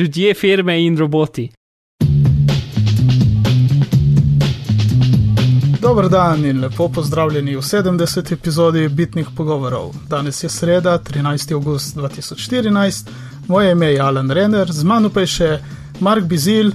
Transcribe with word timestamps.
ljudje, 0.00 0.34
firme 0.34 0.84
in 0.84 0.98
roboti. 0.98 1.50
Dobro 5.80 6.08
dan 6.08 6.44
in 6.44 6.60
lepo 6.60 6.88
pozdravljeni 6.88 7.56
v 7.56 7.60
70. 7.60 8.32
epizodi 8.32 8.88
Bitnih 8.88 9.28
pogovorov. 9.36 9.94
Danes 10.08 10.42
je 10.42 10.48
sreda, 10.48 10.98
13. 10.98 11.52
august 11.54 11.96
2014, 11.96 13.08
moje 13.48 13.72
ime 13.72 13.86
je 13.86 14.00
Alan 14.00 14.30
Renner, 14.30 14.72
z 14.72 14.84
mano 14.84 15.10
pa 15.10 15.20
je 15.20 15.26
še 15.26 15.58
Mark 16.00 16.24
Bizil 16.24 16.72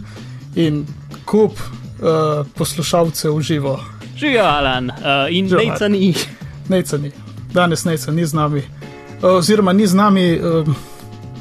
in 0.55 0.85
kup 1.25 1.51
uh, 1.51 2.45
poslušalcev 2.57 3.37
v 3.37 3.41
živo. 3.41 3.79
Živijo, 4.17 4.43
Alan, 4.43 4.89
uh, 4.89 4.97
in 5.29 5.49
Živijo, 5.49 5.69
Nejca 5.69 5.87
ni. 5.87 6.13
Nejca 6.69 6.97
ni, 6.97 7.11
danes 7.53 7.85
Nejca 7.85 8.11
ni 8.11 8.25
z 8.25 8.33
nami, 8.33 8.61
uh, 8.61 9.37
oziroma 9.37 9.73
ni 9.73 9.87
z 9.87 9.93
nami 9.93 10.39
uh, 10.39 10.75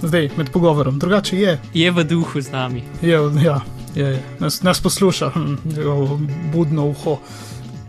zdaj 0.09 0.29
med 0.36 0.50
pogovorom, 0.52 0.98
drugače 0.98 1.37
je. 1.39 1.59
Je 1.75 1.91
v 1.91 2.05
duhu 2.05 2.41
z 2.41 2.52
nami. 2.52 2.82
Je, 3.02 3.18
ja, 3.45 3.61
je, 3.95 4.05
je. 4.05 4.23
Nas, 4.41 4.62
nas 4.62 4.80
posluša, 4.83 5.30
hm, 5.34 5.55
njegovo 5.77 6.20
budno 6.52 6.87
uho. 6.87 7.19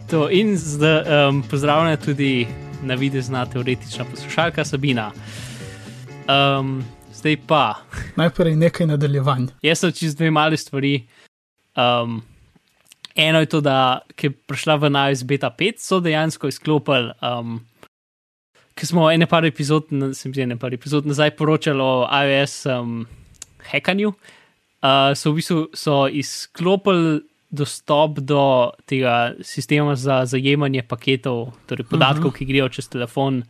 To 0.09 0.29
in 0.29 0.57
zdaj 0.57 1.27
um, 1.29 1.43
pozdravljena 1.49 1.97
tudi 1.97 2.47
na 2.83 2.95
videzna 2.95 3.45
teoretična 3.45 4.05
poslušalka 4.05 4.65
Sabina. 4.65 5.11
Um, 6.59 6.83
zdaj 7.13 7.37
pa, 7.47 7.75
Najprej 8.15 8.55
nekaj 8.55 8.87
nadaljevanj. 8.87 9.47
jaz 9.61 9.79
sem 9.79 9.91
čez 9.91 10.15
dve 10.15 10.31
mali 10.31 10.57
stvari. 10.57 11.07
Um, 11.75 12.21
eno 13.15 13.39
je 13.39 13.45
to, 13.45 13.61
da 13.61 13.99
je 14.21 14.29
prišla 14.31 14.75
v 14.75 14.89
iOS 15.09 15.23
beta 15.23 15.55
5, 15.59 15.73
so 15.77 15.99
dejansko 15.99 16.47
izklopili. 16.47 17.11
Um, 17.21 17.65
Ker 18.75 18.87
smo 18.87 19.07
ene 19.11 19.27
par 19.27 19.45
epizod, 19.47 19.91
na- 19.91 20.13
se 20.13 20.27
mi 20.29 20.33
zdi, 20.35 20.43
ene 20.43 20.57
par 20.59 20.73
epizod 20.73 21.05
nazaj 21.07 21.31
poročali 21.37 21.81
o 21.81 22.07
iOS 22.11 22.65
um, 22.65 23.05
hackanju, 23.71 24.09
uh, 24.09 25.13
so 25.15 25.31
v 25.31 25.35
bistvu 25.39 25.61
so 25.73 26.07
izklopili 26.11 27.21
dostop 27.55 28.19
do 28.19 28.71
tega 28.85 29.33
sistema 29.41 29.95
za 29.95 30.25
zajemanje 30.25 30.83
paketov, 30.83 31.53
torej 31.69 31.85
podatkov, 31.87 32.25
uh 32.25 32.33
-huh. 32.33 32.37
ki 32.37 32.45
grejo 32.45 32.69
čez 32.69 32.89
telefon 32.89 33.43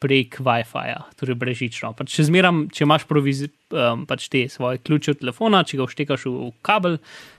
prek 0.00 0.40
WiFi-ja, 0.40 1.02
torej 1.20 1.34
brežično. 1.38 1.92
Pač 1.92 2.16
če, 2.16 2.24
zmeram, 2.24 2.68
če 2.70 2.84
imaš 2.84 3.04
proviz, 3.04 3.44
um, 3.70 4.06
pač 4.06 4.28
te 4.28 4.48
svoje 4.48 4.78
ključe 4.78 5.10
od 5.10 5.18
telefona, 5.18 5.64
če 5.64 5.76
ga 5.76 5.84
vštekaš 5.86 6.24
v, 6.26 6.30
v 6.30 6.52
kabel, 6.62 6.98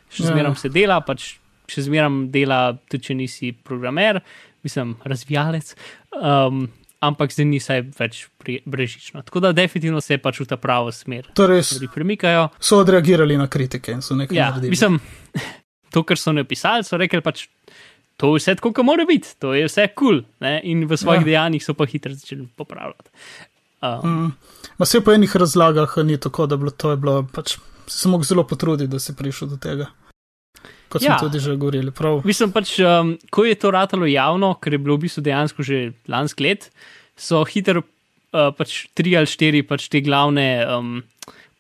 še 0.10 0.24
Ja. 0.24 0.32
zmeram 0.32 0.56
se 0.56 0.70
dela, 0.70 1.02
pač 1.02 1.36
še 1.68 1.82
zmeram 1.82 2.32
dela, 2.32 2.78
tudi 2.90 3.04
če 3.04 3.14
nisi 3.14 3.52
programer, 3.52 4.22
mislim, 4.64 4.96
razvijalec. 5.04 5.76
Um, 6.22 6.70
Ampak 7.04 7.32
zdaj 7.32 7.46
ni 7.46 7.60
vsaj 7.60 7.82
več 7.94 8.22
brežično. 8.66 9.22
Tako 9.22 9.40
da 9.40 9.52
definitivno 9.52 10.00
se 10.00 10.14
je 10.14 10.20
pač 10.20 10.40
v 10.40 10.46
ta 10.46 10.58
pravo 10.58 10.88
smer. 10.90 11.28
Torej, 11.34 11.64
Stvari 11.66 11.90
premikajo. 11.90 12.46
so 12.60 12.78
odreagirali 12.78 13.36
na 13.36 13.48
kritike 13.48 13.92
in 13.92 14.02
so 14.02 14.16
nekaj 14.16 14.32
Ja, 14.34 14.50
naredili. 14.50 14.70
mislim, 14.70 15.00
to, 15.92 16.04
kar 16.04 16.18
so 16.18 16.32
napisali, 16.32 16.84
so 16.84 16.96
rekli 16.96 17.20
pač, 17.22 17.48
to 18.16 18.30
je 18.30 18.40
vse 18.40 18.56
tako, 18.56 18.72
kot 18.72 18.86
mora 18.86 19.04
biti, 19.06 19.36
to 19.36 19.52
je 19.54 19.66
vse 19.66 19.88
kul. 19.90 20.22
Cool, 20.22 20.60
in 20.64 20.86
v 20.86 20.96
svojih 20.96 21.20
Ja. 21.20 21.26
ja. 21.26 21.30
dejanjih 21.34 21.64
so 21.64 21.74
pa 21.74 21.86
hitro 21.86 22.14
začeli 22.14 22.48
popravljati. 22.56 23.10
Um, 23.82 24.00
Mm. 24.06 24.32
Ma 24.78 24.86
se 24.86 25.02
po 25.02 25.12
enih 25.12 25.36
razlagah 25.36 25.98
ni 26.00 26.16
tako, 26.18 26.46
da 26.46 26.56
bilo, 26.56 26.72
to 26.72 26.92
je 26.92 26.98
bilo 26.98 27.24
pač. 27.26 27.58
Se 27.86 28.08
mogel 28.08 28.24
zelo 28.24 28.44
potruditi, 28.46 28.88
da 28.88 29.00
si 29.00 29.12
prišel 29.14 29.48
do 29.48 29.58
tega. 29.58 29.90
Kot 30.94 31.02
smo 31.02 31.16
Ja. 31.16 31.18
tudi 31.18 31.42
že 31.42 31.56
govorili. 31.58 31.90
Prav. 31.92 32.22
Mislim 32.26 32.52
pač, 32.54 32.78
um, 32.86 33.16
ko 33.34 33.48
je 33.50 33.56
to 33.58 33.72
ratalo 33.74 34.06
javno, 34.06 34.54
ker 34.62 34.78
je 34.78 34.82
bilo 34.82 34.98
v 35.00 35.08
bistvu 35.08 35.26
dejansko 35.26 35.66
že 35.66 35.80
lansko 36.08 36.46
let, 36.46 36.70
so 37.18 37.42
hitro 37.50 37.82
uh, 37.82 38.54
pač 38.54 38.86
tri 38.94 39.18
ali 39.18 39.30
štiri 39.30 39.64
pač 39.66 39.90
te 39.90 40.04
glavne 40.06 40.62
um, 40.70 41.02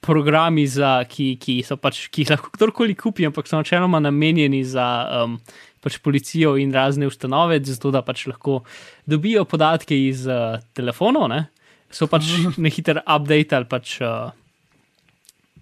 programi, 0.03 0.67
za, 0.67 0.99
ki, 1.07 1.37
ki, 1.39 1.61
so 1.63 1.79
pač, 1.79 2.09
ki 2.11 2.25
jih 2.25 2.33
lahko 2.35 2.51
kdorkoli 2.53 2.95
kupi, 2.99 3.25
ampak 3.25 3.47
so 3.47 3.55
načeloma 3.55 4.01
namenjeni 4.03 4.59
za 4.67 4.85
um, 5.23 5.37
pač 5.83 5.97
policijo 6.03 6.57
in 6.59 6.73
razne 6.75 7.07
ustanove, 7.07 7.57
zato 7.63 7.91
da 7.91 8.03
pač 8.03 8.27
lahko 8.27 8.61
dobijo 9.07 9.45
podatke 9.47 9.95
iz 9.95 10.27
uh, 10.27 10.59
telefonov, 10.75 11.29
ne? 11.31 11.47
so 11.93 12.07
pač 12.09 12.25
na 12.63 12.69
hiter 12.73 13.01
update 13.05 13.55
ali 13.55 13.69
pač 13.69 13.97
uh, 14.01 14.33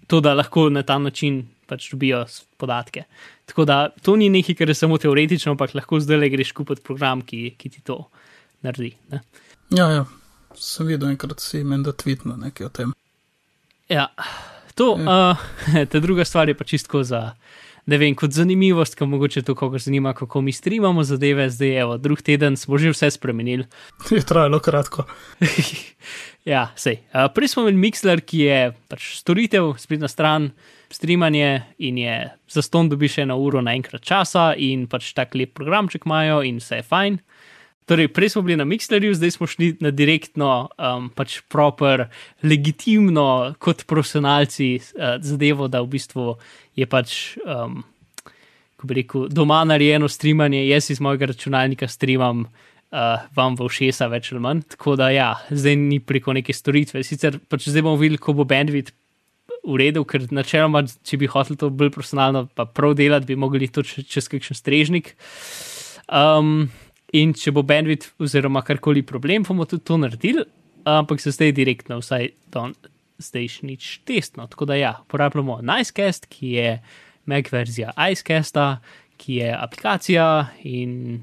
to, 0.08 0.20
da 0.20 0.34
lahko 0.34 0.68
na 0.72 0.82
ta 0.82 0.98
način 0.98 1.44
pač 1.72 1.88
dobijo 1.94 2.22
podatke. 2.60 3.06
Tako 3.48 3.66
da 3.68 3.82
to 4.04 4.16
ni 4.20 4.28
nekaj, 4.32 4.60
kar 4.60 4.70
je 4.70 4.76
samo 4.76 5.00
teoretično, 5.00 5.56
ampak 5.56 5.74
lahko 5.78 6.00
zdaj 6.04 6.20
le 6.20 6.30
greš 6.36 6.52
kupiti 6.56 6.84
program, 6.84 7.24
ki, 7.24 7.54
ki 7.56 7.72
ti 7.72 7.84
to 7.84 8.04
naredi. 8.62 8.92
Ne? 9.10 9.24
Ja, 9.72 9.88
ja. 9.90 10.04
Sem 10.60 10.86
videl 10.92 11.14
enkrat 11.14 11.40
si 11.40 11.62
menda 11.64 11.94
tweetno 11.96 12.36
nekaj 12.36 12.68
o 12.68 12.72
tem. 12.76 12.92
Ja, 13.88 14.08
to, 14.74 14.94
uh, 14.94 15.36
ta 15.90 16.00
druga 16.00 16.24
stvar 16.24 16.48
je 16.48 16.54
pa 16.54 16.64
čisto 16.64 17.02
za, 17.04 17.32
ne 17.86 17.98
vem, 17.98 18.14
kot 18.14 18.32
zanimivost, 18.32 18.96
ki 18.96 19.08
mogoče 19.08 19.42
to 19.42 19.54
koga 19.58 19.80
zanima, 19.82 20.14
kako 20.14 20.40
mi 20.40 20.52
streamamo 20.52 21.04
zadeve, 21.04 21.48
zdaj 21.50 21.80
evo, 21.80 21.96
drug 21.98 22.22
teden 22.22 22.56
smo 22.56 22.78
že 22.78 22.92
vse 22.92 23.10
spremenili. 23.10 23.66
Je 24.10 24.22
trajalo 24.22 24.60
kratko. 24.60 25.04
ja, 26.52 26.68
sej. 26.76 27.02
Uh, 27.12 27.26
prej 27.34 27.52
smo 27.52 27.66
imeli 27.66 27.80
Mixler, 27.88 28.20
ki 28.20 28.44
je 28.46 28.60
pač 28.88 29.16
storitev, 29.20 29.74
spletna 29.78 30.08
stran, 30.08 30.52
streamanje 30.92 31.62
in 31.78 31.98
je 31.98 32.16
za 32.48 32.62
ston 32.62 32.88
dobiš 32.88 33.18
eno 33.24 33.38
uro 33.40 33.60
naenkrat 33.64 34.04
časa 34.04 34.52
in 34.56 34.86
pač 34.86 35.12
tak 35.16 35.34
lep 35.34 35.54
programček 35.56 36.06
imajo 36.06 36.42
in 36.46 36.60
vse 36.60 36.82
je 36.82 36.88
fajn. 36.88 37.18
Torej, 37.86 38.08
prej 38.14 38.28
smo 38.28 38.42
bili 38.46 38.56
na 38.56 38.64
Mixlerju, 38.64 39.14
zdaj 39.14 39.30
smo 39.30 39.46
šli 39.46 39.72
na 39.82 39.90
direktno, 39.90 40.68
um, 40.78 41.08
pač 41.10 41.40
proper, 41.50 42.06
legitimno, 42.42 43.54
kot 43.58 43.82
profesionalci, 43.90 44.76
uh, 44.78 45.16
zadevo, 45.18 45.66
da 45.68 45.82
v 45.82 45.90
bistvu 45.96 46.36
je 46.78 46.86
pač, 46.86 47.34
um, 47.42 47.82
ko 48.78 48.86
bi 48.86 49.00
rekel, 49.00 49.26
doma 49.34 49.64
narejeno 49.66 50.08
streamanje, 50.08 50.62
jaz 50.68 50.92
iz 50.94 51.02
mojega 51.02 51.32
računalnika 51.32 51.90
streamam 51.90 52.46
uh, 52.46 53.26
vam 53.34 53.58
v 53.58 53.66
všesa, 53.66 54.06
več 54.14 54.30
ali 54.30 54.44
manj. 54.46 54.62
Tako 54.76 54.94
da, 55.02 55.10
ja, 55.10 55.32
zdaj 55.50 55.76
ni 55.82 55.98
preko 55.98 56.38
neke 56.38 56.54
storitve. 56.54 57.02
Sicer 57.02 57.40
pač 57.50 57.66
zdaj 57.66 57.82
bomo 57.82 57.98
videli, 57.98 58.22
ko 58.22 58.36
bo 58.38 58.46
bandwidth 58.46 58.94
v 59.62 59.78
redu, 59.78 60.04
ker 60.08 60.26
načeloma, 60.34 60.84
če 61.06 61.18
bi 61.20 61.30
hotel 61.30 61.58
to 61.58 61.70
bolj 61.70 61.92
profesionalno, 61.94 62.46
pa 62.54 62.66
prav 62.66 62.96
delati, 62.98 63.28
bi 63.30 63.38
mogli 63.38 63.68
to 63.70 63.84
čez, 63.86 64.06
čez 64.10 64.30
kakšen 64.30 64.58
strežnik. 64.58 65.14
Um, 66.10 66.70
in 67.14 67.34
če 67.36 67.54
bo 67.54 67.62
bandwidth 67.66 68.16
oziroma 68.22 68.64
karkoli 68.66 69.04
problem, 69.06 69.46
bomo 69.46 69.68
tudi 69.68 69.84
to 69.86 69.98
naredili, 70.00 70.44
ampak 70.88 71.22
se 71.22 71.34
zdaj 71.34 71.54
direktno, 71.56 72.00
vsaj 72.02 72.32
zdaj 73.22 73.48
še 73.54 73.68
nič 73.68 73.90
testno. 74.08 74.48
Tako 74.50 74.66
da 74.70 74.78
ja, 74.78 74.96
uporabljamo 75.04 75.60
Nicecast, 75.62 76.26
ki 76.32 76.56
je 76.56 76.70
Mac 77.30 77.52
verzija 77.52 77.92
Icecasta, 77.94 78.80
ki 79.22 79.38
je 79.42 79.52
aplikacija 79.54 80.26
in 80.66 81.22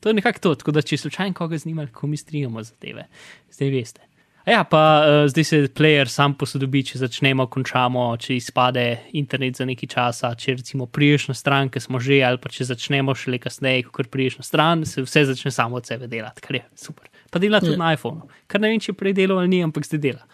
to 0.00 0.08
je 0.08 0.16
nekako 0.18 0.38
to. 0.38 0.54
Tako 0.62 0.72
da 0.72 0.82
če 0.82 0.96
slučajno 1.04 1.36
koga 1.36 1.58
zanima, 1.58 1.86
kako 1.86 2.06
mi 2.06 2.16
strinjamo 2.16 2.62
zadeve, 2.64 3.06
zdaj 3.52 3.70
veste. 3.70 4.11
Ja, 4.46 4.64
pa 4.64 5.02
uh, 5.02 5.30
zdaj 5.30 5.44
se 5.44 5.58
player 5.70 6.08
sam 6.10 6.34
posodobi, 6.34 6.82
če 6.82 6.98
začnemo, 6.98 7.46
končamo, 7.46 8.08
če 8.18 8.34
izpade 8.36 8.84
internet 9.18 9.60
za 9.60 9.66
nekaj 9.68 9.90
časa, 9.92 10.32
če 10.34 10.56
recimo 10.58 10.88
priješ 10.90 11.28
na 11.30 11.36
stran, 11.38 11.70
ki 11.70 11.82
smo 11.84 12.00
že, 12.02 12.18
ali 12.26 12.40
pa 12.42 12.50
če 12.50 12.66
začnemo 12.72 13.14
šele 13.14 13.38
kasneje, 13.42 13.84
ko 13.86 14.02
priješ 14.02 14.40
na 14.40 14.46
stran, 14.46 14.82
se 14.88 15.04
vse 15.06 15.24
začne 15.30 15.54
samo 15.54 15.78
od 15.78 15.86
sebe 15.86 16.10
delati, 16.10 16.42
kar 16.42 16.58
je 16.58 16.64
super. 16.74 17.06
Pa 17.30 17.38
dela 17.38 17.62
tudi 17.62 17.76
Je. 17.76 17.78
na 17.78 17.92
iPhonu, 17.94 18.26
kar 18.50 18.64
ne 18.64 18.72
vem, 18.72 18.82
če 18.82 18.96
prej 18.98 19.14
delal 19.20 19.44
ali 19.44 19.52
ni, 19.52 19.62
ampak 19.62 19.86
zdaj 19.86 20.02
dela. 20.02 20.26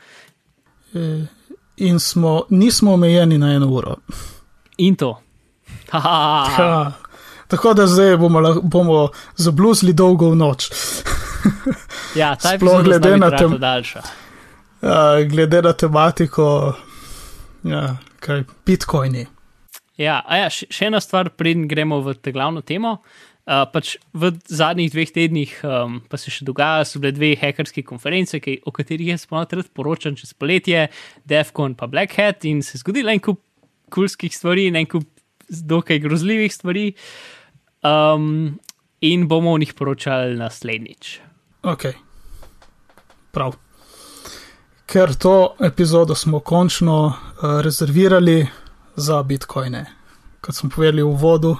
E, 0.96 1.04
in 1.84 2.00
smo, 2.00 2.40
nismo 2.48 2.96
omejeni 2.96 3.36
na 3.38 3.52
eno 3.58 3.68
uro. 3.68 3.98
In 4.80 4.96
to. 4.96 5.18
Haha, 5.92 6.48
Ha. 6.56 7.07
Tako 7.48 7.74
da 7.74 7.86
zdaj 7.86 8.16
bomo, 8.16 8.54
bomo 8.62 9.08
zabluzili 9.36 9.92
dolgo 9.92 10.30
v 10.30 10.36
noč. 10.36 10.68
ja, 12.20 12.34
ta 12.36 12.56
Sploh 12.56 12.80
epizoda 12.80 12.82
glede 12.82 13.16
na 13.16 13.30
tem- 13.30 13.58
daljša. 13.58 14.02
Ja, 14.82 15.24
glede 15.24 15.62
na 15.62 15.72
tematiko, 15.72 16.74
ja, 17.64 17.96
kaj 18.20 18.44
bitcoini. 18.66 19.26
Ja, 19.98 20.20
a 20.26 20.44
ja, 20.44 20.50
še, 20.52 20.68
ena 20.86 21.00
stvar, 21.02 21.32
preden 21.34 21.66
gremo 21.70 21.98
v 22.04 22.14
te 22.14 22.32
glavno 22.32 22.62
temo. 22.62 23.00
Uh, 23.48 23.64
pač 23.72 23.94
v 24.12 24.28
zadnjih 24.44 24.90
dveh 24.92 25.08
tednih 25.08 25.52
um, 25.64 25.94
pa 26.04 26.18
se 26.20 26.28
še 26.28 26.44
dogaja, 26.44 26.84
so 26.84 27.00
bile 27.00 27.14
dve 27.16 27.30
hekerske 27.40 27.80
konference, 27.80 28.36
ki, 28.44 28.58
o 28.68 28.74
katerih 28.76 29.14
jaz 29.14 29.24
ponovno 29.24 29.64
poročam 29.72 30.18
čez 30.20 30.34
poletje, 30.36 30.90
Defcon 31.24 31.72
pa 31.72 31.88
Black 31.88 32.12
Hat 32.20 32.44
in 32.44 32.60
se 32.60 32.76
je 32.76 32.82
zgodilo 32.82 33.08
en 33.08 33.22
kup 33.24 33.40
kulskih 33.88 34.36
stvari 34.36 34.68
en 34.68 34.84
kup 34.84 35.08
dokaj 35.48 36.02
grozljivih 36.04 36.52
stvari. 36.52 36.92
Um, 37.82 38.58
in 39.00 39.28
bomo 39.28 39.52
o 39.52 39.58
njih 39.58 39.74
poročali 39.74 40.36
naslednjič. 40.36 41.18
Ok, 41.62 41.82
prav. 43.30 43.54
Ker 44.86 45.14
to 45.14 45.54
epizodo 45.60 46.14
smo 46.14 46.40
končno 46.40 47.06
uh, 47.06 47.60
rezervirali 47.60 48.46
za 48.96 49.22
bitcoine, 49.22 49.86
kot 50.40 50.54
smo 50.54 50.70
povedali 50.70 51.02
v 51.02 51.06
uvodu, 51.06 51.56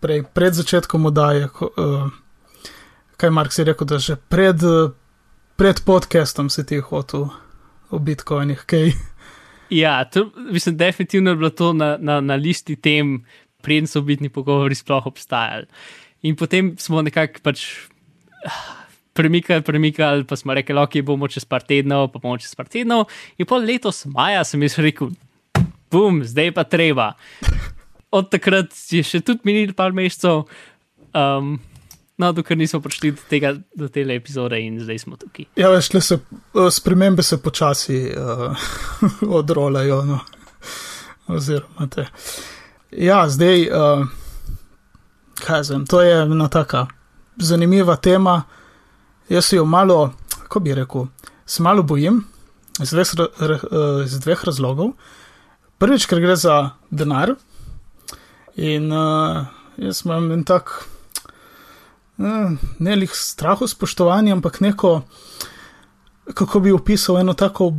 prej, 0.00 0.22
pred 0.34 0.54
začetkom 0.54 1.06
oddaje, 1.06 1.48
ko, 1.48 1.70
uh, 1.76 2.08
kaj 3.16 3.30
Mark 3.30 3.52
si 3.52 3.64
rekel, 3.64 3.86
da 3.86 3.98
že 3.98 4.16
pred, 4.16 4.62
uh, 4.62 4.92
pred 5.56 5.82
podcastom 5.84 6.50
si 6.50 6.64
ti 6.66 6.80
hotel 6.80 7.28
o 7.90 7.98
bitcoinih, 7.98 8.64
kaj. 8.66 8.92
Ja, 9.70 10.04
to, 10.04 10.30
mislim, 10.52 10.76
definitivno 10.76 11.30
je 11.30 11.36
bilo 11.36 11.50
to 11.50 11.72
na, 11.72 11.96
na, 12.00 12.20
na 12.20 12.34
listi 12.34 12.76
tem, 12.76 13.24
preden 13.62 13.88
so 13.90 14.02
bitni 14.04 14.32
pogovori 14.32 14.76
sploh 14.78 15.06
obstajali. 15.06 15.68
In 16.26 16.36
potem 16.36 16.74
smo 16.80 17.02
nekako 17.04 17.44
pač 17.44 17.64
premikali, 19.16 19.62
premikali, 19.62 20.24
pa 20.24 20.36
smo 20.36 20.54
rekli, 20.54 20.76
ok, 20.80 21.00
bomo 21.04 21.28
čez 21.28 21.44
par 21.48 21.64
tednov, 21.66 22.10
pa 22.12 22.20
bomo 22.22 22.38
čez 22.40 22.54
par 22.56 22.68
tednov. 22.72 23.08
In 23.38 23.48
pol 23.48 23.64
letos 23.64 24.04
maja 24.08 24.44
sem 24.44 24.62
jaz 24.64 24.78
rekel, 24.80 25.12
bum, 25.92 26.22
zdaj 26.24 26.54
pa 26.56 26.64
treba. 26.68 27.14
Od 28.10 28.30
takrat 28.30 28.74
je 28.90 29.02
še 29.06 29.22
tudi 29.24 29.46
minilo 29.46 29.76
par 29.76 29.96
mesecev. 29.96 30.46
Um, 31.14 31.58
No, 32.20 32.34
dokler 32.36 32.58
nismo 32.58 32.82
prišli 32.84 33.14
do, 33.16 33.22
tega, 33.30 33.54
do 33.72 33.86
te 33.88 34.02
epizode 34.12 34.58
in 34.60 34.74
zdaj 34.84 34.98
smo 35.00 35.16
tukaj. 35.16 35.46
Ja, 35.56 35.70
veš, 35.72 35.86
le 35.94 36.02
se 36.04 36.18
spremembe 36.68 37.24
se 37.24 37.38
počasi 37.40 37.96
uh, 38.12 38.68
odrolajo. 39.24 40.02
No. 40.04 40.18
Oziroma, 41.32 41.88
te. 41.88 42.04
Ja, 42.90 43.28
zdaj, 43.28 43.68
uh, 43.70 44.06
kaj 45.46 45.62
zvem, 45.64 45.86
to 45.86 46.02
je 46.02 46.22
ena 46.22 46.48
taka 46.48 46.86
zanimiva 47.36 47.96
tema. 47.96 48.42
Jaz 49.28 49.52
jo 49.52 49.64
malo, 49.64 50.12
kako 50.42 50.60
bi 50.60 50.74
rekel, 50.74 51.06
se 51.46 51.62
malo 51.62 51.82
bojim 51.82 52.24
iz 52.82 52.90
dveh, 52.90 53.08
iz 54.04 54.18
dveh 54.20 54.44
razlogov. 54.44 54.92
Prvič, 55.78 56.06
ker 56.06 56.20
gre 56.20 56.36
za 56.36 56.70
denar 56.90 57.34
in 58.56 58.92
uh, 58.92 59.46
jaz 59.76 60.02
imam 60.04 60.32
en 60.32 60.44
tak. 60.44 60.84
Eh, 62.18 62.50
ne 62.78 62.96
le 62.96 63.06
strahu 63.06 63.66
spoštovanja, 63.66 64.32
ampak 64.32 64.60
neko, 64.60 65.02
kako 66.34 66.60
bi 66.60 66.72
opisal 66.72 67.18
eno 67.18 67.34
tako 67.34 67.72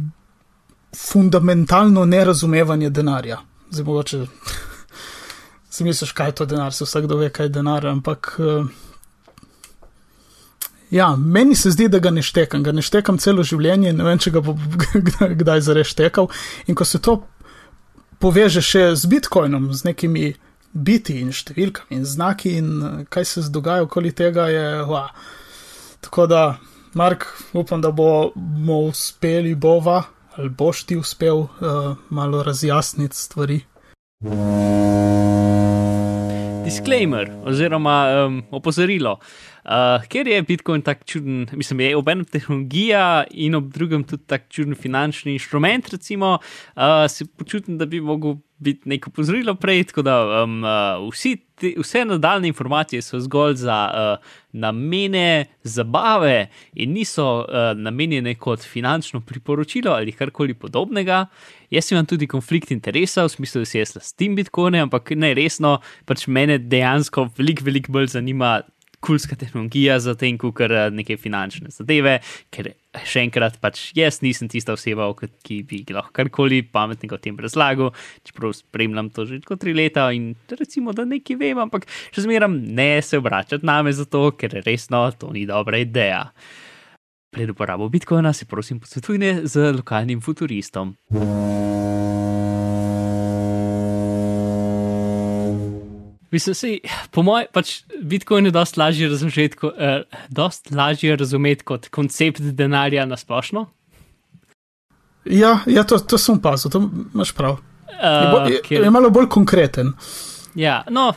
fundamentalno 0.98 2.06
nerazumevanje 2.06 2.90
denarja. 2.90 3.38
Zdaj, 3.70 3.86
mogoče 3.86 4.26
si 5.72 5.84
misliš, 5.88 6.12
kaj 6.12 6.32
je 6.32 6.38
to 6.42 6.46
denar, 6.52 6.74
se 6.76 6.86
vsakdo 6.86 7.18
ve, 7.18 7.30
kaj 7.32 7.50
je 7.50 7.58
denar, 7.60 7.88
ampak. 7.88 8.36
Uh, 8.40 8.66
Ja, 10.92 11.16
meni 11.16 11.56
se 11.56 11.72
zdi, 11.72 11.86
da 11.88 12.02
ga 12.04 12.12
ne 12.12 12.20
štekam, 12.22 12.66
ga 12.68 12.74
ne 12.76 12.82
štekam 12.84 13.16
celo 13.16 13.46
življenje, 13.48 13.94
ne 13.96 14.04
vem, 14.04 14.20
če 14.20 14.34
ga 14.36 14.42
bo 14.44 14.58
kdaj, 15.08 15.38
kdaj 15.40 15.62
zares 15.64 15.88
štekal. 15.88 16.28
In 16.68 16.76
ko 16.76 16.84
se 16.84 17.00
to 17.00 17.22
poveže 18.20 18.60
še 18.60 18.90
z 19.00 19.08
Bitcoinom, 19.08 19.70
z 19.72 19.88
nekimi 19.88 20.34
biti 20.74 21.16
in 21.24 21.32
številkami 21.32 21.96
in 21.96 22.04
znaki 22.08 22.58
in 22.60 22.68
eh, 22.84 23.00
kaj 23.08 23.28
se 23.28 23.46
dogaja 23.56 23.88
okoli 23.88 24.12
tega. 24.12 24.50
Je, 24.52 24.68
wow. 24.92 25.08
Tako 26.04 26.28
da, 26.28 26.44
Mark, 27.00 27.24
upam, 27.56 27.80
da 27.80 27.94
bomo 27.96 28.84
uspeli, 28.90 29.56
bova 29.56 30.04
ali 30.40 30.48
boš 30.50 30.86
ti 30.88 30.96
uspel 30.96 31.42
uh, 31.44 31.98
malo 32.10 32.40
razjasniti 32.44 33.18
stvari. 33.18 33.58
Disclaimer 36.64 37.32
oziroma 37.46 38.26
um, 38.28 38.44
opozorilo. 38.54 39.18
Uh, 39.66 40.04
ker 40.10 40.28
je 40.30 40.42
Bitcoin 40.46 40.82
tako 40.86 41.04
čuden, 41.10 41.48
mislim, 41.58 41.80
je 41.80 41.98
ob 41.98 42.10
enem 42.10 42.26
tehnologija 42.26 43.24
in 43.32 43.58
ob 43.58 43.72
drugem 43.74 44.04
tudi 44.06 44.24
tako 44.30 44.46
čuden 44.50 44.76
finančni 44.78 45.34
inštrument, 45.34 45.90
recimo, 45.90 46.38
uh, 46.38 47.10
se 47.10 47.26
počutim, 47.26 47.78
da 47.82 47.86
bi 47.86 48.00
lahko 48.00 48.38
biti 48.62 48.90
neko 48.90 49.10
pozorilo 49.10 49.56
prej, 49.56 49.84
tako 49.90 50.02
da 50.06 50.44
um, 50.44 50.64
uh, 50.64 51.10
vsi 51.10 51.36
te, 51.56 51.74
vse 51.78 52.06
nadaljne 52.06 52.48
informacije 52.48 53.02
so 53.02 53.20
zgolj 53.20 53.56
za 53.64 53.78
uh, 53.90 54.34
namene 54.52 55.46
zabave 55.64 56.48
in 56.74 56.94
niso 56.94 57.26
uh, 57.40 57.72
namenjene 57.76 58.36
kot 58.36 58.62
finančno 58.62 59.22
priporočilo 59.22 59.92
ali 59.92 60.12
karkoli 60.12 60.54
podobnega. 60.54 61.26
Jaz 61.70 61.92
imam 61.92 62.06
tudi 62.06 62.28
konflikt 62.28 62.72
interesov, 62.72 63.26
v 63.26 63.36
smislu, 63.36 63.62
da 63.62 63.66
se 63.66 63.80
jaz 63.80 63.96
lastim 63.96 64.36
Bitcoin, 64.36 64.76
ampak 64.76 65.12
ne 65.16 65.34
resno, 65.34 65.80
pač 66.06 66.28
mene 66.28 66.58
dejansko 66.58 67.30
veliko, 67.38 67.66
veliko 67.66 67.92
bolj 67.92 68.14
zanima 68.14 68.60
kulska 69.02 69.36
tehnologija 69.36 70.00
za 70.00 70.16
tem, 70.16 70.38
kot 70.38 70.62
eh, 70.62 70.90
neke 70.94 71.18
finančne 71.20 71.74
zadeve, 71.74 72.20
ker 72.54 72.72
še 73.08 73.24
enkrat, 73.26 73.58
pač 73.64 73.90
jaz 73.98 74.22
nisem 74.22 74.50
tista 74.52 74.76
oseba, 74.76 75.10
ki 75.46 75.62
bi 75.68 75.82
lahko 75.90 76.14
karkoli 76.16 76.62
pametnega 76.64 77.18
o 77.18 77.22
tem 77.22 77.38
razlagal, 77.42 77.94
čeprav 78.28 78.56
spremljam 78.58 79.12
to 79.14 79.26
že 79.30 79.42
kot 79.48 79.64
tri 79.64 79.74
leta 79.78 80.10
in 80.16 80.34
recimo, 80.50 80.94
da 80.94 81.08
nekaj 81.08 81.40
vem, 81.40 81.62
ampak 81.66 81.88
še 82.12 82.28
zmeram 82.28 82.58
ne 82.62 82.94
se 83.02 83.20
obračati 83.22 83.66
name 83.66 83.94
za 83.96 84.06
to, 84.06 84.30
ker 84.38 84.62
resno 84.66 85.08
to 85.18 85.32
ni 85.34 85.48
dobra 85.50 85.82
ideja. 85.82 86.28
Pred 87.32 87.54
uporabo 87.54 87.88
Bitcoina 87.90 88.34
se 88.36 88.46
prosim 88.46 88.82
posvetujte 88.84 89.48
z 89.48 89.72
lokalnim 89.78 90.20
futuristom. 90.22 90.98
Mislim, 96.32 96.56
si, 96.56 96.80
po 97.12 97.24
mojem, 97.28 97.48
pač 97.54 97.82
Bitcoin 98.02 98.48
je 98.48 98.54
dosti 98.56 98.80
lažje 98.80 99.10
razumeti, 99.12 99.58
ko, 99.60 99.72
eh, 99.78 100.04
dost 100.30 100.72
lažje 100.72 101.16
razumeti 101.16 101.64
kot 101.68 101.90
koncept 101.92 102.40
denarja 102.40 103.06
na 103.06 103.18
splošno. 103.18 103.66
Ja, 105.26 105.60
ja 105.68 105.84
to, 105.84 106.00
to 106.00 106.18
sem 106.18 106.40
opazil, 106.40 106.72
to 106.72 106.82
imaš 107.14 107.34
prav. 107.38 107.60
Je, 107.92 108.28
bo, 108.32 108.38
je, 108.50 108.62
uh, 108.80 108.86
je 108.86 108.92
malo 108.92 109.10
bolj 109.10 109.28
konkreten. 109.30 109.94
Ja, 110.56 110.84
no. 110.90 111.14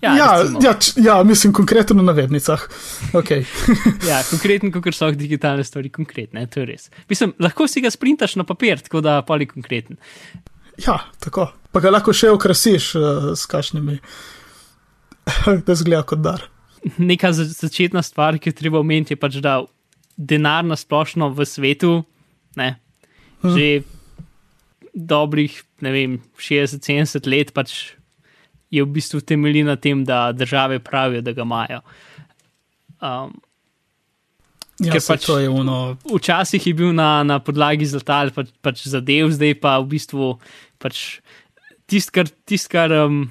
Ja, 0.00 0.16
ja, 0.16 0.36
ja, 0.62 0.74
ja, 0.96 1.22
mislim, 1.22 1.52
konkretno 1.52 1.96
na 1.96 2.02
navednicah. 2.02 2.68
Okay. 3.12 3.44
ja, 4.10 4.22
konkreten, 4.30 4.72
kot 4.72 4.94
so 4.96 5.10
digitalne 5.12 5.64
stvari, 5.64 5.90
konkretne, 5.92 6.46
to 6.48 6.62
je 6.62 6.68
res. 6.70 6.88
Mislim, 7.08 7.34
lahko 7.38 7.66
si 7.68 7.82
ga 7.84 7.90
sprintaš 7.92 8.38
na 8.40 8.46
papir, 8.48 8.80
tako 8.80 9.02
da 9.04 9.18
poli 9.28 9.48
konkreten. 9.50 10.00
Ja, 10.80 11.00
tako 11.20 11.50
pa 11.70 11.82
ga 11.82 11.92
lahko 11.92 12.14
še 12.16 12.30
okrasiš 12.34 12.94
uh, 12.98 13.30
s 13.38 13.46
kašnimi, 13.50 13.98
da 15.66 15.76
zgleda 15.78 16.02
kot 16.06 16.22
dar. 16.24 16.46
Neka 16.96 17.32
začetna 17.36 18.02
stvar, 18.04 18.38
ki 18.40 18.50
jo 18.50 18.58
treba 18.62 18.80
omeniti, 18.80 19.14
je 19.14 19.20
pač, 19.20 19.38
da 19.44 19.60
denar 20.16 20.64
na 20.66 20.78
splošno 20.80 21.30
v 21.36 21.46
svetu, 21.48 21.92
ne, 22.58 22.74
hm. 23.44 23.54
že 23.54 23.66
dobrih, 24.90 25.54
ne 25.84 25.92
vem, 25.94 26.16
60-70 26.40 27.28
let, 27.30 27.52
pač 27.56 27.94
je 28.70 28.82
v 28.82 28.90
bistvu 28.90 29.20
temelji 29.26 29.62
na 29.66 29.76
tem, 29.78 30.02
da 30.06 30.30
države 30.34 30.80
pravijo, 30.82 31.22
da 31.26 31.34
ga 31.36 31.46
imajo. 31.46 31.80
Um, 33.00 33.38
Ja, 34.80 34.96
pač, 35.04 35.26
je 35.28 35.48
uno... 35.52 35.98
Včasih 36.08 36.64
je 36.64 36.72
bil 36.72 36.94
na, 36.96 37.20
na 37.20 37.36
podlagi 37.44 37.84
zlata 37.84 38.22
ali 38.24 38.32
pač, 38.32 38.48
pač 38.64 38.86
zadev, 38.88 39.28
zdaj 39.28 39.58
pa 39.60 39.74
v 39.76 39.90
bistvu 39.92 40.28
pač 40.80 41.20
tisto, 41.90 42.14
kar, 42.16 42.30
tist, 42.48 42.70
kar, 42.72 42.92
um, 43.06 43.24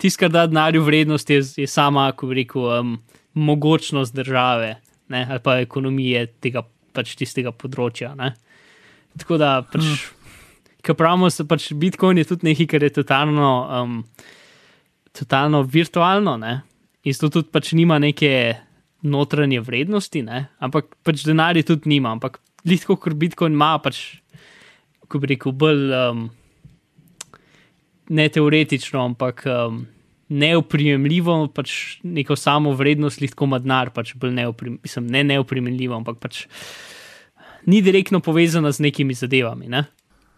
tist, 0.00 0.18
kar 0.20 0.32
da 0.32 0.46
denarju 0.50 0.84
vrednost, 0.86 1.30
je, 1.30 1.42
je 1.64 1.68
sama, 1.70 2.10
kako 2.12 2.30
bi 2.30 2.42
rekel, 2.42 2.70
um, 2.80 2.94
mogočnost 3.34 4.14
države 4.16 4.78
ne, 5.10 5.26
ali 5.30 5.42
pa 5.42 5.58
ekonomije 5.58 6.26
tega 6.42 6.62
pač 6.94 7.14
tistega 7.18 7.52
področja. 7.54 8.12
Ne. 8.18 8.32
Tako 9.18 9.38
da, 9.42 9.50
pač, 9.66 9.82
mm. 9.82 10.78
kar 10.86 10.96
pravimo, 10.98 11.30
se 11.34 11.46
pač 11.50 11.70
Bitcoin 11.78 12.20
je 12.22 12.28
tudi 12.30 12.50
nekaj, 12.50 12.68
kar 12.70 12.86
je 12.86 12.92
totalno, 13.00 13.50
um, 13.80 13.98
totalno 15.16 15.64
virtualno 15.66 16.36
ne. 16.40 16.60
in 17.02 17.16
zato 17.16 17.40
tudi 17.40 17.50
pač 17.50 17.72
nima 17.72 17.98
neke 17.98 18.30
notranje 19.02 19.60
vrednosti, 19.64 20.22
ne. 20.22 20.46
ampak 20.60 20.94
pač 21.02 21.24
denar 21.26 21.56
je 21.56 21.66
tudi 21.72 21.90
nima, 21.90 22.12
ampak 22.12 22.38
lahko 22.64 22.96
kot 22.96 23.16
Bitcoin 23.18 23.56
ima 23.56 23.78
pač, 23.82 24.19
kako 25.10 25.24
bi 25.24 25.34
rekel, 25.34 25.52
bolj. 25.58 25.90
Um, 25.90 26.28
ne 28.10 28.28
teoretično, 28.28 29.04
ampak 29.04 29.44
um, 29.46 29.84
neoprijemljivo, 30.28 31.48
pač 31.54 31.98
neko 32.02 32.36
samo 32.36 32.72
vrednost, 32.74 33.22
lahko 33.22 33.46
madnar, 33.50 33.92
pač 33.94 34.14
bolj 34.18 34.34
neoprijemljivo, 34.38 35.04
ne 35.06 35.24
neoprijemljivo, 35.24 35.98
ampak 35.98 36.18
pač 36.22 36.44
ni 37.66 37.82
direktno 37.82 38.20
povezana 38.20 38.72
z 38.72 38.86
nekimi 38.86 39.14
zadevami. 39.14 39.70
Ne? 39.70 39.84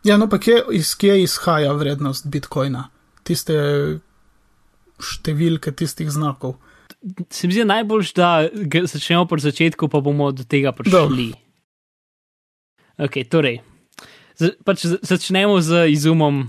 Ja, 0.04 0.18
no 0.20 0.28
pa 0.28 0.40
kje, 0.42 0.58
iz 0.76 0.94
kje 0.98 1.22
izhaja 1.22 1.72
vrednost 1.78 2.28
bitcoina, 2.32 2.88
tiste 3.24 3.56
številke 5.02 5.72
tistih 5.76 6.10
znakov. 6.12 6.58
Se 7.32 7.48
mi 7.48 7.56
zdi 7.56 7.64
najbolj, 7.66 8.12
da 8.16 8.32
začnemo 8.68 9.24
pri 9.30 9.48
začetku, 9.48 9.88
pa 9.88 10.02
bomo 10.04 10.28
do 10.34 10.44
tega 10.44 10.74
prišli. 10.76 11.32
Ok, 13.02 13.22
torej, 13.32 13.62
pač 14.64 14.86
začnemo 15.02 15.60
z 15.60 15.88
izumom 15.92 16.46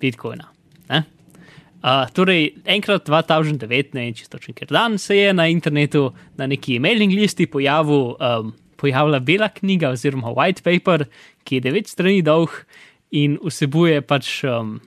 Bitcoina. 0.00 0.52
Uh, 1.78 2.08
torej, 2.10 2.56
enkrat 2.66 3.06
2009, 3.06 3.92
ne 3.94 4.08
če 4.10 4.24
točno 4.32 4.50
ker 4.58 4.66
dan, 4.74 4.96
se 4.98 5.14
je 5.14 5.30
na 5.30 5.44
internetu 5.46 6.08
na 6.34 6.48
neki 6.50 6.80
mailing 6.82 7.14
listi 7.14 7.46
pojavil, 7.46 8.16
um, 8.18 8.50
pojavila 8.76 9.20
bela 9.22 9.46
knjiga 9.54 9.92
oziroma 9.94 10.32
white 10.34 10.64
paper, 10.66 11.06
ki 11.46 11.60
je 11.60 11.64
devet 11.68 11.86
strani 11.86 12.24
dolg 12.26 12.50
in 13.14 13.38
vsebuje 13.38 14.02
pač, 14.02 14.32
um, 14.50 14.80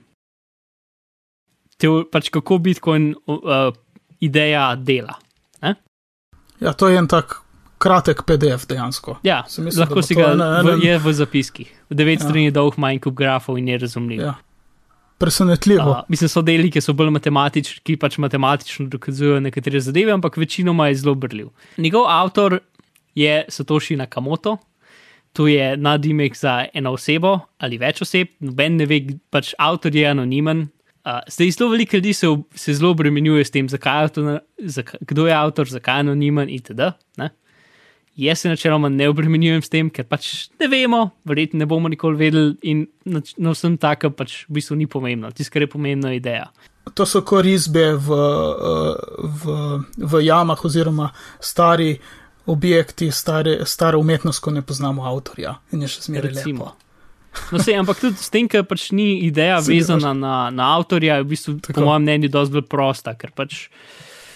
te, 1.80 1.88
pač 2.12 2.28
kako 2.34 2.60
Bitcoin 2.60 3.14
uh, 3.24 3.72
ideja 4.20 4.74
dela. 4.76 5.16
Ne? 5.64 5.78
Ja, 6.60 6.76
to 6.76 6.92
je 6.92 7.00
en 7.00 7.08
tak 7.08 7.41
kratek 7.82 8.22
PDF 8.26 8.66
dejansko. 8.70 9.16
Ja, 9.26 9.42
mislim, 9.58 9.82
lahko 9.82 10.02
si 10.06 10.14
ga, 10.14 10.32
ne, 10.38 10.48
ne, 10.62 10.76
ne. 10.76 10.86
je 10.86 10.98
v 11.02 11.12
zapiskih, 11.18 11.70
devet 11.90 12.20
Ja. 12.20 12.28
strani 12.28 12.50
dolg, 12.54 12.78
manj 12.78 13.00
kup 13.02 13.16
grafov 13.18 13.58
in 13.58 13.68
je 13.68 13.78
razumljiv. 13.82 14.20
Ja. 14.22 14.34
Presenetljivo. 15.22 15.90
Uh, 15.90 16.02
mislim, 16.10 16.28
so 16.28 16.42
deli, 16.42 16.70
ki 16.70 16.80
so 16.82 16.94
bolj 16.98 17.12
matematični, 17.14 17.82
ki 17.86 17.96
pač 18.02 18.18
matematično 18.22 18.88
dokazujejo 18.90 19.40
nekatere 19.44 19.80
zadeve, 19.80 20.12
ampak 20.14 20.36
večinoma 20.36 20.88
je 20.90 21.00
zelo 21.02 21.14
brljiv. 21.14 21.50
Njegov 21.78 22.08
avtor 22.10 22.58
je 23.14 23.44
Satoshi 23.48 23.96
Nakamoto, 23.96 24.56
to 25.32 25.46
je 25.46 25.76
nadimek 25.76 26.36
za 26.36 26.66
eno 26.74 26.92
osebo 26.92 27.38
ali 27.58 27.78
več 27.78 28.02
oseb, 28.02 28.34
noben 28.40 28.76
ne 28.76 28.86
ve, 28.86 29.00
pač 29.30 29.54
avtor 29.58 29.94
je 29.94 30.08
anonimen. 30.10 30.66
Uh, 31.02 31.18
zdaj, 31.30 31.50
zelo 31.50 31.70
veliko 31.70 31.96
ljudi 31.98 32.12
se, 32.14 32.28
se 32.54 32.74
zelo 32.78 32.90
obremenjuje 32.94 33.44
s 33.44 33.50
tem, 33.50 33.68
zakaj 33.68 33.96
je 33.96 34.02
avtor, 34.02 34.26
zakaj, 34.76 35.00
kdo 35.06 35.26
je 35.26 35.34
avtor, 35.34 35.70
zakaj 35.70 35.96
je 35.96 36.06
anonimen 36.06 36.50
itd. 36.50 36.92
Ne? 37.18 37.30
Jaz 38.16 38.42
se 38.42 38.48
načeloma 38.48 38.88
ne 38.92 39.08
obremenjujem 39.08 39.62
s 39.62 39.72
tem, 39.72 39.88
ker 39.90 40.04
pač 40.04 40.50
ne 40.60 40.68
vemo, 40.68 41.06
verjetno 41.24 41.62
ne 41.62 41.66
bomo 41.66 41.88
nikoli 41.88 42.18
vedeli, 42.20 42.50
in 42.68 42.84
na, 43.08 43.22
na 43.40 43.54
vsem 43.54 43.78
takem 43.80 44.12
pač 44.12 44.42
v 44.48 44.58
bistvu 44.58 44.76
ni 44.76 44.86
pomembno. 44.86 45.30
Tisto, 45.32 45.54
kar 45.54 45.64
je 45.64 45.70
pomembno, 45.72 46.12
je 46.12 46.20
ideja. 46.20 46.50
To 46.98 47.06
so 47.08 47.22
korizbe 47.24 47.92
v, 47.94 48.18
eh, 48.18 49.24
v, 49.44 49.56
v 49.96 50.22
jamah, 50.26 50.60
oziroma 50.64 51.08
stari 51.40 51.94
objekti, 52.52 53.08
stare, 53.10 53.62
stara 53.64 53.98
umetnost, 53.98 54.42
ko 54.42 54.50
ne 54.50 54.62
poznamo 54.66 55.06
avtorja. 55.08 55.56
In 55.72 55.86
je 55.86 55.92
še 55.94 56.08
zmeraj 56.10 56.36
lepo. 56.42 56.72
No, 57.48 57.62
sej, 57.62 57.78
ampak 57.80 57.96
tudi 58.02 58.20
s 58.20 58.28
tem, 58.28 58.44
ker 58.50 58.66
pač 58.68 58.90
ni 58.92 59.22
ideja 59.24 59.56
Saj, 59.64 59.72
vezana 59.72 60.12
na, 60.12 60.36
na 60.52 60.72
avtorja, 60.76 61.22
je 61.22 61.24
v 61.24 61.30
bistvu, 61.32 61.58
Tako. 61.64 61.80
po 61.80 61.88
mojem 61.88 62.04
mnenju, 62.04 62.32
dosti 62.34 62.58
bolj 62.58 62.68
prosta, 62.68 63.16
ker 63.16 63.32
pač 63.32 63.70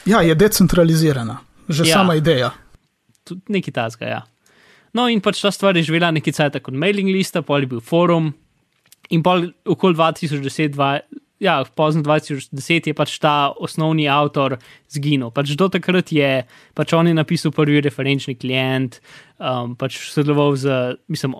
Ja, 0.06 0.22
je 0.22 0.34
decentralizirana, 0.38 1.40
že 1.68 1.84
ja. 1.84 1.98
sama 1.98 2.14
ideja. 2.14 2.54
Tudi 3.26 3.58
nekaj 3.58 3.76
tasga. 3.76 4.08
Ja. 4.08 4.22
No, 4.96 5.08
in 5.12 5.20
pač 5.24 5.42
ta 5.42 5.52
stvar 5.52 5.76
je 5.76 5.84
živela 5.86 6.12
nekaj 6.14 6.36
cajt 6.38 6.62
kot 6.64 6.74
mailing 6.74 7.10
lista, 7.12 7.42
pol 7.44 7.66
je 7.66 7.70
bil 7.74 7.84
forum, 7.84 8.32
in 9.12 9.22
pol 9.22 9.50
okoli 9.68 9.96
2010, 9.98 10.72
dva, 10.74 10.96
ja, 11.42 11.58
pozno 11.76 12.02
2010 12.06 12.90
je 12.90 12.94
pač 12.96 13.18
ta 13.22 13.52
osnovni 13.52 14.08
avtor 14.10 14.56
zginil. 14.92 15.30
Pač 15.34 15.54
do 15.58 15.68
takrat 15.72 16.12
je 16.14 16.30
pač 16.76 16.94
on 16.96 17.10
je 17.10 17.16
napisal 17.16 17.54
prvi 17.54 17.82
referenčni 17.84 18.36
klient, 18.38 19.00
um, 19.38 19.76
pač 19.78 20.00
sodeloval 20.12 20.56
z, 20.56 20.96
mislim, 21.12 21.36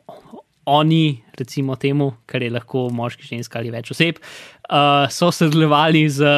oni, 0.67 1.23
recimo 1.39 1.79
temu, 1.79 2.11
kar 2.27 2.43
je 2.43 2.51
lahko 2.51 2.89
moški, 2.91 3.29
ženska 3.31 3.63
ali 3.63 3.71
več 3.71 3.93
oseb, 3.95 4.21
uh, 4.69 5.07
so 5.11 5.31
sodelovali 5.33 6.07
z. 6.11 6.37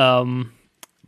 Um, 0.00 0.48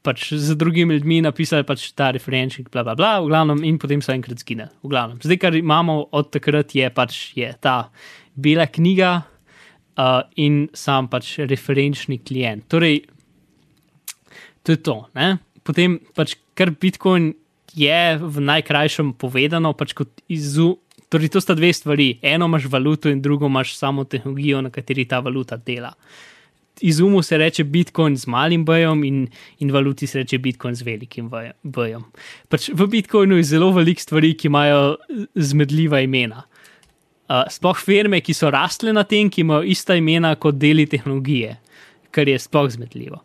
pač 0.04 0.28
z 0.37 0.56
drugimi 0.61 0.99
ljudmi 0.99 1.23
napisali 1.25 1.64
pač 1.64 1.88
ta 1.96 2.11
referenčnik, 2.12 2.68
bla, 2.73 2.84
bla, 2.84 2.94
bla, 2.99 3.12
v 3.25 3.30
glavnem, 3.32 3.62
in 3.64 3.78
potem 3.80 4.02
so 4.04 4.12
enkrat 4.12 4.42
zginili. 4.42 4.68
V 4.84 4.92
glavnem. 4.92 5.20
Zdaj, 5.25 5.38
kar 5.40 5.56
imamo 5.56 5.96
od 6.12 6.28
takrat, 6.34 6.75
je 6.76 6.90
pač 6.92 7.20
je 7.38 7.49
ta 7.64 7.88
bela 8.37 8.66
knjiga 8.68 9.14
uh, 9.25 10.20
in 10.37 10.66
sam 10.76 11.08
pač 11.08 11.38
referenčni 11.49 12.20
klient. 12.20 12.66
Torej, 12.68 13.06
to 14.64 14.76
je 14.76 14.82
to. 14.84 14.99
Ne? 15.16 15.38
Potem 15.64 15.96
pač 16.12 16.37
kar 16.52 16.75
Bitcoin 16.76 17.32
je 17.75 18.02
v 18.20 18.44
najkrajšem 18.44 19.16
povedano, 19.18 19.73
pač 19.73 19.96
kot 19.96 20.20
izu. 20.28 20.75
Torej, 21.08 21.32
to 21.32 21.40
sta 21.40 21.56
dve 21.56 21.73
stvari. 21.73 22.18
Eno 22.20 22.50
imaš 22.50 22.68
valuto, 22.68 23.08
in 23.08 23.25
drugo 23.25 23.49
imaš 23.49 23.73
samo 23.78 24.04
tehnologijo, 24.04 24.61
na 24.61 24.70
kateri 24.75 25.08
ta 25.08 25.25
valuta 25.25 25.56
dela 25.56 25.96
izumu 26.81 27.23
se 27.23 27.38
reče 27.38 27.64
Bitcoin 27.64 28.16
z 28.16 28.26
malim 28.26 28.64
bojom, 28.64 29.04
in, 29.04 29.28
in 29.59 29.71
valuti 29.71 30.07
se 30.07 30.19
reče 30.19 30.38
Bitcoin 30.38 30.75
z 30.75 30.83
velikim 30.83 31.31
bojom. 31.62 32.04
Pač 32.49 32.69
v 32.75 32.87
Bitcoinu 32.87 33.37
je 33.37 33.45
zelo 33.45 33.71
veliko 33.73 34.02
stvari, 34.02 34.35
ki 34.35 34.49
imajo 34.49 34.97
zmedljiva 35.35 36.00
imena. 36.00 36.45
Uh, 37.25 37.47
sploh 37.49 37.78
firme, 37.81 38.21
ki 38.21 38.35
so 38.37 38.50
rastle 38.52 38.93
na 38.93 39.04
tem, 39.09 39.31
ki 39.31 39.40
imajo 39.40 39.64
ista 39.64 39.97
imena 39.97 40.35
kot 40.37 40.59
deli 40.61 40.87
tehnologije, 40.87 41.57
kar 42.12 42.28
je 42.28 42.38
sploh 42.38 42.69
zmedljivo. 42.71 43.23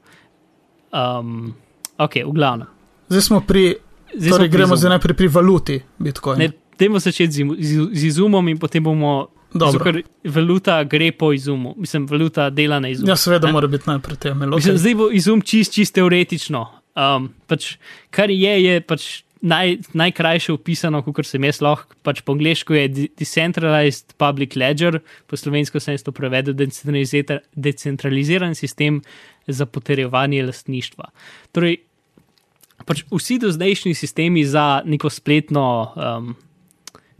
Um, 0.96 1.52
ok, 1.98 2.22
v 2.26 2.32
glavnem. 2.34 2.70
Zdaj 3.10 3.26
smo 3.28 3.42
pri, 3.42 3.76
Zdaj 4.14 4.30
torej 4.30 4.32
smo 4.32 4.46
pri 4.46 4.54
gremo 4.56 4.78
zdaj 4.80 4.96
najprej 4.96 5.18
pri 5.18 5.28
valuti 5.28 5.82
Bitcoin. 6.00 6.40
Ne, 6.40 6.52
Dajmo 6.80 7.00
začeti 7.00 7.32
z, 7.32 7.44
z, 7.60 7.90
z 7.92 8.04
izumom, 8.08 8.48
in 8.48 8.58
potem 8.58 8.84
bomo. 8.84 9.28
Dobro. 9.52 9.72
Zato, 9.72 9.84
ker 9.84 10.02
valuta 10.26 10.84
gre 10.84 11.12
po 11.12 11.34
izumu, 11.34 11.74
mislim, 11.78 12.06
valuta 12.06 12.50
dela 12.50 12.80
na 12.80 12.90
izumu. 12.90 13.10
Ja, 13.10 13.16
seveda 13.16 13.48
ne. 13.48 13.54
mora 13.54 13.68
biti 13.68 13.84
najprej 13.88 14.18
temelj. 14.18 14.50
Mislim, 14.50 14.70
Okay. 14.70 14.78
zdaj 14.78 14.96
bo 14.96 15.10
izum 15.12 15.42
čist, 15.42 15.74
čist 15.74 15.94
teoretično. 15.94 16.68
Um, 16.96 17.34
pač, 17.48 17.78
kar 18.10 18.30
je, 18.30 18.64
je 18.64 18.82
pač 18.82 19.24
naj, 19.42 19.78
najkrajše 19.94 20.52
opisano, 20.52 21.02
kot 21.02 21.26
sem 21.26 21.44
jaz 21.44 21.62
lahko. 21.62 21.96
Pač 22.04 22.22
po 22.22 22.34
angliško 22.34 22.74
je 22.74 22.88
de- 22.88 23.08
Decentralized 23.18 24.14
Public 24.18 24.56
Ledger, 24.56 25.00
po 25.26 25.38
slovensko 25.38 25.80
sem 25.80 25.98
to 25.98 26.12
prevedel, 26.12 26.54
decentraliziran- 26.54 28.54
sistem 28.54 29.02
za 29.48 29.66
potrjevanje 29.66 30.44
lastništva. 30.44 31.10
Torej, 31.52 31.78
pač 32.86 33.04
vsi 33.10 33.40
do 33.40 33.52
zdajšnji 33.52 33.94
sistemi 33.94 34.46
za 34.46 34.82
neko 34.86 35.10
spletno. 35.10 35.94
Um, 35.96 36.36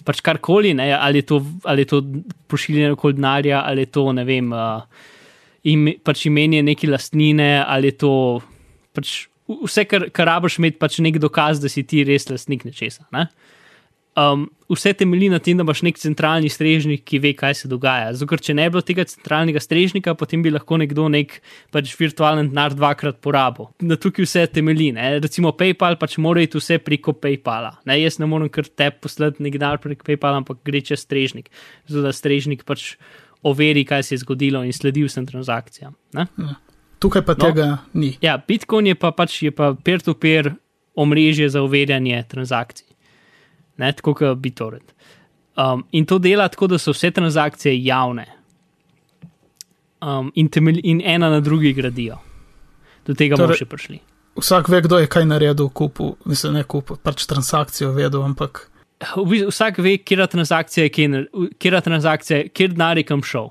pač 0.06 0.22
karkoli, 0.26 0.74
ne, 0.78 0.92
ali 0.96 1.24
je 1.24 1.30
to, 1.34 1.40
ali 1.64 1.86
je 1.86 1.92
to 1.94 2.02
pošiljanje 2.52 2.96
okoli 2.96 3.18
denarja, 3.18 3.64
ali 3.66 3.86
je 3.86 3.92
to, 3.98 4.06
ne 4.16 4.26
vem, 4.28 4.54
uh, 4.54 5.08
ime, 5.64 5.96
pač 6.04 6.26
imenje 6.30 6.64
neke 6.66 6.90
lastnine, 6.90 7.60
ali 7.66 7.92
je 7.92 8.00
to 8.06 8.14
pač 8.96 9.30
vse, 9.50 9.86
kar, 9.90 10.08
kar 10.14 10.30
rabiš 10.30 10.60
imeti, 10.60 10.80
pač 10.82 11.00
nek 11.04 11.20
dokaz, 11.22 11.62
da 11.62 11.72
si 11.72 11.84
ti 11.88 12.04
res 12.08 12.30
lastnik 12.30 12.66
nečesa. 12.68 13.08
Ne? 13.16 13.28
Um, 14.20 14.42
vse 14.68 14.92
temelji 15.00 15.30
na 15.32 15.38
tem, 15.40 15.56
da 15.56 15.64
imaš 15.64 15.80
nek 15.86 15.96
centralni 16.02 16.50
strežnik, 16.52 17.06
ki 17.08 17.20
ve, 17.24 17.32
kaj 17.38 17.54
se 17.62 17.70
dogaja. 17.72 18.10
Zato, 18.18 18.28
ker 18.34 18.42
če 18.44 18.56
ne 18.58 18.66
bi 18.68 18.74
bilo 18.74 18.82
tega 18.84 19.06
centralnega 19.08 19.62
strežnika, 19.64 20.12
potem 20.20 20.42
bi 20.44 20.52
lahko 20.52 20.76
nekdo 20.82 21.06
nek 21.14 21.38
pač 21.72 21.94
virtualen 21.96 22.50
denar 22.52 22.76
dvakrat 22.76 23.22
porabil. 23.24 23.70
Na 23.88 23.96
tukaj 23.96 24.28
vse 24.28 24.44
temelji. 24.52 24.90
Ne? 24.98 25.06
Recimo 25.24 25.54
PayPal 25.56 25.96
pač 26.02 26.18
mora 26.20 26.44
iti 26.44 26.60
vse 26.60 26.82
preko 26.84 27.14
PayPala. 27.16 27.78
Ne? 27.88 27.96
Jaz 28.02 28.20
ne 28.20 28.28
morem 28.28 28.52
kar 28.52 28.68
te 28.68 28.90
poslati 28.92 29.46
nek 29.46 29.56
denar 29.56 29.80
preko 29.80 30.04
PayPala, 30.10 30.42
ampak 30.44 30.60
gre 30.68 30.82
čez 30.84 31.06
strežnik. 31.08 31.48
Zato 31.88 32.04
da 32.10 32.12
strežnik 32.12 32.66
pač 32.68 32.98
overi, 33.48 33.86
kaj 33.88 34.04
se 34.04 34.18
je 34.18 34.26
zgodilo 34.26 34.66
in 34.68 34.76
sledi 34.76 35.06
vsem 35.08 35.24
transakcijam. 35.30 35.96
Ne? 36.18 36.28
Tukaj 37.00 37.24
pa 37.24 37.38
No. 37.38 37.46
tega 37.46 37.68
ni. 37.94 38.18
Ja, 38.20 38.36
Bitcoin 38.36 38.92
je 38.92 38.96
pa 39.00 39.14
pač 39.16 39.38
je 39.48 39.52
pa 39.56 39.72
peer-to-peer 39.80 40.58
omrežje 41.00 41.48
za 41.48 41.62
overjanje 41.64 42.20
transakcij, 42.28 42.89
ne 43.80 43.92
tako 43.96 44.14
kot 44.20 44.38
BitTorrent. 44.44 44.94
Um, 45.60 45.84
in 45.92 46.06
to 46.08 46.20
dela 46.24 46.48
tako, 46.48 46.70
da 46.72 46.78
so 46.80 46.94
vse 46.96 47.12
transakcije 47.12 47.74
javne 47.84 48.28
um, 50.02 50.32
in, 50.36 50.48
temelj, 50.48 50.80
in 50.84 51.02
ena 51.06 51.30
na 51.30 51.40
drugi 51.44 51.74
gradijo. 51.74 52.20
Do 53.08 53.16
tega 53.16 53.36
bomo 53.36 53.50
Torej- 53.50 53.64
še 53.64 53.70
prišli. 53.70 54.00
Vsak 54.40 54.70
ve, 54.72 54.80
kdo 54.86 55.00
je 55.02 55.08
kaj 55.12 55.26
naredil, 55.28 55.68
kupu, 55.76 56.14
mislim, 56.30 56.60
ne 56.60 56.64
kupu, 56.64 56.96
pač 57.04 57.26
transakcijo 57.28 57.92
vedel, 57.92 58.22
ampak 58.24 58.70
Vsak 59.00 59.78
ve, 59.80 59.98
kje 59.98 60.28
transakcija 60.28 60.84
je, 60.84 60.90
kje 61.60 61.82
transakcija, 61.82 62.50
kje 62.54 62.68
denar 62.68 62.98
je 62.98 63.06
kam 63.08 63.24
šel. 63.24 63.50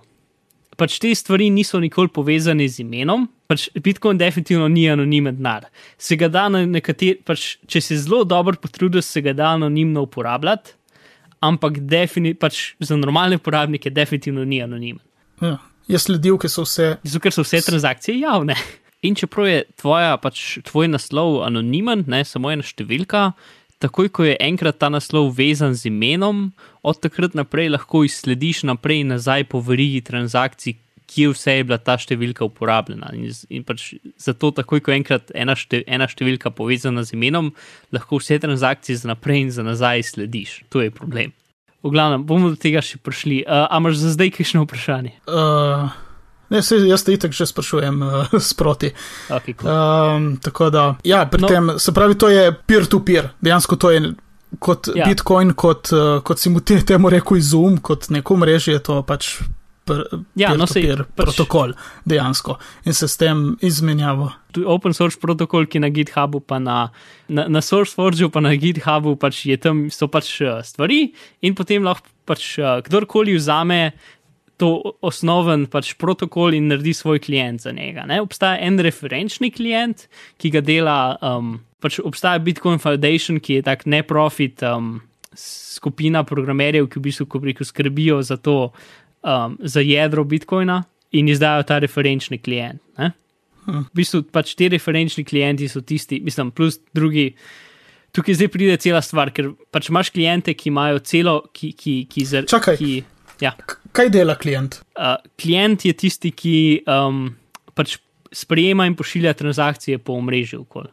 Pač 0.79 1.01
te 1.03 1.11
stvari 1.15 1.49
niso 1.51 1.81
nikoli 1.83 2.11
povezane 2.15 2.69
z 2.71 2.85
imenom, 2.85 3.27
pač 3.51 3.67
Bitcoin 3.75 4.19
definitivno 4.21 4.69
ni 4.71 4.85
anonimen 4.91 5.35
denar. 5.37 5.67
Se 5.99 6.17
ga 6.17 6.29
da 6.31 6.47
na 6.53 6.63
nekater, 6.67 7.19
pač, 7.27 7.57
če 7.67 7.83
se 7.83 7.99
zelo 7.99 8.23
dobro 8.29 8.55
potrudiš, 8.63 9.09
se 9.09 9.23
ga 9.27 9.35
da 9.35 9.53
anonimno 9.57 10.05
uporabljati, 10.07 10.77
ampak 11.43 11.81
defini, 11.91 12.35
pač 12.39 12.77
za 12.79 12.99
normalne 12.99 13.41
uporabnike 13.41 13.91
definitivno 13.91 14.45
ni 14.45 14.63
anonimen. 14.63 15.03
ja, 15.43 15.57
je 15.89 15.99
sledil, 15.99 16.39
ki 16.39 16.51
so 16.51 16.67
vse. 16.67 16.93
Zato, 17.03 17.23
ker 17.27 17.35
so 17.35 17.47
vse 17.47 17.63
transakcije 17.67 18.21
javne. 18.21 18.59
In 19.07 19.15
čeprav 19.15 19.47
je 19.47 19.63
tvoja, 19.79 20.17
pač, 20.19 20.59
tvoj 20.67 20.91
naslov 20.91 21.43
anonimen, 21.47 22.03
ne 22.11 22.25
samo 22.27 22.51
ena 22.51 22.67
številka, 22.67 23.33
takoj 23.79 24.11
ko 24.11 24.27
je 24.27 24.37
enkrat 24.41 24.79
ta 24.79 24.91
naslov 24.91 25.31
vezan 25.37 25.75
z 25.75 25.89
imenom, 25.91 26.51
od 26.83 27.01
takrat 27.01 27.35
naprej 27.35 27.71
lahko 27.75 28.05
izslediš 28.05 28.65
naprej 28.67 29.05
in 29.05 29.15
nazaj 29.15 29.47
po 29.51 29.63
verigi 29.63 30.03
transakcij, 30.05 30.77
kje 31.09 31.33
vse 31.33 31.55
je 31.57 31.65
bila 31.65 31.79
ta 31.81 31.97
številka 31.97 32.45
uporabljena. 32.45 33.15
In, 33.17 33.33
in 33.49 33.65
pač 33.65 33.95
zato, 34.21 34.53
takoj 34.53 34.83
ko 34.85 34.93
je 34.93 34.99
enkrat 35.01 35.33
ena, 35.33 35.57
šte, 35.57 35.81
ena 35.89 36.09
številka 36.11 36.53
povezana 36.53 37.07
z 37.07 37.17
imenom, 37.17 37.53
lahko 37.95 38.21
vse 38.21 38.41
transakcije 38.43 38.99
za 39.01 39.15
naprej 39.15 39.47
in 39.47 39.55
za 39.55 39.65
nazaj 39.65 40.05
slediš. 40.13 40.63
To 40.75 40.85
je 40.85 40.93
problem. 40.93 41.33
V 41.81 41.95
glavnem, 41.95 42.27
bomo 42.27 42.51
do 42.53 42.59
tega 42.59 42.83
še 42.85 42.99
prišli. 43.01 43.45
Uh, 43.47 43.71
a 43.71 43.79
imaš 43.81 44.03
za 44.03 44.13
zdaj 44.19 44.35
kakšno 44.37 44.67
vprašanje? 44.67 45.15
Uh, 45.31 45.95
ne, 46.51 46.63
se, 46.63 46.77
jaz 46.89 47.05
te 47.05 47.13
itak 47.13 47.33
že 47.33 47.47
sprašujem 47.47 48.03
uh, 48.03 48.13
sproti. 48.51 48.93
Okay, 49.29 49.55
cool. 49.55 49.69
Um, 49.69 50.37
tako 50.37 50.71
da, 50.71 50.97
ja, 51.05 51.27
pri 51.27 51.43
No. 51.43 51.49
tem, 51.49 51.71
se 51.79 51.93
pravi, 51.93 52.15
to 52.15 52.29
je 52.29 52.53
peer-to-peer, 52.67 53.29
dejansko 53.41 53.77
to 53.77 53.91
je 53.91 54.15
kot 54.59 54.89
Ja. 54.95 55.05
Bitcoin, 55.05 55.53
kot, 55.53 55.93
uh, 55.93 56.23
kot 56.23 56.39
si 56.39 56.49
mu 56.49 56.61
te, 56.61 56.81
temu 56.81 57.11
rekel 57.11 57.37
izum, 57.37 57.79
kot 57.79 58.09
neko 58.09 58.37
mrežje, 58.37 58.75
je 58.75 58.83
to 58.83 59.03
pač 59.03 59.39
pr, 59.85 60.03
Ja, 60.37 60.55
no, 60.57 60.67
sej, 60.67 60.87
pač- 60.97 61.13
protokol 61.17 61.73
dejansko 62.05 62.57
in 62.85 62.93
se 62.97 63.09
s 63.09 63.17
tem 63.17 63.57
izmenjavo. 63.61 64.31
Tu 64.53 64.65
open 64.69 64.93
source 64.97 65.21
protokol, 65.21 65.67
ki 65.69 65.81
na 65.81 65.89
GitHubu, 65.93 66.41
pa 66.41 66.59
na, 66.59 66.89
na, 67.29 67.45
na 67.49 67.61
SourceForgeu, 67.61 68.31
pa 68.33 68.41
na 68.41 68.55
GitHubu, 68.57 69.17
pač 69.21 69.45
je 69.47 69.57
tam 69.61 69.91
so 69.93 70.09
pač 70.09 70.41
eh, 70.41 70.61
stvari, 70.65 71.13
in 71.45 71.55
potem 71.55 71.85
lahko 71.85 72.09
pač 72.29 72.59
kdorkoli 72.85 73.37
vzame 73.37 73.93
to 74.59 74.99
osnoven 75.07 75.69
pač 75.71 75.93
protokol 75.99 76.57
in 76.59 76.67
naredi 76.71 76.93
svoj 76.97 77.21
klient 77.23 77.63
za 77.63 77.73
njega. 77.73 78.05
Ne? 78.11 78.19
Obstaja 78.25 78.59
en 78.67 78.81
referenčni 78.83 79.53
klient, 79.55 80.09
ki 80.43 80.51
ga 80.51 80.63
dela, 80.65 80.99
um, 81.23 81.61
pač 81.83 82.01
obstaja 82.03 82.43
Bitcoin 82.43 82.83
Foundation, 82.83 83.39
ki 83.39 83.61
je 83.61 83.67
tak 83.69 83.87
neprofit 83.87 84.65
um, 84.67 84.97
skupina 85.39 86.25
programerjev, 86.27 86.89
ki 86.91 86.99
v 86.99 87.07
bistvu 87.07 87.43
rekel, 87.47 87.69
skrbijo 87.69 88.19
za 88.27 88.37
to, 88.37 88.73
um, 89.23 89.55
za 89.63 89.85
jedro 89.85 90.25
Bitcoina 90.27 90.83
in 91.15 91.31
izdajo 91.31 91.63
ta 91.69 91.79
referenčni 91.79 92.41
klient. 92.43 92.83
Ne? 92.99 93.13
V 93.69 93.85
bistvu 93.95 94.25
pač 94.33 94.57
ti 94.59 94.67
referenčni 94.73 95.23
klienti 95.29 95.69
so 95.71 95.85
tisti, 95.87 96.19
mislim, 96.25 96.51
plus 96.51 96.81
drugi. 96.97 97.31
Tukaj 98.17 98.41
zdaj 98.41 98.51
pride 98.51 98.77
cela 98.81 99.03
stvar, 99.05 99.31
ker 99.31 99.53
pač 99.71 99.91
imaš 99.93 100.11
klijente, 100.11 100.57
ki 100.57 100.73
imajo 100.73 101.05
celo, 101.05 101.37
ki. 101.53 101.71
ki, 101.77 101.95
ki, 102.11 102.27
zar, 102.27 102.49
Čakaj. 102.49 102.81
ki 102.81 103.18
ja. 103.45 103.55
Kaj 103.93 104.11
dela 104.15 104.37
klient? 104.39 104.81
uh, 104.99 105.17
klient 105.41 105.85
je 105.85 105.95
tisti, 105.97 106.33
ki 106.35 106.57
um, 106.87 107.29
pač 107.79 107.97
sprejema 108.35 108.87
in 108.87 108.97
pošilja 108.97 109.33
transakcije 109.39 109.99
po 109.99 110.19
omrežju. 110.19 110.61
Okol. 110.67 110.91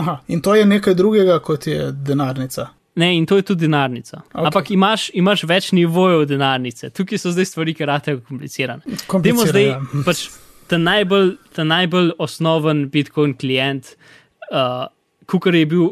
Aha, 0.00 0.18
in 0.28 0.40
to 0.42 0.54
je 0.54 0.64
nekaj 0.66 0.94
drugega, 0.94 1.38
kot 1.44 1.66
je 1.66 1.92
denarnica. 1.92 2.68
Ne, 2.94 3.10
in 3.16 3.26
to 3.26 3.36
je 3.36 3.42
tudi 3.42 3.66
denarnica. 3.66 4.22
Ok. 4.22 4.32
Okay. 4.32 4.46
Ampak 4.46 4.70
imaš, 4.70 5.08
imaš 5.18 5.44
več 5.50 5.72
nivojev 5.74 6.28
denarnice. 6.30 6.90
Tukaj 6.94 7.18
so 7.18 7.34
zdaj 7.34 7.50
stvari, 7.50 7.74
ki 7.74 7.88
rade 7.90 8.16
komplicirane. 8.28 8.98
Komplicirano, 9.10 9.50
zdaj 9.50 9.66
ja. 9.68 9.80
pač 10.06 10.24
ta 10.70 10.78
najbolj, 10.78 11.34
ta 11.54 11.66
najbolj 11.66 12.12
osnoven 12.22 12.86
Bitcoin 12.94 13.34
klient, 13.38 13.96
uh, 14.50 14.86
kukar 15.30 15.58
je 15.58 15.66
bil 15.70 15.88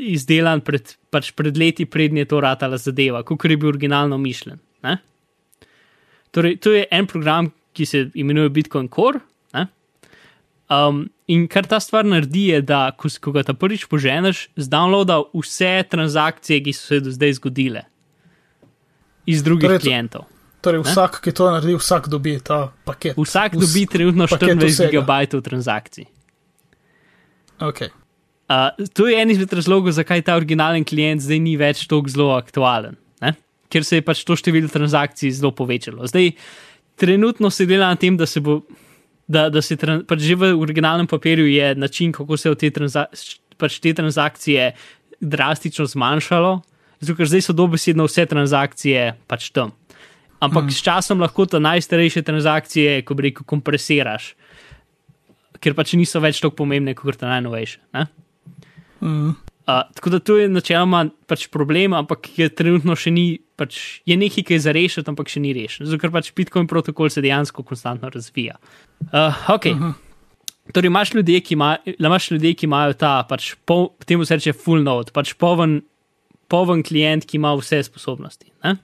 izdelan 0.00 0.62
pred, 0.64 0.96
pač 1.12 1.30
pred 1.36 1.58
leti, 1.60 1.86
prednje 1.86 2.24
to 2.30 2.40
ratala 2.42 2.80
zadeva, 2.80 3.22
kukar 3.26 3.52
je 3.52 3.60
bil 3.60 3.74
originalno 3.74 4.18
mišljen. 4.18 4.58
Ne? 4.86 4.96
Torej, 6.36 6.58
to 6.60 6.74
je 6.74 6.84
en 6.92 7.06
program, 7.08 7.48
ki 7.72 7.86
se 7.88 8.02
imenuje 8.14 8.52
Bitcoin 8.52 8.90
Core. 8.92 9.22
Ne? 9.56 9.66
Um, 10.68 11.06
in 11.26 11.46
kar 11.48 11.64
ta 11.64 11.78
stvar 11.80 12.04
naredi, 12.04 12.50
je, 12.50 12.60
da 12.62 12.90
ko, 12.92 13.08
ko 13.20 13.32
ga 13.32 13.42
ta 13.42 13.54
prvič 13.54 13.86
poženeš, 13.88 14.46
zdownloada 14.58 15.22
vse 15.32 15.70
transakcije, 15.88 16.60
ki 16.60 16.72
so 16.72 16.90
se 16.90 17.00
do 17.00 17.10
zdaj 17.10 17.38
zgodile 17.38 17.86
iz 19.26 19.40
drugih 19.42 19.66
Torej 19.66 19.78
to- 19.78 19.84
klientov. 19.84 20.24
Torej, 20.60 20.82
vsak, 20.82 21.20
ki 21.22 21.32
to 21.32 21.46
naredi, 21.48 21.74
vsak 21.74 22.08
dobi 22.08 22.36
ta 22.40 22.72
paket. 22.84 23.14
Vsak 23.16 23.54
Vs- 23.54 23.60
dobi 23.62 23.86
trenutno 23.86 24.26
paket 24.26 24.48
24 24.50 24.66
vsega. 24.66 24.90
gigabajtov 24.90 25.42
transakcij. 25.42 26.06
Okay. 27.60 27.88
Uh, 28.48 28.70
to 28.92 29.06
je 29.06 29.16
en 29.16 29.30
izmed 29.30 29.52
razlogov, 29.52 29.90
zakaj 29.92 30.22
ta 30.22 30.36
originalen 30.36 30.84
klient 30.84 31.22
zdaj 31.22 31.38
ni 31.40 31.56
več 31.56 31.86
tako 31.86 32.06
zelo 32.08 32.34
aktualen, 32.36 32.94
ne? 32.94 33.05
Ker 33.76 33.84
se 33.84 34.00
je 34.00 34.04
pač 34.04 34.24
to 34.24 34.38
število 34.40 34.72
transakcij 34.72 35.34
zelo 35.36 35.52
povečalo. 35.52 36.08
Zdaj, 36.08 36.32
trenutno 36.96 37.52
se 37.52 37.68
dela 37.68 37.92
na 37.92 38.00
tem, 38.00 38.16
da 38.16 38.24
se 38.26 38.40
bo, 38.40 38.62
da, 39.28 39.50
da 39.52 39.60
se 39.60 39.76
pač 39.76 40.24
že 40.24 40.38
v 40.40 40.54
originalnem 40.56 41.06
papirju 41.06 41.44
je 41.52 41.74
način, 41.76 42.12
kako 42.16 42.40
se 42.40 42.48
je 42.48 42.54
te, 42.64 42.70
transa, 42.72 43.04
pač 43.60 43.78
te 43.84 43.92
transakcije 43.92 44.72
drastično 45.20 45.84
zmanjšalo, 45.92 46.60
zato 47.00 47.16
ker 47.18 47.28
zdaj 47.28 47.44
so 47.44 47.56
dobesedno 47.56 48.08
vse 48.08 48.24
transakcije 48.32 49.12
pač 49.28 49.50
tam. 49.52 49.76
Ampak 50.40 50.68
mm. 50.68 50.72
s 50.72 50.84
časom 50.84 51.20
lahko 51.20 51.46
ta 51.48 51.60
najstarejše 51.60 52.22
transakcije, 52.24 53.02
ko 53.08 53.16
bi 53.16 53.30
rekel, 53.30 53.44
kompresiraš, 53.48 54.34
ker 55.60 55.76
pač 55.76 55.96
niso 55.96 56.20
več 56.20 56.40
tako 56.40 56.64
pomembne, 56.64 56.96
kot 56.96 57.16
ta 57.20 57.28
najnovejše. 57.28 57.80
Ne? 57.96 58.08
Mm. 59.00 59.36
Uh, 59.66 59.82
tako 59.94 60.10
da 60.10 60.18
to 60.22 60.36
je 60.38 60.48
načeloma 60.48 61.08
pač 61.26 61.48
problem, 61.50 61.96
ampak 61.98 62.28
je 62.38 62.46
trenutno 62.54 62.94
še 62.94 63.10
ni, 63.10 63.24
pač 63.58 64.00
je 64.06 64.14
nekaj, 64.14 64.44
ki 64.46 64.54
je 64.54 64.62
za 64.62 64.74
rešiti, 64.76 65.10
ampak 65.10 65.30
še 65.32 65.42
ni 65.42 65.50
rešen. 65.56 65.88
Zato 65.90 65.98
ker 65.98 66.12
pač 66.14 66.30
Bitcoin 66.38 66.68
protokol 66.70 67.10
se 67.10 67.24
dejansko 67.24 67.64
konstantno 67.66 68.10
razvija. 68.14 68.60
Uh, 69.10 69.34
ok. 69.50 69.66
Uh 69.66 69.80
-huh. 69.82 69.94
Torej, 70.72 70.86
imaš 70.86 71.14
ljudi, 71.14 71.40
ki, 71.40 71.54
ima, 71.54 71.76
imaš 71.98 72.30
ljudi, 72.30 72.54
ki 72.54 72.66
imajo 72.66 72.92
ta, 72.92 73.26
pač, 73.28 73.54
pol, 73.64 73.88
temu 74.04 74.24
se 74.24 74.38
reče 74.38 74.52
full 74.52 74.82
node, 74.82 75.10
pač 75.14 75.34
poven, 75.34 75.80
poven 76.48 76.82
klient, 76.82 77.26
ki 77.26 77.36
ima 77.36 77.54
vse 77.54 77.82
sposobnosti. 77.82 78.50
Ne? 78.64 78.76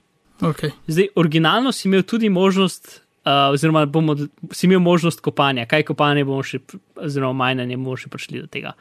Okay. 0.42 0.70
Zdaj, 0.86 1.08
originalno 1.14 1.72
si 1.72 1.88
imel 1.88 2.02
tudi 2.02 2.28
možnost, 2.28 3.02
uh, 3.24 3.52
oziroma 3.54 3.86
bomo, 3.86 4.16
si 4.50 4.66
imel 4.66 4.80
možnost 4.80 5.20
kopanja, 5.20 5.66
kaj 5.66 5.82
kopanje 5.82 6.24
bomo 6.24 6.42
še, 6.42 6.58
oziroma 6.96 7.32
majnanje 7.32 7.76
bomo 7.76 7.96
še 7.96 8.10
prišli 8.10 8.42
do 8.42 8.50
tega. 8.50 8.74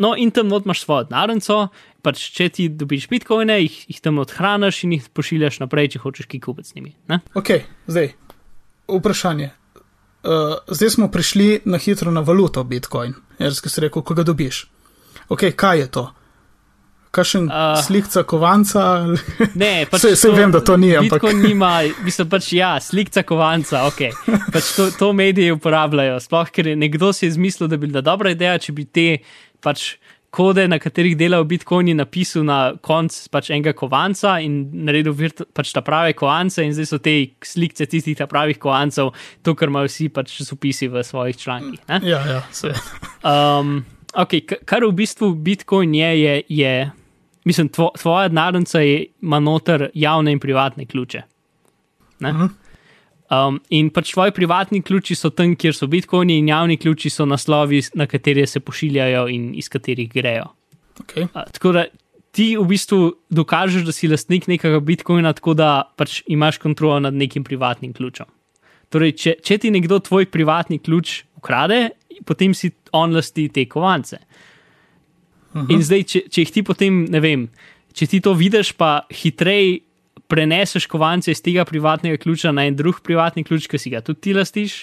No, 0.00 0.14
in 0.16 0.32
tam 0.32 0.48
not 0.48 0.64
imaš 0.64 0.80
svojo 0.86 1.04
denarnico, 1.10 1.68
pač 2.00 2.22
če 2.32 2.48
ti 2.48 2.68
dobiš 2.72 3.06
bitcoine, 3.10 3.58
jih, 3.60 3.74
jih 3.92 4.00
tam 4.00 4.18
odhraniš 4.22 4.84
in 4.86 4.96
jih 4.96 5.08
pošiljaš 5.12 5.60
naprej, 5.60 5.92
če 5.94 6.02
hočeš 6.02 6.26
kaj 6.26 6.40
kupiti 6.40 6.72
z 6.72 6.78
njimi. 6.78 6.94
Ne? 7.12 7.20
ok, 7.36 7.50
zdaj 7.86 8.14
vprašanje. 8.88 9.50
Uh, 10.20 10.56
zdaj 10.68 10.90
smo 10.90 11.08
prišli 11.08 11.60
na 11.64 11.78
hitro 11.78 12.10
na 12.10 12.20
valuto 12.20 12.60
Bitcoin, 12.64 13.14
jaz 13.38 13.60
ki 13.60 13.68
si 13.68 13.80
rekel, 13.80 14.02
ko 14.02 14.14
ga 14.14 14.22
dobiš. 14.22 14.66
Ok, 15.28 15.46
kaj 15.56 15.78
je 15.78 15.86
to? 15.90 16.02
Kakšen 17.10 17.48
uh, 17.48 17.54
Uh, 17.74 17.80
slikca 17.82 18.22
kovanca? 18.22 18.82
Ne, 19.54 19.82
pač 19.90 20.04
Saj- 20.04 20.16
saj 20.16 20.30
vem, 20.30 20.52
da 20.52 20.60
to 20.60 20.76
ni, 20.76 20.92
ampak- 20.92 21.18
Bitcoin 21.18 21.40
nima, 21.42 21.70
mislim 22.04 22.28
pač 22.30 22.52
ja, 22.52 22.76
slikca 22.80 23.22
kovanca, 23.22 23.86
ok. 23.88 24.00
Pač 24.52 24.68
to, 24.76 24.90
to 24.94 25.08
mediji 25.12 25.56
uporabljajo, 25.56 26.20
sploh 26.20 26.52
ker 26.52 26.68
je 26.70 26.76
nekdo 26.76 27.10
si 27.12 27.24
je 27.26 27.32
izmislil, 27.32 27.66
da 27.66 27.76
bi 27.76 27.88
bila 27.88 28.00
dobra 28.00 28.30
ideja, 28.30 28.58
če 28.58 28.72
bi 28.72 28.84
te 28.84 29.06
pač 29.62 29.94
kode, 30.30 30.62
na 30.70 30.78
katerih 30.78 31.16
delajo 31.18 31.44
Bitcoini, 31.50 31.94
napisal 31.98 32.44
na 32.46 32.58
konc 32.86 33.14
pač 33.34 33.50
enega 33.50 33.74
kovanca 33.76 34.36
in 34.42 34.60
naredil 34.86 35.14
virt, 35.16 35.42
pač 35.56 35.72
ta 35.74 35.82
prave 35.82 36.14
kovance 36.18 36.62
in 36.62 36.74
zdaj 36.76 36.86
so 36.86 37.00
te 37.02 37.14
slikce 37.46 37.88
tistih 37.90 38.18
ta 38.18 38.28
pravih 38.30 38.60
kovancev, 38.62 39.10
to, 39.42 39.56
kar 39.58 39.72
imajo 39.72 39.90
vsi 39.90 40.08
pač 40.14 40.36
časopisi 40.38 40.90
v 40.90 41.02
svojih 41.06 41.40
člankih. 41.40 41.82
Ne? 41.90 42.00
ja, 42.06 42.22
ja, 42.30 42.40
se. 42.54 42.70
Um, 43.26 43.82
okay, 44.14 44.44
kar 44.46 44.86
v 44.86 44.94
bistvu 45.02 45.34
Bitcoin 45.34 45.98
je, 45.98 46.14
je, 46.22 46.38
je 46.62 46.74
mislim, 47.44 47.68
tvo, 47.68 47.90
tvoja 47.98 48.28
denarnica 48.30 48.82
ima 48.82 49.40
noter 49.42 49.90
javne 49.94 50.32
in 50.32 50.40
privatne 50.40 50.86
ključe. 50.86 51.22
Ne? 52.20 52.32
Mhm. 52.32 52.46
Um, 53.30 53.60
in 53.70 53.92
pač 53.94 54.10
tvoji 54.10 54.32
privatni 54.34 54.80
ključi 54.82 55.14
so 55.14 55.30
tam, 55.30 55.52
kjer 55.54 55.74
so 55.76 55.86
bitcoini, 55.86 56.40
in 56.40 56.48
javni 56.50 56.76
ključi 56.76 57.12
so 57.14 57.26
naslovi, 57.30 57.78
na 57.94 58.08
katere 58.10 58.46
se 58.46 58.60
pošiljajo 58.60 59.28
in 59.30 59.52
iz 59.54 59.68
katerih 59.70 60.10
grejo. 60.10 60.48
Okay. 61.04 61.28
A, 61.32 61.44
tako 61.46 61.72
da 61.76 61.84
ti 62.34 62.56
v 62.58 62.64
bistvu 62.66 63.12
dokažeš, 63.30 63.84
da 63.86 63.94
si 63.94 64.10
lastnik 64.10 64.48
nekega 64.50 64.80
bitcoina, 64.82 65.32
tako 65.36 65.54
da 65.54 65.70
pač 65.96 66.24
imaš 66.26 66.58
kontrolo 66.58 66.98
nad 67.00 67.14
nekim 67.14 67.44
privatnim 67.46 67.92
ključem. 67.94 68.26
Torej, 68.90 69.14
če, 69.14 69.36
če 69.46 69.58
ti 69.62 69.70
nekdo 69.70 70.00
tvoj 70.02 70.26
privatni 70.30 70.80
ključ 70.82 71.22
ukrade, 71.38 71.92
potem 72.26 72.54
si 72.54 72.72
on 72.92 73.14
lasti 73.14 73.46
te 73.48 73.64
kovance. 73.70 74.18
Uh 75.54 75.62
-huh. 75.62 75.70
In 75.70 75.82
zdaj, 75.82 76.02
če, 76.02 76.20
če 76.30 76.40
jih 76.40 76.50
ti 76.50 76.62
potem, 76.62 77.04
ne 77.04 77.20
vem, 77.20 77.48
če 77.92 78.06
ti 78.06 78.20
to 78.20 78.34
vidiš, 78.34 78.72
pa 78.72 79.06
hitreje 79.10 79.80
preneseš 80.30 80.86
kovance 80.86 81.28
iz 81.28 81.40
tega 81.40 81.64
privatnega 81.64 82.16
ključa 82.16 82.52
na 82.52 82.64
en 82.64 82.74
drug 82.74 83.00
privatni 83.00 83.42
ključ, 83.42 83.66
ki 83.66 83.76
si 83.76 83.90
ga 83.90 84.00
tudi 84.00 84.20
ti 84.22 84.32
lastiš, 84.32 84.78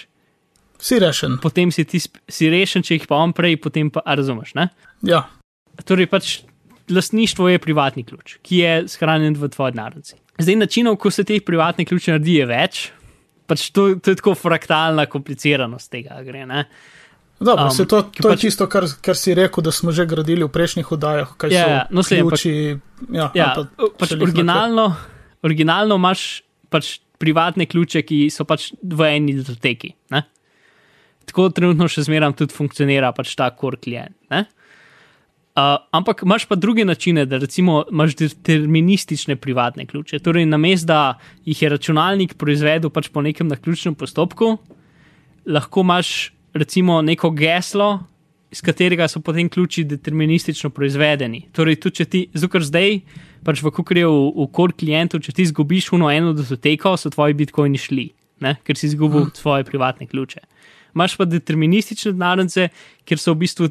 Si 0.78 0.94
rešen. 0.96 1.38
potem 1.38 1.72
si 1.72 1.82
ti 1.84 1.98
si 1.98 2.46
rešen, 2.46 2.82
če 2.82 2.94
jih 2.94 3.06
pa 3.06 3.16
on 3.16 3.32
prej, 3.32 3.56
potem 3.58 3.88
pa 3.88 4.04
razumeš. 4.06 4.54
Ne? 4.54 4.68
Ja, 5.02 5.24
Torej, 5.80 6.06
pač 6.06 6.28
lastništvo 6.88 7.48
je 7.48 7.58
privatni 7.58 8.02
ključ, 8.02 8.36
ki 8.40 8.56
je 8.58 8.70
shranjen 8.88 9.34
v 9.34 9.48
tvoji 9.48 9.72
denarnici. 9.72 10.14
Zdaj, 10.36 10.56
načinov, 10.56 10.96
ko 10.96 11.10
se 11.10 11.24
teh 11.24 11.40
privatnih 11.40 11.82
ključev 11.84 12.14
naredi, 12.14 12.34
je 12.34 12.46
več. 12.46 12.80
Pač 13.46 13.70
to, 13.70 13.94
to 13.96 14.10
je 14.10 14.16
tako 14.16 14.34
fraktalna 14.34 15.06
kompliciranost 15.06 15.88
tega. 15.88 16.18
Gre, 16.22 16.44
ne? 16.44 16.64
dobro, 17.40 17.64
Um, 17.64 17.70
um, 17.72 17.86
to, 17.86 18.02
to 18.12 18.24
je 18.24 18.32
pač- 18.32 18.40
čisto, 18.40 18.66
kar, 18.66 18.82
kar 19.00 19.14
si 19.14 19.30
rekel, 19.32 19.62
da 19.62 19.70
smo 19.70 19.90
že 19.90 20.02
gradili 20.04 20.42
v 20.42 20.50
prejšnjih 20.50 20.88
oddajah, 20.88 21.34
kaj 21.36 21.48
Ja, 21.48 21.60
so 21.60 21.68
ja, 21.68 21.82
no, 21.88 22.02
ampak- 22.02 22.34
ključi. 22.34 22.54
Ja, 23.10 23.30
Ja, 23.32 23.52
ali 23.54 23.90
pač 23.96 24.08
še 24.08 24.16
lih 24.16 24.34
originalno, 25.46 25.98
imaš 25.98 26.42
pač 26.72 26.98
privatne 27.18 27.66
ključe, 27.66 28.02
ki 28.06 28.18
so 28.30 28.46
pač 28.48 28.70
v 28.82 29.08
eni 29.16 29.34
datoteki. 29.38 29.92
Ne? 30.14 30.22
Tako 31.28 31.50
trenutno 31.54 31.88
še 31.90 32.06
zmeraj 32.06 32.36
tudi 32.38 32.56
funkcionira 32.56 33.10
pač 33.16 33.34
ta 33.36 33.50
core 33.54 33.80
klient. 33.82 34.16
ne. 34.30 34.46
Uh, 35.58 35.74
ampak 35.90 36.22
imaš 36.22 36.44
pa 36.46 36.54
druge 36.54 36.84
načine, 36.86 37.24
da 37.26 37.40
recimo 37.42 37.80
imaš 37.90 38.14
deterministične 38.14 39.34
privatne 39.36 39.88
ključe. 39.90 40.20
Torej, 40.22 40.46
namesto 40.46 40.86
da 40.86 41.18
jih 41.42 41.62
je 41.62 41.70
računalnik 41.72 42.36
proizvedel 42.38 42.92
pač 42.94 43.08
po 43.10 43.24
nekem 43.26 43.48
naključnem 43.50 43.96
postopku, 43.98 44.52
lahko 45.50 45.82
imaš 45.82 46.30
recimo 46.54 47.00
neko 47.02 47.32
geslo, 47.34 47.88
iz 48.50 48.62
katerega 48.64 49.08
so 49.08 49.20
potem 49.20 49.48
ključi 49.48 49.84
deterministično 49.84 50.70
proizvedeni. 50.70 51.42
Torej, 51.52 51.76
tudi 51.82 52.00
če 52.00 52.04
ti, 52.08 52.22
zukor 52.34 52.64
zdaj, 52.64 53.00
pač 53.44 53.62
v 53.62 53.72
kukrju 53.74 54.12
v, 54.12 54.30
v 54.38 54.46
core 54.56 54.76
klientu, 54.78 55.20
če 55.20 55.34
ti 55.36 55.44
izgubiš 55.44 55.92
uno 55.96 56.10
eno 56.12 56.32
datoteko, 56.36 56.96
so 56.96 57.12
tvoji 57.12 57.36
bitcoini 57.38 57.80
šli, 57.80 58.08
ne? 58.44 58.56
ker 58.64 58.80
si 58.80 58.88
izgubil 58.88 59.26
hmm. 59.26 59.34
svoje 59.36 59.68
privatne 59.68 60.08
ključe. 60.08 60.44
Imaš 60.96 61.18
pa 61.20 61.28
deterministične 61.28 62.14
denarnice, 62.16 62.70
kjer 63.04 63.20
so 63.20 63.34
v 63.34 63.42
bistvu 63.44 63.68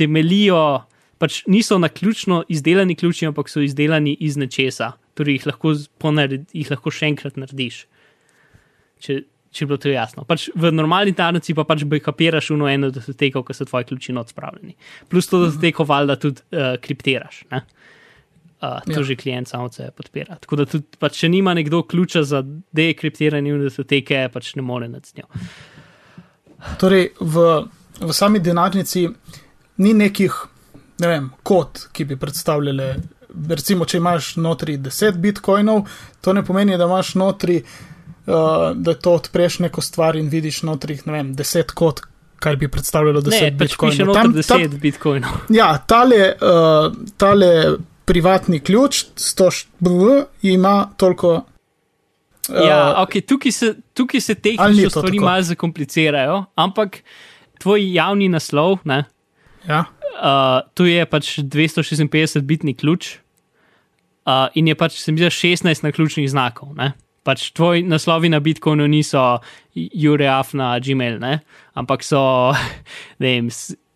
temeljijo, 0.00 0.82
pač 1.22 1.42
niso 1.46 1.78
na 1.78 1.88
ključno 1.88 2.42
izdelani 2.48 2.96
ključi, 2.98 3.28
ampak 3.30 3.48
so 3.52 3.62
izdelani 3.62 4.16
iz 4.20 4.36
nečesa. 4.40 4.96
torej 5.14 5.36
jih 5.36 5.46
lahko, 5.50 5.74
ponared, 6.00 6.46
jih 6.56 6.70
lahko 6.70 6.90
še 6.90 7.10
enkrat 7.10 7.36
narediš. 7.36 7.82
Če, 9.04 9.18
če 9.50 9.64
je 9.64 9.66
bilo 9.66 9.78
to 9.82 9.90
jasno. 9.90 10.24
Pač 10.28 10.48
v 10.54 10.70
normalni 10.74 11.12
tarnici 11.16 11.54
pa 11.58 11.64
pač 11.66 11.82
backupiraš 11.88 12.52
v 12.54 12.70
eno 12.70 12.90
datoteko, 12.94 13.42
ker 13.46 13.56
so 13.56 13.66
tvoji 13.66 13.88
ključi 13.90 14.14
odspravljeni. 14.14 14.76
Plus 15.10 15.28
to 15.30 15.42
datoteko 15.46 15.86
valjda 15.88 16.16
tudi 16.22 16.44
uh, 16.54 16.76
kriptiraš. 16.82 17.44
Ne? 17.50 17.64
Uh, 18.60 18.78
to 18.84 19.00
ja. 19.00 19.06
že 19.08 19.16
klient 19.16 19.48
samo 19.48 19.72
se 19.72 19.90
podpira. 19.96 20.36
Tako 20.36 20.60
da 20.60 20.66
tudi, 20.68 20.84
pač, 21.00 21.18
če 21.22 21.32
nima 21.32 21.54
nekdo 21.56 21.82
ključa 21.82 22.22
za 22.28 22.42
dekriptiranje 22.76 23.56
datoteke, 23.64 24.26
pač 24.32 24.54
ne 24.54 24.62
more 24.62 24.88
nad 24.88 25.06
njo. 25.16 25.26
Torej, 26.78 27.08
v, 27.20 27.46
v 28.04 28.12
sami 28.14 28.42
denarnici 28.44 29.06
ni 29.80 29.94
nekih, 29.96 30.36
ne 31.00 31.08
vem, 31.08 31.30
kod, 31.42 31.88
ki 31.96 32.04
bi 32.04 32.20
predstavljali. 32.20 32.92
Recimo, 33.30 33.86
če 33.86 33.98
imaš 33.98 34.34
notri 34.42 34.74
10 34.82 35.18
bitcoinov, 35.22 35.86
to 36.20 36.34
ne 36.34 36.42
pomeni, 36.44 36.76
da 36.76 36.88
imaš 36.90 37.14
notri 37.16 37.60
uh, 38.26 38.70
da 38.74 38.94
to 38.94 39.12
odpreš 39.12 39.58
neko 39.58 39.80
stvar 39.80 40.16
in 40.16 40.28
vidiš 40.28 40.62
notri, 40.62 40.98
ne 41.06 41.12
vem, 41.12 41.34
deset 41.36 41.72
kod, 41.72 42.02
kar 42.40 42.56
bi 42.56 42.68
predstavljalo 42.68 43.20
deset 43.20 43.58
pač 43.58 43.76
bitcoinov. 43.76 44.14
Tam 44.14 44.32
piše 44.32 44.42
deset 44.42 44.70
ta, 44.70 44.80
bitcoinov. 44.82 45.38
Ja, 45.54 45.70
tale, 45.86 46.34
uh, 46.40 46.92
tale 47.16 47.52
privatni 48.04 48.60
ključ, 48.60 49.04
100 49.16 49.50
BL, 49.78 50.20
ima 50.42 50.90
toliko. 50.96 51.44
Uh, 52.48 52.66
ja, 52.66 53.02
ok, 53.02 53.20
tukaj 53.28 53.52
se, 53.52 53.74
tukaj 53.94 54.20
se 54.20 54.34
tehnične 54.34 54.90
stvari 54.90 55.20
malo 55.20 55.42
zakomplicirajo, 55.42 56.44
ampak 56.54 57.02
tvoj 57.60 57.92
javni 57.94 58.28
naslov, 58.28 58.80
ne? 58.84 59.04
Ja. 59.68 59.84
Uh, 60.20 60.60
tu 60.74 60.84
je 60.88 61.04
pač 61.06 61.38
256-bitni 61.38 62.74
ključ 62.76 63.14
uh, 64.26 64.48
in 64.54 64.68
je 64.68 64.74
pač, 64.74 64.98
se 65.00 65.12
mi 65.12 65.20
zdi, 65.20 65.30
16 65.30 65.84
na 65.84 65.92
ključnih 65.92 66.30
znakov. 66.30 66.74
Ne? 66.76 66.92
Pač 67.26 67.50
tvoj 67.56 67.84
naslovi 67.88 68.30
na 68.32 68.40
Bitcoinu 68.40 68.86
niso 68.88 69.40
Jureaf 69.74 70.54
na 70.56 70.72
Gmail, 70.80 71.18
ne? 71.20 71.40
ampak 71.74 72.04
so, 72.04 72.20
ne 73.22 73.34
vem, 73.36 73.50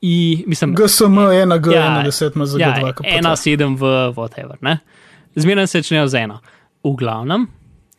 i, 0.04 0.44
mislim. 0.46 0.74
GSM, 0.76 1.18
ena 1.32 1.58
G, 1.58 1.72
ja, 1.72 1.86
ena 1.86 2.02
deset, 2.04 2.36
ima 2.36 2.46
za 2.46 2.60
ja, 2.60 2.74
ena 3.04 3.36
sedem 3.40 3.76
v 3.80 3.94
whatever, 4.16 4.60
ne? 4.60 4.78
Zmerno 5.34 5.66
se 5.66 5.80
začnejo 5.80 6.08
z 6.08 6.26
eno. 6.26 6.40
V 6.84 6.92
glavnem. 7.00 7.46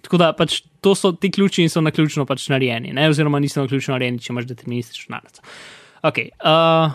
Tako 0.05 0.19
da 0.21 0.29
pač 0.38 0.59
to 0.85 0.93
so 0.95 1.11
ti 1.17 1.31
ključi 1.33 1.63
in 1.65 1.71
so 1.73 1.81
na 1.81 1.91
ključno 1.91 2.27
pač 2.29 2.45
narejeni, 2.53 2.93
ne? 2.93 3.09
oziroma 3.09 3.39
niso 3.41 3.63
na 3.63 3.67
ključno 3.67 3.95
narejeni, 3.95 4.21
če 4.21 4.31
imaš 4.33 4.45
deterministično 4.51 5.17
narav. 5.17 5.41
Ok. 6.05 6.21
Uh, 6.45 6.93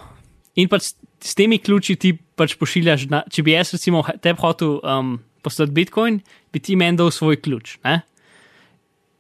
in 0.55 0.71
pač 0.71 0.93
s 1.21 1.35
temi 1.35 1.59
ključi 1.59 1.97
ti 1.99 2.15
pač 2.39 2.55
pošiljaš, 2.61 3.09
na, 3.11 3.25
če 3.27 3.43
bi 3.45 3.57
jaz 3.57 3.75
recimo 3.75 4.05
te 4.23 4.33
hotel 4.39 4.79
um, 4.79 5.17
poslati 5.43 5.75
Bitcoin, 5.75 6.21
bi 6.55 6.63
ti 6.63 6.79
meni 6.79 7.01
dal 7.01 7.11
svoj 7.15 7.41
ključ, 7.43 7.81
ne? 7.85 8.01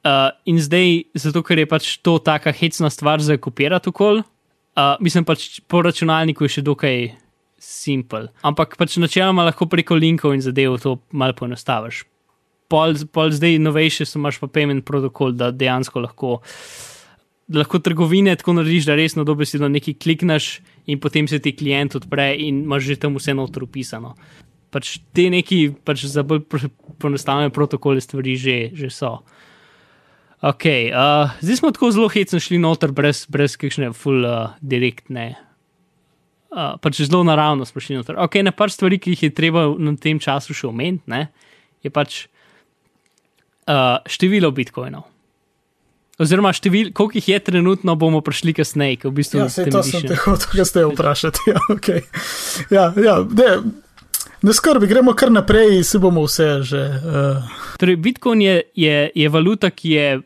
Uh, 0.00 0.32
in 0.48 0.56
zdaj, 0.56 1.12
zato 1.12 1.42
ker 1.44 1.60
je 1.60 1.66
pač 1.68 1.86
to 2.00 2.16
taka 2.24 2.54
hecna 2.56 2.88
stvar 2.88 3.20
za 3.20 3.36
kopirati 3.36 3.92
okol, 3.92 4.22
uh, 4.24 4.96
mislim 5.00 5.26
pač 5.28 5.60
po 5.68 5.82
računalniku 5.84 6.46
je 6.46 6.54
še 6.56 6.62
dokaj 6.64 7.10
simpel. 7.60 8.30
Ampak 8.40 8.78
pač 8.80 8.96
načeloma 8.96 9.44
lahko 9.44 9.68
preko 9.68 9.98
linkov 10.00 10.32
in 10.32 10.40
zadev 10.40 10.78
to 10.80 10.96
malo 11.12 11.36
poenostaviš. 11.36 12.06
Pol, 12.72 12.96
pol 13.12 13.34
zdaj 13.34 13.58
novejše 13.60 14.06
so 14.08 14.16
imaš 14.16 14.40
pa 14.40 14.48
payment 14.48 14.86
protokol, 14.88 15.34
da 15.36 15.50
dejansko 15.52 16.00
lahko, 16.00 16.38
da 17.44 17.60
lahko 17.60 17.82
trgovine 17.84 18.32
tako 18.40 18.56
narediš, 18.56 18.88
da 18.88 18.96
resno 18.96 19.26
dobesedno 19.28 19.68
nekaj 19.68 19.98
klikneš 20.00 20.62
in 20.88 21.00
potem 21.02 21.28
se 21.28 21.42
ti 21.44 21.52
klient 21.52 21.98
odpre 21.98 22.30
in 22.40 22.64
imaš 22.64 22.88
že 22.88 22.96
tam 23.04 23.20
vse 23.20 23.36
notro 23.36 23.68
upisano. 23.68 24.14
Pač 24.72 24.96
te 25.12 25.28
neki 25.28 25.74
pač 25.84 26.06
za 26.08 26.24
bolj 26.24 26.46
poenostavljene 26.96 27.52
protokole 27.52 28.00
stvari 28.00 28.38
že, 28.38 28.58
že 28.72 28.88
so. 28.88 29.18
Ok, 30.40 30.64
uh, 30.64 31.30
zdaj 31.40 31.56
smo 31.56 31.70
tako 31.70 31.90
zelo 31.92 32.08
hecno 32.08 32.40
šli 32.40 32.58
noter, 32.58 32.92
brez, 32.96 33.26
brez 33.28 33.58
kakšne 33.60 33.92
full 33.92 34.24
uh, 34.24 34.54
direktne. 34.60 35.34
Uh, 36.48 36.78
pač 36.80 37.02
zelo 37.04 37.20
naravno 37.28 37.66
smo 37.68 37.80
šli 37.80 37.98
noter. 37.98 38.16
Ok, 38.16 38.40
na 38.40 38.52
par 38.56 38.72
stvari, 38.72 38.98
ki 38.98 39.12
jih 39.12 39.22
je 39.28 39.34
treba 39.36 39.66
na 39.76 39.92
tem 40.00 40.18
času 40.18 40.56
še 40.56 40.70
omeniti, 40.70 41.26
je 41.84 41.92
pač 41.92 42.22
uh, 43.68 44.00
število 44.08 44.48
bitcoinov. 44.56 45.04
Oziroma, 46.20 46.52
števil, 46.52 46.90
koliko 46.92 47.16
jih 47.16 47.28
je 47.28 47.38
trenutno, 47.44 47.94
bomo 47.96 48.20
prišli 48.20 48.52
kasneje. 48.56 48.98
V 49.04 49.12
bistvu 49.20 49.40
ja, 49.40 49.48
se 49.48 49.64
to 49.72 49.80
sem 49.84 50.04
te 50.04 50.16
hotel, 50.20 50.48
kaj 50.56 50.66
ste 50.68 50.88
vprašali. 50.88 51.44
Ja, 51.52 51.60
okay. 51.76 52.02
ja, 52.72 52.88
ja, 52.96 53.20
ne 53.24 53.52
skrbi, 54.48 54.88
gremo 54.88 55.12
kar 55.12 55.32
naprej, 55.32 55.82
se 55.84 55.98
bomo 55.98 56.24
vse 56.24 56.62
že. 56.62 56.80
Uh... 57.04 57.50
Torej, 57.78 57.96
Bitcoin 57.96 58.40
je, 58.42 58.62
je, 58.74 59.10
je 59.14 59.28
valuta, 59.28 59.70
ki 59.70 59.90
je 59.90 60.20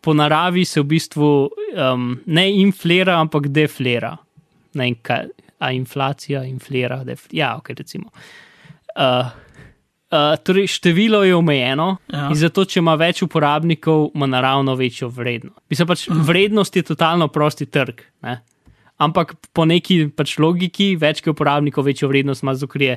po 0.00 0.14
naravi 0.14 0.64
se 0.64 0.80
v 0.80 0.86
bistvu 0.86 1.50
um, 1.50 2.12
ne 2.26 2.46
inflira, 2.60 3.18
ampak 3.18 3.48
deflira. 3.50 4.14
Ne 4.78 4.84
vem, 4.84 4.94
kaj, 5.02 5.26
a 5.58 5.72
inflacija, 5.74 6.44
inflira, 6.46 7.00
deflira. 7.04 7.38
Ja, 7.42 7.56
ok, 7.58 7.74
recimo. 7.74 8.12
Uh, 8.94 9.34
Uh, 10.06 10.36
torej, 10.38 10.68
število 10.70 11.24
je 11.26 11.34
omejeno 11.34 11.96
ja. 12.12 12.28
in 12.30 12.36
zato, 12.38 12.62
če 12.62 12.78
ima 12.78 12.92
več 12.94 13.24
uporabnikov, 13.26 14.12
ima 14.14 14.28
naravno 14.30 14.76
večjo 14.78 15.08
vrednost. 15.10 15.58
Mislim 15.66 15.88
pač, 15.90 16.04
mm. 16.06 16.20
vrednost 16.28 16.76
je 16.78 16.84
totalno 16.86 17.26
prosti 17.28 17.66
trg. 17.66 18.04
Ne? 18.22 18.36
Ampak 19.02 19.34
po 19.50 19.64
neki 19.66 20.04
pač 20.14 20.36
logiki, 20.38 20.92
več 20.94 21.24
uporabnikov, 21.26 21.88
večjo 21.90 22.06
vrednost 22.08 22.46
ima, 22.46 22.54
zato 22.54 22.78
je 22.78 22.94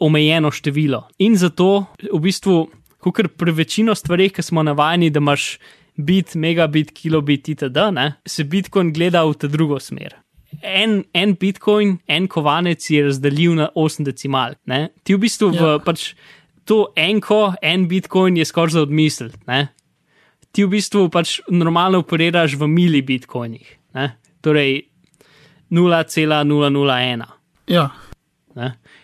omejeno 0.00 0.50
število. 0.50 1.04
In 1.18 1.36
zato, 1.36 1.86
v 2.12 2.20
bistvu, 2.24 2.64
kot 3.00 3.20
pri 3.36 3.52
večino 3.52 3.94
stvareh, 3.94 4.32
ki 4.32 4.42
smo 4.42 4.64
navajeni, 4.66 5.10
da 5.10 5.20
imaš 5.22 5.58
bit, 5.96 6.34
megabit, 6.34 6.92
kilobit, 6.96 7.48
itd., 7.48 7.86
ne, 7.92 8.12
se 8.26 8.44
Bitcoin 8.44 8.92
gleda 8.92 9.24
v 9.28 9.36
ta 9.36 9.48
drugo 9.48 9.80
smer. 9.80 10.16
En, 10.62 11.04
en 11.14 11.34
Bitcoin, 11.38 11.98
en 12.08 12.26
kovanec 12.28 12.90
je 12.90 13.04
razdelil 13.06 13.54
na 13.54 13.68
8 13.76 14.04
decimal. 14.04 14.56
Ne. 14.66 14.88
Ti 15.04 15.14
v 15.14 15.22
bistvu 15.22 15.52
ja. 15.54 15.60
v, 15.60 15.76
pač, 15.84 16.10
to 16.66 16.88
enko, 16.98 17.52
en 17.62 17.86
Bitcoin 17.88 18.40
je 18.40 18.48
skoraj 18.48 18.74
za 18.74 18.84
odmisliti. 18.86 19.38
Ti 20.50 20.66
v 20.66 20.72
bistvu 20.72 21.06
pač 21.12 21.38
normalno 21.48 22.02
operiraš 22.02 22.58
v 22.58 22.66
mili 22.66 23.02
Bitcoinih, 23.06 23.68
ne. 23.94 24.14
torej 24.42 24.88
0,001. 25.70 27.28
Ja. 27.70 27.90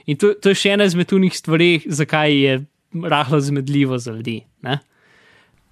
In 0.06 0.18
to, 0.20 0.34
to 0.38 0.52
je 0.52 0.58
še 0.58 0.76
ena 0.76 0.86
izmed 0.86 1.08
tunih 1.10 1.34
stvari, 1.34 1.80
zakaj 1.86 2.36
je 2.36 2.58
rahlo 3.02 3.40
zmedljivo 3.40 3.98
za 3.98 4.12
ljudi. 4.12 4.40
Ne? 4.62 4.78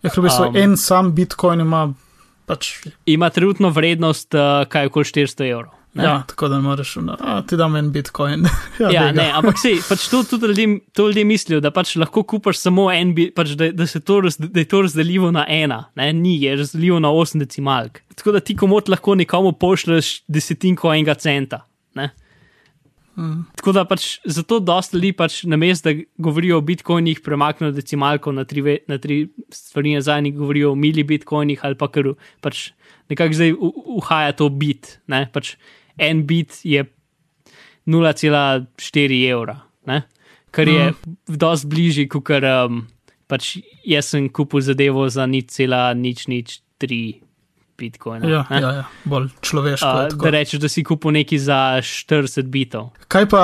Ja, 0.03 0.11
v 0.11 0.27
bistvu 0.27 0.51
um, 0.51 0.57
en 0.57 0.77
sam 0.77 1.15
Bitcoin 1.15 1.65
ima. 1.65 1.87
Pač... 2.45 2.75
Ima 3.09 3.31
trenutno 3.33 3.71
vrednost, 3.73 4.35
uh, 4.37 4.67
kaj 4.69 4.91
okoli 4.91 5.09
400 5.09 5.47
evrov. 5.49 5.73
Ne? 5.95 6.05
Ja, 6.05 6.23
tako 6.27 6.49
da 6.49 6.59
moraš, 6.61 6.95
da 6.95 7.43
ti 7.47 7.57
dam 7.57 7.77
en 7.77 7.93
Bitcoin. 7.93 8.45
ja, 8.83 8.91
ja 8.91 9.05
ne, 9.15 9.29
ampak 9.33 9.61
sej, 9.63 9.79
pač 9.89 10.09
to 10.11 10.25
tudi 10.27 10.51
ljudje, 10.51 10.81
to 10.93 11.07
ljudje 11.07 11.25
mislijo, 11.25 11.61
da 11.63 11.71
pač 11.71 11.95
lahko 11.97 12.25
kupaš 12.27 12.59
samo 12.59 12.89
en, 12.93 13.15
pač 13.37 13.55
da, 13.55 13.71
da, 13.73 13.87
to 13.87 14.19
raz, 14.27 14.37
da 14.43 14.61
je 14.61 14.67
to 14.69 14.83
razdeljivo 14.83 15.31
na 15.31 15.47
ena, 15.49 15.85
ne? 15.95 16.11
ni, 16.13 16.35
je 16.43 16.57
razdeljivo 16.59 16.99
na 16.99 17.15
8 17.15 17.47
decimalk. 17.47 18.03
Tako 18.19 18.35
da 18.35 18.43
ti 18.43 18.57
komot 18.59 18.91
lahko 18.91 19.15
nekomu 19.15 19.53
pošlješ 19.53 20.25
desetinko 20.27 20.91
enega 20.93 21.15
centa. 21.15 21.63
Mm. 23.17 23.45
Tako 23.57 23.73
da 23.73 23.85
pač 23.87 24.19
zato 24.25 24.59
dosta 24.61 24.97
ljudi 24.97 25.13
pač 25.15 25.43
na 25.47 25.57
mestu, 25.61 25.91
da 25.91 26.07
govorijo 26.19 26.59
o 26.59 26.65
bitcoinih, 26.67 27.21
premaknejo 27.23 27.75
decimalko 27.77 28.33
na 28.35 28.45
tri, 28.45 28.81
na 28.91 28.99
tri 28.99 29.29
stvari 29.55 29.95
nazaj 29.95 30.25
in 30.25 30.33
govorijo 30.37 30.73
o 30.73 30.79
mili 30.79 31.05
bitcoinih 31.07 31.63
ali 31.63 31.79
pa 31.79 31.89
kar 31.89 32.15
pač 32.43 32.71
nekako 33.13 33.39
zdaj 33.39 33.55
uhaja 33.99 34.33
to 34.33 34.49
bit. 34.49 34.99
Ne? 35.07 35.27
Pač 35.33 35.55
en 35.99 36.25
bit 36.27 36.59
je 36.65 36.85
0,4 37.87 39.21
evra, 39.31 39.61
ne? 39.87 40.03
kar 40.55 40.69
je 40.69 40.91
mm. 40.91 41.17
dosti 41.29 41.67
bližji, 41.71 42.09
kot 42.09 42.25
kar 42.31 42.47
um, 42.47 42.85
pač 43.31 43.57
jaz 43.87 44.13
sem 44.13 44.29
kupil 44.31 44.63
zadevo 44.63 45.07
za 45.11 45.27
nič 45.27 45.51
cela 45.55 45.89
nič 45.95 46.27
nič 46.31 46.61
tri 46.79 47.25
Bitcoina. 47.79 48.29
Ja, 48.29 48.45
ja, 48.51 48.71
ja, 48.73 48.85
bolj 49.05 49.29
človeško. 49.41 49.87
Uh, 49.87 50.19
da 50.23 50.31
rečeš, 50.31 50.61
da 50.61 50.69
si 50.69 50.85
kupil 50.85 51.17
nekaj 51.19 51.39
za 51.39 51.61
40 51.83 52.51
bitov. 52.53 52.93
Kaj 53.09 53.29
pa 53.29 53.43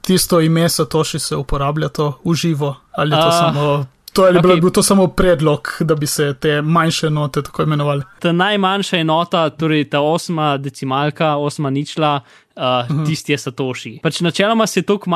tisto 0.00 0.40
ime 0.40 0.68
Satoshi 0.68 1.18
se 1.18 1.36
uporablja 1.36 1.88
to 1.88 2.12
v 2.24 2.34
živo? 2.34 2.76
Ali 2.92 3.10
to 3.10 3.28
uh, 3.28 3.38
samo. 3.38 3.86
To 4.12 4.26
je 4.26 4.34
okay. 4.34 4.60
bil 4.60 4.70
to 4.70 4.82
samo 4.82 5.06
predlog, 5.06 5.68
da 5.80 5.94
bi 5.94 6.06
se 6.06 6.34
te 6.34 6.62
manjše 6.62 7.06
enote 7.06 7.42
tako 7.42 7.62
imenovali. 7.62 8.02
Ta 8.18 8.32
najmanjša 8.32 8.98
enota, 8.98 9.50
torej 9.50 9.84
ta 9.90 10.00
osma 10.00 10.56
decimalka, 10.58 11.36
osma 11.36 11.70
ničla, 11.70 12.20
uh, 12.56 12.62
uh 12.62 12.96
-huh. 12.96 13.06
tisti 13.06 13.32
je 13.32 13.38
Satoshi. 13.38 13.98
Pač 14.02 14.20
načeloma 14.20 14.66
se 14.66 14.82
tako 14.82 15.10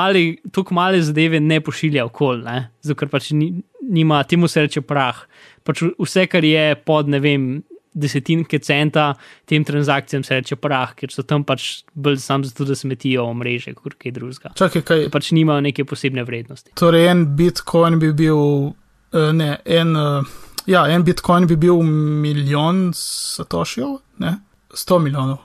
male 0.71 1.03
zadeve 1.03 1.41
ne 1.41 1.61
pošilja 1.61 2.05
okol, 2.05 2.43
zato 2.81 3.07
pač 3.07 3.31
ni, 3.31 3.63
nima, 3.83 4.23
temu 4.23 4.49
se 4.49 4.61
reče 4.61 4.81
prah. 4.81 5.17
Pač 5.65 5.83
vse, 5.99 6.27
kar 6.27 6.45
je 6.45 6.75
pod, 6.75 7.09
ne 7.09 7.21
vem, 7.21 7.63
desetinke 7.95 8.59
centa 8.59 9.13
tem 9.47 9.65
transakcijam 9.65 10.25
se 10.27 10.41
reče 10.41 10.57
prah, 10.61 10.95
ker 10.99 11.13
so 11.15 11.23
tam 11.23 11.45
pač 11.47 11.85
bolj 11.95 12.19
sam 12.23 12.45
zato, 12.45 12.67
da 12.69 12.75
smetijo 12.75 13.25
omrežje, 13.31 13.75
kot 13.79 13.95
kaj 13.99 14.17
drugega. 14.17 14.55
Čakaj, 14.59 14.83
kaj? 14.83 15.05
Pač 15.15 15.31
nimajo 15.37 15.63
neke 15.65 15.87
posebne 15.87 16.25
vrednosti. 16.27 16.75
Torej, 16.79 17.07
en 17.13 17.29
bitcoin 17.39 18.01
bi 18.03 18.13
bil 18.13 18.75
Uh, 19.15 19.31
ne, 19.31 19.61
en, 19.65 19.95
uh, 19.95 20.27
ja, 20.67 20.81
en 20.91 21.05
bitcoin 21.07 21.45
bi 21.47 21.55
bil 21.55 21.85
milijon 21.87 22.89
satošijev, 22.99 23.93
ne, 24.19 24.33
100 24.75 24.99
milijonov. 25.05 25.37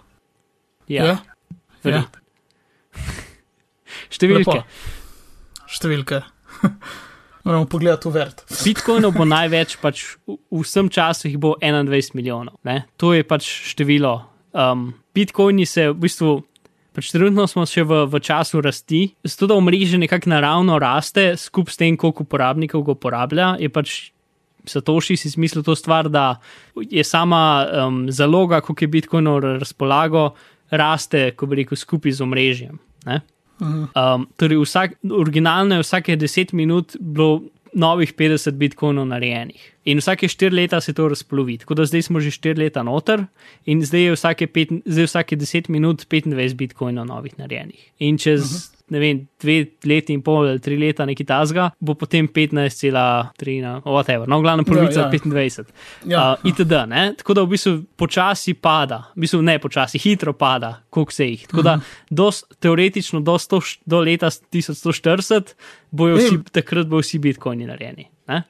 Ja, 0.90 1.06
Je? 1.06 1.18
verjetno. 1.84 2.24
Številke. 4.18 4.56
Lepo. 4.58 5.68
Številke. 5.70 6.24
Moramo 7.44 7.66
pogledati 7.66 8.10
v 8.10 8.12
vert. 8.12 8.44
Bitcoinov 8.64 9.16
bo 9.16 9.26
največ, 9.28 9.78
pač 9.80 10.04
v 10.28 10.62
vsem 10.64 10.90
času 10.92 11.30
jih 11.30 11.40
bo 11.40 11.56
21 11.62 12.16
milijonov. 12.18 12.60
Ne? 12.68 12.84
To 13.00 13.14
je 13.16 13.24
pač 13.24 13.48
število. 13.72 14.20
Um, 14.52 14.92
Bitcoini 15.16 15.66
se 15.66 15.88
v 15.90 15.98
bistvu, 16.04 16.36
pač 16.96 17.12
trenutno 17.14 17.48
smo 17.48 17.64
še 17.70 17.86
v, 17.88 18.04
v 18.12 18.20
času 18.20 18.64
rasti, 18.66 19.02
zato 19.24 19.54
da 19.54 19.60
omrežje 19.60 20.02
nekako 20.02 20.34
naravno 20.34 20.80
raste, 20.82 21.34
skupaj 21.40 21.74
s 21.74 21.80
tem, 21.80 21.98
koliko 21.98 22.28
uporabnikov 22.28 22.84
ga 22.84 22.96
uporablja, 22.98 23.50
je 23.62 23.72
pač 23.72 23.98
Satoshi 24.70 25.16
si 25.18 25.30
izmislil 25.32 25.64
to 25.64 25.74
stvar, 25.76 26.10
da 26.12 26.36
je 26.76 27.04
sama 27.08 27.64
um, 27.64 28.04
zaloga, 28.12 28.60
koliko 28.62 28.84
je 28.84 28.92
Bitcoinov 28.92 29.40
razpolago, 29.64 30.34
raste, 30.70 31.32
ko 31.32 31.48
bi 31.48 31.64
rekel, 31.64 31.80
skupaj 31.80 32.20
z 32.20 32.26
omrežjem. 32.28 32.76
Ne? 33.08 33.22
Um, 33.60 34.28
torej, 34.40 34.58
vsak, 34.64 35.00
originalno 35.12 35.76
je 35.76 35.84
vsake 35.84 36.18
10 36.18 36.54
minut 36.54 36.96
bilo 37.00 37.42
novih 37.74 38.14
50 38.14 38.58
bitcoinov 38.58 39.06
narejenih. 39.08 39.62
In 39.86 40.00
vsake 40.02 40.28
4 40.28 40.54
leta 40.56 40.82
se 40.82 40.94
to 40.94 41.08
razplovi. 41.10 41.58
Tako 41.58 41.74
da 41.74 41.86
zdaj 41.86 42.02
smo 42.02 42.20
že 42.20 42.32
4 42.32 42.58
leta 42.58 42.84
noter 42.84 43.26
in 43.66 43.86
zdaj 43.86 44.02
je 44.02 44.16
vsake, 44.16 44.48
pet, 44.48 44.74
zdaj 44.86 45.06
vsake 45.06 45.38
10 45.38 45.70
minut 45.70 46.06
25 46.10 46.56
bitcoinov 46.56 47.06
novih 47.06 47.38
narejenih. 47.38 47.92
In 48.00 48.18
čez, 48.18 48.42
uh 48.42 48.48
-huh. 48.48 48.79
Ne 48.90 49.00
vem, 49.00 49.20
2 49.38 49.56
leti 49.86 50.14
in 50.14 50.22
pol 50.22 50.48
ali 50.48 50.60
3 50.60 50.80
leta 50.80 51.06
neki 51.06 51.26
tazga, 51.26 51.70
bo 51.80 51.94
potem 51.94 52.28
15,3, 52.28 52.84
no, 53.62 53.82
whatever, 53.86 54.28
no, 54.28 54.40
glavno 54.40 54.64
polovica 54.64 55.00
Ja, 55.00 55.06
ja, 55.06 55.12
ja. 55.14 55.20
25. 55.20 55.64
Ja, 56.06 56.24
uh, 56.34 56.46
itd. 56.46 56.74
Ne? 56.88 57.14
Tako 57.14 57.34
da 57.34 57.42
v 57.42 57.48
bistvu 57.48 57.74
počasi 57.96 58.54
pada, 58.54 59.04
v 59.16 59.22
bistvu 59.22 59.42
ne 59.42 59.60
počasi, 59.60 59.98
hitro 59.98 60.34
pada, 60.34 60.82
koliko 60.90 61.12
se 61.12 61.26
jih. 61.26 61.48
Tako 61.48 61.62
da 61.62 61.80
dos, 62.10 62.44
teoretično 62.60 63.20
do, 63.22 63.34
100, 63.34 63.62
š- 63.62 63.80
do 63.86 64.00
leta 64.02 64.28
1140 64.28 65.54
bojo 65.92 66.16
vsi, 66.16 66.36
Ej. 66.36 66.44
takrat 66.52 66.88
bojo 66.88 67.02
vsi 67.02 67.20
bitcoini 67.20 67.66
narejeni. 67.66 68.08
Ne, 68.28 68.44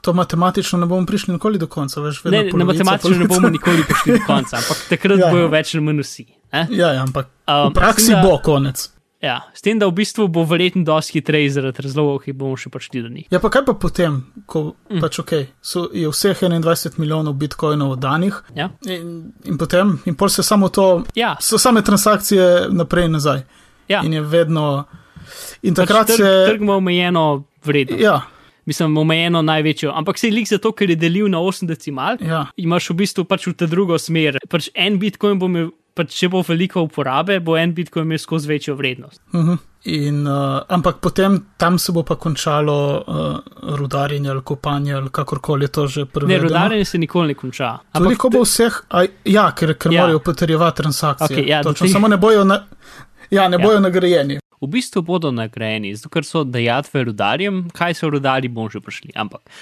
To 0.00 0.12
matematično 0.12 0.78
ne 0.78 0.86
bomo 0.86 1.06
prišli 1.06 1.32
nikoli 1.32 1.58
do 1.58 1.66
konca. 1.66 2.00
Veš, 2.00 2.24
vedno 2.24 2.34
ne 2.34 2.44
na 2.44 2.50
polovica, 2.50 2.66
matematično 2.74 3.10
ne 3.12 3.28
polovica. 3.28 3.34
bomo 3.36 3.50
nikoli 3.50 3.84
prišli 3.84 4.12
do 4.12 4.24
konca, 4.26 4.56
ampak 4.56 4.76
takrat 4.88 5.18
Ja. 5.20 5.26
ja. 5.26 5.32
bojo 5.32 5.48
več 5.48 5.74
ali 5.74 5.84
manj 5.84 6.00
vsi. 6.00 6.24
Ne? 6.52 6.66
Ja, 6.70 6.88
ja, 6.90 7.02
ampak 7.02 7.30
Um, 7.44 7.70
v 7.70 7.74
praksi 7.74 8.10
da- 8.10 8.22
bo 8.22 8.38
konec. 8.40 8.88
Ja, 9.24 9.38
s 9.56 9.64
tem, 9.64 9.78
da 9.80 9.88
v 9.88 9.94
bistvu 9.96 10.26
bo 10.28 10.42
verjetno 10.44 10.84
dosti 10.84 11.16
hitreje 11.18 11.54
zaradi 11.56 11.84
razlogov, 11.86 12.18
ki 12.26 12.34
bomo 12.36 12.58
še 12.60 12.68
prišli 12.72 13.02
do 13.06 13.12
njih. 13.12 13.28
Ja, 13.32 13.40
pa 13.40 13.48
kaj 13.52 13.64
pa 13.70 13.74
potem, 13.80 14.18
ko 14.50 14.74
mm. 14.90 15.00
pač 15.00 15.20
ok, 15.22 15.32
so, 15.64 15.86
je 15.96 16.10
vseh 16.12 16.42
21 16.44 16.98
milijonov 17.00 17.38
bitcoinov 17.40 17.96
danih 18.02 18.36
Ja, 18.58 18.68
in, 18.84 19.32
in 19.48 19.56
potem, 19.60 19.96
in 20.04 20.18
pol 20.20 20.28
se 20.28 20.44
samo 20.44 20.68
to, 20.68 21.06
ja, 21.16 21.34
so 21.40 21.56
same 21.58 21.80
transakcije 21.86 22.68
naprej 22.74 23.08
in 23.08 23.16
nazaj. 23.16 23.42
ja. 23.88 24.04
In 24.04 24.12
je 24.12 24.20
vedno. 24.20 24.84
In 25.64 25.72
Pač 25.72 25.86
takrat 25.86 26.12
trg, 26.12 26.20
se. 26.20 26.32
trg 26.50 26.62
ima 26.62 26.76
omejeno 26.76 27.44
vrednost. 27.64 28.02
Ja, 28.04 28.20
Mislim, 28.64 28.96
omejeno 28.96 29.42
največjo. 29.44 29.92
Ampak 29.92 30.18
se 30.18 30.28
je 30.28 30.32
lik 30.32 30.48
zato, 30.48 30.72
ker 30.72 30.88
je 30.90 30.96
delil 30.96 31.28
na 31.28 31.38
8 31.38 31.68
decimal, 31.68 32.16
ja, 32.24 32.46
imaš 32.56 32.90
v 32.90 32.96
bistvu 33.02 33.24
pač 33.28 33.46
v 33.50 33.52
ta 33.60 33.68
drugo 33.68 33.98
smer. 34.00 34.38
Pač 34.48 34.70
en 34.74 34.96
bitcoin 35.00 35.36
bo 35.40 35.50
imel, 35.52 35.68
pač 35.94 36.10
če 36.12 36.28
bo 36.28 36.42
veliko 36.42 36.82
uporabe, 36.82 37.40
bo 37.40 37.56
en 37.56 37.72
bitcoin 37.72 38.04
imel 38.04 38.18
skozi 38.18 38.48
večjo 38.48 38.74
vrednost. 38.74 39.20
uh 39.32 39.40
-huh. 39.40 39.58
in, 39.84 40.26
uh, 40.26 40.34
ampak 40.68 40.96
potem 40.96 41.46
tam 41.56 41.78
se 41.78 41.92
bo 41.92 42.02
pa 42.02 42.16
končalo 42.16 42.76
uh, 42.98 43.36
rudarjenje 43.70 44.30
ali 44.30 44.42
kopanje 44.42 44.94
ali 44.94 45.10
kakorkoli 45.10 45.64
je 45.64 45.68
to 45.68 45.86
že 45.86 46.00
Ne, 46.00 46.06
prevedeno. 46.06 46.42
rudarjenje 46.42 46.84
se 46.84 46.98
nikoli 46.98 47.28
ne 47.28 47.34
konča. 47.34 47.78
Tudi 47.92 48.16
ko 48.16 48.30
bo 48.30 48.40
vseh, 48.40 48.72
a, 48.90 49.04
ja, 49.24 49.52
ker, 49.52 49.74
ker 49.74 49.92
Ja. 49.92 50.00
morajo 50.00 50.18
potrjevati 50.20 50.76
transakcije. 50.76 51.38
Okej, 51.38 51.48
ja, 51.48 51.62
Točno, 51.62 51.86
teh- 51.86 51.92
samo 51.92 52.08
ne 52.08 52.16
bojo, 52.16 52.44
na, 52.44 52.64
ja, 53.30 53.48
ne 53.48 53.54
Ja. 53.54 53.58
bojo 53.60 53.80
nagrajeni. 53.80 54.38
V 54.60 54.66
bistvu 54.66 55.02
bodo 55.02 55.30
nagrajeni, 55.30 55.94
zato 55.94 56.08
ker 56.08 56.24
so 56.24 56.44
dejatve 56.44 57.04
rudarjem, 57.04 57.70
kaj 57.70 57.94
so 57.94 58.10
rudari, 58.10 58.48
bomo 58.48 58.68
že 58.70 58.80
prišli. 58.80 59.10
Ampak, 59.14 59.40
uh, 59.40 59.52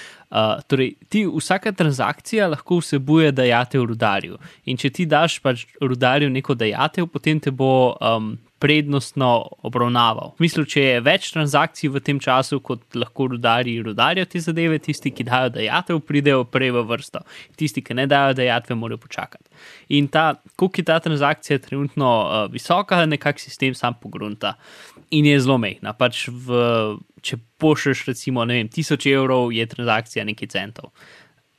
torej, 0.66 0.94
ti, 1.08 1.26
vsaka 1.28 1.72
transakcija 1.76 2.48
lahko 2.48 2.80
vsebuje 2.80 3.32
dajatev 3.36 3.84
rudarju. 3.84 4.38
In 4.64 4.80
če 4.80 4.90
ti 4.90 5.06
daš 5.06 5.38
pač 5.44 5.66
rudarju 5.80 6.30
neko 6.32 6.56
dajatev, 6.56 7.10
potem 7.12 7.40
te 7.40 7.52
bo 7.52 7.92
um, 8.00 8.32
prednostno 8.62 9.28
obravnaval. 9.66 10.36
V 10.36 10.44
smislu, 10.44 10.62
če 10.70 10.82
je 10.84 10.98
več 11.02 11.32
transakcij 11.34 11.90
v 11.90 12.02
tem 12.06 12.20
času, 12.22 12.60
kot 12.62 12.94
lahko 12.94 13.26
rudarji 13.32 13.80
rudarijo 13.82 14.28
te 14.30 14.38
zadeve, 14.40 14.78
tisti, 14.78 15.10
ki 15.10 15.26
dajo 15.26 15.50
dajatev, 15.56 15.98
pridejo 16.06 16.44
prej 16.46 16.70
v 16.76 16.84
vrsto. 16.86 17.24
Tisti, 17.58 17.82
ki 17.82 17.96
ne 17.98 18.06
dajo 18.06 18.36
dajatve, 18.38 18.78
morajo 18.78 19.02
počakati. 19.02 19.50
In 19.98 20.06
ta, 20.06 20.36
koliko 20.54 20.78
je 20.78 20.86
ta 20.92 21.00
transakcija 21.02 21.58
trenutno 21.64 22.12
uh, 22.22 22.44
visoka, 22.52 23.02
nekak 23.06 23.42
sistem 23.42 23.74
sam 23.74 23.98
pogrunta 23.98 24.54
in 25.12 25.28
je 25.28 25.40
zelo 25.44 25.58
mehna. 25.60 25.92
Pač 25.96 26.26
v, 26.32 26.60
če 27.24 27.38
pošlješ, 27.60 28.06
recimo, 28.08 28.44
vem, 28.48 28.70
1000 28.72 29.08
evrov, 29.12 29.52
je 29.54 29.66
transakcija 29.68 30.24
nekaj 30.28 30.52
centov. 30.54 30.92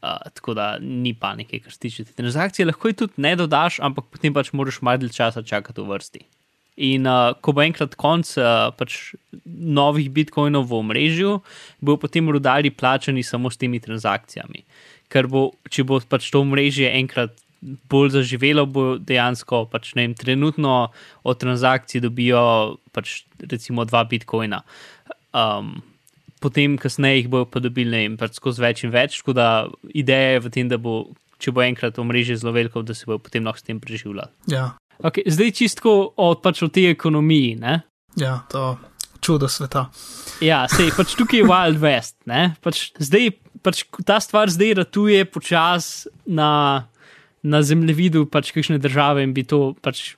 Uh, 0.04 0.20
tako 0.36 0.56
da 0.58 0.74
ni 0.82 1.14
panike, 1.16 1.62
kar 1.64 1.72
se 1.72 1.80
tiče 1.86 2.04
te 2.10 2.16
transakcije. 2.18 2.68
Lahko 2.68 2.90
jo 2.92 3.04
tudi 3.06 3.24
ne 3.24 3.36
dodaš, 3.40 3.80
ampak 3.80 4.10
potem 4.12 4.34
pač 4.36 4.52
moraš 4.52 4.82
malo 4.84 5.00
dlje 5.06 5.16
časa 5.16 5.46
čakati 5.46 5.80
v 5.80 5.94
vrsti. 5.94 6.26
In 6.90 7.08
uh, 7.08 7.38
ko 7.40 7.54
bo 7.56 7.64
enkrat 7.64 7.94
konc 7.96 8.34
uh, 8.42 8.74
pač 8.76 9.14
novih 9.46 10.10
bitcoinov 10.12 10.68
v 10.68 10.82
omrežju, 10.82 11.38
bo 11.80 11.96
potem 12.02 12.28
rudari 12.34 12.74
plačani 12.74 13.24
samo 13.24 13.54
s 13.54 13.62
temi 13.62 13.80
transakcijami. 13.80 14.66
Ker 15.14 15.30
bo, 15.30 15.52
če 15.70 15.86
bo 15.88 16.02
pač 16.02 16.28
to 16.34 16.42
omrežje 16.42 16.90
enkrat 16.90 17.38
bolj 17.64 18.18
zaživelo, 18.18 18.66
bo 18.68 18.84
dejansko 19.00 19.68
pač 19.72 19.94
ne 19.96 20.08
vem, 20.08 20.18
trenutno 20.20 20.90
od 21.24 21.40
transakcij 21.40 22.04
dobijo 22.04 22.44
pač 22.94 23.24
recimo 23.42 23.88
dva 23.90 24.04
bitcoina. 24.10 24.62
Um, 25.34 25.76
potem, 26.44 26.78
kasneje 26.78 27.24
jih 27.24 27.34
bojo 27.34 27.50
pa 27.50 27.64
dobili, 27.64 27.92
ne 27.92 28.06
vem, 28.06 28.16
pač 28.22 28.38
skozi 28.40 28.64
več 28.64 28.86
in 28.86 28.94
več. 28.94 29.20
Tako 29.22 29.36
da 29.38 29.50
ideja 29.92 30.38
je 30.38 30.46
v 30.46 30.54
tem, 30.54 30.70
da 30.72 30.80
bo, 30.82 31.02
če 31.42 31.56
bo 31.56 31.66
enkrat 31.66 32.00
omrežje 32.00 32.40
zelo 32.44 32.56
veliko, 32.56 32.86
da 32.86 32.96
se 32.98 33.10
bo 33.10 33.20
potem 33.20 33.44
lahko 33.44 33.64
s 33.64 33.68
tem 33.68 33.82
preživljalo. 33.84 34.30
Ja, 34.52 34.72
Okay, 35.02 35.26
zdaj 35.26 35.52
čistko 35.58 36.14
od, 36.16 36.42
pač 36.44 36.62
od 36.64 36.72
te 36.72 36.86
ekonomiji. 36.92 37.56
Ne? 37.60 37.82
ja, 38.16 38.44
to 38.52 38.78
čudo 39.24 39.48
sveta. 39.50 39.88
Ja, 40.44 40.66
sej 40.70 40.92
pač 40.96 41.16
tukaj 41.18 41.42
je 41.42 41.48
Wild 41.48 41.80
West. 41.82 42.16
Ne? 42.30 42.54
Pač 42.64 42.92
zdaj, 43.00 43.34
pač 43.66 43.86
ta 44.06 44.20
stvar 44.22 44.52
zdaj 44.52 44.76
ratuje 44.84 45.24
počas 45.26 46.06
na, 46.28 46.86
na 47.42 47.64
zemljevidu 47.64 48.28
pač 48.30 48.52
kakšne 48.54 48.78
države 48.84 49.24
in 49.26 49.34
bi 49.34 49.48
to 49.48 49.74
pač. 49.82 50.14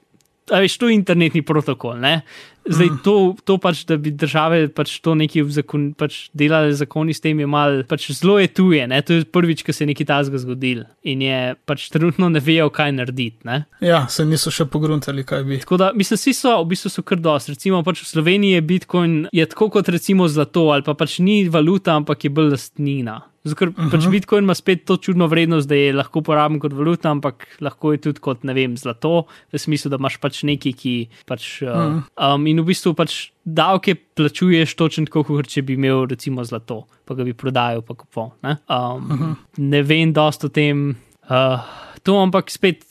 A 0.54 0.62
veš, 0.62 0.78
to 0.78 0.90
je 0.90 0.98
internetni 0.98 1.42
protokol. 1.42 1.98
Ne? 1.98 2.22
Zdaj, 2.66 2.88
mm. 2.90 3.00
to, 3.06 3.36
to 3.46 3.58
pač, 3.62 3.84
da 3.86 3.98
bi 4.02 4.10
države 4.10 4.66
pač 4.74 4.98
to 5.06 5.14
nekaj 5.18 5.44
zakon, 5.54 5.92
pač 5.98 6.32
delale 6.34 6.74
zakoni 6.74 7.14
s 7.14 7.22
tem, 7.22 7.38
je 7.44 7.50
mal, 7.50 7.84
pač 7.86 8.08
zelo 8.18 8.40
je 8.42 8.50
tuje. 8.50 8.88
Ne? 8.90 9.02
To 9.06 9.20
je 9.20 9.26
prvič, 9.30 9.62
ko 9.66 9.76
se 9.76 9.84
je 9.84 9.92
nekaj 9.92 10.08
tazga 10.10 10.42
zgodil 10.42 10.82
in 11.06 11.22
je 11.22 11.40
pač 11.70 11.88
trenutno 11.94 12.32
ne 12.34 12.42
vejo, 12.42 12.72
kaj 12.74 12.96
narediti. 12.98 13.46
Ne? 13.46 13.62
Ja, 13.86 14.06
se 14.10 14.26
niso 14.26 14.54
še 14.54 14.66
pogruntali, 14.66 15.26
kaj 15.28 15.46
bi. 15.46 15.62
Tako 15.62 15.78
da, 15.82 15.92
mislim, 15.94 16.18
vsi 16.18 16.34
so, 16.34 16.56
v 16.64 16.72
bistvu 16.74 16.94
so 16.96 17.06
kar 17.06 17.22
dosti. 17.22 17.54
Recimo, 17.54 17.84
pač 17.86 18.02
v 18.02 18.10
Sloveniji 18.10 18.58
je 18.58 18.66
Bitcoin 18.66 19.16
je 19.36 19.46
tako 19.52 19.70
kot 19.78 19.94
recimo 19.94 20.26
zlato, 20.32 20.72
ali 20.74 20.86
pa 20.86 20.98
pač 20.98 21.20
ni 21.22 21.44
valuta, 21.52 21.94
ampak 22.00 22.26
je 22.26 22.34
bolj 22.34 22.56
lastnina. 22.56 23.22
Zato, 23.46 23.56
ker 23.60 23.70
uh 23.70 23.76
-huh. 23.78 23.92
pač 23.92 24.08
Bitcoin 24.10 24.44
ima 24.44 24.56
spet 24.58 24.86
to 24.86 24.98
čudno 24.98 25.28
vrednost, 25.28 25.70
da 25.70 25.76
je 25.76 25.94
lahko 25.94 26.20
uporaben 26.20 26.60
kot 26.60 26.74
valuta, 26.74 27.12
ampak 27.12 27.46
lahko 27.62 27.92
je 27.92 27.98
tudi 27.98 28.20
kot, 28.20 28.44
ne 28.44 28.54
vem, 28.54 28.78
zlato, 28.78 29.28
v 29.54 29.58
smislu, 29.58 29.90
da 29.90 30.02
imaš 30.02 30.18
pač 30.18 30.44
nekaj, 30.44 30.74
ki 30.74 31.10
pač. 31.26 31.62
Uh, 31.62 31.86
Mhm. 31.86 32.04
um, 32.18 32.48
in 32.48 32.62
v 32.62 32.66
bistvu 32.66 32.94
pač 32.96 33.32
davke 33.46 33.96
plačuješ 33.96 34.76
točno 34.76 35.06
tako, 35.06 35.24
kot 35.24 35.48
če 35.48 35.62
bi 35.62 35.74
imel 35.74 36.08
recimo 36.10 36.44
zlato, 36.44 36.88
pa 37.06 37.14
ga 37.14 37.24
bi 37.24 37.34
prodajal, 37.34 37.82
pa 37.82 37.94
kupo. 37.94 38.34
Ne, 38.44 38.58
um, 38.70 39.12
uh 39.12 39.20
-huh. 39.20 39.36
ne 39.58 39.82
vem 39.84 40.14
dosto 40.14 40.48
o 40.48 40.50
tem. 40.50 40.96
Uh, 41.30 41.60
to, 42.04 42.18
ampak 42.22 42.50
spet 42.52 42.84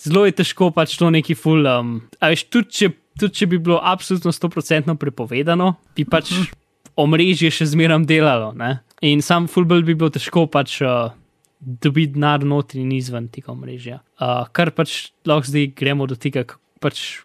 zelo 0.00 0.24
je 0.26 0.32
težko 0.32 0.70
pač 0.70 0.96
to 0.96 1.10
neki 1.10 1.34
full. 1.34 1.66
Um, 1.66 2.02
a 2.20 2.32
veš, 2.32 2.46
tudi 2.50 2.70
če, 2.70 2.90
tudi 3.18 3.34
če 3.34 3.46
bi 3.46 3.58
bilo 3.58 3.80
absolutno 3.82 4.32
100% 4.32 4.96
prepovedano, 4.96 5.74
bi 5.96 6.04
pač 6.04 6.32
omrežje 7.00 7.50
še 7.54 7.70
zmeraj 7.72 8.04
delalo. 8.08 8.52
Ne? 8.56 8.78
In 9.06 9.24
sam 9.24 9.48
fullball 9.50 9.84
bi 9.86 9.96
bilo 9.96 10.12
težko 10.12 10.46
pač. 10.50 10.80
Uh, 10.84 11.16
Dobiti 11.60 12.14
denar 12.14 12.40
notri 12.40 12.80
in 12.80 12.92
izven 12.96 13.26
tega 13.28 13.50
omrežja. 13.52 13.98
Uh, 14.16 14.46
kar 14.56 14.70
pač 14.72 15.10
lahko 15.28 15.44
zdaj 15.44 15.66
gremo 15.76 16.06
do 16.08 16.16
tega, 16.16 16.46
pač 16.80 17.20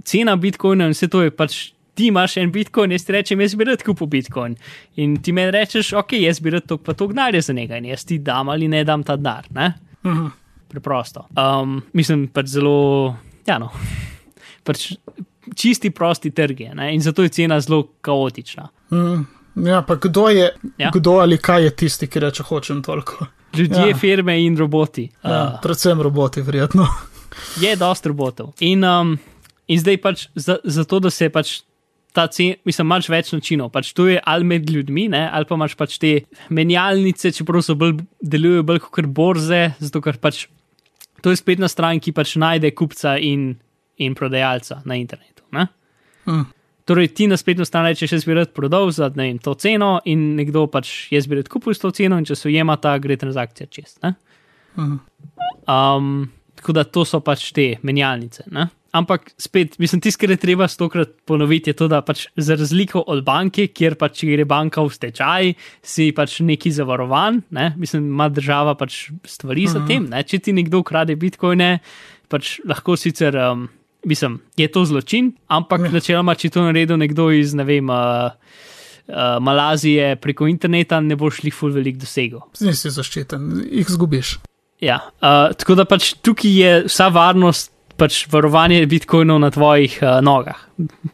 cena 0.00 0.32
bitcoina 0.40 0.86
in 0.88 0.94
vse 0.96 1.10
to 1.12 1.20
je 1.26 1.34
pač. 1.34 1.58
Ti 1.96 2.08
imaš 2.08 2.34
en 2.40 2.50
bitcoin, 2.52 2.92
jaz 2.92 3.04
ti 3.04 3.12
rečem, 3.12 3.40
jaz 3.40 3.54
bi 3.56 3.64
rad 3.68 3.80
kupil 3.84 4.08
bitcoin. 4.12 4.56
In 5.00 5.14
ti 5.24 5.32
meni 5.32 5.52
rečeš, 5.52 5.94
ok, 5.96 6.12
jaz 6.20 6.40
bi 6.44 6.52
rad 6.52 6.64
to 6.68 6.76
pa 6.76 6.92
to 6.96 7.08
gnarje 7.08 7.40
za 7.46 7.54
njega 7.56 7.76
in 7.80 7.88
jaz 7.88 8.04
ti 8.08 8.18
dam 8.20 8.48
ali 8.52 8.68
ne 8.68 8.82
dam 8.84 9.04
ta 9.04 9.16
denar. 9.16 9.48
ne? 9.52 9.74
Mhm. 10.04 10.26
preprosto. 10.68 11.26
Um, 11.36 11.82
mislim, 11.92 12.26
pač 12.28 12.52
zelo, 12.52 13.16
ja, 13.46 13.58
no, 13.58 13.70
pač 14.66 14.90
čisti 15.54 15.90
prosti 15.90 16.30
trg 16.34 16.60
je 16.60 16.74
ne? 16.74 16.94
in 16.94 17.00
zato 17.00 17.22
je 17.22 17.28
cena 17.28 17.60
zelo 17.60 17.86
kaotična. 18.00 18.68
Mm, 18.90 19.26
Ja, 19.58 19.82
pa 19.82 19.94
kdo 19.96 20.28
je, 20.28 20.50
Ja. 20.78 20.90
kdo 20.90 21.10
ali 21.12 21.38
kaj 21.38 21.62
je 21.64 21.70
tisti, 21.72 22.06
ki 22.06 22.20
reče, 22.20 22.42
hočem 22.42 22.82
toliko? 22.82 23.26
Ljudje, 23.54 23.88
Ja. 23.88 23.96
firme 23.96 24.44
in 24.44 24.56
roboti. 24.56 25.08
Ja, 25.24 25.44
Uh, 25.44 25.60
predvsem 25.62 26.00
roboti, 26.00 26.42
verjetno. 26.42 26.86
je 27.60 27.76
dosti 27.76 28.08
robotov. 28.08 28.52
In, 28.60 28.84
um, 28.84 29.18
in 29.66 29.80
zdaj 29.80 29.96
pač 29.96 30.26
za, 30.34 30.58
za 30.64 30.84
to, 30.84 31.00
da 31.00 31.10
se 31.10 31.28
pač 31.28 31.60
ta 32.12 32.26
cen, 32.26 32.54
mislim, 32.64 32.86
imaš 32.86 33.08
več 33.08 33.32
načinov. 33.32 33.70
Pač 33.70 33.92
to 33.92 34.06
je 34.06 34.20
ali 34.22 34.44
med 34.44 34.70
ljudmi, 34.70 35.08
ne, 35.08 35.30
ali 35.32 35.44
pa 35.44 35.54
imaš 35.54 35.74
pač 35.74 35.98
te 35.98 36.12
menjalnice, 36.50 37.32
čeprav 37.32 37.62
so 37.62 37.74
bolj, 37.74 37.96
delujejo 38.22 38.62
bolj 38.62 38.80
kot 38.80 39.06
borze, 39.06 39.72
zato 39.80 40.00
ker 40.00 40.16
pač 40.18 40.46
to 41.22 41.30
je 41.30 41.36
spletna 41.36 41.68
stran, 41.68 42.00
ki 42.00 42.12
pač 42.12 42.36
najde 42.36 42.70
kupca 42.72 43.16
in, 43.18 43.54
in 43.96 44.14
prodajalca 44.14 44.82
na 44.84 44.94
internetu. 44.96 45.42
Ne? 45.52 45.66
Hm. 46.24 46.44
Torej, 46.86 47.08
ti 47.18 47.26
na 47.26 47.34
spletno 47.36 47.64
stran 47.66 47.88
rečeš, 47.88 48.12
jaz 48.14 48.24
bi 48.24 48.34
rad 48.36 48.52
prodal 48.54 48.92
za 48.94 49.08
ne 49.18 49.24
vem, 49.26 49.38
to 49.42 49.56
ceno, 49.58 49.96
in 50.06 50.36
nekdo 50.38 50.68
pač 50.70 51.10
jaz 51.10 51.26
bi 51.26 51.40
rad 51.40 51.48
kupil 51.50 51.74
s 51.74 51.82
to 51.82 51.90
ceno, 51.90 52.18
in 52.20 52.26
če 52.28 52.36
se 52.38 52.46
ujema 52.46 52.76
ta, 52.78 52.94
gre 53.02 53.16
transakcija 53.18 53.66
čez. 53.66 53.96
Ne? 54.06 54.14
Mhm. 54.78 54.98
Um, 55.66 56.28
tako 56.54 56.76
da 56.76 56.84
to 56.86 57.02
so 57.04 57.18
pač 57.26 57.48
te 57.56 57.72
menjalnice. 57.82 58.46
Ne? 58.54 58.68
Ampak 58.94 59.32
spet, 59.34 59.74
mislim, 59.82 60.00
tisto, 60.00 60.20
kar 60.22 60.30
je 60.30 60.38
treba 60.40 60.68
stokrat 60.70 61.10
ponoviti, 61.26 61.72
je 61.72 61.76
to, 61.76 61.88
da 61.90 62.00
pač 62.06 62.28
za 62.38 62.54
razliko 62.56 63.02
od 63.02 63.24
banke, 63.26 63.66
kjer 63.74 63.98
pač 63.98 64.20
če 64.20 64.28
gre 64.30 64.46
banka 64.48 64.84
v 64.86 64.94
stečaj, 64.94 65.50
si 65.82 66.12
pač 66.16 66.38
neki 66.46 66.70
zavarovan, 66.72 67.42
ne? 67.50 67.72
mislim, 67.76 68.06
ima 68.14 68.30
država 68.30 68.76
pač 68.78 69.08
stvari 69.26 69.66
za 69.68 69.82
tem. 69.88 70.06
Ne? 70.12 70.22
Če 70.22 70.38
ti 70.38 70.54
nekdo 70.56 70.84
krade 70.86 71.18
bitcoine, 71.18 71.80
pač 72.32 72.60
lahko 72.64 72.94
sicer. 73.00 73.36
Um, 73.42 73.66
Mislim, 74.06 74.38
je 74.56 74.68
to 74.70 74.84
zločin, 74.86 75.32
ampak 75.50 75.88
Ja. 75.88 75.90
načeloma, 75.90 76.36
če 76.38 76.50
to 76.54 76.62
naredi 76.62 76.94
nekdo 76.96 77.26
iz, 77.34 77.54
ne 77.58 77.64
vem, 77.66 77.90
uh, 77.90 78.30
uh, 79.08 79.38
Malazije 79.42 80.14
preko 80.22 80.46
interneta, 80.46 81.00
ne 81.02 81.16
boš 81.18 81.40
šli 81.40 81.50
ful 81.50 81.74
velik 81.74 81.98
dosegel. 81.98 82.44
Nisi 82.62 82.90
zaščiten, 82.94 83.48
jih 83.66 83.90
zgubiš. 83.90 84.36
Ja, 84.80 85.00
uh, 85.18 85.50
tako 85.58 85.74
da 85.74 85.84
pač 85.88 86.12
tukaj 86.22 86.54
je 86.60 86.72
vsa 86.86 87.08
varnost, 87.10 87.72
pač 87.96 88.26
varovanje 88.30 88.82
bitcoinov 88.86 89.40
na 89.40 89.50
tvojih 89.50 89.98
uh, 90.04 90.20
nogah, 90.22 90.58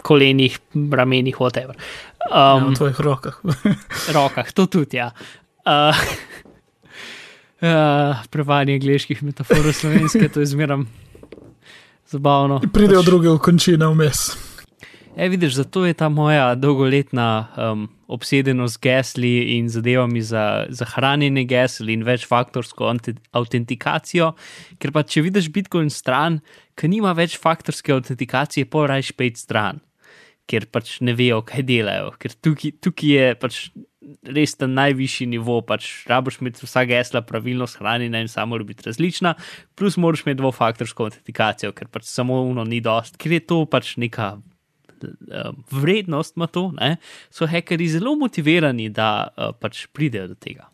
kolenih, 0.03 0.59
ramenih, 0.75 1.39
whatever. 1.41 1.79
Ja, 1.79 2.53
Um, 2.55 2.69
v 2.71 2.77
tvojih 2.79 3.01
rokah. 3.03 3.41
rokah, 4.17 4.53
to 4.55 4.67
tudi, 4.71 5.01
ja. 5.01 5.09
Uh, 5.67 5.91
uh, 7.67 8.21
prevajanje 8.31 8.77
angliških 8.79 9.23
metafor 9.27 9.73
slovenske, 9.75 10.29
to 10.29 10.45
je 10.45 10.53
zabavno. 12.13 12.61
Pridejo 12.73 13.03
pač, 13.03 13.11
druge 13.11 13.31
okončine 13.33 13.89
vmes. 13.93 14.25
E, 15.17 15.29
vidiš, 15.29 15.59
zato 15.61 15.85
je 15.87 15.95
ta 15.95 16.09
moja 16.09 16.55
dolgoletna 16.55 17.49
um, 17.57 17.89
obsedenost 18.09 18.79
z 18.79 18.81
gesli 18.81 19.33
in 19.57 19.69
zadevami 19.69 20.23
za, 20.23 20.67
za 20.69 20.85
hranjenje 20.89 21.45
gesel 21.45 21.91
in 21.93 22.05
večfaktorsko 22.05 22.95
autentikacijo, 23.33 24.33
ker 24.81 24.93
pa 24.93 25.05
če 25.05 25.25
vidiš 25.29 25.51
Bitcoin 25.53 25.91
stran, 25.93 26.41
ki 26.77 26.89
nima 26.89 27.13
večfaktorske 27.17 27.93
autentikacije, 27.93 28.69
pa 28.73 28.87
rajš 28.89 29.13
pet 29.17 29.37
stran, 29.37 29.83
ker 30.49 30.69
pač 30.73 30.99
ne 31.05 31.13
vejo, 31.17 31.43
kaj 31.45 31.67
delajo, 31.69 32.15
ker 32.17 32.33
tukaj, 32.41 32.77
tukaj 32.81 33.13
je 33.13 33.35
pač 33.41 33.61
res 34.23 34.55
ta 34.59 34.67
najvišji 34.67 35.27
nivo, 35.33 35.61
pač 35.67 35.89
rabiš 36.11 36.41
imeti 36.41 36.65
vsa 36.67 36.85
gesla 36.89 37.23
pravilno 37.27 37.67
shranjena 37.71 38.23
in 38.23 38.31
samo 38.31 38.59
biti 38.67 38.87
različna, 38.87 39.35
plus 39.79 39.97
moraš 39.97 40.25
imeti 40.27 40.41
dvofaktorsko 40.41 41.09
autentikacijo, 41.09 41.73
ker 41.77 41.91
pač 41.93 42.09
samo 42.11 42.43
uno 42.49 42.65
ni 42.65 42.81
dost, 42.81 43.17
ker 43.17 43.37
je 43.39 43.43
to 43.47 43.63
pač 43.67 43.97
neka 43.97 44.35
um, 45.03 45.63
vrednost 45.71 46.37
ima 46.37 46.47
to, 46.47 46.71
ne, 46.79 46.97
so 47.31 47.47
hekeri 47.47 47.89
zelo 47.89 48.15
motivirani, 48.19 48.89
da 48.91 49.29
uh, 49.29 49.53
pač 49.59 49.87
pridejo 49.93 50.33
do 50.33 50.39
tega. 50.39 50.69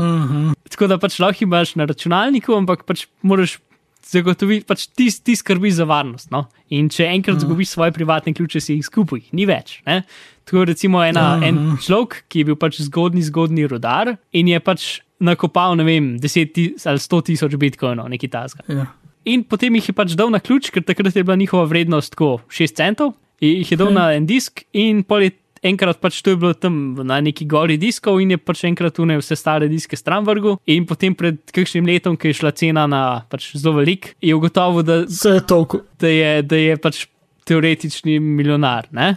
Mhm. 0.00 0.52
Tako 0.70 0.86
da 0.88 0.98
pač 1.02 1.18
lahko 1.20 1.44
imaš 1.44 1.74
na 1.76 1.84
računalniku, 1.90 2.54
ampak 2.56 2.86
pač 2.88 3.06
moraš 3.22 3.58
zagotoviti, 4.02 4.66
pač 4.66 4.86
ti, 4.88 5.10
ti 5.24 5.36
skrbi 5.36 5.70
za 5.70 5.84
varnost. 5.84 6.30
No? 6.30 6.48
In 6.70 6.88
če 6.88 7.04
enkrat 7.06 7.36
Mhm. 7.36 7.46
zgubiš 7.46 7.68
svoje 7.68 7.92
privatne 7.92 8.32
ključe, 8.34 8.60
si 8.60 8.74
jih 8.74 8.84
skupaj, 8.84 9.20
ni 9.32 9.46
več. 9.46 9.82
Ne? 9.86 10.02
Tako 10.44 10.64
recimo 10.64 11.02
ena, 11.04 11.36
Mhm. 11.36 11.44
en 11.44 11.76
človek, 11.78 12.22
ki 12.28 12.38
je 12.38 12.44
bil 12.44 12.56
pač 12.56 12.80
zgodni, 12.80 13.22
zgodni 13.22 13.66
rodar 13.66 14.16
in 14.32 14.48
je 14.48 14.60
pač 14.60 15.00
nakopal, 15.20 15.76
ne 15.76 15.84
vem, 15.84 16.18
10 16.18 16.52
ti- 16.54 16.74
ali 16.86 16.98
100 16.98 17.22
tisoč 17.22 17.52
bitcoinov, 17.56 18.08
nekaj 18.08 18.30
tasga. 18.30 18.62
Ja. 18.68 18.86
In 19.24 19.44
potem 19.44 19.74
jih 19.74 19.88
je 19.88 19.92
pač 19.92 20.14
dal 20.16 20.30
na 20.30 20.38
ključ, 20.40 20.70
ker 20.72 20.82
takrat 20.82 21.14
je 21.16 21.22
bila 21.22 21.36
njihova 21.36 21.64
vrednost 21.68 22.10
tako 22.16 22.40
6 22.48 22.74
centov, 22.74 23.14
jih 23.40 23.70
je 23.70 23.76
dal 23.76 23.92
na 23.92 24.12
en 24.14 24.26
disk, 24.26 24.64
in 24.72 25.02
pol 25.04 25.22
je 25.22 25.30
enkrat 25.62 26.00
pač 26.00 26.20
to 26.24 26.32
je 26.32 26.38
bilo 26.40 26.52
tam 26.56 26.94
na 27.06 27.20
neki 27.20 27.46
gori 27.48 27.76
diskov, 27.80 28.20
in 28.22 28.34
je 28.34 28.40
pač 28.40 28.64
enkrat 28.68 28.96
tune 28.96 29.16
vse 29.20 29.36
stare 29.36 29.68
diske 29.68 29.98
stran 29.98 30.24
vrgel. 30.24 30.58
In 30.72 30.86
potem 30.88 31.14
pred 31.16 31.40
kakšnim 31.52 31.88
letom, 31.88 32.16
ki 32.16 32.32
je 32.32 32.40
šla 32.40 32.52
cena 32.56 32.86
na 32.90 33.02
pač 33.30 33.52
zelo 33.56 33.78
velik, 33.80 34.14
je 34.20 34.36
ugotovil, 34.36 34.84
da, 34.86 35.02
da, 35.04 36.12
je, 36.12 36.30
da 36.42 36.60
je 36.60 36.78
pač 36.80 37.04
teoretični 37.48 38.18
milijonar. 38.20 38.88
Ne? 38.96 39.14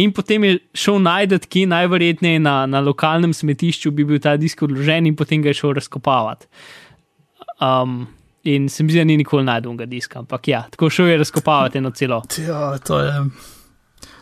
In 0.00 0.14
potem 0.14 0.46
je 0.46 0.60
šel 0.78 1.00
najdete, 1.02 1.50
ki 1.50 1.66
najverjetneje 1.70 2.38
na, 2.42 2.62
na 2.70 2.80
lokalnem 2.84 3.34
smetišču 3.36 3.90
bi 3.92 4.06
bil 4.06 4.22
ta 4.22 4.36
disk 4.40 4.62
odložen, 4.62 5.10
in 5.10 5.18
potem 5.18 5.42
ga 5.42 5.50
je 5.50 5.58
šel 5.58 5.74
razkopavati. 5.80 6.46
Um, 7.60 8.06
in 8.48 8.70
se 8.72 8.86
mi 8.86 8.94
zdi, 8.94 9.02
da 9.02 9.04
ni 9.04 9.18
nikoli 9.20 9.44
najdel 9.44 9.74
ga 9.76 9.88
diska, 9.90 10.22
ampak 10.22 10.48
ja, 10.48 10.62
tako 10.70 10.88
šel 10.88 11.10
je 11.10 11.18
razkopavati 11.24 11.82
eno 11.82 11.90
celo. 11.90 12.22
Ja, 12.46 12.78
to 12.78 13.02
je. 13.02 13.12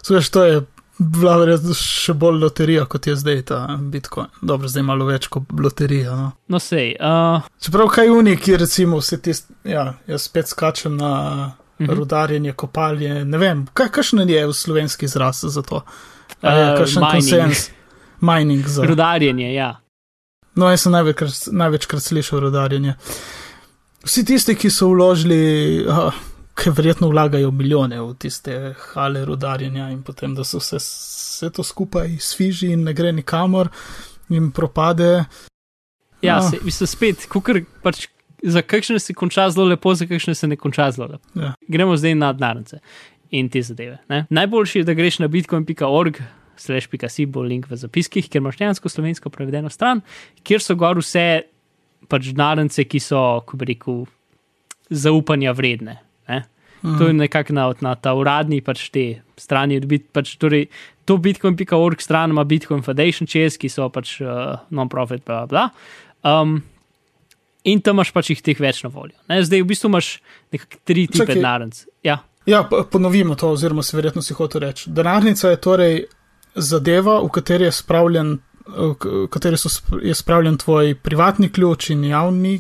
Sveš, 0.03 0.31
to 0.35 0.45
je 0.49 0.63
bila 0.99 1.37
verjetno 1.37 1.75
še 1.75 2.13
bolj 2.13 2.41
loterija, 2.41 2.85
kot 2.85 3.07
je 3.07 3.17
zdaj 3.17 3.43
ta 3.43 3.59
Bitcoin. 3.81 4.27
Dobro, 4.43 4.69
zdaj 4.69 4.83
malo 4.83 5.07
več 5.07 5.29
kot 5.29 5.43
loterija. 5.55 6.17
No. 6.17 6.33
No, 6.49 6.59
sej. 6.59 6.97
Uh, 6.97 7.47
Čeprav 7.61 7.89
kaj 7.89 8.11
uniki, 8.11 8.57
recimo, 8.57 8.99
vse 8.99 9.19
tiste, 9.19 9.55
ja, 9.65 9.95
jaz 10.07 10.23
spet 10.23 10.49
skačem 10.49 10.97
na 10.97 11.13
Mhm. 11.79 11.93
rudarjenje, 11.95 12.53
kopalje, 12.53 13.25
ne 13.25 13.39
vem, 13.39 13.67
kaj, 13.73 13.89
kakšen 13.91 14.29
je 14.29 14.47
v 14.47 14.53
slovenski 14.53 15.05
izraz 15.05 15.45
za 15.45 15.63
to? 15.63 15.85
A 16.43 16.51
Je, 16.51 16.65
Uh, 16.65 16.79
kakšen 16.79 17.03
mining. 17.03 17.13
konsens? 17.15 17.71
Mining 18.21 18.67
za. 18.67 18.83
rudarjenje, 18.83 19.55
ja. 19.55 19.77
No, 20.57 20.67
jaz 20.67 20.81
sem 20.81 20.93
največkrat, 20.93 21.53
največkrat 21.53 22.03
slišal 22.03 22.41
rudarjenje. 22.41 22.97
Vsi 24.05 24.25
tisti, 24.25 24.55
ki 24.55 24.71
so 24.71 24.89
vložili, 24.89 25.39
uh, 25.87 26.11
ki 26.59 26.71
verjetno 26.75 27.09
vlagajo 27.09 27.51
milijone 27.55 28.01
v 28.03 28.15
tiste 28.19 28.75
hale 28.93 29.25
rudarjenja 29.25 29.91
in 29.93 30.03
potem, 30.03 30.35
da 30.35 30.45
se 30.45 30.59
vse, 30.59 30.77
vse 30.83 31.51
to 31.55 31.63
skupaj 31.63 32.17
sviži 32.21 32.73
in 32.75 32.83
ne 32.85 32.93
gre 32.95 33.13
nikamor 33.13 33.69
in 34.31 34.51
propade. 34.53 35.25
Ja, 36.23 36.39
Ah. 36.39 36.51
se, 36.51 36.59
mislim, 36.65 36.87
spet, 36.87 37.27
kukar, 37.31 37.61
pač, 37.83 38.09
za 38.43 38.63
kakšne 38.63 38.99
se 38.99 39.15
konča 39.15 39.51
zelo 39.51 39.67
lepo, 39.67 39.95
za 39.95 40.07
kakšne 40.07 40.35
se 40.35 40.47
ne 40.47 40.57
konča 40.57 40.91
zelo 40.91 41.07
lepo. 41.13 41.29
Ja. 41.41 41.53
Gremo 41.69 41.97
zdaj 41.97 42.15
na 42.15 42.33
denarnice 42.33 42.81
in 43.31 43.49
te 43.49 43.63
zadeve. 43.63 43.99
Ne? 44.09 44.27
Najboljši 44.31 44.79
je, 44.79 44.85
da 44.85 44.95
greš 44.95 45.19
na 45.19 45.29
bitcoin.org. 45.29 46.19
Slash.si 46.59 47.27
bo 47.27 47.43
link 47.47 47.69
v 47.71 47.77
zapiskih, 47.79 48.27
ker 48.27 48.41
imaš 48.43 48.57
dejansko 48.59 48.89
slovensko 48.91 49.31
prevedeno 49.31 49.71
stran, 49.71 50.01
kjer 50.43 50.59
so 50.59 50.75
gor 50.75 50.99
vse 50.99 51.43
pač 52.11 52.33
denarnice, 52.35 52.83
ki 52.85 52.99
so, 52.99 53.21
ko 53.47 53.57
bi 53.57 53.69
rekel, 53.71 54.01
zaupanja 54.91 55.53
vredne. 55.55 56.01
Ne? 56.29 56.45
Mhm. 56.83 56.99
To 56.99 57.07
je 57.07 57.13
nekako 57.15 57.53
na, 57.53 57.67
na 57.81 57.95
ta 57.95 58.13
uradni 58.15 58.61
pač 58.61 58.89
te 58.91 59.05
strani. 59.37 59.81
Bit, 59.81 60.13
pač, 60.13 60.37
torej, 60.37 60.69
to 61.05 61.17
bitcoin.org 61.17 62.01
stran 62.01 62.31
ima 62.31 62.45
Bitcoin 62.45 62.83
Foundation 62.83 63.27
čez, 63.27 63.57
ki 63.57 63.69
so 63.69 63.89
pač 63.89 64.21
uh, 64.21 64.59
non-profit, 64.71 65.25
bla, 65.25 65.47
bla. 65.47 65.69
Um, 66.23 66.61
in 67.65 67.81
tam 67.81 67.97
imaš 67.97 68.13
pač 68.13 68.31
jih 68.31 68.43
teh 68.43 68.59
več 68.59 68.83
na 68.83 68.91
voljo. 68.91 69.17
Ne? 69.27 69.41
Zdaj 69.43 69.61
v 69.61 69.67
bistvu 69.67 69.89
imaš 69.89 70.13
nekako 70.53 70.79
tri 70.85 71.07
tipe 71.09 71.35
denarnic. 71.35 71.87
Ja, 72.03 72.21
Ja, 72.47 72.63
ponovimo 72.65 73.35
to, 73.35 73.51
oziroma 73.51 73.83
si 73.83 73.93
verjetno 73.93 74.23
si 74.23 74.33
hotel 74.33 74.63
reči. 74.63 74.89
Denarnica 74.89 75.51
je 75.51 75.59
torej 75.59 75.97
zadeva, 76.57 77.19
v 77.21 77.29
kateri 77.29 77.65
je 77.65 77.73
spravljen, 77.73 78.39
v 78.67 78.95
k- 78.95 79.11
v 79.19 79.29
kateri 79.29 79.57
so 79.57 79.69
je 80.01 80.15
spravljen 80.15 80.57
tvoj 80.57 80.95
privatni 80.97 81.49
ključ 81.49 81.91
in 81.91 82.05
javni, 82.05 82.55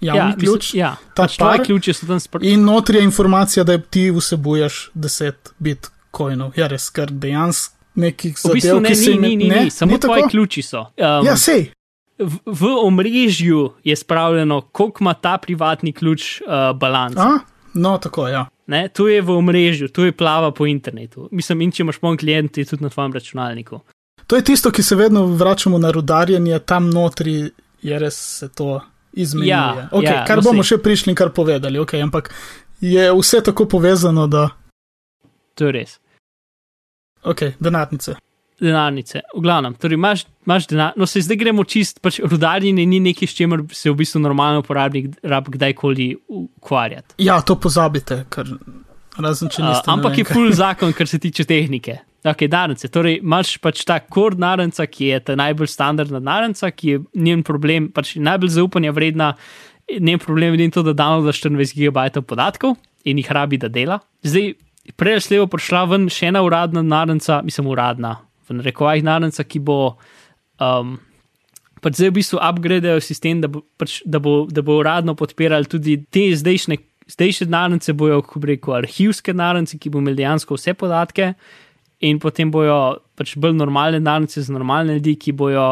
javni 0.00 0.32
ja, 0.32 0.36
ključ. 0.36 0.62
Mislim, 0.62 0.80
ja. 0.80 0.96
ta 1.14 1.22
pač 1.22 1.38
par- 1.38 1.64
ključe 1.64 1.92
so 1.92 2.06
tam 2.06 2.20
sproti. 2.20 2.52
In 2.52 2.64
notri 2.64 2.98
je 2.98 3.04
informacija, 3.04 3.64
da 3.64 3.78
ti 3.78 4.10
vsebuješ 4.10 4.90
10 4.94 5.32
bitcoinov. 5.58 6.52
Ja, 6.56 6.66
res, 6.66 6.90
kar 6.90 7.10
dejansko 7.10 7.76
nekih 7.96 8.34
V 8.36 8.40
zadev, 8.40 8.54
bistvu 8.54 8.80
ne, 8.80 8.88
ki 8.88 8.96
se 8.96 9.10
ni, 9.10 9.18
ni, 9.18 9.36
ni, 9.36 9.48
ne, 9.48 9.64
ni, 9.64 9.70
samo 9.70 9.98
tvoji 9.98 10.22
tako? 10.22 10.30
ključi 10.30 10.62
so. 10.62 10.80
Um, 10.80 11.26
Ja, 11.26 11.36
sej. 11.36 11.70
v, 12.18 12.38
v 12.46 12.72
omrežju 12.84 13.72
je 13.84 13.96
spravljeno, 13.96 14.60
koliko 14.60 15.04
ima 15.04 15.14
ta 15.14 15.38
privatni 15.38 15.92
ključ 15.92 16.40
uh, 16.40 16.78
balans. 16.78 17.16
No, 17.74 17.98
tako, 17.98 18.28
ja. 18.28 18.46
Ne, 18.66 18.88
to 18.88 19.08
je 19.08 19.22
v 19.22 19.30
omrežju, 19.30 19.88
to 19.88 20.04
je 20.04 20.12
plava 20.12 20.50
po 20.50 20.66
internetu. 20.66 21.28
Mislim, 21.32 21.60
in 21.60 21.72
če 21.72 21.84
imaš 21.84 22.00
pon 22.02 22.16
klient, 22.16 22.58
je 22.58 22.64
tudi 22.64 22.82
na 22.82 22.90
tvojem 22.90 23.12
računalniku. 23.12 23.80
To 24.26 24.36
je 24.36 24.44
tisto, 24.44 24.70
ki 24.70 24.82
se 24.82 24.96
vedno 24.96 25.26
vračamo 25.26 25.78
na 25.78 25.90
rudarjenje, 25.90 26.58
tam 26.58 26.90
notri 26.90 27.50
je 27.82 27.98
res 27.98 28.42
to 28.54 28.80
izmenjuje. 29.16 29.50
Ja, 29.50 29.88
okay, 29.90 30.12
ja, 30.12 30.24
kar 30.28 30.40
no 30.42 30.50
bomo 30.50 30.64
še 30.66 30.78
prišli 30.82 31.12
in 31.12 31.18
kar 31.18 31.32
povedali, 31.34 31.80
okay, 31.82 32.04
ampak 32.04 32.30
je 32.84 33.08
vse 33.16 33.42
tako 33.44 33.66
povezano, 33.76 34.26
da. 34.30 34.48
To 35.56 35.68
je 35.68 35.72
res. 35.72 35.98
Ok, 37.26 37.56
denarnice. 37.58 38.16
denarnice, 38.60 39.20
v 39.36 39.40
glavnem. 39.44 39.74
Torej, 39.80 39.98
imaš, 39.98 40.24
imaš 40.46 40.66
denar, 40.66 40.92
no 40.96 41.06
se 41.06 41.20
zdaj 41.20 41.36
gremo 41.36 41.64
čist, 41.64 42.00
pač 42.00 42.20
rudarjenje 42.24 42.86
ni 42.86 43.00
nekaj, 43.04 43.28
s 43.28 43.36
čimer 43.36 43.64
se 43.72 43.90
v 43.90 43.96
bistvu 43.98 44.20
normalno 44.24 44.62
uporabnik 44.64 45.10
rab 45.22 45.48
kdajkoli 45.52 46.14
ukvarjati. 46.28 47.18
Ja, 47.24 47.40
to 47.44 47.58
pozabite, 47.60 48.22
ker 48.32 48.48
razen 49.18 49.52
če 49.52 49.64
niste. 49.64 49.90
Uh, 49.90 49.96
ampak 49.96 50.20
je 50.22 50.24
full 50.28 50.54
zakon, 50.56 50.94
kar 50.96 51.08
se 51.10 51.20
tiče 51.20 51.44
tehnike. 51.48 51.98
Ok, 52.26 52.42
denarnice. 52.50 52.88
Torej, 52.90 53.20
imaš 53.22 53.54
pač 53.62 53.84
ta 53.86 54.00
kor 54.02 54.34
denarnica, 54.34 54.86
ki 54.90 55.12
je 55.12 55.22
ta 55.28 55.36
najbolj 55.38 55.68
standardna 55.70 56.18
denarnica, 56.18 56.72
ki 56.74 56.88
je 56.88 57.00
njen 57.22 57.44
problem, 57.46 57.86
pač 57.94 58.16
najbolj 58.18 58.50
zaupanja 58.56 58.90
vredna. 58.96 59.32
Njen 59.86 60.18
problem 60.18 60.56
je 60.58 60.70
to, 60.74 60.82
da 60.82 60.96
downloadaš 60.98 61.44
24 61.44 61.76
GB 61.78 62.22
podatkov 62.26 62.74
in 63.06 63.20
jih 63.22 63.28
rabi, 63.30 63.60
da 63.62 63.68
dela. 63.70 64.00
Zdaj, 64.26 64.56
prej 64.98 65.14
je 65.14 65.26
slevo 65.28 65.46
prišla 65.46 65.84
ven 65.92 66.08
še 66.10 66.32
ena 66.32 66.42
uradna 66.42 66.82
denarnica, 66.82 67.38
mislim, 67.46 67.68
uradna, 67.70 68.16
v 68.48 68.58
rekovajih 68.66 69.04
denarnica, 69.06 69.46
ki 69.46 69.62
bo. 69.62 69.78
Um, 70.58 70.96
pač 71.84 72.00
zdaj 72.00 72.10
v 72.10 72.16
bistvu 72.18 72.40
upgradejo 72.42 73.04
sistem, 73.04 73.44
da 73.44 73.52
bo, 73.52 73.62
pač, 73.78 74.00
da, 74.02 74.18
bo, 74.18 74.48
da 74.50 74.64
bo 74.66 74.80
uradno 74.80 75.14
podpirali 75.14 75.70
tudi 75.70 76.00
te 76.10 76.26
zdajšnje. 76.34 76.82
Zdajšnje 77.06 77.46
denarnice 77.46 77.92
bojo, 77.94 78.18
kako 78.26 78.40
rekel, 78.50 78.72
arhivske 78.80 79.30
denarnice, 79.30 79.78
ki 79.78 79.92
bo 79.94 80.00
imeli 80.02 80.24
dejansko 80.24 80.56
vse 80.58 80.72
podatke, 80.74 81.28
in 82.06 82.20
potem 82.22 82.50
bojo 82.52 82.78
pač 83.18 83.34
bolj 83.40 83.56
normalne 83.56 84.00
denarnice 84.00 84.42
za 84.44 84.54
normalne 84.54 84.98
ljudi, 84.98 85.16
ki 85.20 85.34
bojo, 85.36 85.66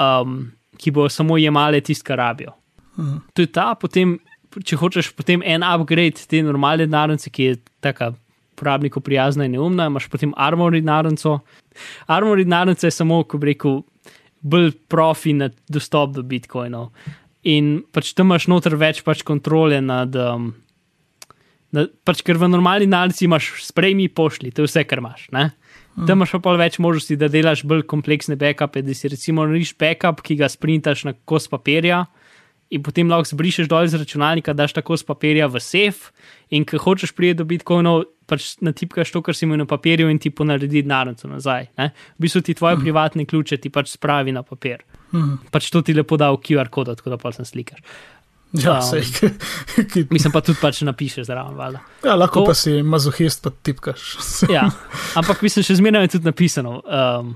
um, 0.00 0.40
ki 0.78 0.92
bojo 0.94 1.10
samo 1.12 1.38
jemale 1.40 1.80
tisto, 1.80 2.06
kar 2.08 2.20
rabijo. 2.22 2.54
Mhm. 2.98 3.18
To 3.34 3.42
je 3.42 3.52
ta, 3.52 3.72
potem, 3.74 4.18
če 4.52 4.76
hočeš 4.76 5.12
potem 5.16 5.42
en 5.44 5.64
upgrade 5.66 6.26
te 6.28 6.42
normalne 6.44 6.86
denarnice, 6.86 7.30
ki 7.30 7.48
je 7.50 7.60
taka 7.84 8.12
uporabniku 8.52 9.00
prijazna 9.00 9.44
in 9.48 9.56
neumna, 9.56 9.88
imaš 9.90 10.08
potem 10.08 10.34
armory 10.36 10.80
denarnico. 10.80 11.40
Armory 12.06 12.44
denarnica 12.44 12.86
je 12.86 12.94
samo, 12.94 13.22
ko 13.24 13.38
bi 13.38 13.52
rekel, 13.52 13.80
bolj 14.42 14.72
profi 14.88 15.32
na 15.32 15.50
dostop 15.68 16.12
do 16.14 16.22
bitcoinov. 16.22 16.90
In 17.42 17.82
pač 17.92 18.12
tam 18.14 18.30
imaš 18.30 18.46
noter 18.50 18.76
več 18.78 19.02
pač 19.02 19.24
kontrole 19.26 19.80
nad. 19.82 20.14
Um, 20.14 20.52
na, 21.72 21.86
pač 22.04 22.22
ker 22.24 22.38
v 22.40 22.48
normalni 22.52 22.86
denarnici 22.86 23.24
imaš 23.26 23.54
sprejmi 23.66 24.08
pošli, 24.12 24.52
to 24.52 24.64
je 24.64 24.70
vse, 24.70 24.84
kar 24.88 25.02
imaš. 25.02 25.26
Ne? 25.32 25.50
Tam 26.06 26.20
imaš 26.20 26.36
pa 26.44 26.54
več 26.56 26.78
možnosti, 26.80 27.18
da 27.20 27.28
delaš 27.32 27.64
bolj 27.68 27.84
kompleksne 27.88 28.36
backupe, 28.40 28.82
da 28.84 28.96
si 28.96 29.10
recimo 29.12 29.44
nariš 29.48 29.74
backup, 29.80 30.22
ki 30.24 30.38
ga 30.40 30.48
sprintaš 30.52 31.06
na 31.08 31.16
kos 31.28 31.48
papirja. 31.52 32.06
In 32.72 32.80
potem 32.80 33.10
lahko 33.10 33.28
zbrišeš 33.28 33.68
dol 33.68 33.84
iz 33.84 33.92
računalnika, 33.92 34.54
daš 34.56 34.72
tako 34.78 34.96
z 34.96 35.04
papirja 35.04 35.44
v 35.52 35.60
sef, 35.60 36.08
in 36.48 36.64
ko 36.64 36.80
hočeš 36.80 37.12
priti 37.12 37.36
do 37.42 37.44
bitcoinov, 37.44 38.06
pač 38.24 38.54
natipkaš 38.64 39.12
to, 39.12 39.20
kar 39.20 39.36
si 39.36 39.44
imel 39.44 39.60
na 39.60 39.66
papirju, 39.68 40.08
in 40.08 40.16
ti 40.16 40.32
ponaredi 40.32 40.80
denarnico 40.80 41.28
nazaj. 41.28 41.68
Ne? 41.76 41.90
V 42.16 42.24
bistvu 42.24 42.40
ti 42.48 42.56
tvoje 42.56 42.78
mm. 42.78 42.86
privatne 42.86 43.26
ključe 43.28 43.60
ti 43.60 43.68
pač 43.68 43.92
spravi 43.92 44.32
na 44.32 44.40
papir. 44.40 44.80
Mm. 45.12 45.52
Pač 45.52 45.68
to 45.68 45.84
ti 45.84 45.92
lepo 45.92 46.16
da 46.16 46.30
v 46.32 46.40
QR 46.40 46.72
kod, 46.72 46.94
tako 46.96 47.12
da 47.12 47.20
pa 47.20 47.34
sem 47.36 47.44
slikaš. 47.44 47.84
Ja, 48.52 48.74
Um, 48.76 48.82
sej, 48.84 49.06
ki, 49.92 50.02
Mislim 50.12 50.32
pa 50.32 50.42
tudi 50.44 50.58
pač 50.60 50.82
napišeš 50.84 51.24
zraven, 51.24 51.54
valjda. 51.56 51.80
ja, 52.04 52.14
lahko 52.14 52.42
to- 52.42 52.46
pa 52.46 52.54
si 52.54 52.82
mazohist, 52.84 53.40
pa 53.42 53.50
tipkaš. 53.50 54.02
Ja, 54.52 54.66
ampak 55.16 55.40
mislim, 55.42 55.64
še 55.64 55.78
zmeraj 55.78 56.04
je 56.04 56.12
tudi 56.18 56.28
napisano. 56.28 56.82
Um, 56.84 57.30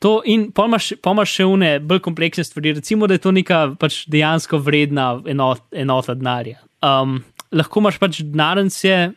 to 0.00 0.22
in 0.24 0.48
pol 0.52 0.68
imaš 0.68 0.94
še 1.28 1.44
une 1.44 1.74
bolj 1.80 2.00
kompleksne 2.00 2.44
stvari, 2.44 2.72
recimo, 2.74 3.06
da 3.06 3.14
je 3.14 3.24
to 3.24 3.32
neka 3.32 3.76
pač 3.76 4.06
dejansko 4.08 4.58
vredna 4.60 5.20
enot, 5.26 5.60
enota 5.72 6.14
denarja. 6.14 6.56
Um, 6.80 7.20
lahko 7.52 7.80
imaš 7.80 8.00
pač 8.00 8.22
denarnice, 8.24 9.12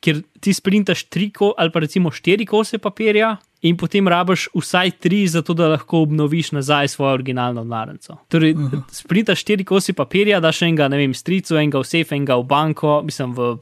kjer 0.00 0.22
ti 0.40 0.52
sprintaš 0.56 1.04
tri 1.12 1.28
ko, 1.30 1.52
ali 1.52 1.68
pa 1.70 1.80
recimo 1.80 2.08
štiri 2.10 2.46
kose 2.48 2.78
papirja. 2.78 3.34
In 3.62 3.76
potem 3.76 4.08
rabiš 4.08 4.48
vsaj 4.56 4.90
tri, 4.90 5.26
zato 5.28 5.54
da 5.54 5.68
lahko 5.68 6.00
obnoviš 6.06 6.52
nazaj 6.56 6.88
svojo 6.88 7.12
originalno 7.14 7.64
denarnico. 7.64 8.16
Torej, 8.28 8.52
uh 8.52 8.60
-huh. 8.60 8.82
sprintaš 8.92 9.40
štiri 9.40 9.64
kosi 9.64 9.92
papirja, 9.92 10.40
daš 10.40 10.62
enega, 10.62 10.88
ne 10.88 10.96
vem, 10.96 11.14
stricu, 11.14 11.56
enega 11.56 11.78
v 11.78 11.84
sef, 11.84 12.12
enega 12.12 12.36
v 12.36 12.42
banko, 12.42 13.02
mislim 13.04 13.34
v 13.34 13.56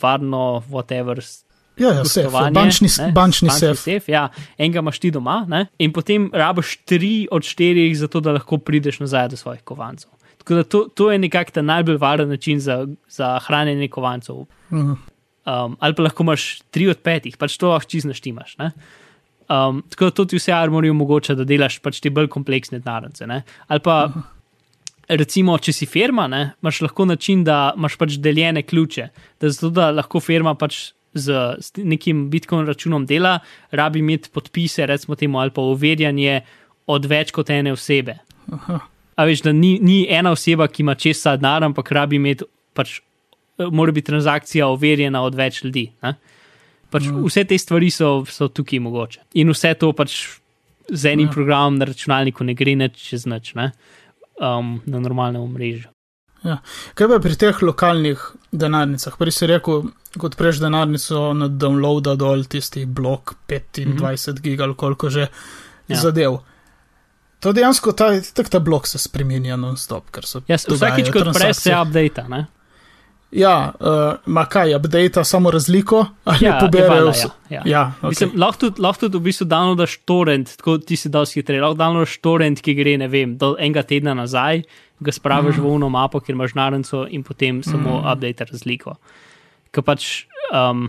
varno, 0.00 0.62
whatever, 0.70 1.22
Ja, 1.76 1.90
ja, 1.92 2.04
sef, 2.04 2.24
gostovanje, 2.24 2.54
bančni, 2.54 2.88
ne, 2.98 3.12
bančni 3.12 3.50
sef. 3.50 3.78
sef 3.78 4.08
ja, 4.08 4.28
enega 4.58 4.80
imaš 4.80 4.98
ti 4.98 5.10
doma, 5.12 5.42
ne, 5.48 5.66
in 5.78 5.92
potem 5.92 6.30
rabiš 6.32 6.78
tri 6.88 7.28
od 7.30 7.44
štirih, 7.44 7.92
zato 7.98 8.20
da 8.20 8.32
lahko 8.32 8.58
prideš 8.58 9.00
nazaj 9.00 9.28
do 9.28 9.36
svojih 9.36 9.60
kovancev. 9.62 10.10
Tako 10.38 10.54
da 10.54 10.62
to, 10.64 10.84
to 10.94 11.10
je 11.12 11.18
nekako 11.18 11.50
ta 11.50 11.62
najbolj 11.62 11.96
varen 12.00 12.28
način 12.28 12.60
za, 12.60 12.86
za 13.08 13.38
hranjenje 13.46 13.88
kovancev. 13.88 14.46
Mhm. 14.72 14.92
Um, 15.46 15.76
ali 15.80 15.94
pa 15.94 16.02
lahko 16.02 16.22
imaš 16.22 16.60
tri 16.70 16.88
od 16.88 16.98
petih, 16.98 17.36
pač 17.36 17.56
to 17.56 17.68
lahko 17.68 17.90
čizno 17.90 18.14
štimaš. 18.14 18.56
Ne? 18.58 18.70
Um, 19.46 19.82
tako 19.90 20.08
da 20.08 20.10
to 20.10 20.24
ti 20.24 20.40
vse 20.40 20.52
armori 20.52 20.90
omogoča, 20.90 21.36
da 21.38 21.44
delaš 21.46 21.78
pač 21.84 22.00
te 22.02 22.10
bolj 22.10 22.26
kompleksne 22.34 22.80
denarnice. 22.80 23.26
ne. 23.30 23.42
Ali 23.70 23.82
pa, 23.84 23.96
recimo, 25.08 25.54
če 25.58 25.72
si 25.72 25.86
firma, 25.86 26.26
ne, 26.30 26.42
imaš 26.62 26.80
lahko 26.88 27.06
način, 27.06 27.44
da 27.46 27.72
imaš 27.76 27.96
pač 28.00 28.18
deljene 28.22 28.64
ključe, 28.66 29.08
da 29.40 29.50
zato 29.50 29.70
da 29.70 29.90
lahko 29.94 30.20
firma 30.20 30.56
pač 30.58 30.90
z, 31.14 31.56
z 31.62 31.84
nekim 31.84 32.26
bitcoin 32.30 32.66
računom 32.66 33.06
dela, 33.06 33.38
rabi 33.70 34.02
imeti 34.02 34.30
podpise, 34.34 34.86
recimo 34.86 35.16
temu, 35.16 35.38
ali 35.40 35.54
pa 35.54 35.62
overjanje 35.62 36.40
od 36.86 37.06
več 37.06 37.32
kot 37.34 37.50
ene 37.50 37.72
osebe. 37.72 38.18
Aha. 38.52 38.80
A 39.16 39.24
veš, 39.24 39.46
da 39.46 39.52
ni, 39.52 39.76
ni 39.80 40.04
ena 40.12 40.34
oseba, 40.34 40.68
ki 40.68 40.82
ima 40.84 40.94
česa 40.94 41.36
denar, 41.40 41.64
ampak 41.64 41.90
rabi 41.94 42.18
imeti, 42.18 42.44
pač, 42.76 42.98
eh, 43.58 43.70
mora 43.70 43.94
biti 43.94 44.10
transakcija 44.10 44.68
overjena 44.68 45.22
od 45.24 45.38
več 45.38 45.62
ljudi. 45.64 45.88
Ne? 46.02 46.16
Pač 46.90 47.02
Mhm. 47.10 47.24
Vse 47.26 47.44
te 47.44 47.58
stvari 47.58 47.90
so, 47.90 48.24
so 48.24 48.48
tukaj 48.48 48.78
mogoče. 48.80 49.20
In 49.34 49.50
vse 49.50 49.74
to 49.74 49.92
pač 49.92 50.38
z 50.92 51.06
enim 51.12 51.26
Ja. 51.26 51.32
programom 51.32 51.78
na 51.78 51.84
računalniku 51.84 52.44
ne 52.44 52.54
gre 52.54 52.74
nič 52.76 52.94
čez 52.96 53.26
noč, 53.26 53.54
ne? 53.54 53.72
um, 54.40 54.82
na 54.86 54.98
normalnem 55.00 55.42
omrežju. 55.42 55.88
Kaj 56.94 57.08
pa 57.08 57.18
pri 57.18 57.34
teh 57.36 57.62
lokalnih 57.62 58.20
denarnicah? 58.52 59.16
Prej 59.18 59.32
si 59.32 59.46
rekel, 59.46 59.88
kot 60.18 60.36
prejš 60.36 60.60
denarnico 60.62 61.32
na 61.34 61.48
downloada 61.48 62.14
dol 62.16 62.44
tisti 62.44 62.84
blok 62.86 63.34
25 63.48 63.86
mm 63.86 63.96
-hmm. 63.98 64.40
gig 64.40 64.60
ali 64.60 64.74
koliko 64.74 65.10
že 65.10 65.20
Ja. 65.20 65.28
ja. 65.88 66.00
zadev. 66.00 66.38
To 67.40 67.52
dejansko 67.52 67.92
ta, 67.92 68.20
tak 68.34 68.48
ta 68.48 68.58
blok 68.60 68.86
se 68.86 68.98
spremenja 68.98 69.56
non-stop, 69.56 70.10
ker 70.10 70.24
so. 70.26 70.40
Jaz, 70.48 70.66
vsakič, 70.68 71.10
ko 71.12 71.18
odpreš, 71.18 71.56
se 71.56 71.70
update. 71.82 72.28
Ne? 72.28 72.46
Ja, 73.36 73.72
uh, 73.80 74.16
ma 74.26 74.46
kaj, 74.48 74.74
update 74.74 75.24
samo 75.24 75.50
razliko 75.50 76.06
ali 76.24 76.38
Ja, 76.46 76.58
poberejo 76.60 77.06
ja, 77.06 77.12
ja. 77.50 77.62
Ja, 77.64 77.92
okay. 78.02 78.08
Mislim, 78.08 78.30
lahko 78.36 78.58
tudi, 78.58 78.82
lahko 78.82 79.00
tudi 79.00 79.18
v 79.18 79.28
bistvu 79.28 79.46
downloadaš 79.50 79.98
torrent, 80.08 80.56
tako 80.56 80.78
ti 80.78 80.96
si 80.96 81.12
dosti 81.12 81.40
hitreje. 81.40 81.60
Lahko 81.60 81.76
downloadaš 81.76 82.16
torrent, 82.24 82.62
ki 82.64 82.74
gre, 82.78 82.96
ne 82.98 83.08
vem, 83.12 83.36
do 83.36 83.54
enega 83.60 83.84
tedna 83.84 84.14
nazaj, 84.16 84.62
ga 85.00 85.12
spraviš 85.12 85.58
mm. 85.60 85.66
v 85.66 85.74
uno 85.76 85.90
mapo, 85.92 86.20
kjer 86.24 86.36
imaš 86.36 86.56
narenco 86.56 87.04
in 87.10 87.26
potem 87.26 87.60
samo 87.66 88.00
mm. 88.00 88.12
update 88.12 88.48
razliko. 88.52 88.96
Ker 89.70 89.84
pač, 89.84 90.08
um, 90.48 90.88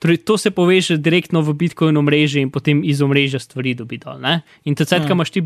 torej 0.00 0.22
to 0.24 0.38
se 0.40 0.50
poveže 0.56 0.96
direktno 0.96 1.44
v 1.44 1.52
Bitcoin 1.60 2.00
omrežje 2.00 2.40
in 2.40 2.50
potem 2.50 2.80
iz 2.84 3.04
omrežja 3.04 3.42
stvari 3.42 3.76
dobi 3.76 4.00
dol. 4.00 4.16
Ne? 4.24 4.40
In 4.64 4.74
tecet, 4.74 5.04
Ja. 5.04 5.06
ko 5.06 5.12
imaš 5.12 5.30
ti, 5.30 5.44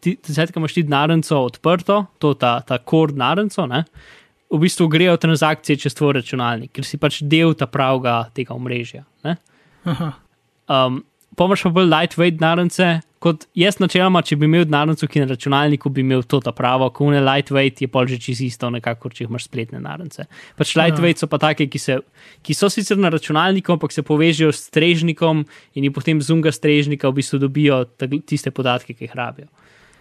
ti, 0.00 0.16
ti 0.16 0.82
narenco 0.86 1.42
odprto, 1.42 2.06
to 2.18 2.34
ta, 2.34 2.60
ta 2.60 2.78
core 2.78 3.18
narenco, 3.18 3.66
ne? 3.66 3.84
V 4.52 4.60
bistvu 4.60 4.88
grejo 4.92 5.16
transakcije 5.16 5.80
čez 5.86 5.96
tvoj 5.96 6.18
računalnik, 6.20 6.74
ker 6.76 6.84
si 6.84 7.00
pač 7.00 7.22
del 7.24 7.56
ta 7.56 7.66
pravega 7.70 8.26
tega 8.36 8.54
omrežja. 8.54 9.06
Um, 10.68 11.02
Pomaž 11.32 11.62
pa 11.64 11.70
bolj 11.72 11.88
lightweight 11.88 12.42
narence, 12.44 12.86
kot 13.22 13.46
jaz 13.56 13.78
načeloma, 13.80 14.20
če 14.26 14.36
bi 14.36 14.44
imel 14.44 14.66
narence, 14.68 15.06
ki 15.08 15.22
na 15.22 15.30
računalniku 15.30 15.88
bi 15.88 16.02
imel 16.04 16.26
to 16.28 16.42
ta 16.44 16.52
pravo, 16.52 16.90
ko 16.92 17.08
ne 17.08 17.22
lightweight 17.24 17.80
je 17.80 17.88
pol 17.88 18.10
že 18.10 18.18
čisto 18.20 18.44
isto, 18.44 18.70
nekako, 18.74 19.08
če 19.08 19.24
imaš 19.24 19.46
spletne 19.48 19.80
narence. 19.80 20.26
Pač 20.58 20.74
lightweight 20.76 21.22
so 21.22 21.30
pa 21.32 21.40
take, 21.40 21.70
ki, 21.72 21.80
se, 21.80 21.96
ki 22.44 22.56
so 22.58 22.68
sicer 22.68 23.00
na 23.00 23.08
računalniku, 23.14 23.78
ampak 23.78 23.96
se 23.96 24.04
povežejo 24.04 24.52
s 24.52 24.68
strežnikom 24.68 25.46
in 25.72 25.88
jih 25.88 25.94
potem 25.96 26.20
zunga 26.20 26.52
strežnika 26.52 27.08
v 27.08 27.22
bistvu 27.22 27.40
dobijo 27.46 27.80
tiste 28.28 28.52
podatke, 28.52 28.92
ki 28.92 29.08
jih 29.08 29.16
rabijo. 29.16 29.48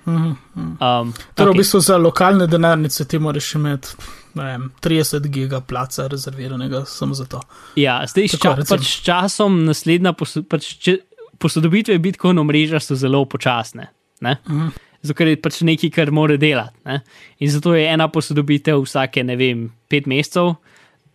Mhm. 0.04 0.36
Um, 0.82 1.14
Torej, 1.38 1.54
ok. 1.54 1.56
v 1.56 1.62
bistvu 1.64 1.80
za 1.80 1.95
lokalne 2.02 2.49
denarnice 2.49 3.08
ti 3.08 3.20
moraš 3.22 3.56
imeti 3.56 3.95
vem, 4.36 4.69
30 4.82 5.27
giga 5.27 5.61
placa 5.61 6.07
rezerviranega 6.11 6.86
samo 6.86 7.13
za 7.17 7.25
to. 7.25 7.41
Ja, 7.79 8.01
zdaj 8.07 8.27
s, 8.27 8.39
ča, 8.41 8.55
pač 8.69 8.93
časom 9.05 9.63
naslednja 9.67 10.13
poso, 10.17 10.43
pač, 10.43 10.73
če, 10.82 10.97
posodobitve 11.41 11.97
Bitcoin 11.99 12.39
omrežja 12.41 12.79
so 12.79 12.95
zelo 12.95 13.25
počasne. 13.25 13.89
ne. 14.21 14.38
Mhm. 14.47 14.71
Zato 15.01 15.17
ker 15.17 15.32
je 15.32 15.38
pač 15.41 15.63
nekaj, 15.65 15.89
kar 15.89 16.11
mora 16.13 16.38
delati. 16.38 16.77
Ne? 16.86 16.99
In 17.41 17.49
zato 17.49 17.73
je 17.73 17.88
ena 17.89 18.05
posodobitev 18.07 18.84
vsake, 18.84 19.23
ne 19.25 19.36
vem, 19.36 19.63
pet 19.89 20.05
mesecev, 20.05 20.53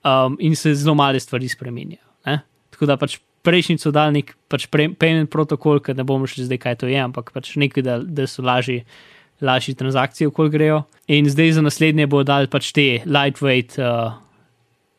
um, 0.02 0.36
in 0.42 0.56
se 0.58 0.74
zelo 0.74 0.96
male 0.98 1.20
stvari 1.22 1.48
spremenjajo. 1.48 2.02
Ne? 2.26 2.40
Tako 2.74 2.88
da 2.90 2.96
pač 2.98 3.20
prejšnji 3.46 3.78
so 3.78 3.92
dal 3.94 4.10
nek 4.14 4.34
pač 4.50 4.66
payment 4.72 5.30
protokol, 5.30 5.78
ker 5.78 5.94
ne 5.94 6.06
bomo 6.06 6.26
šli 6.26 6.48
zdaj, 6.48 6.60
kaj 6.64 6.78
to 6.82 6.90
je, 6.90 6.98
ampak 6.98 7.30
pač 7.34 7.54
nekaj, 7.62 7.86
da, 7.86 8.00
da 8.02 8.26
so 8.30 8.42
lažji. 8.42 8.82
Lažje 9.44 9.74
transakcije, 9.76 10.30
okoli 10.30 10.50
grejo. 10.50 10.84
In 11.12 11.28
zdaj 11.28 11.58
za 11.58 11.62
naslednje 11.62 12.06
bo 12.08 12.22
dal 12.24 12.48
pač 12.48 12.70
te 12.72 13.02
lightweight 13.04 13.76
uh, 13.78 14.16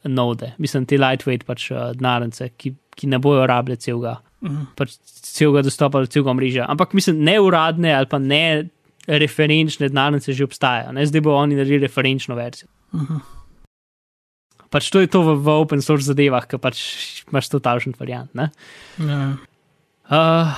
node, 0.06 0.54
mislim, 0.62 0.86
te 0.86 1.00
lightweight 1.02 1.48
pač 1.48 1.72
uh, 1.72 1.90
denarnice, 1.98 2.52
ki, 2.58 2.76
ki 2.96 3.10
ne 3.10 3.20
bojo 3.24 3.48
rabile 3.50 3.80
celega 3.82 4.20
pač 4.78 4.98
celega 5.26 5.64
dostopa 5.66 6.02
do 6.04 6.10
celega 6.10 6.34
mreža. 6.38 6.66
Ampak 6.70 6.94
mislim, 6.94 7.22
ne 7.26 7.40
uradne 7.42 7.94
ali 7.96 8.10
pa 8.10 8.20
ne 8.22 8.70
referenčne 9.08 9.90
denarnice 9.90 10.34
že 10.34 10.46
obstajajo. 10.46 10.94
Ne? 10.94 11.06
Zdaj 11.06 11.24
bo 11.26 11.36
oni 11.36 11.58
naredili 11.58 11.88
referenčno 11.88 12.36
verzijo. 12.38 12.70
Pač 14.70 14.92
to 14.92 15.00
je 15.00 15.08
to 15.08 15.24
v, 15.24 15.38
v 15.40 15.48
open 15.64 15.82
source 15.82 16.12
zadevah, 16.12 16.44
ki 16.44 16.60
pač 16.60 16.78
imaš 17.32 17.50
to 17.50 17.60
tažen 17.64 17.96
variant. 17.98 18.30
Ne? 18.36 18.52
Ja. 19.00 19.40
Uh, 20.08 20.52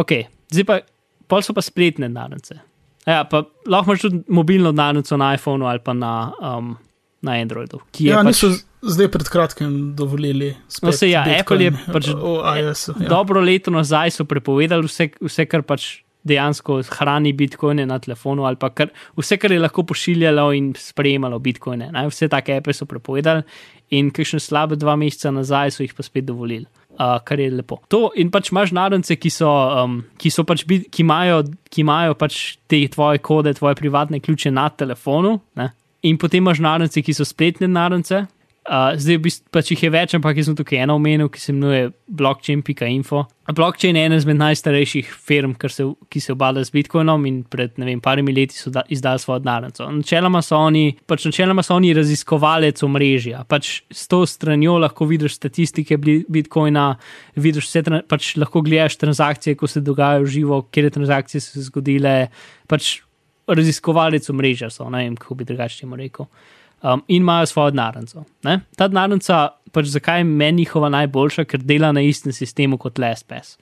ok, 0.00 0.24
zdaj 0.52 0.64
pa, 0.68 0.80
pol 1.28 1.44
so 1.44 1.52
pa 1.52 1.64
spletne 1.64 2.08
denarnice. 2.08 2.58
Ja, 3.06 3.24
pa 3.24 3.42
lahko 3.66 3.90
imaš 3.90 4.04
tudi 4.06 4.22
mobilno 4.28 4.72
denarnico 4.72 5.16
na 5.16 5.32
iPhonu 5.34 5.66
ali 5.66 5.82
pa 5.84 5.92
na, 5.92 6.32
um, 6.40 6.76
na 7.22 7.32
Androidu. 7.32 7.80
ja, 7.98 8.20
pač- 8.22 8.26
niso 8.26 8.52
zdaj 8.82 9.08
pred 9.10 9.28
kratkim 9.28 9.74
dovolili. 9.96 10.54
No, 10.82 10.92
se 10.92 11.10
ja, 11.10 11.24
Apple 11.40 11.64
je 11.64 11.70
Bitcoin 11.70 11.92
pač 11.92 12.08
v 12.08 12.62
iOS-u. 12.62 12.94
Ja. 13.00 13.08
Dobro 13.08 13.40
leto 13.40 13.70
nazaj 13.70 14.10
so 14.10 14.24
prepovedali 14.24 14.86
vse, 14.86 15.10
vse 15.20 15.46
kar 15.46 15.62
pač 15.62 16.02
dejansko 16.22 16.82
hrani 16.86 17.32
bitcoine 17.34 17.86
na 17.86 17.98
telefonu, 17.98 18.44
ali 18.46 18.56
pa 18.56 18.70
kar, 18.70 18.92
vse, 19.18 19.36
kar 19.42 19.52
je 19.52 19.58
lahko 19.58 19.82
pošiljalo 19.82 20.52
in 20.54 20.72
sprejemalo 20.78 21.38
bitcoine. 21.42 21.90
Ne? 21.92 22.06
Vse 22.06 22.28
take 22.30 22.56
ape 22.56 22.72
so 22.72 22.86
prepovedali, 22.86 23.42
in 23.90 24.10
kakšne 24.14 24.40
slabe 24.40 24.78
dva 24.78 24.94
meseca 24.96 25.32
nazaj 25.34 25.74
so 25.74 25.82
jih 25.82 25.94
pa 25.94 26.06
spet 26.06 26.24
dovolili. 26.28 26.66
Uh, 26.92 27.16
kar 27.24 27.40
je 27.40 27.48
lepo. 27.50 27.78
To 27.88 28.10
in 28.20 28.28
pač 28.30 28.50
imaš 28.52 28.74
narance, 28.76 29.16
ki 29.16 29.30
so, 29.32 29.48
um, 29.48 30.02
ki 30.20 30.30
so 30.30 30.44
pač, 30.44 30.66
bit, 30.68 30.90
ki 30.92 31.00
imajo, 31.06 31.38
ki 31.72 31.80
imajo 31.80 32.16
pač 32.20 32.58
te 32.68 32.82
tvoje 32.92 33.22
kode, 33.24 33.54
tvoje 33.56 33.78
privatne 33.78 34.20
ključe 34.20 34.52
na 34.52 34.66
telefonu, 34.68 35.38
ne? 35.56 35.70
in 36.02 36.18
potem 36.20 36.44
imaš 36.44 36.60
narance, 36.60 37.02
ki 37.02 37.14
so 37.16 37.24
spletne 37.24 37.70
narance. 37.70 38.20
Uh, 38.62 38.94
zdaj, 38.94 39.16
v 39.18 39.22
bistvu, 39.24 39.50
pač 39.50 39.72
jih 39.72 39.80
je 39.82 39.88
več, 39.90 40.12
ampak 40.14 40.36
jaz 40.38 40.46
sem 40.46 40.54
tukaj 40.54 40.84
eno 40.84 40.94
omenil, 40.94 41.26
ki 41.34 41.40
se 41.42 41.48
imenuje 41.50 41.88
blockchain.info. 42.06 43.24
Blockchain 43.58 43.96
je 43.98 44.04
ena 44.06 44.20
izmed 44.20 44.38
najstarejših 44.38 45.08
firm, 45.18 45.56
se, 45.66 45.82
ki 46.06 46.22
se 46.22 46.30
obada 46.30 46.62
z 46.62 46.70
Bitcoinom 46.70 47.26
in 47.26 47.40
pred 47.42 47.74
vem, 47.74 47.98
parimi 47.98 48.30
leti 48.30 48.54
so 48.54 48.70
da, 48.70 48.84
izdali 48.86 49.18
svojo 49.18 49.40
denarnico. 49.42 49.88
Načeloma 49.90 50.44
so 50.46 50.60
oni, 50.62 50.84
pač 51.10 51.26
načeloma 51.26 51.66
so 51.66 51.74
oni 51.74 51.90
raziskovalec 51.98 52.84
omrežja. 52.86 53.42
Pač 53.50 53.72
s 53.90 54.06
to 54.06 54.22
stranjo 54.30 54.78
lahko 54.78 55.10
vidiš 55.10 55.40
statistike 55.40 55.98
Bitcoina, 55.98 56.86
vidiš 57.34 57.66
vse, 57.66 57.84
pač 58.06 58.36
lahko 58.38 58.62
gledaš 58.62 58.94
transakcije, 59.02 59.58
ko 59.58 59.66
se 59.66 59.82
dogajajo 59.82 60.30
živo, 60.38 60.62
kje 60.70 60.94
transakcije 61.00 61.42
so 61.42 61.58
se 61.58 61.66
zgodile. 61.66 62.16
Pač 62.70 63.00
raziskovalec 63.50 64.30
omrežja 64.30 64.70
so, 64.70 64.86
ne 64.86 65.02
vem, 65.02 65.18
kako 65.18 65.42
bi 65.42 65.50
drugače 65.50 65.82
temu 65.82 65.98
rekel 65.98 66.30
um, 66.82 67.02
in 67.08 67.22
imajo 67.22 67.46
svojo 67.46 67.70
denarnico. 67.70 68.24
Ta 68.76 68.88
denarnica, 68.88 69.48
pač 69.72 69.86
zakaj 69.86 70.20
je 70.20 70.24
meni 70.24 70.62
njihova 70.62 70.88
najboljša, 70.88 71.44
ker 71.44 71.62
dela 71.62 71.92
na 71.92 72.00
istem 72.00 72.32
sistemu 72.32 72.78
kot 72.78 72.98
LSPS. 72.98 73.56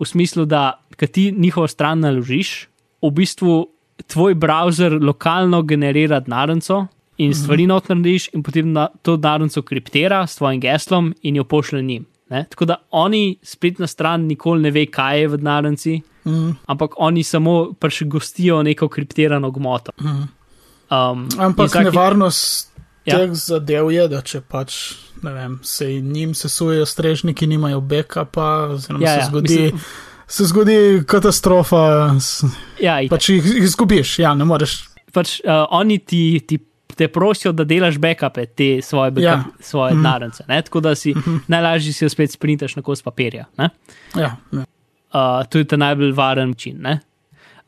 V 0.00 0.06
smislu, 0.06 0.44
da 0.44 0.80
kad 0.96 1.10
ti 1.10 1.32
njihovo 1.32 1.68
stran 1.68 2.00
naložiš, 2.00 2.68
v 3.02 3.10
bistvu 3.10 3.66
tvoj 4.06 4.34
browser 4.34 4.98
lokalno 5.02 5.62
generira 5.62 6.20
denarnico 6.20 6.86
in 7.18 7.34
stvari 7.34 7.66
not 7.66 7.88
narediš, 7.88 8.30
in 8.34 8.42
potem 8.42 8.72
na, 8.72 8.88
to 9.02 9.16
denarnico 9.16 9.62
kriptira 9.62 10.26
s 10.26 10.36
tvojim 10.36 10.60
geslom 10.60 11.14
in 11.22 11.36
jo 11.36 11.44
pošlje 11.44 11.82
njim. 11.82 12.06
Ne? 12.30 12.46
Tako 12.50 12.64
da 12.64 12.76
oni, 12.90 13.36
spletna 13.42 13.86
stran, 13.86 14.20
nikoli 14.26 14.62
ne 14.62 14.70
ve, 14.70 14.86
kaj 14.86 15.20
je 15.20 15.28
v 15.28 15.36
denarnici, 15.36 16.00
Mm, 16.24 16.54
ampak 16.66 16.94
oni 17.02 17.24
samo 17.26 17.72
pač 17.78 18.02
gostijo 18.06 18.62
neko 18.62 18.88
kriptirano 18.88 19.50
gmoto. 19.50 19.92
mm. 20.00 20.28
Um, 20.92 21.28
Ampak 21.38 21.70
vsaki- 21.70 21.84
nevarnost 21.84 22.68
Ja. 23.04 23.16
teh 23.16 23.30
zadev 23.32 23.90
je, 23.90 24.08
da 24.08 24.20
če 24.20 24.40
pač, 24.42 24.94
vem, 25.16 25.58
se 25.62 25.86
njim 25.86 26.34
sesujejo 26.34 26.86
strežniki, 26.86 27.46
nimajo 27.46 27.80
backupa, 27.80 28.68
oziroma 28.68 29.02
Ja, 29.02 29.08
se 29.08 29.18
ja, 29.18 29.26
zgodi. 29.26 29.48
mislim- 29.54 29.80
Se 30.26 30.44
zgodi 30.44 30.76
katastrofa, 31.06 32.14
Ja, 32.80 33.00
itak. 33.00 33.10
pač 33.10 33.28
jih 33.28 33.44
jih 33.46 33.62
izgubiš, 33.62 34.18
ja, 34.18 34.34
ne 34.34 34.44
moreš. 34.44 34.84
pač 35.12 35.40
uh, 35.40 35.66
oni 35.70 35.98
ti, 35.98 36.40
ti 36.40 36.58
te 36.96 37.08
prosijo, 37.08 37.52
da 37.52 37.64
delaš 37.64 37.98
backupe 37.98 38.46
te 38.46 38.82
svoje, 38.82 39.10
backup, 39.10 39.24
Ja. 39.24 39.32
ja. 39.32 39.44
svoje 39.60 39.94
Mhm. 39.94 40.02
narance. 40.02 40.44
Ne? 40.48 40.62
Tako 40.62 40.80
da 40.80 40.94
si 40.94 41.14
najlažje 41.48 41.92
si 41.92 42.04
jo 42.04 42.08
spet 42.08 42.30
sprintaš 42.30 42.76
na 42.76 42.82
kos 42.82 43.02
papirja. 43.02 43.44
Ne? 43.58 43.70
Ja, 44.16 44.36
ja. 44.52 44.64
Uh, 45.12 45.44
to 45.50 45.58
je 45.58 45.64
ta 45.64 45.76
najbolj 45.76 46.12
varen 46.12 46.48
način. 46.48 46.76
ne. 46.80 47.00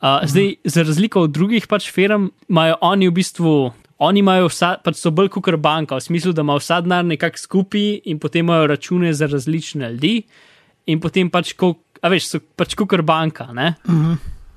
Uh, 0.04 0.20
zdaj, 0.28 0.54
za 0.68 0.82
razliko 0.84 1.22
od 1.24 1.32
drugih 1.32 1.66
pač 1.66 1.88
firm, 1.92 2.28
imajo 2.48 2.74
oni 2.80 3.08
v 3.08 3.14
bistvu. 3.16 3.72
Oni 4.04 4.20
imajo 4.20 4.50
vsa, 4.50 4.74
pač 4.84 4.98
so 5.00 5.08
bolj 5.14 5.30
kot 5.32 5.48
banka, 5.56 5.96
v 5.96 6.04
smislu, 6.04 6.34
da 6.36 6.42
ima 6.44 6.58
vsa 6.58 6.82
denar 6.84 7.06
nekako 7.08 7.40
skupaj 7.40 8.02
in 8.04 8.18
potem 8.20 8.44
imajo 8.44 8.66
račune 8.66 9.12
za 9.14 9.26
različne 9.30 9.94
ljudi, 9.94 10.26
in 10.92 11.00
potem 11.00 11.30
pač, 11.30 11.54
ko, 11.56 11.72
a 12.02 12.10
veš, 12.12 12.26
so 12.28 12.42
pač 12.56 12.74
kot 12.76 13.00
banka, 13.00 13.48
ne? 13.56 13.74
Mhm. 13.88 14.12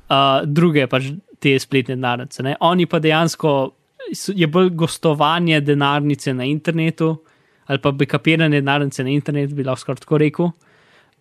uh, 0.09 0.43
druge 0.43 0.87
pač 0.87 1.13
te 1.39 1.55
spletne 1.59 1.95
denarnice. 1.95 2.43
Ne? 2.43 2.57
Oni 2.59 2.85
pa 2.85 2.99
dejansko 2.99 3.71
so- 4.11 4.35
je 4.35 4.47
bolj 4.47 4.73
gostovanje 4.75 5.61
denarnice 5.61 6.33
na 6.33 6.43
internetu 6.43 7.17
ali 7.67 7.79
pa 7.83 7.91
bekapiranje 7.91 8.61
denarnice 8.61 9.03
na 9.03 9.09
internetu, 9.09 9.55
bi 9.55 9.63
lahko 9.63 9.95
tako 9.95 10.17
rekel. 10.17 10.51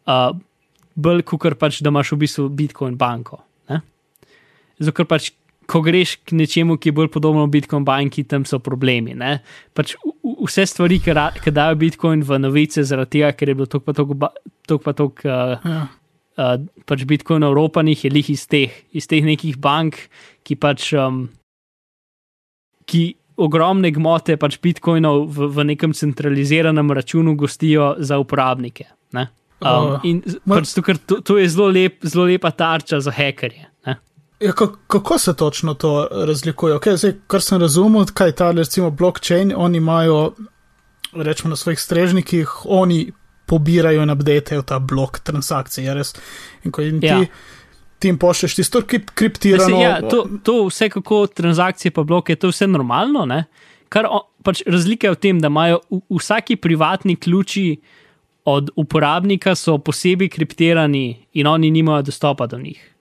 Uh, 0.06 0.30
bolj 0.94 1.22
kot 1.22 1.58
pač, 1.58 1.80
da 1.82 1.90
imaš 1.90 2.12
v 2.12 2.18
bistvu 2.22 2.48
Bitcoin 2.48 2.94
banko. 2.96 3.45
Zato, 4.78 4.92
ker 4.92 5.06
pač, 5.08 5.30
ko 5.66 5.80
greš 5.82 6.16
k 6.24 6.36
nečemu, 6.38 6.76
ki 6.78 6.88
je 6.90 6.94
bolj 6.94 7.08
podobno 7.10 7.46
Bitcoin 7.50 7.84
banki, 7.84 8.24
tam 8.24 8.44
so 8.44 8.58
problemi. 8.58 9.14
ne. 9.14 9.40
Pač 9.74 9.96
vse 10.22 10.66
stvari, 10.66 11.00
ki 11.02 11.12
ra- 11.16 11.32
ki 11.32 11.50
dajo 11.50 11.74
Bitcoin 11.80 12.22
v 12.22 12.38
novice, 12.38 12.84
zaradi 12.84 13.18
tega, 13.18 13.32
ker 13.32 13.48
je 13.48 13.54
bilo 13.54 13.66
tok 13.66 13.84
pa 13.84 13.92
ba- 13.92 14.34
tok, 14.68 14.82
pa 14.82 14.92
tok 14.92 15.24
uh, 15.24 15.56
Ja. 15.64 15.88
uh, 16.38 16.56
pač 16.86 17.04
Bitcoin 17.04 17.42
Evropanih 17.42 18.04
je 18.04 18.10
lih 18.10 18.30
iz 18.30 18.46
teh, 18.46 18.70
iz 18.92 19.06
teh 19.06 19.24
nekih 19.24 19.56
bank, 19.58 20.08
ki 20.44 20.54
pač. 20.56 20.92
Um, 20.94 21.28
ki 22.86 23.16
ogromne 23.36 23.90
gmote 23.92 24.36
pač 24.40 24.56
Bitcoinov 24.62 25.26
v, 25.28 25.48
v 25.52 25.64
nekem 25.74 25.92
centraliziranem 25.92 26.88
računu 26.94 27.34
gostijo 27.36 27.96
za 27.98 28.18
uporabnike. 28.18 28.86
Ne? 29.12 29.26
Um, 29.60 29.96
in 30.04 30.22
pač 30.46 30.72
to, 30.76 31.20
to 31.20 31.36
je 31.40 31.48
zelo, 31.48 31.66
lep, 31.72 31.98
zelo 32.04 32.26
lepa 32.30 32.50
tarča 32.52 33.00
za 33.00 33.10
hekerje. 33.12 33.66
Ja, 34.40 34.52
kako, 34.52 35.18
se 35.18 35.36
točno 35.36 35.74
to 35.74 36.08
razlikuje? 36.10 36.74
Okay, 36.74 36.96
zdaj, 36.96 37.12
kar 37.26 37.42
sem 37.42 37.60
razumel, 37.60 38.04
kaj 38.14 38.32
ta 38.32 38.50
recimo 38.52 38.90
blockchain, 38.90 39.52
oni 39.56 39.78
imajo, 39.78 40.32
rečemo 41.12 41.50
na 41.50 41.56
svojih 41.56 41.80
strežnikih, 41.80 42.50
oni 42.64 43.12
pobirajo 43.46 44.02
in 44.02 44.10
updatejo 44.10 44.62
ta 44.62 44.78
blok 44.78 45.18
transakcij. 45.18 45.84
je 45.84 45.94
res? 45.94 46.14
In 46.64 46.72
ko 46.72 46.82
jim 46.82 47.00
ti, 47.00 47.06
Ja. 47.06 47.24
ti 47.98 48.08
jim 48.08 48.18
pošlješ 48.18 48.54
tisto 48.54 48.82
krip, 48.82 49.10
kriptirano. 49.14 49.64
Mislim, 49.64 49.80
ja, 49.82 50.08
to, 50.08 50.28
to 50.42 50.66
vse, 50.66 50.88
kako 50.88 51.26
transakcije 51.26 51.90
pa 51.90 52.02
bloke, 52.02 52.36
to 52.36 52.46
je 52.46 52.50
vse 52.50 52.66
normalno. 52.66 53.24
Ne? 53.26 53.44
Kar 53.88 54.06
o, 54.10 54.20
pač 54.42 54.62
razlika 54.66 55.06
je 55.06 55.10
v 55.10 55.16
tem, 55.16 55.40
da 55.40 55.46
imajo 55.46 55.80
v, 55.90 56.00
vsaki 56.18 56.56
privatni 56.56 57.16
ključi 57.16 57.80
od 58.44 58.70
uporabnika 58.76 59.54
so 59.54 59.78
posebej 59.78 60.28
kriptirani 60.28 61.26
in 61.32 61.46
oni 61.46 61.70
nimajo 61.70 62.02
dostopa 62.02 62.46
do 62.46 62.58
njih. 62.58 62.95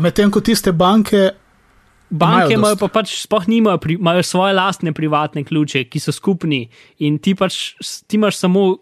Medtem 0.00 0.30
ko 0.30 0.40
tiste 0.40 0.72
banke, 0.72 1.30
Banke 2.12 2.52
Imajo 2.52 2.58
imajo 2.58 2.76
pa 2.76 2.88
pač 2.88 3.14
sploh 3.22 3.46
nimajo, 3.48 3.78
pri, 3.78 3.94
imajo 3.96 4.22
svoje 4.22 4.52
lastne 4.52 4.92
privatne 4.92 5.44
ključe, 5.44 5.84
ki 5.84 6.00
so 6.00 6.12
skupni 6.12 6.66
in 6.98 7.16
ti 7.18 7.32
pač 7.34 7.72
ti 8.06 8.18
imaš 8.20 8.36
samo. 8.36 8.76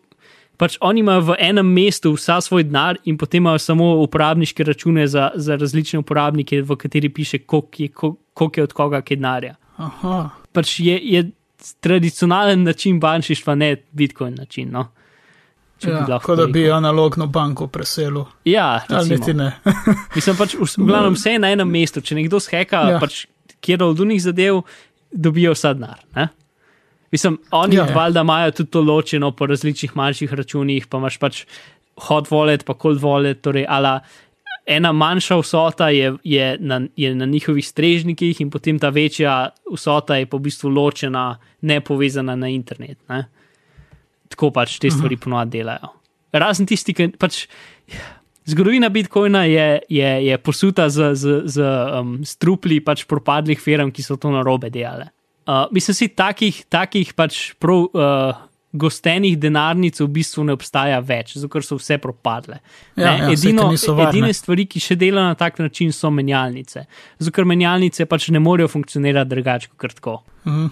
Pač 0.58 0.74
oni 0.80 1.00
imajo 1.00 1.20
v 1.20 1.36
enem 1.38 1.64
mestu 1.72 2.10
vsa 2.12 2.40
svoj 2.40 2.66
denar, 2.68 2.98
in 3.04 3.16
potem 3.16 3.40
imajo 3.40 3.58
samo 3.58 3.94
uporabniške 4.02 4.64
račune 4.64 5.06
za, 5.06 5.30
za 5.34 5.56
različne 5.56 6.02
uporabnike, 6.02 6.58
v 6.62 6.76
kateri 6.76 7.08
piše, 7.08 7.38
koliko 7.38 7.82
je, 7.82 7.88
kol- 7.88 8.16
koliko 8.34 8.60
je 8.60 8.64
od 8.64 8.72
koga 8.72 9.00
kaj 9.00 9.16
denarja. 9.16 9.54
aha, 9.76 10.30
Pač 10.52 10.80
je, 10.80 10.98
je 11.02 11.30
tradicionalen 11.80 12.62
način 12.62 13.00
bančništva, 13.00 13.54
ne 13.54 13.76
Bitcoin 13.92 14.34
način. 14.34 14.68
No? 14.72 14.88
Če 15.80 15.90
ja, 15.90 16.00
lahko 16.04 16.34
kot 16.34 16.38
da 16.42 16.46
bi 16.52 16.66
analogno 16.72 17.26
banko 17.32 17.66
preselil. 17.72 18.26
Ja, 18.44 18.82
niti 19.08 19.32
ne. 19.34 19.54
Mislim 20.16 20.36
pač, 20.36 20.54
v, 20.60 20.68
glavnem 20.84 21.16
vse 21.16 21.36
je 21.38 21.40
na 21.40 21.52
enem 21.54 21.70
mestu. 21.72 22.02
Če 22.04 22.18
nekdo 22.18 22.40
sheka, 22.42 22.82
Ja. 22.94 22.98
pač, 23.00 23.22
kjer 23.64 23.82
od 23.86 24.00
unih 24.04 24.20
zadev, 24.22 24.60
dobijo 25.10 25.54
vsa 25.56 25.72
denar. 25.74 26.02
Mislim, 27.10 27.40
oni 27.50 27.76
Ja, 27.80 27.88
valjda 27.94 28.20
imajo 28.20 28.50
tudi 28.60 28.70
to 28.70 28.80
ločeno 28.86 29.32
po 29.32 29.46
različnih 29.50 29.96
manjših 29.96 30.34
računih, 30.34 30.86
pa 30.86 31.00
imaš 31.00 31.16
pač 31.18 31.44
hot 32.06 32.28
wallet, 32.30 32.62
pa 32.64 32.76
cold 32.78 33.00
wallet, 33.02 33.40
torej 33.42 33.64
ala. 33.68 34.00
Ena 34.70 34.92
manjša 34.92 35.40
vsota 35.40 35.88
je, 35.90 36.12
je, 36.24 36.56
na, 36.60 36.82
je 36.96 37.14
na 37.14 37.26
njihovih 37.26 37.66
strežnikih, 37.66 38.40
in 38.40 38.50
potem 38.50 38.78
ta 38.78 38.92
večja 38.94 39.48
vsota 39.72 40.20
je 40.20 40.28
pa 40.30 40.36
v 40.36 40.44
bistvu 40.46 40.70
ločena, 40.70 41.38
ne 41.62 41.80
povezana 41.80 42.36
na 42.36 42.48
internet. 42.52 42.98
Ne? 43.08 43.24
Tako 44.30 44.50
pač 44.54 44.78
te 44.78 44.90
stvari 44.90 45.18
ponovadi 45.20 45.58
delajo. 45.58 45.92
Razen 46.32 46.66
tisti, 46.70 46.94
ki 46.94 47.10
pač. 47.18 47.44
Zgodovina 48.50 48.88
Bitcoina 48.88 49.44
je, 49.46 49.80
je, 49.92 50.10
je 50.26 50.36
posuta 50.38 50.88
z, 50.90 51.12
z, 51.14 51.34
z 51.46 51.66
um, 52.00 52.14
strupli 52.26 52.80
pač 52.82 53.04
propadlih 53.06 53.60
firm, 53.60 53.90
ki 53.94 54.02
so 54.02 54.16
to 54.18 54.30
na 54.32 54.42
robe 54.46 54.70
delale. 54.72 55.10
Uh, 55.46 55.66
mislim 55.74 55.94
si, 55.94 56.08
takih, 56.08 56.62
takih 56.70 57.12
pač 57.18 57.52
prav 57.60 57.90
uh, 57.90 58.40
gostenih 58.72 59.34
denarnic 59.38 59.98
v 60.00 60.06
bistvu 60.14 60.44
ne 60.46 60.54
obstaja 60.54 61.00
več, 61.02 61.34
zato 61.36 61.50
ker 61.50 61.64
so 61.66 61.78
vse 61.78 61.98
propadle. 62.02 62.60
Ja, 62.94 63.16
Ne, 63.16 63.16
ja, 63.18 63.30
Edino, 63.34 63.68
varne. 63.70 64.08
edine 64.08 64.34
stvari, 64.34 64.66
ki 64.70 64.82
še 64.82 64.96
delajo 64.98 65.32
na 65.32 65.38
tak 65.38 65.58
način, 65.58 65.90
so 65.92 66.10
menjalnice. 66.10 66.86
Zato 67.18 67.34
ker 67.34 67.44
menjalnice 67.50 68.06
pač 68.06 68.28
ne 68.30 68.38
morejo 68.42 68.70
funkcionirati 68.70 69.30
drugače 69.30 69.74
kot 69.76 69.98
tako. 69.98 70.20
Mhm. 70.46 70.70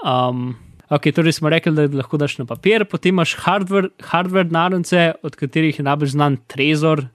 Um, 0.00 0.50
ok, 0.90 1.10
torej 1.14 1.38
smo 1.38 1.50
rekli, 1.50 1.72
da 1.74 1.86
lahko 1.96 2.18
daš 2.18 2.38
na 2.40 2.46
papir, 2.48 2.84
potem 2.84 3.14
imaš 3.14 3.36
hardware, 3.44 3.92
hardware 4.10 4.50
narence, 4.50 5.12
od 5.22 5.36
katerih 5.38 5.78
je 5.78 5.86
najbolj 5.86 6.14
znan 6.16 6.38
Trezor, 6.50 7.06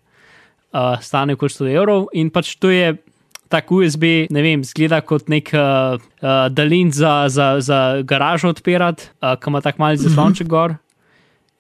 uh, 0.76 0.95
stane 1.03 1.36
kot 1.39 1.51
100 1.51 1.73
evrov 1.76 2.07
in 2.13 2.32
pač 2.34 2.55
to 2.59 2.73
je. 2.73 2.95
Tak 3.45 3.69
USB, 3.69 4.26
ne 4.34 4.41
vem, 4.41 4.63
zgleda 4.65 4.97
kot 5.05 5.28
nek 5.30 5.51
uh, 5.53 6.01
uh, 6.01 6.30
dalin 6.49 6.89
za, 6.91 7.28
za, 7.30 7.61
za 7.61 8.01
garažo 8.01 8.49
odpirati, 8.49 9.05
uh, 9.21 9.36
ki 9.38 9.51
ima 9.51 9.61
tako 9.61 9.84
mali 9.84 9.99
zaslonček 10.01 10.49
gor. 10.49 10.73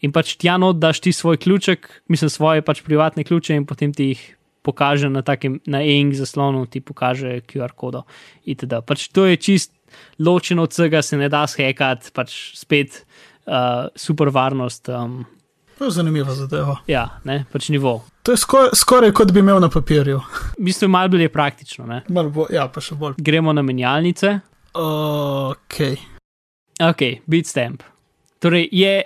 In 0.01 0.11
pač 0.11 0.33
tja 0.41 0.57
not 0.57 0.79
daš 0.81 1.03
ti 1.05 1.13
svoj 1.13 1.37
ključek, 1.37 1.85
mislim, 2.09 2.33
svoje 2.33 2.65
pač 2.65 2.81
privatne 2.81 3.23
ključe 3.23 3.53
in 3.61 3.67
potem 3.69 3.93
ti 3.93 4.09
jih 4.15 4.23
pokaže 4.65 5.13
na 5.13 5.21
takem, 5.21 5.59
na 5.69 5.83
eng 5.85 6.17
zaslonu, 6.17 6.65
ti 6.65 6.81
pokaže 6.81 7.45
QR 7.45 7.77
kodo. 7.77 8.01
Itd. 8.49 8.81
Pač 8.81 9.07
to 9.13 9.29
je 9.29 9.37
čist 9.37 9.74
ločeno 10.19 10.63
od 10.63 10.71
vsega, 10.71 11.01
se 11.01 11.17
ne 11.17 11.29
da 11.29 11.47
skekati, 11.47 12.11
pač 12.13 12.35
spet 12.57 13.05
uh, 13.45 13.87
super 13.95 14.29
varnost. 14.29 14.89
Um, 14.89 15.25
To 15.77 15.85
je 15.85 15.91
zanimiva 15.91 16.33
zadeva. 16.33 16.77
ja, 16.87 17.19
ne, 17.23 17.45
pač 17.51 17.69
nivo. 17.69 18.05
To 18.23 18.31
je 18.31 18.37
skoraj, 18.37 18.69
skoraj 18.73 19.11
kot 19.11 19.31
bi 19.35 19.39
imel 19.43 19.59
na 19.59 19.67
papirju. 19.69 20.21
V 20.57 20.63
bistvu 20.63 20.85
je 20.85 20.89
malo 20.89 21.09
bolj 21.09 21.27
praktično. 21.29 21.85
Ne. 21.85 22.01
Malo 22.09 22.29
Bo, 22.29 22.45
ja, 22.49 22.67
pa 22.71 22.81
še 22.81 22.95
bolj. 22.95 23.17
Gremo 23.17 23.53
na 23.53 23.61
menjalnice. 23.61 24.39
Ok. 24.73 25.75
Ok, 26.79 27.01
Bitstamp. 27.27 27.83
Torej 28.39 28.69
je 28.71 29.03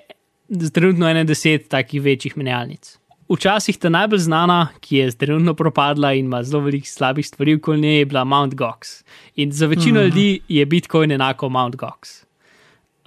trenutno 0.74 1.10
ene 1.10 1.24
deset 1.24 1.68
takih 1.70 2.02
večjih 2.02 2.38
menjalnic. 2.38 2.99
Včasih 3.30 3.78
ta 3.78 3.92
najbolj 3.94 4.24
znana, 4.26 4.72
ki 4.82 4.98
je 4.98 5.12
trenutno 5.12 5.54
propadla 5.54 6.14
in 6.18 6.26
ima 6.26 6.44
zelo 6.44 6.64
veliko 6.66 6.88
slabih 6.90 7.28
stvari, 7.28 7.56
okoli 7.56 7.82
nje 7.82 7.92
je 7.98 8.06
bila 8.06 8.24
Mount 8.24 8.56
Gox. 8.56 9.04
In 9.36 9.52
za 9.52 9.68
večino 9.68 10.02
mm. 10.02 10.04
ljudi 10.04 10.40
je 10.48 10.66
Bitcoin 10.66 11.12
enako 11.12 11.50
Mount 11.50 11.76
Gox. 11.76 12.24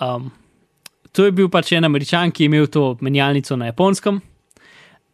Um, 0.01 0.31
to 1.13 1.25
je 1.25 1.33
bil 1.33 1.49
pač 1.49 1.73
en 1.73 1.85
američan, 1.85 2.31
ki 2.31 2.45
je 2.45 2.47
imel 2.47 2.67
to 2.67 2.97
menjalnico 3.01 3.57
na 3.57 3.73
japonskem, 3.73 4.21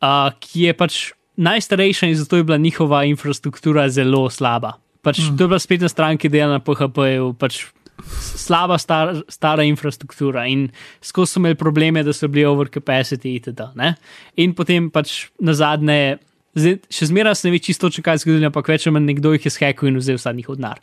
uh, 0.02 0.28
ki 0.40 0.68
je 0.68 0.76
pač 0.76 0.98
najstarejša 1.36 2.06
in 2.06 2.16
zato 2.16 2.36
je 2.36 2.44
bila 2.44 2.58
njihova 2.58 3.04
infrastruktura 3.04 3.88
zelo 3.88 4.30
slaba. 4.30 4.76
Pač 5.02 5.18
mm. 5.18 5.36
To 5.38 5.44
je 5.44 5.48
bila 5.48 5.58
spletna 5.58 5.88
stran, 5.88 6.18
ki 6.18 6.28
dela 6.28 6.58
na 6.58 6.60
PHP-ju, 6.60 7.32
pač 7.38 7.64
slaba 8.04 8.78
star, 8.78 9.22
stara 9.28 9.64
infrastruktura 9.66 10.46
in 10.46 10.68
skozi 11.04 11.32
so 11.32 11.40
imeli 11.40 11.58
probleme, 11.58 12.02
da 12.04 12.12
so 12.12 12.28
bili 12.28 12.46
overcapacity 12.46 13.34
itd. 13.38 13.70
Ne? 13.78 13.94
In 14.36 14.54
potem 14.54 14.90
pač 14.90 15.28
na 15.40 15.54
zadnje, 15.56 16.18
zdaj, 16.58 16.78
še 16.92 17.10
zmeraj 17.10 17.38
se 17.38 17.48
ne 17.48 17.54
ve 17.54 17.62
čisto, 17.62 17.90
če 17.90 18.04
kaj 18.06 18.22
zgodilo, 18.24 18.50
ampak 18.50 18.70
več 18.74 18.86
ali 18.86 18.96
manj 18.96 19.10
nekdo 19.12 19.34
jih 19.36 19.48
je 19.48 19.54
skekal 19.54 19.90
in 19.90 20.00
vzel 20.00 20.20
vsa 20.20 20.34
njihov 20.36 20.60
denar. 20.60 20.82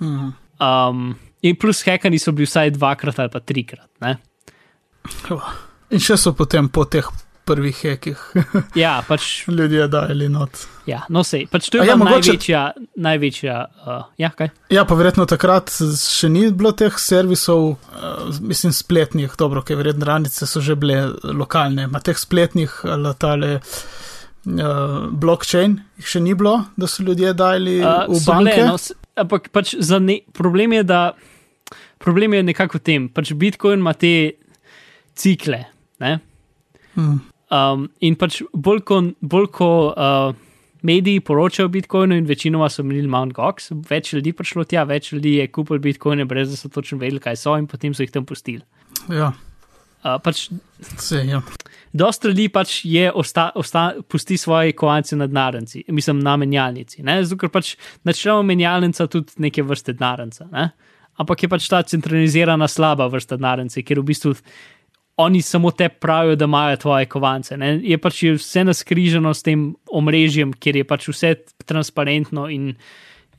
Mhm. 0.00 0.30
Um, 0.60 1.14
in 1.40 1.56
plus 1.56 1.80
hekani 1.86 2.18
so 2.20 2.34
bili 2.36 2.48
vsaj 2.48 2.74
dvakrat 2.76 3.18
ali 3.22 3.32
pa 3.32 3.40
trikrat. 3.40 3.88
Ne? 4.04 4.18
In 5.90 6.02
še 6.02 6.18
so 6.20 6.34
potem 6.36 6.68
po 6.68 6.84
teh 6.84 7.06
prvih 7.50 7.74
hekih 7.82 8.20
Ja, 8.78 9.00
pač, 9.08 9.26
ljudje 9.58 9.88
dajali 9.90 10.28
not. 10.30 10.62
ja, 10.86 11.02
no 11.10 11.24
sej, 11.26 11.44
pač 11.50 11.68
to 11.70 11.80
je 11.80 11.86
ja, 11.88 11.92
ja, 11.92 11.96
mogoče- 11.98 12.30
največja, 12.32 12.62
največja, 13.02 13.56
uh, 13.86 14.04
ja, 14.22 14.30
kaj? 14.38 14.52
Ja, 14.70 14.86
pa 14.86 14.94
verjetno 14.98 15.26
takrat 15.30 15.72
še 15.98 16.30
ni 16.30 16.46
bilo 16.54 16.70
teh 16.78 16.94
servisov, 17.02 17.74
uh, 17.74 18.30
mislim, 18.40 18.72
spletnih, 18.74 19.34
dobro, 19.38 19.62
ker 19.66 19.78
verjetno 19.82 20.06
ranice 20.08 20.46
so 20.46 20.62
že 20.62 20.78
bile 20.78 21.00
lokalne, 21.34 21.88
ma 21.90 21.98
teh 22.00 22.18
spletnih 22.18 22.80
ali 22.86 23.14
tale 23.20 23.50
uh, 23.60 25.10
blockchain 25.10 25.76
jih 26.00 26.08
še 26.14 26.22
ni 26.24 26.34
bilo, 26.38 26.56
da 26.78 26.88
so 26.88 27.04
ljudje 27.06 27.34
dajali 27.36 27.78
uh, 27.82 28.06
v 28.08 28.22
banke. 28.26 28.54
Bile, 28.56 28.70
no, 28.70 28.78
ampak 29.20 29.50
pač 29.52 29.74
ne, 30.00 30.20
problem 30.36 30.78
je, 30.78 30.84
da 30.88 31.00
problem 32.00 32.38
je 32.38 32.42
nekako 32.50 32.78
v 32.80 32.84
tem, 32.86 33.08
pač 33.12 33.34
Bitcoin 33.36 33.82
ima 33.82 33.92
te 33.92 34.14
cikle. 35.20 35.64
Ne? 36.00 36.14
Hmm. 36.96 37.18
Um, 37.50 37.88
in 38.00 38.14
pač 38.14 38.40
bolj 38.54 38.84
ko, 38.86 39.00
bolj 39.20 39.50
ko 39.54 39.70
uh, 39.90 40.32
mediji 40.86 41.20
poročajo 41.20 41.66
o 41.66 41.72
Bitcoinu, 41.74 42.16
in 42.16 42.28
večinoma 42.28 42.70
so 42.70 42.84
menili 42.86 43.10
Mount 43.10 43.34
Gox, 43.36 43.72
več 43.90 44.12
ljudi 44.14 44.32
prišlo 44.32 44.64
tja, 44.70 44.86
več 44.88 45.12
ljudi 45.12 45.36
je 45.40 45.50
kupil 45.50 45.82
Bitcoine, 45.82 46.24
brez 46.30 46.52
da 46.52 46.56
so 46.56 46.70
točno 46.72 47.00
vedeli, 47.02 47.20
kaj 47.20 47.40
so, 47.42 47.56
in 47.58 47.66
potem 47.70 47.94
so 47.94 48.06
jih 48.06 48.14
tam 48.14 48.26
pustili. 48.28 48.62
Ja, 49.10 49.32
Uh, 50.00 50.14
pač 50.24 50.46
se, 50.96 51.18
ja. 51.28 51.42
Dosta 51.92 52.30
ljudi 52.30 52.46
pač 52.48 52.78
je 52.88 53.10
osta, 53.12 53.50
osta, 53.60 53.82
pusti 54.08 54.38
svoje 54.40 54.72
kovance 54.72 55.16
na 55.16 55.26
denarnici, 55.28 55.82
mislim 55.92 56.22
na 56.24 56.38
menjalnici. 56.40 57.02
ne, 57.04 57.18
Zato, 57.24 57.36
ker 57.42 57.52
pač 57.52 57.74
načeloma 58.08 58.48
menjalnica 58.48 59.04
tudi 59.12 59.36
neke 59.44 59.62
vrste 59.62 59.92
denarnica. 59.92 60.46
Ne? 60.54 60.70
Ampak 61.20 61.44
je 61.44 61.50
pač 61.52 61.68
ta 61.68 61.82
centralizirana 61.82 62.68
slaba 62.68 63.10
vrsta 63.12 63.36
denarnice, 63.36 63.84
ker 63.84 64.00
v 64.00 64.06
bistvu 64.08 64.32
oni 65.20 65.42
samo 65.42 65.70
te 65.70 65.88
pravijo, 65.88 66.36
da 66.36 66.48
imajo 66.48 66.76
tvoje 66.76 67.06
kovance. 67.06 67.56
Ne? 67.56 67.76
Je 67.82 67.98
pač 67.98 68.22
je 68.22 68.34
vse 68.38 68.64
naskriženo 68.64 69.34
s 69.34 69.42
tem 69.46 69.68
omrežjem, 69.92 70.52
kjer 70.52 70.80
je 70.80 70.84
pač 70.88 71.08
vse 71.12 71.34
transparentno 71.66 72.48
in, 72.50 72.72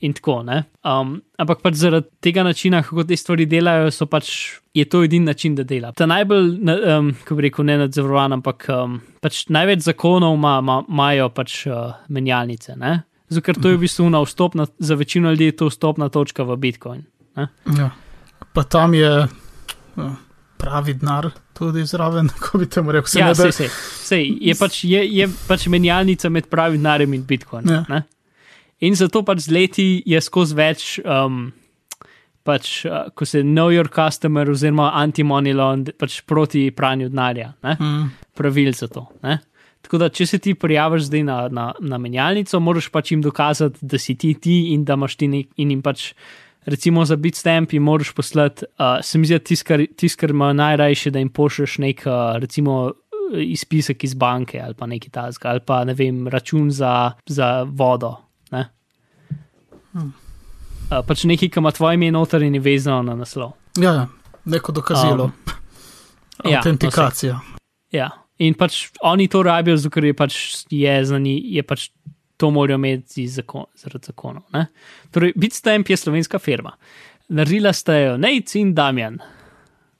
in 0.01 0.13
tako. 0.17 0.41
ne. 0.47 0.63
Um, 0.85 1.17
ampak 1.37 1.61
pač 1.65 1.79
zaradi 1.81 2.07
tega 2.21 2.43
načina, 2.43 2.81
kako 2.83 3.03
te 3.09 3.17
stvari 3.17 3.45
delajo, 3.45 3.91
so 3.91 4.05
pač. 4.05 4.31
Je 4.71 4.85
to 4.87 5.01
edini 5.03 5.25
način, 5.27 5.55
da 5.55 5.65
dela. 5.67 5.89
Ta 5.91 6.05
najbolj, 6.07 6.45
na- 6.63 6.77
um, 6.97 7.09
kako 7.23 7.35
bi 7.35 7.41
rekel, 7.49 7.65
ne 7.67 7.75
nadzorovan, 7.81 8.37
ampak 8.37 8.69
um, 8.71 9.01
pač 9.19 9.41
največ 9.51 9.81
zakonov 9.83 10.37
imajo 10.37 10.61
ma, 10.63 10.77
imajo 10.87 11.29
pač 11.35 11.65
uh, 11.67 11.97
menjalnice. 12.07 12.77
ne. 12.79 13.01
Zato, 13.27 13.43
ker 13.45 13.55
to 13.59 13.69
je 13.71 13.75
v 13.75 13.83
bistvu 13.83 14.09
na 14.11 14.19
vstopna, 14.23 14.65
za 14.79 14.95
večino 14.95 15.31
ljudi 15.31 15.45
je 15.51 15.57
to 15.59 15.67
vstopna 15.67 16.09
točka 16.11 16.43
v 16.43 16.55
Bitcoin. 16.55 17.03
Ne? 17.35 17.47
ja. 17.77 17.89
Pa 18.55 18.63
tam 18.63 18.93
je 18.93 19.11
uh, 19.27 20.15
pravi 20.61 20.93
denar 20.93 21.29
tudi 21.53 21.83
zraven, 21.85 22.29
kako 22.35 22.57
bi 22.57 22.69
temu 22.69 22.91
rekel. 22.91 23.09
Se 23.09 23.19
Ja, 23.19 23.27
da- 23.29 23.35
sej, 23.43 23.51
sej, 23.53 23.69
sej, 24.03 24.25
je, 24.41 24.55
pač, 24.55 24.83
je, 24.85 25.01
je 25.11 25.27
pač 25.47 25.65
menjalnica 25.67 26.29
med 26.29 26.47
pravim 26.47 26.77
denarjem 26.79 27.13
in 27.13 27.25
Bitcoinom. 27.25 27.85
Ja. 27.89 28.03
In 28.81 28.95
zato 28.95 29.21
pač 29.21 29.43
z 29.45 29.51
leti 29.51 29.87
je 30.05 30.21
skozi 30.21 30.55
več, 30.57 30.85
um, 31.01 31.51
pač, 32.43 32.85
uh, 32.85 33.11
ko 33.13 33.25
se 33.25 33.43
know 33.43 33.69
your 33.69 33.85
customer, 33.87 34.49
oziroma 34.49 34.87
anti-money 34.97 35.53
laundry, 35.53 35.93
pač 35.93 36.21
proti 36.23 36.69
pranju 36.71 37.09
denarja, 37.09 37.51
Mm. 37.61 38.07
pravil 38.33 38.71
za 38.73 38.87
to. 38.87 39.05
Ne. 39.21 39.39
Tako 39.81 39.97
da, 39.97 40.09
če 40.09 40.25
se 40.25 40.37
ti 40.39 40.53
prijaviš 40.53 41.09
zdaj 41.09 41.23
na, 41.23 41.37
na, 41.49 41.67
na 41.79 41.97
menjalnico, 41.97 42.59
moraš 42.59 42.89
pač 42.89 43.11
jim 43.11 43.21
dokazati, 43.21 43.79
da 43.81 43.97
si 43.97 44.15
ti 44.15 44.33
ti 44.33 44.73
in 44.73 44.83
da 44.83 44.93
imaš 44.93 45.15
ti 45.15 45.27
nek, 45.27 45.47
in 45.57 45.71
jim 45.71 45.81
pač. 45.81 46.11
Recimo 46.65 47.05
za 47.05 47.15
Bitstamp 47.15 47.73
jim 47.73 47.83
moraš 47.83 48.11
poslati, 48.13 48.65
uh, 48.65 48.99
se 49.01 49.17
mi 49.17 49.25
zdi, 49.25 49.39
tisto, 49.39 49.67
kar, 49.67 49.81
tis, 49.97 50.15
kar 50.15 50.29
ima 50.29 50.53
najrajše, 50.53 51.11
da 51.11 51.19
jim 51.19 51.29
pošlješ 51.29 51.77
nek, 51.77 52.03
uh, 52.05 52.37
recimo, 52.37 52.91
izpisek 53.33 54.03
iz 54.03 54.13
banke 54.13 54.59
ali 54.59 54.73
pa 54.73 54.85
nekaj 54.85 55.09
tasga, 55.09 55.49
ali 55.49 55.59
pa 55.65 55.83
ne 55.85 55.93
vem, 55.93 56.27
račun 56.27 56.71
za, 56.71 57.11
za 57.25 57.63
vodo. 57.63 58.15
Ne? 58.51 58.65
Hmm. 59.91 60.13
Uh, 60.91 60.99
pač 61.07 61.23
nekaj, 61.23 61.49
ki 61.49 61.59
ima 61.59 61.71
tvoje 61.71 61.95
ime 61.95 62.11
noter 62.11 62.43
in 62.43 62.55
je 62.55 62.61
vezano 62.61 63.01
na 63.01 63.15
naslov. 63.15 63.55
Ja, 63.79 63.93
ja, 63.93 64.07
neko 64.45 64.71
dokazilo. 64.71 65.31
Um, 66.43 66.51
ja, 66.51 66.59
Autentikacija. 66.59 67.39
Ja. 67.91 68.09
In 68.41 68.53
pač 68.57 68.87
oni 69.05 69.27
to 69.29 69.43
rabijo, 69.43 69.77
zato 69.77 70.01
je 70.01 70.13
pač 70.17 70.35
je 70.69 70.93
za 71.05 71.19
njih, 71.19 71.41
je 71.55 71.63
pač 71.63 71.89
to 72.41 72.49
morajo 72.51 72.81
imeti 72.81 73.27
zakon, 73.29 73.69
zaradi 73.77 74.09
zakonov. 74.09 74.47
Ne? 74.57 74.65
Torej, 75.13 75.35
Bitstamp 75.37 75.93
je 75.93 75.97
slovenska 76.01 76.41
firma. 76.41 76.73
Naredila 77.29 77.73
sta 77.73 77.95
jo 77.99 78.17
Nec 78.19 78.55
in 78.59 78.73
Damjan. 78.75 79.21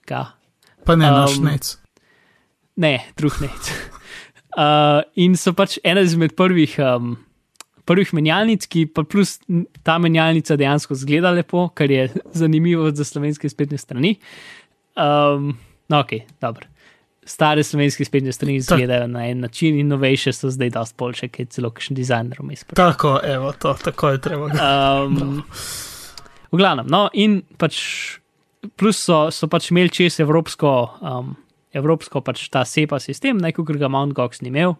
Ka? 0.08 0.26
pa 0.86 0.96
ne 0.98 1.10
naš 1.10 1.38
um, 1.38 1.46
nec. 1.46 1.74
Ne, 2.76 2.94
drug 3.18 3.40
nec. 3.44 3.72
Uh, 4.52 5.00
in 5.16 5.32
so 5.40 5.54
pač 5.56 5.78
ena 5.80 6.02
izmed 6.04 6.34
prvih, 6.36 6.74
um, 6.84 7.14
prvih 7.88 8.10
menjalnic, 8.12 8.66
ki 8.68 8.82
pa 8.92 9.00
plus 9.08 9.38
ta 9.80 9.94
menjalnica 9.96 10.58
dejansko 10.60 10.92
zgleda 11.00 11.30
lepo, 11.32 11.70
kar 11.72 11.88
je 11.88 12.02
zanimivo 12.42 12.90
za 12.92 13.06
slovenske 13.08 13.48
spletne 13.48 13.80
strani. 13.80 14.10
Um, 14.92 15.54
no, 15.88 16.02
ok, 16.02 16.12
dobro. 16.44 16.68
Stare 17.26 17.62
slovenske 17.62 18.04
spletne 18.04 18.32
strani 18.34 18.56
izgledajo 18.58 19.06
na 19.06 19.26
en 19.30 19.44
način, 19.44 19.76
in 19.78 19.92
novejše 19.92 20.32
so 20.34 20.50
zdaj 20.50 20.72
dosti 20.74 20.96
boljše, 20.98 21.28
ker 21.28 21.46
je 21.46 21.50
celo 21.54 21.70
kakšen 21.70 21.96
dizajner 21.96 22.40
vmes. 22.42 22.64
Tako, 22.74 23.20
evo, 23.24 23.52
to, 23.52 23.76
tako 23.84 24.08
je 24.16 24.20
treba. 24.20 24.48
Um, 24.50 25.42
v 26.52 26.58
glavnem, 26.58 26.88
no, 26.90 27.06
in 27.14 27.42
pač 27.58 27.78
plus 28.76 28.98
so, 29.06 29.28
so 29.30 29.46
pač 29.50 29.70
imeli 29.70 29.92
čez 29.92 30.18
evropsko, 30.22 30.72
um, 30.98 31.36
evropsko 31.74 32.24
pač 32.26 32.48
ta 32.50 32.64
SEPA 32.66 32.98
sistem, 33.02 33.38
neko, 33.42 33.64
kar 33.68 33.78
ga 33.78 33.90
Mount 33.92 34.16
Gox 34.18 34.42
ni 34.42 34.50
imel. 34.50 34.74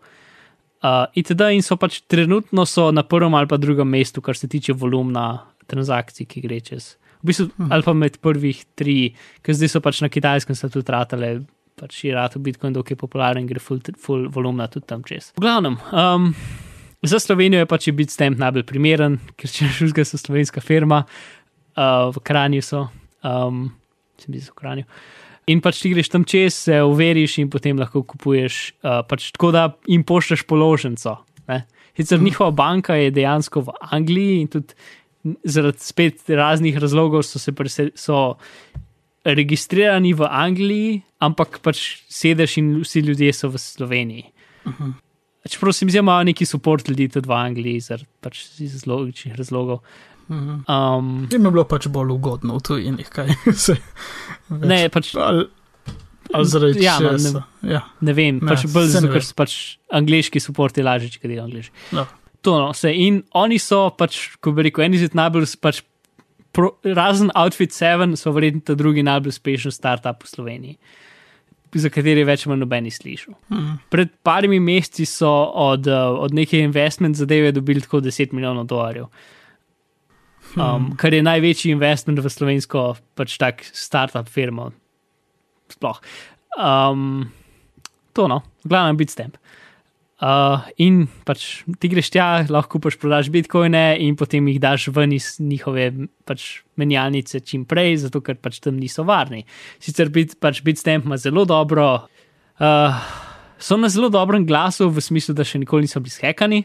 Uh, 0.83 1.07
itd. 1.15 1.47
in 1.55 1.63
so 1.63 1.79
pač 1.79 2.01
trenutno 2.11 2.67
so 2.67 2.91
na 2.91 3.07
prvem 3.07 3.35
ali 3.39 3.47
pa 3.47 3.57
drugem 3.57 3.87
mestu, 3.87 4.21
kar 4.21 4.35
se 4.35 4.51
tiče 4.51 4.75
volumna 4.75 5.47
transakcij, 5.71 6.27
ki 6.27 6.43
gre 6.43 6.59
čez. 6.61 6.97
v 7.23 7.31
bistvu, 7.31 7.51
ali 7.71 7.87
pa 7.87 7.93
med 7.95 8.19
prvih 8.19 8.65
tri, 8.75 9.15
ker 9.47 9.55
zdaj 9.55 9.71
so 9.71 9.81
pač 9.83 10.03
na 10.03 10.11
kitajskem 10.11 10.59
se 10.59 10.69
tudi 10.69 10.91
ratale, 10.91 11.45
pač 11.77 12.05
je 12.05 12.15
rado 12.15 12.41
Bitcoin, 12.41 12.73
dok 12.73 12.91
je 12.91 12.97
popularen, 12.97 13.47
gre 13.47 13.61
full, 13.61 13.81
full 13.99 14.29
volumna 14.33 14.69
tudi 14.69 14.87
tam 14.87 15.03
čez. 15.05 15.33
V 15.37 15.45
glavnem, 15.45 15.79
um, 15.93 16.35
za 17.03 17.19
Slovenijo 17.19 17.65
je 17.65 17.67
pač 17.67 17.89
Bitstamp 17.93 18.39
najbolj 18.39 18.67
primeren, 18.69 19.19
ker 19.37 19.51
če 19.51 19.67
že 19.67 19.87
žužga 19.87 20.05
so 20.07 20.21
slovenska 20.21 20.61
firma, 20.61 21.05
uh, 21.77 22.11
v 22.15 22.23
Kranju 22.23 22.63
so, 22.63 22.87
um, 23.25 23.71
se 24.19 24.31
mi 24.31 24.39
zdi, 24.39 24.51
v 24.51 24.59
Kranju. 24.61 24.85
In 25.51 25.59
pač 25.61 25.81
ti 25.83 25.91
greš 25.91 26.09
tam 26.13 26.23
čez, 26.25 26.55
se 26.55 26.77
uveriš 26.87 27.41
in 27.43 27.51
potem 27.51 27.79
lahko 27.79 28.05
kupuješ, 28.07 28.79
uh, 28.87 29.01
pač 29.03 29.33
tako 29.35 29.51
da 29.51 29.69
jim 29.91 30.05
pošleš 30.07 30.47
položnico. 30.47 31.19
ne. 31.49 31.65
Sicer 31.97 32.19
Mhm. 32.19 32.25
njihova 32.25 32.51
banka 32.51 32.95
je 32.95 33.11
dejansko 33.11 33.61
v 33.61 33.73
Angliji 33.91 34.41
in 34.41 34.49
tudi 34.49 34.75
zaradi 35.45 35.79
spet 35.79 36.31
raznih 36.31 36.79
razlogov 36.79 37.23
so 37.23 37.39
se 37.39 37.53
presel, 37.53 37.91
so 37.95 38.37
registrirani 39.25 40.13
v 40.13 40.27
Angliji, 40.27 41.03
ampak 41.19 41.61
pač 41.61 41.79
sedež 42.11 42.57
in 42.59 42.81
vsi 42.81 43.01
ljudje 43.01 43.33
so 43.33 43.49
v 43.49 43.59
Sloveniji. 43.59 44.25
Čeprav 45.43 45.73
se 45.73 45.85
mi 45.85 45.91
zdi, 45.91 45.99
da 45.99 46.03
imajo 46.03 46.25
neki 46.25 46.47
support 46.47 46.89
ljudi 46.89 47.09
tudi 47.09 47.29
v 47.29 47.35
Angliji, 47.35 47.81
zaradi 47.81 48.09
pač 48.21 48.43
iz 48.59 48.87
logičnih 48.87 49.35
razlogov. 49.35 49.81
Um, 50.29 51.27
Jim 51.29 51.45
je 51.45 51.51
bilo 51.51 51.65
pač 51.65 51.89
bolj 51.89 52.13
ugodno 52.13 52.57
v 52.57 52.63
tujini, 52.63 53.05
kaj 53.05 53.33
se. 53.65 53.75
več- 54.49 54.67
ne, 54.67 54.89
pač 54.89 55.11
Ali, 55.19 55.45
ali 56.33 56.47
zaradi 56.47 56.81
Ja, 56.81 56.95
no, 56.99 57.11
ne- 57.11 57.19
česa. 57.19 57.43
Ja, 57.63 57.83
ne 58.01 58.13
vem, 58.13 58.39
Ne, 58.39 58.49
pač 58.49 58.67
bolj 58.67 58.87
ne 58.87 58.95
zato, 58.95 59.11
ker 59.13 59.23
so 59.23 59.35
pač 59.35 59.57
angliški 59.93 60.41
support 60.41 60.79
je 60.79 60.85
lažje, 60.85 61.11
če 61.11 61.25
delajo 61.25 61.47
angliški. 61.47 61.75
no. 61.93 62.07
To 62.43 62.57
no, 62.59 62.73
se 62.75 62.91
in 62.91 63.21
oni 63.33 63.59
so 63.59 63.91
pač, 63.91 64.33
ko 64.43 64.51
bi 64.51 64.65
rekel, 64.65 64.83
eni 64.85 64.97
izmed 64.99 65.15
najbolj 65.15 65.45
pač. 65.63 65.83
Pro, 66.53 66.75
razen 66.85 67.31
Outfit 67.35 67.73
7 67.73 68.17
so 68.17 68.33
verjetno 68.33 68.61
ta 68.61 68.75
drugi 68.75 69.03
najbolj 69.03 69.33
uspešen 69.33 69.73
startup 69.73 70.25
v 70.25 70.29
Sloveniji, 70.29 70.77
za 71.73 71.89
kateri 71.89 72.27
več 72.29 72.45
manj 72.47 72.61
nobeni 72.61 72.93
slišal. 72.93 73.35
Mhm. 73.49 73.79
Pred 73.93 74.13
parimi 74.23 74.61
meseci 74.61 75.07
so 75.09 75.31
od, 75.65 75.89
uh, 75.89 76.19
od 76.21 76.35
neke 76.37 76.61
investment 76.61 77.17
zadeve 77.17 77.53
dobili 77.53 77.81
tako 77.81 78.03
10 78.05 78.33
milijonov 78.37 78.69
dolarjev, 78.69 79.09
um, 80.57 80.93
kar 80.97 81.15
je 81.15 81.23
največji 81.25 81.73
investment 81.73 82.21
v 82.21 82.29
slovensko 82.29 82.97
pač 83.17 83.39
tak 83.41 83.65
startup 83.73 84.29
firmo. 84.29 84.73
Sploh. 85.73 86.03
Um, 86.61 87.33
to 88.13 88.29
no, 88.29 88.43
glavno 88.69 88.93
biti 89.01 89.17
stemp. 89.17 89.41
Uh, 89.41 89.62
in 90.79 91.07
pač 91.27 91.65
ti 91.83 91.91
greš 91.91 92.13
tja, 92.15 92.27
lahko 92.53 92.79
pač 92.83 92.95
prodaš 93.01 93.31
bitcoine 93.35 93.97
in 93.99 94.15
potem 94.19 94.47
jih 94.53 94.61
daš 94.63 94.87
ven 94.95 95.15
iz 95.17 95.35
njihove 95.43 95.89
pač 96.29 96.63
menjalnice 96.79 97.41
čim 97.43 97.65
prej, 97.67 98.05
zato 98.05 98.23
ker 98.23 98.39
pač 98.39 98.61
tam 98.63 98.79
niso 98.79 99.03
varni. 99.09 99.43
Sicer 99.83 100.13
bit, 100.15 100.39
pač 100.39 100.63
Bitstamp 100.63 101.09
ima 101.09 101.19
zelo 101.19 101.45
dobro, 101.49 102.07
uh, 102.63 103.03
so 103.59 103.77
na 103.77 103.91
zelo 103.91 104.13
dobrem 104.15 104.47
glasu, 104.47 104.91
v 104.91 105.03
smislu, 105.03 105.35
da 105.35 105.47
še 105.47 105.59
nikoli 105.63 105.89
niso 105.89 106.03
bili 106.03 106.15
skekani. 106.15 106.63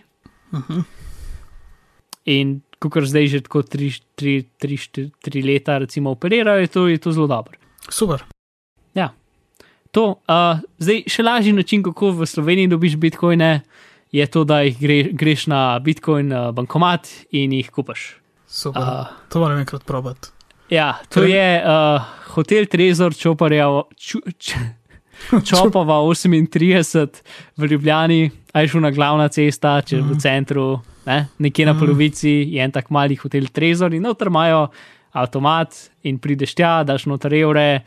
In 2.37 2.59
kot 2.77 3.09
zdaj 3.09 3.29
že 3.31 3.45
tako 3.47 3.65
tri, 3.65 3.89
tri, 4.13 4.43
tri, 4.61 4.77
tri, 4.77 5.09
tri 5.17 5.41
leta, 5.41 5.81
recimo, 5.81 6.13
operirajo, 6.13 6.61
je 6.61 6.69
to, 6.69 6.87
je 6.93 7.01
to 7.01 7.15
zelo 7.15 7.25
dobro. 7.31 7.57
Super. 7.89 8.21
To, 9.91 10.19
uh, 10.27 10.59
zdaj, 10.79 11.03
še 11.07 11.23
lažji 11.23 11.53
način, 11.53 11.83
kako 11.83 12.11
v 12.11 12.27
Sloveniji 12.27 12.67
dobiš 12.67 12.95
bitcoine, 12.97 13.61
je 14.11 14.25
to, 14.27 14.43
da 14.43 14.61
jih 14.61 14.79
gre, 14.79 14.97
greš 15.11 15.47
na 15.51 15.79
bitcoin 15.83 16.31
uh, 16.33 16.49
bankomat 16.55 17.07
in 17.31 17.53
jih 17.53 17.69
kupaš. 17.71 18.15
Super. 18.47 18.81
Uh, 18.81 19.13
to 19.29 19.39
moram 19.39 19.59
enkrat 19.59 19.83
probati. 19.85 20.29
ja, 20.69 20.97
to 21.09 21.21
Ker- 21.21 21.29
je 21.29 21.63
uh, 21.63 22.01
hotel 22.35 22.65
Trezor 22.65 23.15
Čoparja, 23.15 23.67
ču, 23.95 24.19
č, 24.39 24.55
Čopova 25.43 25.99
38 26.07 27.07
v 27.57 27.65
Ljubljani, 27.71 28.31
a 28.53 28.61
je 28.61 28.67
šel 28.67 28.81
na 28.81 28.91
glavna 28.91 29.27
cesta, 29.27 29.81
če 29.81 30.01
v 30.01 30.17
centru, 30.19 30.79
ne, 31.05 31.27
nekje 31.39 31.65
na 31.65 31.75
polovici 31.79 32.31
je 32.53 32.63
en 32.63 32.71
tak 32.71 32.89
mali 32.89 33.15
hotel 33.15 33.47
Trezor 33.51 33.93
in 33.93 34.03
noter 34.03 34.27
imajo 34.31 34.67
avtomat 35.17 35.73
in 36.03 36.19
prideš 36.19 36.53
tja, 36.55 36.83
daš 36.83 37.07
noter 37.09 37.33
evre 37.33 37.81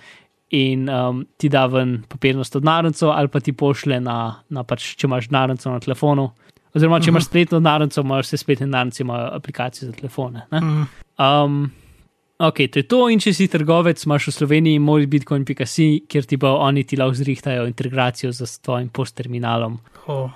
in 0.50 0.88
um, 0.88 1.24
ti 1.36 1.48
da 1.48 1.66
ven 1.66 2.00
papirnasto 2.08 2.60
denarnico 2.60 3.10
ali 3.10 3.28
pa 3.28 3.40
ti 3.40 3.52
pošle 3.52 4.00
na, 4.00 4.16
na 4.48 4.64
pač, 4.66 4.94
če 4.98 5.06
imaš 5.06 5.28
denarnico 5.30 5.70
na 5.70 5.82
telefonu. 5.82 6.30
Oziroma, 6.74 7.00
če 7.02 7.10
imaš 7.10 7.26
spletno 7.26 7.58
denarnico, 7.58 8.02
imaš 8.02 8.28
vse 8.28 8.38
spletne 8.44 8.66
denarnice, 8.66 9.02
imajo 9.02 9.30
aplikacije 9.38 9.88
za 9.90 9.94
telefone. 9.94 10.46
Ne? 10.50 10.60
Mhm. 10.60 10.82
Um, 11.20 11.70
ok, 12.38 12.62
to 12.72 12.82
je 12.82 12.88
to, 12.88 13.00
in 13.12 13.22
če 13.22 13.34
si 13.36 13.48
trgovec, 13.50 14.02
imaš 14.06 14.30
v 14.30 14.36
Sloveniji 14.38 14.82
moj 14.82 15.06
bitcoin.si, 15.10 15.88
kjer 16.10 16.28
ti 16.30 16.38
bo 16.40 16.54
oni 16.66 16.86
ti 16.86 16.98
lahko 16.98 17.18
zrihtajajo 17.20 17.66
integracijo 17.70 18.32
z 18.32 18.50
tvojim 18.62 18.88
postterminalom. 18.94 19.78
Oh, 20.06 20.30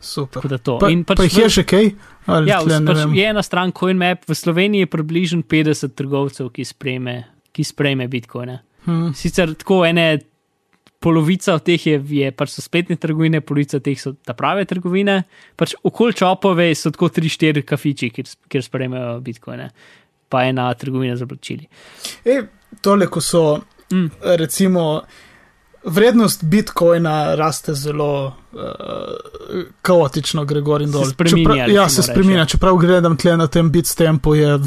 super. 0.00 0.46
Pa, 0.46 0.90
In 0.90 1.04
pa 1.06 1.14
pač 1.14 1.30
jih 1.30 1.44
je 1.46 1.52
še 1.60 1.66
kaj? 1.66 1.92
Ali 2.30 2.50
Ja, 2.50 2.62
tle, 2.62 2.82
pač 2.86 3.06
je 3.14 3.30
ena 3.30 3.42
stran 3.46 3.74
CoinMap, 3.74 4.26
v 4.28 4.38
Sloveniji 4.38 4.86
je 4.86 4.90
približno 4.90 5.46
50 5.46 5.94
trgovcev, 5.98 6.50
ki 6.54 6.66
sprejme, 6.66 7.16
ki 7.54 7.66
sprejme 7.66 8.10
bitcoine. 8.10 8.60
Hmm. 8.84 9.14
Sicer 9.14 9.54
tako 9.54 9.84
ene. 9.86 10.18
Polovica 11.00 11.54
od 11.56 11.62
teh 11.64 11.80
je, 11.86 11.94
je 12.12 12.28
pač 12.36 12.50
so 12.52 12.60
spletne 12.60 12.92
trgovine, 13.00 13.38
polovica 13.40 13.78
teh 13.80 13.96
so 13.96 14.12
ta 14.20 14.34
prave 14.36 14.66
trgovine. 14.68 15.22
Pač 15.56 15.72
okoli 15.82 16.12
čopove 16.12 16.66
so 16.76 16.90
tako 16.92 17.08
3-4 17.08 17.62
kafiči, 17.64 18.10
kjer, 18.12 18.28
kjer 18.52 18.64
sprejmejo 18.66 19.14
bitcoine, 19.24 19.70
pa 20.28 20.42
ena 20.44 20.66
trgovina 20.76 21.16
za 21.16 21.24
plačili. 21.26 21.64
E, 22.24 22.42
tole, 22.84 23.08
ko 23.08 23.20
so, 23.24 23.44
Mm. 23.90 24.10
recimo, 24.38 25.02
vrednost 25.84 26.44
bitcoina 26.44 27.12
raste 27.34 27.74
zelo 27.74 28.10
uh, 28.52 28.60
kaotično, 29.82 30.44
gre 30.44 30.60
gor 30.60 30.82
in 30.82 30.90
dol. 30.90 31.04
Se 31.04 31.10
spreminja, 31.10 31.38
Čeprav, 31.56 31.70
ja, 31.70 31.88
se 31.88 32.02
spreminja. 32.02 32.40
reči. 32.40 32.50
Čeprav 32.50 32.76
gledam 32.76 33.16
tle 33.16 33.36
na 33.36 33.46
tem 33.46 33.70
bitstampu, 33.70 34.34
je 34.34 34.58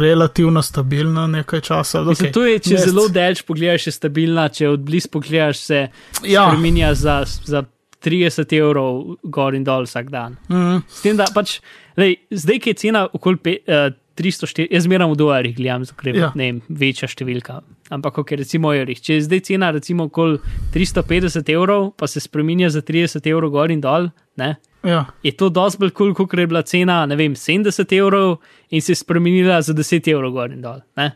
relativno 0.00 0.62
stabilna 0.62 1.26
nekaj 1.28 1.60
časa. 1.62 2.02
Mislim, 2.02 2.28
Okay. 2.28 2.34
to 2.34 2.44
je, 2.44 2.58
če 2.60 2.70
Mest. 2.72 2.84
zelo 2.84 3.08
delč 3.08 3.42
pogledaš, 3.42 3.86
je 3.86 3.92
stabilna, 3.92 4.48
če 4.50 4.68
od 4.68 4.80
blizu 4.80 5.08
pogledaš, 5.08 5.56
se 5.60 5.88
Ja. 6.24 6.48
spremenja 6.48 6.94
za, 6.94 7.18
za 7.44 7.62
30 8.00 8.52
evrov 8.54 9.02
gor 9.24 9.54
in 9.54 9.64
dol 9.64 9.82
vsak 9.82 10.10
dan. 10.10 10.36
Mm, 10.48 10.82
S 10.88 11.02
tem, 11.02 11.16
da 11.16 11.26
pač, 11.34 11.60
lej, 11.96 12.16
zdaj, 12.30 12.58
ki 12.58 12.70
je 12.70 12.74
cena 12.76 13.08
okoli 13.08 13.36
pe, 13.38 13.56
uh, 13.64 13.88
304, 14.18 14.66
jaz 14.74 14.86
zmeram 14.88 15.12
v 15.12 15.18
dolarjih, 15.20 15.54
gledam, 15.56 15.86
ker 15.96 16.10
je 16.10 16.20
Ja. 16.20 16.32
ne 16.34 16.44
vem, 16.48 16.62
večja 16.68 17.08
številka. 17.08 17.60
Ampak, 17.94 18.18
ok, 18.18 18.34
recimo, 18.36 18.72
v 18.74 18.82
evrih. 18.82 19.00
Če 19.00 19.14
je 19.14 19.26
zdaj 19.28 19.40
cena 19.46 19.70
recimo 19.70 20.08
okoli 20.10 20.40
350 20.74 21.48
evrov, 21.54 21.92
pa 21.96 22.06
se 22.06 22.20
spremenja 22.20 22.68
za 22.74 22.82
30 22.82 23.26
evrov 23.30 23.54
gor 23.54 23.70
in 23.70 23.80
dol, 23.80 24.10
ne, 24.36 24.56
ja. 24.84 25.06
je 25.22 25.32
to 25.32 25.48
dosti 25.48 25.78
bolj 25.78 25.94
kul, 25.94 26.12
cool, 26.14 26.26
kot 26.26 26.38
je 26.38 26.46
bila 26.50 26.62
cena, 26.62 27.06
ne 27.06 27.16
vem, 27.16 27.34
70 27.34 27.96
evrov 27.96 28.38
in 28.70 28.82
se 28.82 28.92
je 28.92 29.00
spremenila 29.00 29.62
za 29.62 29.72
10 29.72 30.12
evrov 30.12 30.32
gor 30.32 30.52
in 30.52 30.60
dol. 30.60 30.82
Ne. 30.96 31.12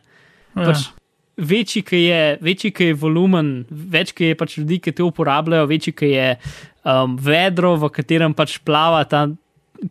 ja. 0.56 0.64
Pač, 0.64 0.88
večji, 1.36 1.82
ki 1.82 1.96
je, 1.96 2.22
večji, 2.40 2.72
ki 2.72 2.90
je 2.90 2.98
volumen, 2.98 3.64
več, 3.70 4.12
ki 4.16 4.32
je 4.32 4.38
pač 4.38 4.58
ljudi, 4.58 4.78
ki 4.84 4.92
to 4.92 5.08
uporabljajo, 5.08 5.68
večji, 5.70 5.92
ki 5.96 6.10
je 6.12 6.28
um, 6.84 7.16
vedro, 7.16 7.74
v 7.80 7.90
katerem 7.92 8.34
pač 8.36 8.58
plava 8.64 9.02
ta, 9.08 9.26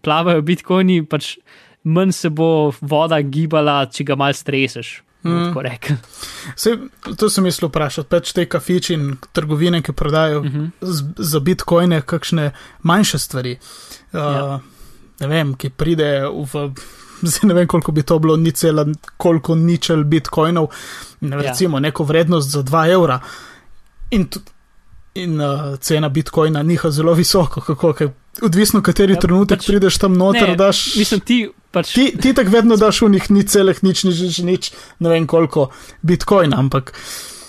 plavajo 0.05 0.43
bitcoini, 0.45 1.01
pač 1.09 1.35
manj 1.83 2.11
se 2.11 2.29
bo 2.29 2.49
voda 2.81 3.21
gibala, 3.21 3.85
če 3.85 4.03
ga 4.03 4.15
mal 4.15 4.33
streseš. 4.33 5.01
Mm. 5.23 5.53
Mm. 5.53 5.97
Sej, 6.55 6.77
to 7.17 7.29
sem 7.29 7.43
mislil 7.43 7.69
vprašati. 7.69 8.09
Pač 8.09 8.31
te 8.33 8.45
kafiči 8.45 8.93
in 8.93 9.03
trgovine, 9.31 9.81
ki 9.81 9.93
prodajajo 9.93 10.39
uh 10.39 10.45
Mhm. 10.45 10.59
-huh. 10.59 10.69
z, 10.81 11.03
za 11.17 11.39
bitcoine 11.39 12.01
kakšne 12.01 12.51
manjše 12.81 13.19
stvari. 13.19 13.57
Uh, 14.13 14.19
Ja. 14.19 14.59
Ne 15.19 15.27
vem, 15.27 15.53
ki 15.53 15.69
pride 15.69 16.21
v. 16.25 16.73
Zdaj 17.21 17.47
ne 17.47 17.53
vem, 17.53 17.67
koliko 17.67 17.91
bi 17.91 18.03
to 18.03 18.19
bilo, 18.19 18.35
ni 18.37 18.51
cela, 18.51 18.85
koliko 19.17 19.55
ničel 19.55 20.03
bitcoinov, 20.03 20.67
ne, 21.19 21.35
Ja. 21.35 21.41
recimo 21.41 21.79
neko 21.79 22.03
vrednost 22.03 22.49
za 22.49 22.63
2 22.63 22.89
evra. 22.89 23.19
In, 24.11 24.27
in 25.13 25.41
uh, 25.41 25.77
cena 25.79 26.09
bitcoina 26.09 26.63
niha 26.63 26.89
zelo 26.89 27.13
visoko, 27.13 27.61
kako, 27.61 27.93
kaj, 27.93 28.07
odvisno 28.41 28.81
kateri 28.81 29.13
Ja, 29.13 29.15
ja, 29.15 29.19
trenutek 29.19 29.57
pač, 29.59 29.67
prideš 29.67 29.97
tam 29.97 30.13
noter, 30.13 30.49
Ne, 30.49 30.55
daš. 30.55 30.95
Mislim, 30.95 31.19
ti 31.19 31.49
pač. 31.71 31.93
Ti, 31.95 32.05
ti 32.21 32.33
tako 32.37 32.53
vedno 32.53 32.77
daš 32.79 33.01
v 33.01 33.13
njih 33.15 33.29
ni 33.31 33.43
celih, 33.47 33.83
nič, 33.83 34.03
nič, 34.07 34.21
nič, 34.27 34.39
nič, 34.47 34.71
ne 34.99 35.09
vem 35.13 35.27
koliko 35.27 35.69
bitcoina, 36.03 36.59
ampak 36.61 36.93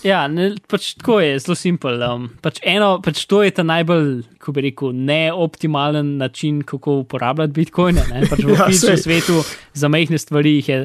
Ja, 0.02 0.24
ne, 0.26 0.48
pač 0.66 0.96
tako 0.98 1.20
je, 1.22 1.36
zelo 1.38 1.54
simpel. 1.54 2.00
Um, 2.02 2.24
pač 2.42 2.58
eno, 2.66 2.96
pač 3.04 3.22
to 3.30 3.38
je 3.46 3.52
ta 3.54 3.62
najbolj, 3.62 4.24
kako 4.42 4.54
bi 4.56 4.64
rekel, 4.66 4.90
neoptimalen 4.98 6.16
način, 6.18 6.62
kako 6.66 7.04
uporabljati 7.04 7.54
bitcoine. 7.54 8.02
ne. 8.10 8.24
Pač 8.30 8.42
v 8.42 8.56
Ja, 8.56 8.66
fizičnem 8.66 8.98
svetu 8.98 9.44
za 9.78 9.86
majhne 9.92 10.18
stvari 10.18 10.58
je. 10.66 10.80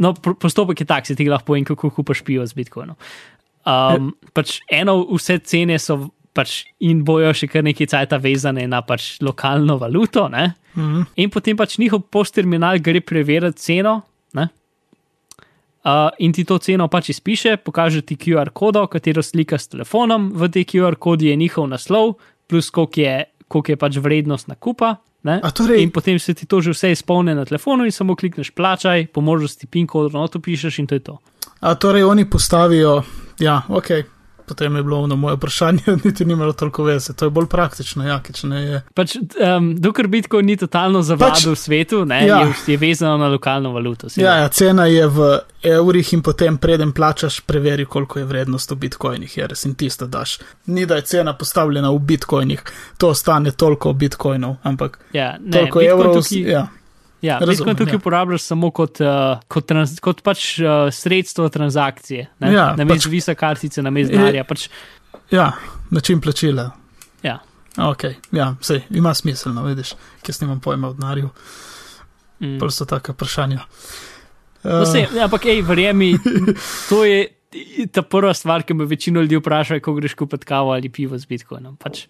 No, 0.00 0.12
postopek 0.12 0.84
je 0.84 0.88
tak, 0.88 1.08
se 1.08 1.16
ti 1.16 1.28
lahko 1.28 1.52
povem, 1.52 1.64
kako 1.64 1.90
kupaš 1.96 2.20
pivo 2.24 2.44
z 2.44 2.56
bitcoinom. 2.56 2.96
Um, 3.64 4.12
pač 4.36 4.58
eno, 4.72 5.00
vse 5.16 5.38
cene 5.44 5.80
so 5.80 6.10
pač 6.32 6.64
in 6.80 7.02
bojo 7.04 7.32
še 7.34 7.48
kar 7.50 7.64
nekaj 7.66 7.86
cajta 7.90 8.18
vezane 8.22 8.66
na 8.70 8.82
pač 8.82 9.18
lokalno 9.20 9.78
valuto, 9.78 10.28
ne? 10.28 10.54
mm, 10.76 11.06
in 11.16 11.30
potem 11.30 11.56
pač 11.56 11.78
njihov 11.78 12.06
postterminal 12.10 12.78
gre 12.78 13.00
preveriti 13.00 13.58
ceno. 13.58 14.02
Ne? 14.34 14.48
Uh, 15.82 16.10
in 16.20 16.32
ti 16.32 16.44
to 16.44 16.58
ceno 16.58 16.88
pač 16.92 17.08
izpiše, 17.08 17.56
pokaže 17.56 18.02
ti 18.04 18.16
QR 18.16 18.50
kodo, 18.52 18.84
katero 18.86 19.22
slika 19.24 19.56
s 19.58 19.68
telefonom, 19.72 20.28
v 20.36 20.48
tej 20.52 20.64
QR 20.66 20.98
kodi 21.00 21.30
je 21.32 21.36
njihov 21.36 21.68
naslov, 21.68 22.18
plus 22.46 22.68
koliko 22.70 23.00
je, 23.00 23.14
koliko 23.48 23.72
je 23.72 23.76
pač 23.76 23.96
vrednost 23.96 24.48
nakupa. 24.48 24.96
Torej- 25.52 25.82
In 25.82 25.90
potem 25.90 26.18
se 26.18 26.34
ti 26.34 26.46
to 26.46 26.60
že 26.60 26.70
vse 26.70 26.92
izpolni 26.92 27.34
na 27.34 27.44
telefonu 27.44 27.84
in 27.84 27.92
samo 27.92 28.16
klikneš 28.16 28.50
plačaj, 28.50 29.06
po 29.12 29.20
možnosti 29.20 29.66
PIN 29.66 29.86
kod, 29.86 30.12
no 30.12 30.28
to 30.28 30.40
pišeš 30.40 30.78
in 30.78 30.86
to 30.86 30.94
je 30.94 31.00
to. 31.00 31.18
A 31.60 31.74
torej 31.74 32.04
oni 32.04 32.24
postavijo, 32.24 33.02
ja, 33.38 33.62
ok, 33.68 33.90
potem 34.50 34.76
je 34.76 34.82
bilo 34.82 35.00
ono 35.00 35.16
moje 35.16 35.36
vprašanje, 35.36 35.80
niti 36.04 36.24
ni 36.24 36.32
imelo 36.32 36.52
toliko 36.54 36.84
veze, 36.84 37.14
to 37.14 37.24
je 37.24 37.32
bolj 37.32 37.46
praktično, 37.46 38.02
ja, 38.04 38.18
če 38.30 38.46
ne 38.46 38.60
je. 38.62 38.80
Pač, 38.94 39.14
um, 39.38 39.70
dokler 39.76 40.08
Bitcoin 40.08 40.44
ni 40.44 40.56
totalno 40.56 41.02
zavladal 41.02 41.36
Pač- 41.36 41.46
v 41.46 41.56
svetu, 41.56 42.02
ne, 42.04 42.20
ja. 42.26 42.40
je, 42.40 42.54
je 42.66 42.78
vezano 42.78 43.16
na 43.16 43.28
lokalno 43.28 43.70
valuto. 43.70 44.10
Ja, 44.16 44.34
ja, 44.36 44.48
cena 44.50 44.86
je 44.86 45.06
v 45.08 45.28
evrih 45.64 46.12
in 46.12 46.22
potem 46.22 46.56
preden 46.56 46.92
plačaš, 46.92 47.40
preveri, 47.42 47.84
koliko 47.86 48.18
je 48.18 48.24
vrednost 48.26 48.70
v 48.70 48.76
bitcoinih, 48.78 49.36
je 49.36 49.46
res 49.46 49.64
in 49.64 49.74
tisto 49.74 50.06
daš. 50.08 50.38
Ni 50.66 50.84
da 50.84 50.96
je 50.96 51.02
cena 51.04 51.32
postavljena 51.34 51.90
v 51.90 51.98
bitcoinih, 52.00 52.62
to 52.98 53.14
stane 53.14 53.50
toliko 53.52 53.92
bitcoinov, 53.94 54.56
ampak 54.64 54.98
Ja, 55.12 55.34
ne, 55.34 55.50
toliko 55.52 55.78
Bitcoin 55.78 55.90
evrov. 55.92 56.14
tukaj- 56.16 56.46
Ja. 56.48 56.66
Ja, 57.22 57.38
Bitcoin 57.44 57.76
tukaj 57.76 57.92
ja. 57.92 58.00
uporabljaš 58.00 58.42
samo 58.48 58.70
kot, 58.72 59.00
uh, 59.04 59.40
kot, 59.48 59.66
trans, 59.68 59.98
kot 60.00 60.22
pač 60.24 60.54
uh, 60.62 60.88
sredstvo 60.94 61.48
transakcije. 61.52 62.26
Ne? 62.40 62.52
Ja, 62.54 62.70
na 62.76 62.86
mestu 62.88 63.08
pač- 63.08 63.12
visa 63.12 63.34
kartice, 63.36 63.82
na 63.84 63.92
mestu 63.92 64.16
denarja. 64.16 64.44
Pač, 64.48 64.68
ja, 65.30 65.52
način 65.90 66.20
plačila. 66.20 66.70
ja. 67.22 67.38
Ok, 67.78 68.04
ja, 68.34 68.54
sej, 68.60 68.82
ima 68.90 69.12
smisel, 69.14 69.52
no, 69.54 69.62
vidiš, 69.64 69.92
ker 70.26 70.34
snimam 70.34 70.58
pojma 70.60 70.88
o 70.90 70.96
denarju, 70.96 71.28
mm. 72.40 72.56
pa 72.58 72.70
so 72.70 72.84
taka 72.84 73.12
vprašanja. 73.12 73.60
no, 74.64 74.80
Uh, 74.80 74.82
sej, 74.84 75.06
ampak, 75.22 75.46
hej, 75.48 75.62
verjemi, 75.64 76.10
to 76.90 77.04
je 77.08 77.28
ta 77.92 78.02
prva 78.02 78.34
stvar, 78.34 78.62
ki 78.62 78.74
me 78.74 78.84
večino 78.84 79.22
ljudi 79.22 79.38
vpraša, 79.38 79.80
ko 79.80 79.94
greš 79.96 80.14
kupiti 80.14 80.46
kavo 80.46 80.72
ali 80.72 80.88
pivo 80.88 81.18
z 81.18 81.26
Bitcoinom. 81.26 81.76
Pač, 81.76 82.04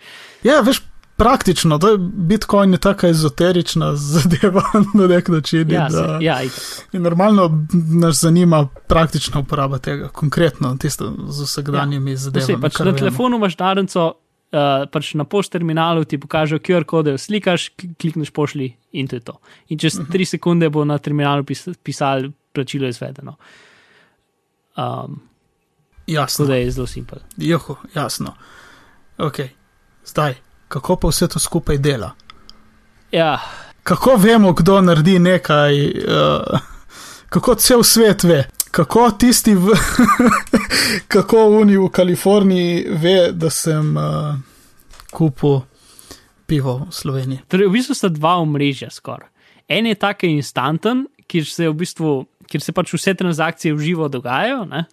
Ja, 0.44 0.60
veš, 0.60 0.82
praktično, 1.20 1.76
da 1.78 1.88
je 1.88 1.98
Bitcoin 2.00 2.72
je 2.72 2.78
tako 2.80 3.06
ezoterična 3.06 3.90
zadeva 3.96 4.62
na 4.94 5.06
nek 5.06 5.28
način. 5.28 5.70
ja, 5.70 5.88
da- 5.88 6.18
ja, 6.20 6.42
itak. 6.42 6.60
in 6.92 7.02
normalno 7.02 7.66
nas 7.92 8.16
zanima 8.18 8.62
praktična 8.86 9.40
uporaba 9.40 9.78
tega, 9.80 10.08
konkretno 10.10 10.76
tisto 10.76 11.12
z 11.28 11.42
vsakdanjimi 11.42 12.10
ja, 12.10 12.16
zadevami. 12.18 12.46
sej, 12.46 12.56
pač 12.58 12.78
na 12.78 12.84
vemo. 12.86 12.98
telefonu 12.98 13.36
imaš 13.36 13.58
narenco. 13.58 14.12
Uh, 14.50 14.58
pač 14.90 15.12
na 15.14 15.22
pošt 15.24 15.52
terminalu 15.52 16.02
ti 16.04 16.18
pokaže 16.18 16.56
QR 16.58 16.82
kode, 16.84 17.12
slikaš, 17.16 17.68
kl- 17.72 17.92
klikneš 17.94 18.30
pošli 18.30 18.64
in 18.92 19.06
to 19.06 19.14
je 19.14 19.22
to. 19.22 19.36
In 19.68 19.78
čez 19.78 19.94
Mhm. 19.94 20.10
tri 20.10 20.24
sekunde 20.24 20.66
bo 20.68 20.82
na 20.84 20.98
terminalu 20.98 21.44
pis 21.44 21.68
pisal, 21.78 22.22
plačilo 22.52 22.84
je 22.84 22.90
izvedeno. 22.90 23.36
Um, 24.76 25.20
Jasno, 26.06 26.46
da 26.46 26.54
je 26.56 26.70
zelo 26.70 26.86
simpel. 26.86 27.18
Joho, 27.36 27.76
jasno. 27.94 28.34
Ok, 29.18 29.38
zdaj, 30.04 30.34
kako 30.70 30.96
pa 31.02 31.10
vse 31.10 31.26
to 31.28 31.42
skupaj 31.42 31.82
dela? 31.82 32.14
Ja, 33.10 33.40
Kako 33.82 34.16
vemo, 34.16 34.52
kdo 34.52 34.80
naredi 34.80 35.18
nekaj, 35.18 35.88
uh, 35.88 36.60
kako 37.28 37.54
cel 37.54 37.82
svet 37.82 38.24
ve, 38.24 38.44
kako 38.70 39.10
tisti, 39.10 39.54
v, 39.54 39.74
kako 41.12 41.46
oni 41.60 41.78
v 41.78 41.88
Kaliforniji 41.88 42.84
ve, 42.90 43.32
da 43.32 43.50
sem 43.50 43.96
uh, 43.96 44.36
kupil 45.10 45.62
pivo 46.46 46.76
v 46.84 46.92
Sloveniji. 46.92 47.40
torej 47.48 47.70
v 47.70 47.78
bistvu 47.78 47.96
sta 47.96 48.10
dva 48.12 48.36
omrežja 48.42 48.90
skoraj. 48.90 49.30
En 49.70 49.86
je 49.86 49.94
tak 49.94 50.22
instanten, 50.26 51.06
kjer 51.30 51.46
se, 51.46 51.68
v 51.68 51.74
bistvu, 51.74 52.14
kjer 52.50 52.62
se 52.62 52.74
pač 52.74 52.92
vse 52.94 53.14
transakcije 53.14 53.74
v 53.74 53.80
živo 53.80 54.08
dogajajo, 54.10 54.64
ne? 54.68 54.84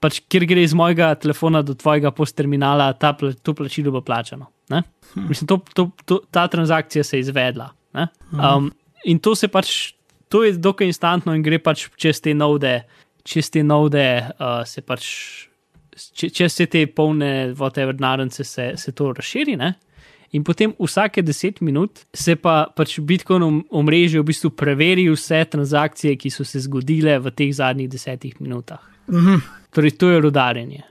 pač 0.00 0.22
kjer 0.32 0.46
gre 0.48 0.62
iz 0.64 0.72
mojega 0.72 1.10
telefona 1.20 1.60
do 1.62 1.74
tvojega 1.74 2.12
postterminala, 2.16 2.92
ta, 2.96 3.12
pla- 3.12 3.34
to 3.36 3.52
plačilo 3.52 3.92
bo 3.92 4.00
plačano. 4.00 4.48
Ne? 4.70 4.82
Mislim, 5.14 5.46
to, 5.50 5.58
to, 5.74 5.90
to, 6.04 6.20
ta 6.30 6.46
transakcija 6.48 7.04
se 7.04 7.16
je 7.16 7.26
izvedla. 7.26 7.70
ne. 7.94 8.08
Um, 8.32 8.70
in 9.04 9.18
to 9.18 9.34
se 9.34 9.48
pač, 9.48 9.92
to 10.28 10.44
je 10.44 10.52
dokaj 10.52 10.86
instantno 10.86 11.34
in 11.34 11.42
gre 11.42 11.58
pač 11.58 11.88
čez 11.96 12.20
te 12.20 12.34
node, 12.34 12.82
čez 13.24 13.50
te 13.50 13.62
node 13.62 14.04
uh, 14.38 14.60
se 14.64 14.82
pač, 14.86 15.06
če, 16.14 16.28
čez 16.30 16.52
vse 16.52 16.66
te 16.70 16.86
polne, 16.86 17.52
whatever, 17.58 17.96
narence 18.00 18.44
se, 18.44 18.72
se 18.76 18.92
to 18.92 19.12
razširi. 19.12 19.56
Ne? 19.56 19.72
In 20.32 20.44
potem 20.46 20.70
vsake 20.78 21.22
10 21.26 21.58
minut 21.66 22.04
se 22.14 22.36
pa 22.36 22.68
pač 22.76 23.00
Bitcoin 23.02 23.42
om- 23.42 23.64
omrežje 23.70 24.20
v 24.20 24.28
bistvu 24.30 24.50
preveri 24.54 25.08
vse 25.10 25.42
transakcije, 25.50 26.14
ki 26.16 26.30
so 26.30 26.44
se 26.46 26.60
zgodile 26.62 27.18
v 27.18 27.32
teh 27.34 27.50
zadnjih 27.54 27.88
10 27.90 28.38
minutah. 28.40 28.78
Mhm. 29.10 29.42
Torej, 29.74 29.90
to 29.98 30.10
je 30.10 30.20
rodarjenje. 30.20 30.82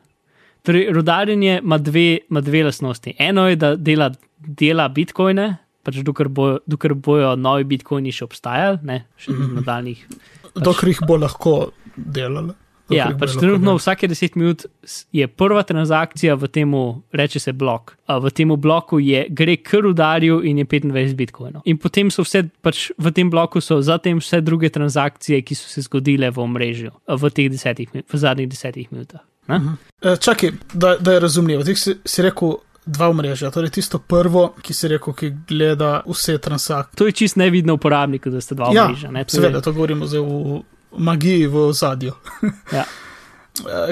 Torej, 0.64 0.90
rodarjenje 0.94 1.60
ima 1.64 1.78
dve, 1.78 2.20
ima 2.30 2.42
dve 2.42 2.64
lastnosti. 2.64 3.16
Eno 3.20 3.48
je, 3.48 3.56
da 3.56 3.76
dela, 3.76 4.12
dela 4.38 4.88
bitcoine, 4.90 5.58
pač 5.84 6.02
dokler, 6.06 6.28
bojo, 6.28 6.60
dokler 6.68 6.94
bojo 6.94 7.36
novi 7.36 7.64
bitcoini 7.64 8.12
še 8.12 8.26
obstajali, 8.26 8.80
ne, 8.84 9.06
še 9.18 9.32
Mhm. 9.32 9.44
v 9.44 9.62
nadaljnih. 9.62 10.08
Dokler 10.56 10.90
jih 10.90 11.06
bo 11.08 11.18
lahko 11.18 11.72
dokler 11.96 12.56
Ja, 12.90 13.12
pač 13.14 13.36
trenutno 13.38 13.76
vsake 13.78 14.08
10 14.10 14.36
minut 14.36 14.66
je 15.14 15.28
prva 15.28 15.62
transakcija 15.64 16.34
v 16.36 16.48
tem, 16.50 16.72
reče 17.14 17.40
se 17.40 17.54
blok. 17.54 17.94
V 18.08 18.32
tem 18.34 18.50
bloku 18.58 19.00
je, 19.00 19.28
gre 19.30 19.58
k 19.58 19.82
rudarju 19.82 20.42
in 20.44 20.58
je 20.58 20.66
25 20.66 21.14
bitcoinov. 21.14 21.62
In 21.66 21.78
potem 21.78 22.10
so 22.10 22.26
vse, 22.26 22.50
pač 22.62 22.90
v 22.98 23.12
tem 23.12 23.30
bloku 23.30 23.62
so 23.62 23.78
zatem 23.82 24.18
vse 24.18 24.42
druge 24.42 24.70
transakcije, 24.70 25.42
ki 25.46 25.56
so 25.56 25.70
se 25.70 25.86
zgodile 25.86 26.32
v 26.32 26.42
omrežju 26.42 26.92
v 27.08 27.30
teh 27.30 27.50
desetih, 27.50 27.90
v 27.94 28.18
zadnjih 28.18 28.50
desetih 28.50 28.90
minutah. 28.92 29.22
Ne? 29.50 29.60
E, 30.04 30.16
čakaj, 30.18 30.52
da, 30.74 30.96
da 30.98 31.14
je 31.14 31.20
razumljivo. 31.20 31.64
Ti 31.64 31.76
si, 31.76 31.96
si 32.06 32.22
rekel 32.22 32.54
dva 32.86 33.10
omrežja, 33.10 33.52
torej 33.52 33.70
tisto 33.72 34.00
prvo, 34.00 34.54
ki 34.62 34.74
si 34.74 34.88
rekel, 34.88 35.14
ki 35.14 35.30
gleda 35.46 36.02
vse 36.06 36.38
transakcije. 36.38 36.98
To 36.98 37.06
je 37.06 37.12
čist 37.14 37.36
nevidno 37.36 37.74
uporabniku, 37.74 38.30
da 38.30 38.42
sta 38.42 38.56
dva 38.56 38.72
Ja, 38.72 38.86
omrežja. 38.86 39.12
ne, 39.12 39.24
to 39.24 39.30
je- 39.30 39.42
seveda, 39.42 39.62
to 39.62 39.74
govorimo 39.74 40.06
zdaj 40.06 40.22
v 40.22 40.62
magiji, 41.00 41.48
v 41.48 41.72
zadju. 41.74 42.14
Ja. 42.72 42.86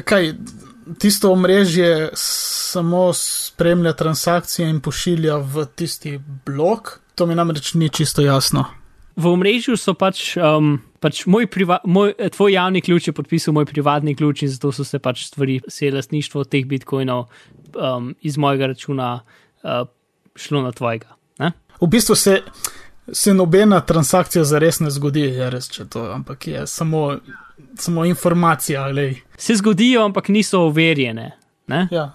Kaj, 0.01 0.33
tisto 0.95 1.31
omrežje 1.31 2.09
samo 2.13 3.13
spremlja 3.13 3.93
transakcije 3.93 4.69
in 4.69 4.79
pošilja 4.79 5.35
v 5.37 5.65
tisti 5.67 6.13
blok? 6.45 6.99
To 7.15 7.25
mi 7.25 7.35
namreč 7.35 7.73
ni 7.73 7.89
čisto 7.89 8.21
jasno. 8.21 8.65
V 9.15 9.27
omrežju 9.27 9.77
so 9.77 9.93
pač, 9.93 10.37
um, 10.37 10.77
pač 10.99 11.25
moj 11.25 11.47
priva, 11.51 11.79
moj, 11.85 12.13
eh, 12.17 12.29
tvoj 12.29 12.53
javni 12.53 12.81
ključ 12.81 13.07
je 13.07 13.13
podpisal 13.13 13.53
moj 13.53 13.65
privatni 13.65 14.15
ključ 14.15 14.41
in 14.41 14.49
zato 14.49 14.71
so 14.71 14.83
se 14.83 14.99
pač 14.99 15.25
stvari, 15.25 15.59
vse 15.67 15.85
je 15.85 15.93
lastništvo 15.93 16.43
teh 16.43 16.65
bitcoinov 16.65 17.27
um, 17.75 18.15
iz 18.21 18.37
mojega 18.37 18.67
računa 18.73 19.19
uh, 19.63 19.87
šlo 20.35 20.61
na 20.61 20.71
tvojega. 20.71 21.15
Ne? 21.39 21.51
V 21.81 21.87
bistvu 21.87 22.15
se, 22.15 22.41
se 23.11 23.33
nobena 23.33 23.81
transakcija 23.81 24.43
zares 24.43 24.79
ne 24.79 24.91
zgodi, 24.91 25.27
je 25.37 25.49
res, 25.49 25.69
če 25.69 25.85
to, 25.85 26.07
ampak 26.13 26.47
je 26.47 26.67
samo, 26.67 27.17
samo 27.75 28.05
informacija. 28.05 28.87
Lej. 28.87 29.19
Se 29.37 29.55
zgodijo, 29.55 30.05
ampak 30.05 30.29
niso 30.29 30.65
overjene. 30.65 31.31
Ne? 31.67 31.87
Ja. 31.91 32.11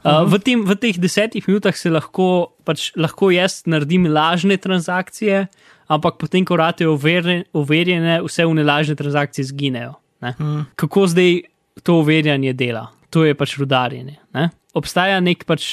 Uh, 0.00 0.24
v, 0.24 0.38
tem, 0.40 0.62
v 0.64 0.76
teh 0.80 0.96
desetih 0.96 1.44
minutah 1.48 1.76
se 1.76 1.90
lahko, 1.92 2.54
pač, 2.64 2.88
lahko 2.96 3.28
jaz 3.34 3.62
naredim 3.68 4.06
lažne 4.08 4.56
transakcije, 4.56 5.44
ampak 5.90 6.20
potem, 6.22 6.46
ko 6.46 6.56
rate 6.60 6.86
overjene, 6.86 8.16
vse 8.22 8.46
v 8.46 8.54
nelažne 8.54 8.94
transakcije 8.98 9.50
zginejo. 9.50 9.98
Ne? 10.22 10.34
Mm. 10.38 10.62
Kako 10.78 11.06
zdaj 11.10 11.42
to 11.82 11.98
overjanje 12.00 12.54
dela? 12.54 12.86
To 13.10 13.24
je 13.26 13.34
pač 13.34 13.56
rudarjenje. 13.58 14.20
Ne? 14.36 14.50
Obstaja 14.74 15.20
nek 15.20 15.44
pač 15.48 15.64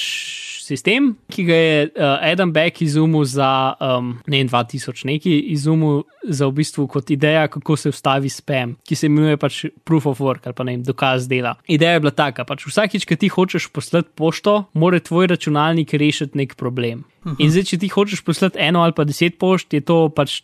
sistem, 0.68 1.14
ki 1.32 1.44
ga 1.48 1.58
je 1.58 1.76
uh, 1.88 2.18
Adam 2.28 2.52
Beck 2.52 2.82
izumil 2.84 3.24
za 3.30 3.76
um, 3.80 4.18
ne 4.28 4.42
vem, 4.42 4.50
2000 4.52 5.06
neki, 5.08 5.36
izumil 5.54 6.02
za 6.28 6.50
v 6.50 6.58
bistvu 6.60 6.88
kot 6.92 7.12
ideja, 7.14 7.46
kako 7.52 7.78
se 7.80 7.94
ustavi 7.94 8.32
spam, 8.32 8.76
ki 8.84 8.98
se 9.00 9.08
imenuje 9.08 9.40
pač 9.40 9.62
proof 9.88 10.10
of 10.12 10.20
work 10.24 10.50
ali 10.50 10.58
pa 10.58 10.66
ne 10.68 10.76
vem, 10.76 10.84
dokaz 10.84 11.30
dela. 11.32 11.56
Ideja 11.72 11.96
je 11.96 12.04
bila 12.04 12.12
taka, 12.16 12.44
pač 12.48 12.66
vsakič, 12.68 13.08
ko 13.08 13.16
ti 13.16 13.32
hočeš 13.32 13.70
poslati 13.72 14.12
pošto, 14.18 14.58
mora 14.74 15.00
tvoj 15.00 15.32
računalnik 15.32 15.94
rešiti 15.96 16.38
nek 16.38 16.58
problem. 16.60 17.06
Uh 17.24 17.32
-huh. 17.32 17.36
In 17.40 17.52
zdaj, 17.52 17.64
če 17.64 17.78
ti 17.78 17.88
hočeš 17.88 18.26
poslati 18.26 18.60
eno 18.60 18.84
ali 18.84 18.94
pa 18.98 19.04
deset 19.04 19.40
pošt, 19.40 19.74
je 19.74 19.82
to 19.82 20.10
pač 20.10 20.42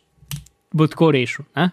bo 0.73 0.87
tako 0.87 1.11
rešil. 1.11 1.45
Ne? 1.55 1.71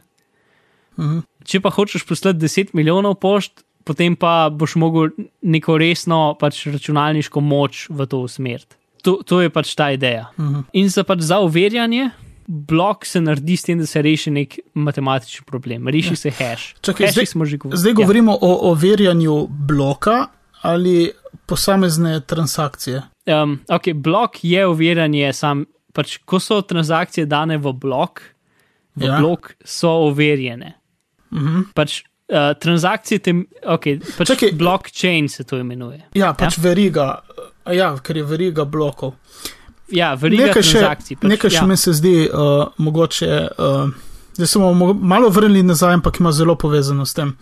Mhm. 0.98 1.24
Če 1.44 1.60
pa 1.64 1.72
hočeš 1.72 2.04
poslati 2.04 2.38
10 2.38 2.74
milijonov 2.76 3.16
pošt, 3.20 3.64
potem 3.84 4.16
pa 4.16 4.50
boš 4.50 4.74
mogel 4.76 5.08
neko 5.42 5.78
resno 5.78 6.36
pač 6.40 6.66
računalniško 6.66 7.40
moč 7.40 7.86
v 7.90 8.06
to 8.06 8.18
usmeriti. 8.20 8.76
To, 9.02 9.22
to 9.24 9.40
je 9.40 9.50
pač 9.50 9.74
ta 9.74 9.90
ideja. 9.90 10.28
Mhm. 10.38 10.60
In 10.72 10.88
za, 10.88 11.04
pač 11.04 11.20
za 11.20 11.38
overjanje 11.38 12.10
blok 12.46 13.06
se 13.06 13.20
naredi 13.20 13.56
s 13.56 13.62
tem, 13.62 13.78
da 13.78 13.86
se 13.86 14.02
reši 14.02 14.30
nek 14.30 14.58
matematični 14.74 15.46
problem, 15.46 15.88
reši 15.88 16.16
se 16.16 16.30
hash. 16.30 16.74
Čakaj, 16.80 17.06
Hashi 17.06 17.26
zdaj- 17.26 17.46
že 17.46 17.56
govorili. 17.56 17.78
Zdaj 17.80 17.92
govorimo 17.92 18.32
ja. 18.32 18.38
o 18.40 18.70
overjanju 18.70 19.46
bloka 19.48 20.26
ali 20.62 21.10
posamezne 21.46 22.20
transakcije. 22.20 23.02
Ja. 23.26 23.42
Um, 23.42 23.60
ok, 23.68 23.92
blok 23.94 24.44
je 24.44 24.66
overjanje, 24.66 25.32
sam, 25.32 25.64
pač, 25.92 26.18
ko 26.18 26.40
so 26.40 26.60
transakcije 26.60 27.26
dane 27.26 27.58
v 27.58 27.72
blok, 27.72 28.20
v 28.96 29.02
Ja. 29.02 29.14
ja. 29.14 29.20
blok 29.20 29.54
so 29.64 29.88
overjene. 29.88 30.74
Mhm. 31.32 31.70
Pač 31.74 32.02
uh, 32.30 32.54
transakcije, 32.60 33.18
tem, 33.18 33.46
okay, 33.64 34.00
pač 34.18 34.28
Čakaj. 34.28 34.52
blockchain 34.52 35.28
se 35.28 35.44
to 35.44 35.58
imenuje. 35.58 36.02
Ja, 36.14 36.32
pač 36.34 36.58
ja? 36.58 36.62
veriga, 36.62 37.18
ja, 37.66 37.96
ker 37.98 38.16
je 38.16 38.24
veriga 38.24 38.64
blokov. 38.64 39.14
Ja, 39.88 40.14
veriga 40.14 40.46
Nekaj 40.46 40.62
še, 40.62 40.78
transakcij. 40.78 41.16
Pač, 41.16 41.28
nekaj 41.28 41.50
še 41.50 41.56
ja. 41.56 41.66
mi 41.66 41.76
se 41.76 41.92
zdi 41.92 42.14
uh, 42.24 42.68
mogoče. 42.78 43.48
Uh, 43.58 43.90
Zdaj 44.32 44.46
smo 44.46 44.70
mo- 44.72 44.94
malo 44.94 45.28
vrnili 45.28 45.62
nazaj, 45.62 45.94
ampak 45.94 46.20
ima 46.20 46.32
zelo 46.32 46.54
povezano 46.54 47.04
s 47.04 47.14
tem. 47.14 47.34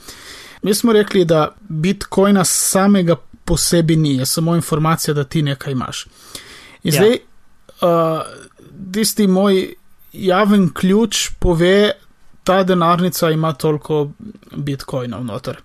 Mi 0.63 0.75
smo 0.75 0.93
rekli, 0.93 1.25
da 1.25 1.49
bitcoina 1.61 2.45
samega 2.45 3.15
po 3.45 3.57
sebi 3.57 3.97
ni, 3.97 4.17
je 4.17 4.27
samo 4.27 4.55
informacija, 4.57 5.15
da 5.15 5.25
ti 5.25 5.43
nekaj 5.43 5.73
imaš. 5.73 6.07
In 6.83 6.93
Ja. 6.93 6.93
zdaj, 6.93 7.19
uh, 7.81 8.23
tisti 8.93 9.27
moj 9.27 9.75
javen 10.13 10.71
ključ 10.71 11.29
pove, 11.39 11.93
ta 12.49 12.63
denarnica 12.65 13.29
ima 13.31 13.53
toliko 13.53 14.07
bitcoinov 14.57 15.25
noter. 15.25 15.59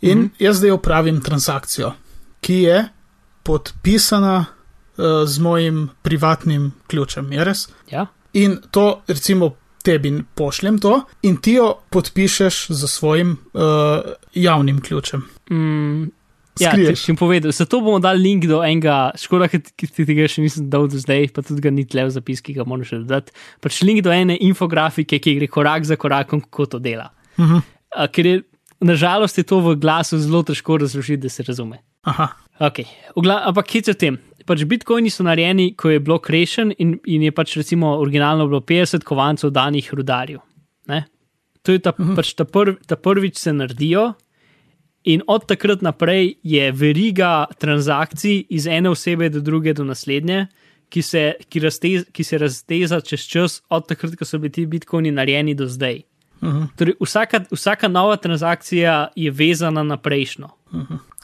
In 0.00 0.18
Mhm. 0.18 0.26
jaz 0.38 0.56
zdaj 0.58 0.70
upravim 0.70 1.20
transakcijo, 1.20 1.92
ki 2.40 2.54
je 2.62 2.78
podpisana 3.42 4.44
uh, 4.96 5.04
z 5.26 5.38
mojim 5.38 5.90
privatnim 6.02 6.72
ključem, 6.86 7.32
je 7.32 7.44
res? 7.44 7.68
Ja. 7.90 8.06
In 8.32 8.58
to, 8.70 9.02
recimo, 9.06 9.50
tebi 9.82 10.10
pošljem 10.34 10.78
to, 10.78 10.94
in 11.22 11.36
ti 11.36 11.52
jo 11.52 11.74
podpišeš 11.90 12.66
z 12.70 12.88
svojim 12.88 13.30
uh, 13.52 13.60
javnim 14.34 14.80
ključem. 14.80 15.22
Mm, 15.50 16.08
ja, 16.60 16.70
če 16.70 16.76
Skriješ. 16.76 17.04
bom 17.10 17.18
povedal. 17.24 17.52
Zato 17.52 17.80
bomo 17.80 17.98
dali 18.02 18.22
link 18.22 18.46
do 18.50 18.60
enega, 18.64 19.10
škoda, 19.18 19.48
ki 19.50 19.88
ti 19.88 20.06
tega 20.06 20.28
še 20.30 20.44
nisem 20.44 20.68
dal 20.70 20.86
do 20.90 21.00
zdaj, 21.00 21.28
pa 21.34 21.42
tudi 21.46 21.64
ga 21.64 21.72
ni 21.74 21.86
tle 21.88 22.06
v 22.06 22.14
zapis, 22.14 22.42
ki 22.44 22.54
ga 22.58 22.66
moram 22.68 22.86
še 22.86 23.02
dodati. 23.02 23.34
Pač 23.64 23.82
link 23.82 24.04
do 24.06 24.12
ene 24.14 24.38
infografike, 24.38 25.18
ki 25.18 25.38
gre 25.40 25.50
korak 25.50 25.88
za 25.88 25.98
korakom, 26.00 26.44
kako 26.46 26.66
to 26.76 26.78
dela. 26.78 27.10
Uh 27.38 27.44
-huh. 27.44 27.62
A, 27.96 28.06
ker 28.06 28.26
je, 28.26 28.42
nažalost, 28.80 29.38
je 29.38 29.44
to 29.44 29.60
v 29.60 29.76
glasu 29.76 30.18
zelo 30.18 30.42
težko 30.42 30.78
razložiti, 30.78 31.22
da 31.22 31.28
se 31.28 31.42
razume. 31.42 31.78
Aha, 32.02 32.28
Okay. 32.60 32.86
Ugla, 33.18 33.42
ampak 33.48 33.66
kje 33.66 33.90
o 33.90 33.98
tem? 33.98 34.18
Pač 34.46 34.62
bitcoini 34.68 35.10
so 35.10 35.24
narejeni, 35.26 35.72
ko 35.74 35.90
je 35.90 36.02
blok 36.04 36.28
rešen 36.30 36.70
in, 36.78 36.98
in 37.08 37.24
je 37.26 37.32
pač 37.34 37.56
recimo 37.58 37.96
originalno 37.98 38.46
bilo 38.46 38.60
50 38.60 39.02
kovancev 39.02 39.50
danih 39.50 39.88
rudarjev. 39.90 40.38
Ne? 40.86 41.04
To 41.64 41.72
je 41.72 41.78
ta, 41.78 41.90
uh 41.90 41.98
-huh. 41.98 42.14
pač 42.14 42.34
ta, 42.34 42.44
prv, 42.44 42.76
ta 42.86 42.96
prvič 42.96 43.38
se 43.38 43.52
naredijo 43.52 44.12
in 45.04 45.22
od 45.26 45.46
takrat 45.46 45.82
naprej 45.82 46.34
je 46.42 46.72
veriga 46.72 47.44
transakcij 47.58 48.44
iz 48.50 48.66
ene 48.66 48.90
osebe 48.90 49.28
do 49.28 49.40
druge 49.40 49.72
do 49.72 49.84
naslednje, 49.84 50.46
ki 50.88 51.02
se, 51.02 51.22
ki 51.48 51.60
raztez, 51.60 52.04
ki 52.12 52.24
se 52.24 52.38
razteza 52.38 53.00
čez 53.00 53.20
čas 53.22 53.62
od 53.68 53.88
takrat, 53.88 54.16
ko 54.16 54.24
so 54.24 54.38
bili 54.38 54.52
ti 54.52 54.66
bitcoini 54.66 55.10
narejeni 55.10 55.54
do 55.54 55.66
zdaj. 55.66 56.02
uh 56.40 56.48
-huh. 56.48 56.66
Torej, 56.76 56.94
vsaka, 57.00 57.40
vsaka 57.50 57.88
nova 57.88 58.16
transakcija 58.16 59.08
je 59.16 59.30
vezana 59.30 59.82
na 59.82 59.96
prejšnjo. 59.96 60.48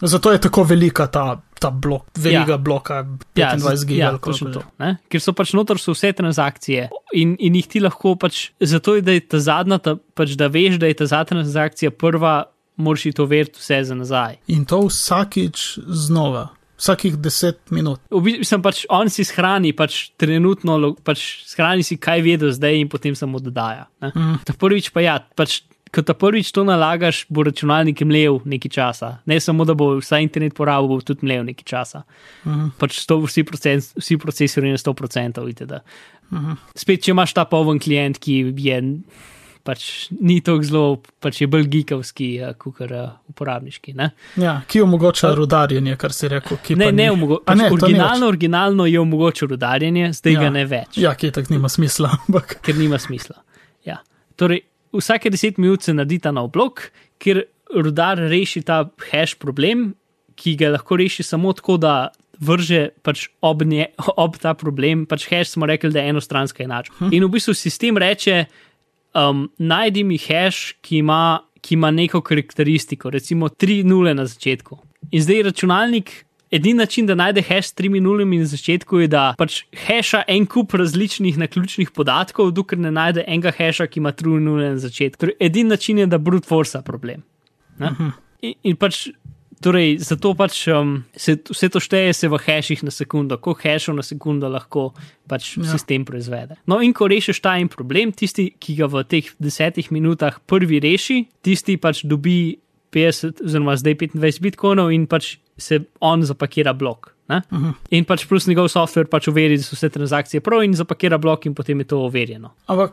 Zato 0.00 0.32
je 0.32 0.40
tako 0.40 0.62
velika 0.62 1.06
ta, 1.06 1.40
ta 1.54 1.70
blok, 1.70 2.02
veriga 2.16 2.52
Ja. 2.52 2.56
bloka 2.58 2.94
Ja, 3.34 3.56
25 3.56 3.76
z- 3.76 3.84
gigabajtov. 3.84 3.98
ja, 4.14 4.32
točno 4.32 4.50
to. 4.50 4.62
Ne? 4.78 4.96
Ker 5.08 5.20
so 5.20 5.32
pač 5.32 5.52
notor 5.52 5.78
so 5.78 5.92
vse 5.92 6.12
transakcije 6.12 6.88
in, 7.12 7.36
in 7.38 7.54
jih 7.54 7.66
ti 7.66 7.80
lahko 7.80 8.16
pač, 8.16 8.50
zato 8.60 8.94
je, 8.94 9.02
da 9.02 9.12
je 9.12 9.20
ta 9.20 9.38
zadnja, 9.38 9.78
ta, 9.78 9.96
pač 10.14 10.30
da 10.30 10.46
veš, 10.46 10.74
da 10.76 10.86
je 10.86 10.94
ta 10.94 11.06
zadnja 11.06 11.24
transakcija 11.26 11.90
prva, 11.90 12.44
moraš 12.80 13.06
to 13.14 13.26
veriti 13.26 13.60
vse 13.60 13.84
za 13.84 13.94
nazaj. 13.94 14.38
In 14.48 14.64
to 14.64 14.80
vsakič 14.88 15.78
znova, 15.86 16.48
vsakih 16.80 17.16
10 17.20 17.70
minut. 17.70 18.00
V 18.10 18.20
bistvu 18.24 18.62
pač, 18.64 18.86
on 18.88 19.10
si 19.12 19.24
shrani, 19.24 19.72
pač 19.76 20.10
trenutno, 20.16 20.94
pač 21.04 21.44
shrani 21.46 21.84
si, 21.84 21.96
kaj 22.00 22.22
ve 22.24 22.36
do 22.40 22.48
zdaj 22.52 22.80
in 22.80 22.88
potem 22.88 23.14
samo 23.14 23.38
dodaja. 23.38 23.86
ne. 24.00 24.12
Mhm. 24.16 24.34
Ta 24.44 24.52
prvič 24.56 24.90
pa 24.92 25.00
ja, 25.00 25.18
pač. 25.36 25.62
Ko 25.90 26.04
ta 26.06 26.14
prvič 26.14 26.52
to 26.54 26.62
nalagaš, 26.62 27.26
bo 27.26 27.42
računalnik 27.42 27.98
mlev 28.06 28.46
nekaj 28.46 28.70
časa. 28.70 29.08
Ne 29.26 29.40
samo, 29.42 29.64
da 29.66 29.74
bo 29.74 29.98
vsa 29.98 30.20
internet 30.22 30.54
porabil, 30.54 30.86
bo 30.86 31.00
tudi 31.02 31.26
mlev 31.26 31.42
nekaj 31.42 31.66
časa. 31.66 32.04
Mhm. 32.46 32.78
Pač 32.78 33.02
to 33.10 33.18
vsi, 33.18 33.42
procent, 33.42 33.82
vsi 33.98 34.14
procesori 34.16 34.70
na 34.70 34.78
100%. 34.78 35.42
Vidite, 35.42 35.80
Mhm. 36.30 36.52
Spet, 36.78 37.02
če 37.02 37.10
imaš 37.10 37.34
ta 37.34 37.42
poven 37.44 37.80
klient, 37.82 38.20
ki 38.22 38.54
je 38.54 38.78
pač 39.62 40.08
ni 40.20 40.40
tako 40.40 40.62
zelo, 40.62 40.82
pač 41.20 41.40
je 41.40 41.46
bolj 41.46 41.66
gigovski, 41.66 42.28
kot 42.56 42.80
uh, 42.80 43.10
uporabniški. 43.28 43.92
Ne, 43.94 44.10
Ja, 44.36 44.62
ki 44.64 44.80
omogoča 44.80 45.34
rudarjenje, 45.34 45.96
kar 45.96 46.12
si 46.12 46.28
rekel. 46.28 46.58
ne, 46.76 46.92
ne, 46.92 47.10
omogo- 47.10 47.40
pač 47.44 47.58
ne, 47.58 47.68
originalno, 47.70 48.26
originalno 48.26 48.86
je 48.86 49.00
omogočil 49.00 49.48
rudarjenje, 49.48 50.12
zdaj 50.12 50.32
Ja. 50.32 50.40
ga 50.40 50.50
ne 50.50 50.64
več, 50.64 50.98
Ja, 50.98 51.14
ki 51.14 51.30
tako 51.30 51.52
nima 51.52 51.68
smisla, 51.68 52.10
ampak. 52.18 52.60
ker 52.62 52.74
nima 52.74 52.98
smisla. 52.98 53.36
Ja. 53.84 53.98
Torej, 54.36 54.62
vsake 54.92 55.30
deset 55.30 55.58
minut 55.58 55.82
se 55.82 55.92
naredi 55.92 56.18
ta 56.18 56.30
nov 56.30 56.50
blok, 56.50 56.90
kjer 57.18 57.44
rudar 57.74 58.18
reši 58.18 58.62
ta 58.62 58.84
hash 59.12 59.36
problem, 59.36 59.94
ki 60.34 60.56
ga 60.56 60.70
lahko 60.70 60.96
reši 60.96 61.22
samo 61.22 61.52
tako, 61.52 61.76
da 61.76 62.08
vrže 62.40 62.88
pač 63.04 63.26
ob, 63.44 63.60
nje, 63.62 63.90
ob 64.16 64.38
ta 64.40 64.54
problem. 64.54 65.04
Pač 65.06 65.26
hash 65.28 65.50
smo 65.52 65.66
rekli, 65.68 65.90
da 65.92 66.00
je 66.00 66.08
enostranska 66.08 66.64
enačba. 66.64 66.96
Hm. 66.98 67.10
In 67.12 67.24
v 67.24 67.34
bistvu 67.36 67.52
sistem 67.54 67.98
reče, 68.00 68.46
um, 69.14 69.48
najdi 69.58 70.04
mi 70.04 70.18
hash, 70.18 70.74
ki 70.82 71.00
ima, 71.04 71.40
ki 71.60 71.74
ima 71.74 71.90
neko 71.90 72.20
karakteristiko, 72.20 73.10
recimo 73.10 73.48
tri 73.48 73.82
nule 73.84 74.14
na 74.14 74.26
začetku. 74.26 74.78
In 75.10 75.22
zdaj 75.22 75.42
računalnik. 75.50 76.12
Edini 76.50 76.80
način, 76.82 77.06
da 77.06 77.14
najde 77.14 77.44
hash 77.46 77.68
s 77.68 77.76
tremi 77.78 78.00
nulami 78.02 78.40
na 78.40 78.46
začetku, 78.50 78.98
je, 78.98 79.08
da 79.08 79.28
pač 79.38 79.60
hasha 79.86 80.24
en 80.26 80.48
kup 80.50 80.74
različnih 80.74 81.36
naključnih 81.38 81.92
podatkov, 81.94 82.50
dokler 82.50 82.80
ne 82.82 82.90
najde 82.90 83.22
enega 83.22 83.52
hasha, 83.54 83.86
ki 83.86 84.00
ima 84.02 84.10
tri 84.10 84.32
nule 84.42 84.72
na 84.72 84.80
začetku. 84.82 85.20
Torej, 85.20 85.36
edini 85.46 85.70
način 85.70 86.02
je, 86.02 86.08
da 86.10 86.18
brute 86.18 86.48
force 86.48 86.82
problem. 86.82 87.22
Ne? 87.78 87.92
In, 88.42 88.54
in 88.72 88.76
pač, 88.76 89.04
torej, 89.62 89.98
zato 90.04 90.32
pač 90.38 90.62
um, 90.72 90.96
se, 91.16 91.36
vse 91.50 91.68
to 91.72 91.82
šteje 91.82 92.14
se 92.16 92.28
v 92.28 92.40
hashih 92.40 92.82
na 92.86 92.92
sekundo, 92.94 93.38
koliko 93.38 93.68
hashov 93.68 93.98
na 93.98 94.04
sekundo 94.06 94.48
lahko 94.48 94.90
pač 95.28 95.56
ja. 95.58 95.68
Sistem 95.70 96.04
proizvede. 96.08 96.56
No, 96.66 96.80
in 96.82 96.94
ko 96.96 97.10
rešiš 97.10 97.42
ta 97.44 97.58
en 97.60 97.70
problem, 97.72 98.12
tisti, 98.16 98.50
ki 98.58 98.80
ga 98.80 98.90
v 98.90 99.04
teh 99.04 99.30
desetih 99.38 99.92
minutah 99.92 100.40
prvi 100.46 100.80
reši, 100.82 101.22
tisti 101.44 101.76
pač 101.76 102.04
dobi 102.08 102.58
50, 102.90 103.44
oziroma 103.46 103.76
zdaj 103.78 103.94
25 104.00 104.42
bitcoinov 104.42 104.90
in 104.94 105.06
pač 105.06 105.36
se 105.60 105.84
on 106.00 106.24
zapakira 106.26 106.72
blok. 106.72 107.14
Uh 107.30 107.36
-huh. 107.36 107.72
In 107.90 108.04
pač 108.04 108.26
plus 108.26 108.46
njegov 108.46 108.68
software 108.68 109.06
pač 109.06 109.28
overi, 109.28 109.56
da 109.56 109.62
so 109.62 109.76
vse 109.76 109.88
transakcije 109.88 110.40
prav 110.40 110.64
in 110.64 110.74
zapakira 110.74 111.18
blok, 111.18 111.46
in 111.46 111.54
potem 111.54 111.78
je 111.78 111.84
to 111.84 111.98
overjeno. 111.98 112.50
Ampak 112.66 112.92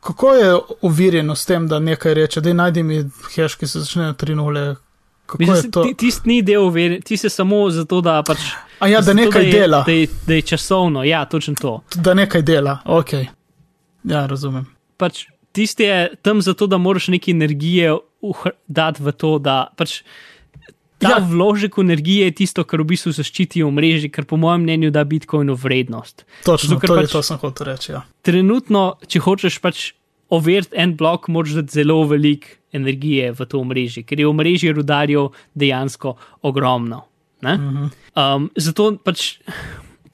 kako, 0.00 0.34
je 0.34 0.54
uvirjeno 0.80 1.34
s 1.34 1.46
tem, 1.46 1.68
da 1.68 1.78
nekaj 1.78 2.14
reče, 2.14 2.40
da 2.40 2.52
najdi 2.52 2.82
mi 2.82 3.04
hash, 3.36 3.58
ki 3.58 3.66
se 3.66 3.80
začne 3.80 4.02
na 4.02 4.14
3.0? 4.14 4.76
Kako 5.26 5.42
Mislim, 5.42 5.56
je 5.56 5.70
to? 5.70 5.82
ti, 5.82 5.94
tisti 5.94 6.28
ni 6.28 6.42
del 6.42 6.72
ti 7.04 7.16
se 7.16 7.28
samo 7.28 7.70
zato, 7.70 8.00
da 8.00 8.22
pač. 8.26 8.38
A 8.78 8.88
ja, 8.88 8.98
da 9.00 9.02
zato, 9.02 9.16
nekaj 9.16 9.46
je, 9.46 9.52
dela. 9.52 9.82
Da 9.86 9.92
je, 9.92 10.08
da 10.26 10.34
je 10.34 10.42
časovno, 10.42 11.04
ja, 11.04 11.24
točno 11.24 11.54
to. 11.60 11.80
Da 11.94 12.14
nekaj 12.14 12.42
dela, 12.42 12.78
ok. 12.84 13.12
Ja, 14.04 14.26
razumem. 14.26 14.66
Pač 14.96 15.24
tisti 15.52 15.82
je 15.82 16.14
tam 16.22 16.42
zato, 16.42 16.66
da 16.66 16.78
moraš 16.78 17.08
neki 17.08 17.30
energije 17.30 17.96
dati 18.66 19.02
v 19.02 19.12
to, 19.12 19.38
da 19.38 19.66
pač. 19.76 20.02
Ta 20.98 21.08
ja. 21.10 21.16
Vložek 21.18 21.74
energije 21.78 22.28
je 22.30 22.34
tisto, 22.38 22.62
kar 22.64 22.80
v 22.80 22.86
bistvu 22.94 23.10
zaščiti 23.12 23.64
omrežje, 23.66 24.08
kar 24.14 24.24
po 24.30 24.38
mojem 24.40 24.62
mnenju 24.62 24.92
da 24.94 25.02
Bitcoinu 25.04 25.56
vrednost. 25.58 26.22
Točno, 26.46 26.76
Zato, 26.76 26.86
to, 26.86 26.94
pač... 26.94 27.02
pač- 27.02 27.12
to 27.12 27.22
sem 27.22 27.40
hotel 27.42 27.66
reči. 27.66 27.90
Ja. 27.92 28.04
Trenutno, 28.22 28.84
če 29.10 29.20
hočeš 29.26 29.58
pač 29.60 29.90
overiti 30.30 30.76
en 30.80 30.94
blok, 30.96 31.28
moraš 31.28 31.58
dati 31.60 31.80
zelo 31.80 32.02
veliko 32.08 32.56
energije 32.74 33.32
v 33.32 33.46
to 33.46 33.60
omrežje, 33.60 34.02
ker 34.02 34.20
je 34.20 34.26
omrežje 34.26 34.72
rudarjev 34.74 35.30
dejansko 35.54 36.16
ogromno. 36.42 37.04
Ne? 37.44 37.58
Um, 38.16 38.48
zato 38.56 38.94
pač 39.04 39.36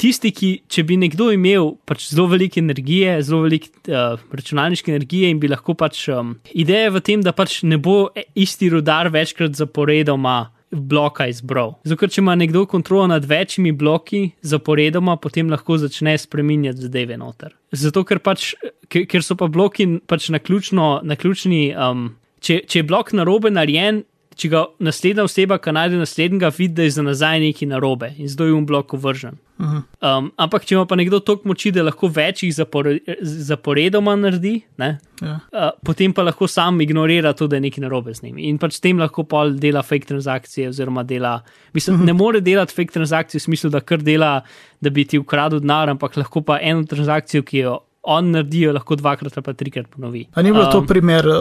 tisti, 0.00 0.32
ki, 0.34 0.50
če 0.70 0.84
bi 0.88 0.96
nekdo 1.00 1.30
imel 1.34 1.74
pač 1.88 2.08
zelo 2.10 2.26
veliko 2.32 2.60
energije, 2.60 3.18
zelo 3.26 3.44
veliko 3.44 3.70
uh, 3.92 4.20
računalniške 4.34 4.92
energije 4.92 5.30
in 5.30 5.40
bi 5.40 5.50
lahko 5.50 5.76
pač. 5.78 6.06
Um, 6.12 6.36
ideja 6.52 6.88
je 6.88 6.94
v 6.96 7.04
tem, 7.06 7.24
da 7.24 7.34
pač 7.36 7.60
ne 7.68 7.78
bo 7.80 8.10
isti 8.34 8.70
rudar 8.72 9.12
večkrat 9.12 9.58
zaporedoma 9.58 10.50
bloka 10.70 11.26
izbral. 11.26 11.74
Zato, 11.84 11.98
ker 12.00 12.12
če 12.12 12.20
ima 12.22 12.36
nekdo 12.38 12.64
kontrolo 12.70 13.06
nad 13.10 13.24
večjimi 13.26 13.72
bloki 13.72 14.30
zaporedoma, 14.46 15.16
potem 15.16 15.50
lahko 15.50 15.78
začne 15.82 16.16
spreminjati 16.18 16.86
zadeve 16.86 17.18
noter. 17.18 17.56
Zato, 17.72 18.04
ker 18.06 18.22
pač, 18.22 18.52
ker, 18.88 19.24
so 19.26 19.36
pa 19.38 19.50
bloki 19.50 19.86
pač 20.06 20.30
naključno, 20.34 21.00
naključni. 21.06 21.62
Um, 21.74 22.06
če, 22.40 22.62
če 22.70 22.82
je 22.82 22.86
blok 22.86 23.12
narobe 23.16 23.50
narejen, 23.52 24.04
če 24.36 24.48
ga 24.48 24.64
naslednja 24.78 25.24
oseba, 25.26 25.58
ki 25.58 25.72
najde 25.74 25.98
naslednjega, 26.00 26.50
vidi, 26.56 26.74
da 26.74 26.82
je 26.86 26.90
za 26.90 27.02
nazaj 27.02 27.40
neki 27.40 27.66
narobe 27.66 28.12
in 28.18 28.28
zdaj 28.28 28.46
je 28.46 28.54
um 28.54 28.66
blok 28.66 28.94
uvržen. 28.94 29.38
Um, 29.60 30.30
ampak, 30.40 30.64
če 30.64 30.74
ima 30.74 30.86
pa 30.88 30.96
nekdo 30.96 31.18
toliko 31.20 31.50
moči, 31.50 31.68
da 31.74 31.82
lahko 31.84 32.08
večjih 32.08 32.54
zapore, 32.56 32.94
zaporedoma 33.20 34.14
naredi, 34.16 34.60
ne, 34.80 34.98
Ja. 35.20 35.34
uh, 35.52 35.66
potem 35.84 36.14
pa 36.16 36.22
lahko 36.24 36.46
sam 36.48 36.80
ignorira 36.80 37.34
to, 37.36 37.44
da 37.46 37.58
je 37.58 37.60
nekaj 37.66 37.82
narobe 37.84 38.14
z 38.14 38.22
njimi. 38.24 38.46
In 38.48 38.56
pač 38.56 38.78
s 38.78 38.80
tem 38.80 38.96
lahko 38.98 39.26
pol 39.28 39.52
dela 39.60 39.82
fake 39.84 40.08
transakcije, 40.08 40.70
oziroma 40.70 41.02
dela. 41.04 41.42
Mislim, 41.76 42.06
ne 42.08 42.14
more 42.16 42.40
delati 42.40 42.72
fake 42.72 42.94
transakcije 42.96 43.36
v 43.38 43.44
smislu, 43.44 43.70
da 43.70 43.82
kar 43.84 44.00
dela, 44.00 44.40
da 44.80 44.90
bi 44.90 45.04
ti 45.04 45.20
ukradel 45.20 45.60
denar, 45.60 45.92
ampak 45.92 46.16
lahko 46.16 46.40
pa 46.40 46.56
eno 46.62 46.86
transakcijo, 46.88 47.44
ki 47.44 47.58
jo 47.66 47.78
on 48.02 48.30
naredijo 48.30 48.72
lahko 48.72 48.96
dvakrat 48.96 49.36
ali 49.36 49.44
pa 49.44 49.52
trikrat 49.52 49.88
ponovi. 49.90 50.26
A 50.34 50.42
ni 50.42 50.52
bilo 50.52 50.64
um, 50.64 50.72
to 50.72 50.86
primer 50.86 51.26
uh, 51.28 51.34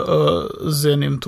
z 0.66 0.94
enim 0.94 1.20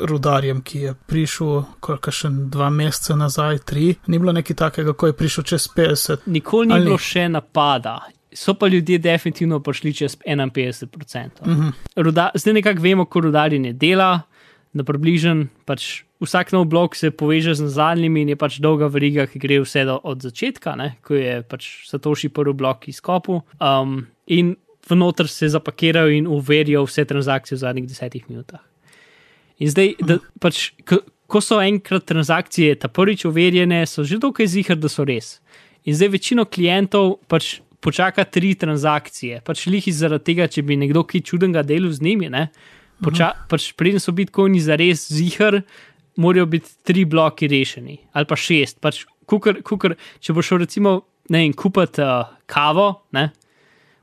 rudarjem, 0.00 0.62
ki 0.62 0.78
je 0.78 0.94
prišel, 1.06 1.62
koliko 1.80 2.10
še 2.10 2.30
dva 2.50 2.70
meseca 2.70 3.16
nazaj, 3.16 3.62
tri, 3.66 3.92
ni 4.06 4.18
bilo 4.18 4.34
nekaj 4.34 4.56
takega, 4.56 4.92
ko 4.92 5.10
je 5.10 5.16
prišel 5.16 5.46
čez 5.52 5.68
50. 5.76 6.26
Nikoli 6.26 6.70
ni 6.70 6.78
Ali 6.78 6.90
bilo 6.90 6.98
še 6.98 7.28
napada. 7.28 8.00
So 8.34 8.54
pa 8.54 8.68
ljudje 8.70 8.98
definitivno 9.02 9.60
prišli 9.60 9.94
čez 9.94 10.16
51%. 10.26 11.46
Mhm. 11.46 11.70
Ruda, 11.96 12.30
zdaj 12.34 12.54
nekako 12.54 12.82
vemo, 12.82 13.04
kako 13.04 13.20
rudarjenje 13.30 13.72
dela, 13.72 14.20
da 14.72 14.84
približen 14.86 15.48
pač 15.66 16.04
vsak 16.22 16.52
nov 16.52 16.68
blok 16.70 16.94
se 16.94 17.10
poveže 17.10 17.56
z 17.58 17.66
zadnjimi 17.74 18.22
in 18.22 18.28
je 18.34 18.36
pač 18.38 18.60
dolga 18.62 18.86
veriga, 18.86 19.26
ki 19.26 19.40
gre 19.42 19.58
vse 19.64 19.84
do, 19.88 19.96
od 20.04 20.22
začetka, 20.22 20.76
ne, 20.78 20.92
ko 21.02 21.18
je 21.18 21.40
pač 21.42 21.70
Satoshi 21.90 22.30
prvi 22.30 22.54
blok 22.54 22.86
izkopal. 22.92 23.42
Um, 23.58 24.04
in 24.26 24.54
vnoter 24.88 25.28
se 25.28 25.48
zapakirajo 25.48 26.10
in 26.10 26.26
uverijo 26.26 26.84
vse 26.84 27.04
transakcije 27.04 27.56
v 27.56 27.60
zadnjih 27.60 27.88
desetih 27.88 28.28
minutah. 28.28 28.60
In 29.60 29.70
zdaj, 29.70 29.94
da, 30.00 30.18
pač, 30.40 30.70
ko, 30.88 31.02
ko 31.30 31.40
so 31.44 31.60
enkrat 31.60 32.06
transakcije 32.08 32.78
ta 32.80 32.88
prvič 32.88 33.26
overjene, 33.28 33.82
so 33.86 34.04
že 34.04 34.18
dokaj 34.18 34.48
zihar, 34.48 34.78
da 34.80 34.88
so 34.88 35.04
res. 35.04 35.38
In 35.84 35.96
zdaj 35.96 36.14
večino 36.16 36.46
klientov 36.48 37.18
pač 37.28 37.60
počaka 37.80 38.24
tri 38.24 38.54
transakcije, 38.54 39.40
pač 39.44 39.66
lih 39.66 39.84
zaradi 39.92 40.32
tega, 40.32 40.48
če 40.48 40.64
bi 40.64 40.76
nekdo 40.80 41.04
kaj 41.08 41.24
čudenega 41.28 41.64
delal 41.64 41.92
z 41.92 42.04
njimi, 42.04 42.28
ne, 42.32 42.48
poča, 43.04 43.32
pač 43.48 43.70
preden 43.76 44.02
so 44.02 44.12
bitcoini 44.16 44.60
zares 44.60 45.06
zihar, 45.12 45.62
morajo 46.20 46.46
biti 46.52 46.74
tri 46.84 47.06
bloki 47.08 47.48
rešeni, 47.48 47.96
ali 48.12 48.28
pa 48.28 48.36
šest. 48.36 48.80
Pač, 48.84 49.04
kukor, 49.28 49.62
kukor, 49.64 49.96
če 50.20 50.36
boš 50.36 50.52
šel 50.52 50.64
recimo 50.66 50.98
ne 51.30 51.44
vem, 51.44 51.54
kupiti 51.54 52.02
uh, 52.02 52.26
kavo, 52.50 52.88
ne, 53.16 53.30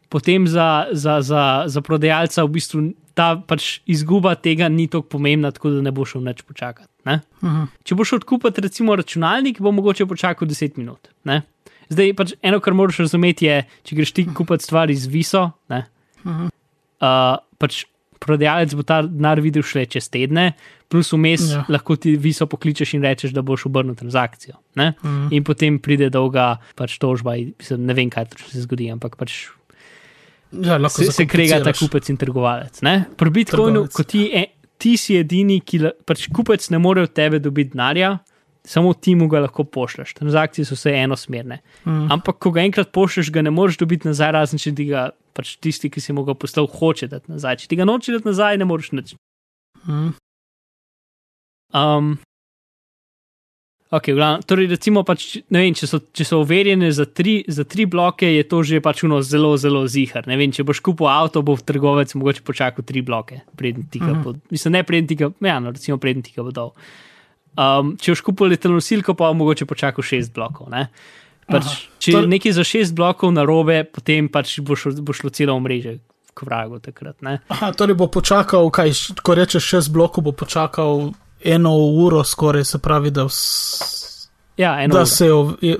potem 0.10 0.48
za, 0.48 0.88
za, 0.92 1.22
za, 1.22 1.64
za 1.68 1.82
prodajalca 1.82 2.44
v 2.44 2.50
bistvu 2.50 2.80
ta 3.18 3.36
pač 3.36 3.80
izguba 3.90 4.36
tega 4.36 4.70
ni 4.70 4.86
tako 4.88 5.08
pomembna, 5.18 5.50
tako 5.52 5.70
da 5.74 5.82
ne 5.82 5.92
boš 5.92 6.12
šel 6.16 6.22
več 6.28 6.42
počakati. 6.46 6.88
Ne? 7.06 7.22
Mhm. 7.44 7.64
Če 7.84 7.96
boš 7.96 8.14
odkupiti 8.20 8.62
recimo 8.62 8.96
računalnik, 8.96 9.60
bo 9.60 9.72
mogoče 9.72 10.06
počakal 10.06 10.48
10 10.48 10.78
minut. 10.78 11.10
Ne? 11.26 11.42
Zdaj 11.90 12.14
pač 12.20 12.34
eno, 12.44 12.60
kar 12.60 12.74
moraš 12.76 13.00
razumeti, 13.06 13.48
je, 13.48 13.62
če 13.84 13.96
greš 13.96 14.12
ti 14.14 14.26
kupiti 14.28 14.64
stvari 14.68 14.96
z 14.96 15.08
viso, 15.08 15.52
ne, 15.72 15.86
Mhm. 16.26 16.50
uh, 17.02 17.38
pač 17.58 17.86
prodajalec 18.20 18.74
bo 18.74 18.82
ta 18.84 19.02
denar 19.06 19.40
videl 19.40 19.62
šele 19.64 19.86
čez 19.86 20.10
tedne, 20.10 20.54
plus 20.90 21.12
vmes 21.14 21.44
Ja. 21.54 21.66
lahko 21.70 21.96
ti 21.96 22.16
viso 22.18 22.48
pokličeš 22.50 22.96
in 22.98 23.04
rečeš, 23.06 23.32
da 23.32 23.42
boš 23.46 23.66
obrnil 23.70 23.96
transakcijo. 23.96 24.58
Ne? 24.76 24.94
Mhm. 25.04 25.28
In 25.32 25.44
potem 25.44 25.80
pride 25.80 26.10
dolga 26.10 26.58
pač 26.76 26.98
tožba, 26.98 27.38
in, 27.38 27.54
mislim, 27.58 27.86
ne 27.86 27.94
vem, 27.94 28.10
kaj 28.10 28.26
se 28.50 28.62
zgodi, 28.66 28.90
ampak 28.92 29.16
pač 29.16 29.48
Ja, 30.52 30.78
lahko 30.80 31.04
se, 31.04 31.12
se 31.12 31.26
krega 31.28 31.60
ta 31.64 31.74
kupec 31.76 32.08
in 32.12 32.18
trgovalec. 32.20 32.82
Ne? 32.86 33.02
Pri 33.20 33.34
Bitcoinu, 33.36 33.86
ko 33.94 34.06
ti, 34.08 34.28
e, 34.32 34.46
ti 34.80 34.96
si 35.00 35.18
edini, 35.20 35.60
ki 35.66 35.82
pač 36.08 36.28
kupec 36.34 36.70
ne 36.72 36.80
more 36.82 37.04
od 37.08 37.14
tebe 37.16 37.42
dobiti 37.44 37.76
denarja, 37.76 38.14
samo 38.68 38.94
ti 38.94 39.16
mu 39.16 39.28
ga 39.32 39.44
lahko 39.46 39.64
pošlješ. 39.64 40.14
Transakcije 40.20 40.68
so 40.68 40.76
vse 40.76 40.96
enosmerne. 41.04 41.60
Mhm. 41.86 42.08
Ampak, 42.16 42.40
ko 42.44 42.52
ga 42.56 42.64
enkrat 42.68 42.92
pošlješ, 42.96 43.32
ga 43.32 43.44
ne 43.44 43.52
moreš 43.52 43.80
dobiti 43.84 44.08
nazaj, 44.08 44.32
razen 44.36 44.62
če 44.62 44.76
ti 44.76 44.88
ga 44.92 45.10
pač 45.38 45.56
tisti, 45.62 45.92
ki 45.94 46.02
si 46.04 46.16
mu 46.16 46.26
ga 46.28 46.36
poslal, 46.36 46.68
hoče 46.72 47.10
dati 47.12 47.32
nazaj. 47.32 47.64
Če 47.64 47.72
ti 47.72 47.80
ga 47.80 47.88
noče 47.88 48.18
dati 48.18 48.32
nazaj, 48.32 48.60
ne 48.62 48.68
moreš 48.70 48.94
nič. 48.98 49.14
Mhm. 49.86 50.16
Um, 51.76 52.16
ok, 53.90 54.08
v 54.08 54.16
glavnem, 54.16 54.42
torej 54.44 54.68
recimo, 54.68 55.04
pač, 55.04 55.38
vem, 55.48 55.72
če 55.72 55.88
so, 55.88 56.00
če 56.12 56.24
so 56.24 56.42
overjene 56.42 56.90
za 56.92 57.06
tri, 57.06 57.44
za 57.48 57.64
tri 57.64 57.86
bloke, 57.86 58.28
je 58.28 58.44
to 58.44 58.60
že 58.62 58.82
pač 58.82 59.04
uno 59.04 59.22
zelo, 59.22 59.56
zelo 59.56 59.86
zihar. 59.88 60.28
Ne 60.28 60.36
vem, 60.36 60.52
če 60.52 60.64
boš 60.64 60.82
kupil 60.82 61.08
avto, 61.08 61.40
bo 61.42 61.56
trgovec 61.56 62.12
mogoče 62.14 62.44
počakal 62.44 62.84
tri 62.84 63.00
bloke, 63.02 63.42
preden 63.56 63.88
ti 63.88 64.00
ga 64.00 64.12
Mhm. 64.12 64.22
bo, 64.24 64.36
mislim, 64.52 64.74
ne 64.74 64.84
preden 64.84 65.08
ti 65.08 65.16
ga, 65.16 65.32
ja, 65.42 65.60
no, 65.60 65.72
recimo 65.72 65.98
preden 65.98 66.22
ti 66.22 66.34
ga 66.36 66.44
bo 66.44 66.52
dal. 66.52 66.74
Um, 67.58 67.96
če 67.98 68.12
boš 68.12 68.22
kupil 68.22 68.48
letalno 68.48 68.78
silko, 68.80 69.14
pa 69.14 69.32
mogoče 69.32 69.66
počakal 69.66 70.04
šest 70.04 70.30
blokov. 70.32 70.70
Ne? 70.70 70.90
Pač, 71.48 71.64
Aha. 71.64 71.76
če 71.98 72.12
je 72.12 72.16
Torej- 72.18 72.30
nekaj 72.30 72.52
za 72.54 72.64
šest 72.64 72.92
blokov 72.94 73.32
na 73.32 73.42
robe, 73.44 73.84
potem 73.84 74.28
pač 74.28 74.60
bo, 74.60 74.76
šlo, 74.76 74.92
bo 75.02 75.10
šlo 75.10 75.32
celo 75.32 75.56
omrežje 75.56 75.98
k 76.36 76.44
vragu 76.44 76.78
takrat. 76.78 77.16
Ne? 77.24 77.40
Aha, 77.50 77.72
torej 77.72 77.96
bo 77.96 78.06
počakal, 78.08 78.68
kaj, 78.70 78.92
ko 79.24 79.32
rečeš 79.34 79.64
šest 79.64 79.90
blokov, 79.90 80.22
bo 80.24 80.32
počakal 80.34 81.16
eno 81.44 81.72
uro 81.78 82.24
skoraj, 82.24 82.64
se 82.66 82.78
pravi, 82.80 83.12
da, 83.12 83.24
vs, 83.26 84.30
Ja, 84.58 84.82
eno 84.84 84.94
da, 84.94 85.00
uro. 85.00 85.06
se, 85.06 85.28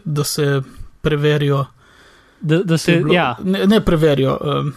da 0.06 0.24
se 0.24 0.62
preverijo. 1.02 1.66
da, 2.42 2.58
da 2.64 2.78
se, 2.78 2.94
ti 2.98 3.04
blo- 3.04 3.14
ja, 3.14 3.36
ne, 3.44 3.66
ne 3.68 3.80
preverijo. 3.86 4.38
Um, 4.42 4.74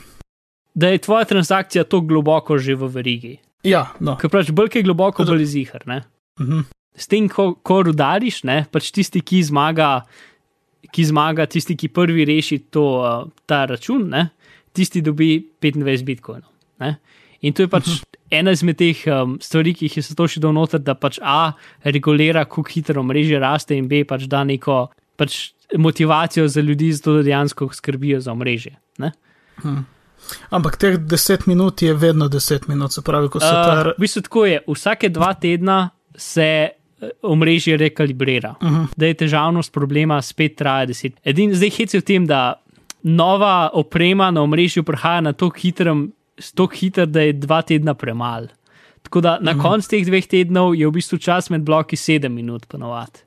da 0.74 0.88
je 0.88 0.98
tvoja 0.98 1.24
transakcija 1.24 1.84
tako 1.84 2.00
globoko 2.00 2.58
že 2.58 2.74
v 2.74 2.86
verigi. 2.88 3.36
ja, 3.64 3.86
no. 4.00 4.16
Ker 4.16 4.30
pač 4.30 4.50
bolj 4.50 4.68
je 4.74 4.82
globoko, 4.82 5.24
bolj 5.24 5.40
je 5.40 5.46
zihar. 5.46 5.82
Ne? 5.86 6.02
Mhm. 6.40 6.60
S 6.96 7.06
tem, 7.06 7.28
ko, 7.28 7.54
ko 7.54 7.82
rudariš, 7.82 8.42
ne, 8.44 8.66
pač 8.72 8.90
tisti, 8.90 9.20
ki 9.20 9.42
zmaga, 9.42 10.02
ki 10.92 11.04
zmaga, 11.04 11.46
tisti, 11.46 11.76
ki 11.76 11.88
prvi 11.88 12.24
reši 12.24 12.58
to, 12.70 12.82
uh, 13.00 13.28
ta 13.46 13.64
račun, 13.64 14.08
ne, 14.10 14.30
tisti 14.72 15.00
dobi 15.02 15.38
25 15.62 16.04
bitcoinov. 16.04 16.48
Ne. 16.80 16.96
In 17.42 17.52
to 17.52 17.62
je 17.62 17.68
pač 17.68 17.86
uh 17.88 17.92
-huh. 17.94 18.04
Ena 18.30 18.50
izmed 18.50 18.78
teh 18.78 19.02
um, 19.06 19.38
stvari, 19.42 19.74
ki 19.74 19.88
jih 19.88 19.96
je 19.96 20.14
to 20.16 20.26
še 20.28 20.40
dal 20.40 20.52
noter, 20.52 20.80
da 20.80 20.94
pač 20.94 21.18
A 21.22 21.52
regulira, 21.84 22.44
kako 22.44 22.68
hitro 22.70 23.02
mreže 23.02 23.38
raste, 23.38 23.76
in 23.76 23.88
B 23.88 24.04
pač 24.04 24.26
da 24.30 24.44
neko 24.44 24.88
pač 25.16 25.52
motivacijo 25.76 26.48
za 26.48 26.60
ljudi, 26.60 26.92
zato 26.92 27.16
da 27.18 27.22
dejansko 27.22 27.68
skrbijo 27.72 28.20
za 28.20 28.34
mreže. 28.34 28.70
Ampak 30.50 30.76
teh 30.76 30.98
deset 30.98 31.46
minut 31.46 31.82
je 31.82 31.94
vedno 31.94 32.28
deset 32.28 32.68
minut, 32.68 32.92
se 32.92 33.02
pravi, 33.02 33.28
ko 33.28 33.40
se 33.40 33.46
ta. 33.46 33.80
Uh, 33.80 33.92
v 33.96 34.00
bistvu 34.00 34.22
tako 34.22 34.44
je, 34.46 34.60
vsake 34.68 35.08
dva 35.08 35.34
tedna 35.34 35.90
se 36.16 36.42
eh, 36.70 37.10
omrežje 37.22 37.76
rekalibrira. 37.76 38.54
Uh 38.60 38.68
Mhm. 38.68 38.76
-huh. 38.76 38.86
Da 38.96 39.06
je 39.06 39.14
težavnost 39.14 39.72
problema 39.72 40.22
spet 40.22 40.56
traja 40.56 40.86
deset. 40.86 41.12
Edin 41.24 41.54
zdaj 41.54 41.70
hec 41.70 41.94
je 41.94 42.00
v 42.00 42.04
tem, 42.04 42.26
da 42.26 42.62
nova 43.02 43.70
oprema 43.72 44.30
na 44.30 44.42
omrežju 44.42 44.82
prihaja 44.84 45.20
na 45.20 45.32
tako 45.32 45.56
hitrem, 45.58 46.12
tako 46.54 46.74
hiter, 46.76 47.06
da 47.06 47.20
je 47.20 47.32
dva 47.32 47.62
tedna 47.62 47.94
premalo. 47.94 48.48
Tako 49.02 49.20
da 49.20 49.38
na 49.40 49.54
-huh. 49.54 49.62
koncu 49.62 49.88
teh 49.88 50.06
dveh 50.06 50.26
tednov 50.26 50.74
je 50.74 50.86
v 50.86 50.90
bistvu 50.90 51.18
čas 51.18 51.50
med 51.50 51.62
bloki 51.62 51.96
sedem 51.96 52.34
minut, 52.34 52.66
ponovadi. 52.66 53.20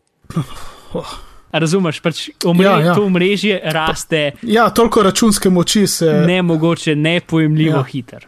Oh. 0.94 1.14
Razumeš, 1.54 2.00
pač 2.00 2.30
omre, 2.46 2.66
Ja, 2.66 2.80
ja, 2.80 2.96
to 2.96 3.06
omrežje 3.06 3.60
raste 3.64 4.32
Ja, 4.42 4.70
toliko 4.70 5.04
računske 5.04 5.50
moči 5.50 5.88
se. 5.88 6.24
ne 6.28 6.42
mogoče, 6.42 6.96
nepojemljivo 6.96 7.76
Ja. 7.76 7.78
ja. 7.78 7.84
hiter. 7.84 8.26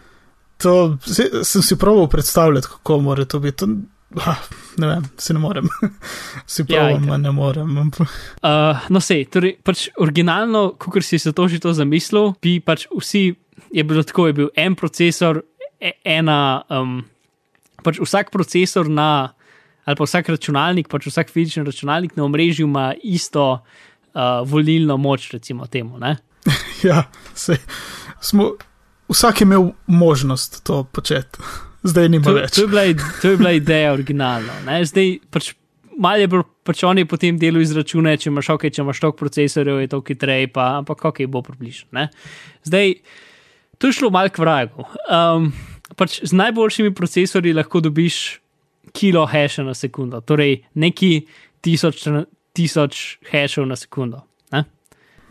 To 0.57 0.97
se, 1.05 1.29
sem 1.43 1.61
si 1.61 1.77
pravil 1.77 2.07
predstavljati, 2.07 2.67
kako 2.67 2.99
mora 2.99 3.25
to 3.25 3.39
biti. 3.39 3.57
To, 3.57 3.67
ah, 4.25 4.36
ne 4.77 4.88
vem, 4.88 5.03
si 5.17 5.33
ne 5.33 5.39
morem. 5.39 5.67
si 6.45 6.65
pravim, 6.65 7.07
ja, 7.07 7.17
ne 7.17 7.31
morem. 7.31 7.77
Uh, 7.77 8.86
no, 8.89 9.01
sej, 9.01 9.25
torej, 9.25 9.57
pač 9.63 9.89
originalno, 9.99 10.71
kot 10.79 11.03
si 11.03 11.20
se 11.20 11.33
to 11.33 11.47
že 11.47 11.59
to 11.59 11.74
zamislil, 11.74 12.33
bi 12.41 12.59
pač 12.59 12.87
vsi, 12.93 13.36
je 13.75 13.83
bilo 13.83 14.03
tako, 14.03 14.27
je 14.27 14.33
bil 14.33 14.49
en 14.55 14.75
procesor, 14.75 15.41
e, 15.79 15.91
ena, 16.07 16.63
um, 16.71 17.01
pač 17.83 17.99
vsak 17.99 18.31
procesor 18.31 18.87
na, 18.87 19.33
ali 19.83 19.99
pa 19.99 20.07
vsak 20.07 20.31
računalnik, 20.31 20.87
pač 20.91 21.09
vsak 21.09 21.33
fizični 21.33 21.65
računalnik 21.67 22.15
na 22.15 22.23
omrežju 22.23 22.69
ima 22.69 22.93
isto 23.03 23.43
uh, 23.51 24.21
volilno 24.47 24.97
moč, 24.97 25.27
recimo 25.35 25.67
temu. 25.67 25.99
Ne? 25.99 26.15
Ja, 26.85 27.07
sej, 27.33 27.57
smo, 28.21 28.53
vsak 29.09 29.41
je 29.41 29.45
imel 29.47 29.71
možnost 29.87 30.61
to 30.63 30.83
početi, 30.83 31.41
zdaj 31.83 32.09
nima 32.09 32.29
To, 32.29 32.35
več. 32.37 32.55
to, 32.55 32.65
je 32.65 32.67
bila, 32.67 32.83
to 33.21 33.31
je 33.33 33.37
bila 33.39 33.53
ideja 33.57 33.93
originalno. 33.93 34.59
Ne? 34.67 34.83
Zdaj 34.85 35.15
pač. 35.31 35.53
Mal 35.95 36.19
je 36.19 36.27
bilo, 36.27 36.43
pač 36.67 36.81
oni 36.83 37.05
potem 37.07 37.37
delo 37.39 37.61
izračune, 37.63 38.17
če 38.19 38.27
imaš, 38.27 38.49
okay, 38.51 38.67
če 38.67 38.81
imaš 38.83 38.99
toliko 38.99 39.21
procesorjev, 39.21 39.77
je 39.79 39.87
to 39.93 40.01
hitreje, 40.03 40.49
pa 40.51 40.73
ampak 40.81 41.05
okay, 41.07 41.23
bo 41.31 41.39
približno. 41.39 42.09
Zdaj, 42.67 42.97
to 43.77 43.87
je 43.87 43.93
šlo 43.93 44.09
mal 44.09 44.29
k 44.29 44.39
vragu. 44.39 44.85
Um, 45.09 45.51
pač 45.95 46.19
z 46.23 46.33
najboljšimi 46.33 46.93
procesorji 46.95 47.53
lahko 47.53 47.79
dobiš 47.81 48.39
kilo 48.95 49.25
hasha 49.25 49.63
na 49.63 49.73
sekundo, 49.73 50.21
torej 50.21 50.63
neki 50.75 51.25
tisoč, 51.61 52.05
tisoč 52.55 53.17
hashov 53.31 53.67
na 53.67 53.75
sekundo. 53.75 54.21
Ne? 54.51 54.63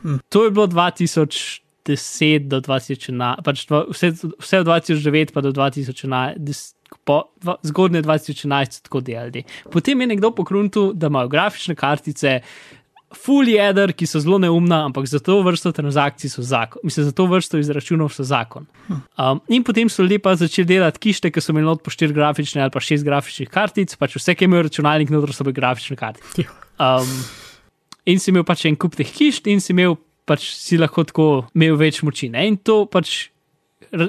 Hm. 0.03 0.19
To 0.29 0.45
je 0.45 0.51
bilo 0.51 0.67
2010 0.67 2.49
do 2.49 2.61
2011, 2.61 3.43
pač 3.45 3.67
dva, 3.67 3.85
vse, 3.89 4.13
vse 4.39 4.61
od 4.61 4.67
2009 4.67 5.33
pa 5.33 5.41
do 5.41 5.53
2011. 5.53 6.39
des- 6.39 6.73
Po, 7.05 7.25
dva, 7.43 7.57
zgodne 7.67 8.03
2011 8.05 8.77
so 8.77 8.81
tako 8.85 9.01
delali. 9.03 9.43
Potem 9.73 10.01
je 10.01 10.07
nekdo 10.07 10.31
pokrunil, 10.31 10.93
da 10.95 11.09
imajo 11.11 11.29
grafične 11.29 11.75
kartice, 11.75 12.41
full 13.19 13.49
jeder, 13.49 13.93
ki 13.97 14.07
so 14.09 14.21
zelo 14.23 14.39
neumna, 14.43 14.83
ampak 14.89 15.07
za 15.11 15.21
to 15.23 15.39
vrsto 15.47 15.73
transakcij 15.75 16.33
so 16.33 16.43
zakon. 16.43 16.83
Mislim, 16.87 17.07
za 17.09 17.13
to 17.13 17.27
vrsto 17.31 17.59
izračunov 17.59 18.13
so 18.15 18.27
zakon. 18.27 18.67
Um, 18.91 19.41
in 19.49 19.65
potem 19.65 19.89
so 19.89 20.05
lepa 20.07 20.37
začeli 20.39 20.69
delati 20.75 21.01
kište, 21.01 21.31
ki 21.33 21.43
so 21.43 21.55
imeli 21.55 21.69
not 21.69 21.83
po 21.85 21.93
štiri 21.95 22.15
grafične 22.17 22.63
ali 22.63 22.75
pa 22.75 22.83
šest 22.83 23.07
grafičnih 23.07 23.51
kartic, 23.51 23.97
pač 24.01 24.17
vse, 24.19 24.37
ki 24.37 24.49
imel 24.49 24.67
računalnik, 24.69 25.13
noter 25.15 25.35
so 25.35 25.47
bile 25.47 25.57
grafične 25.57 25.99
kartice. 26.01 26.47
Um, 26.79 27.11
in 28.07 28.23
si 28.23 28.33
imel 28.33 28.47
pač 28.47 28.67
en 28.71 28.77
kup 28.77 28.97
teh 28.99 29.09
kišt, 29.09 29.49
in 29.51 29.63
si 29.65 29.73
imel 29.75 29.99
pač 30.29 30.51
si 30.57 30.81
lahko 30.81 31.05
tako 31.09 31.29
imel 31.55 31.79
več 31.81 32.03
moči. 32.07 32.31
Ne? 32.33 32.47
In 32.49 32.59
to 32.61 32.85
pač 32.91 33.34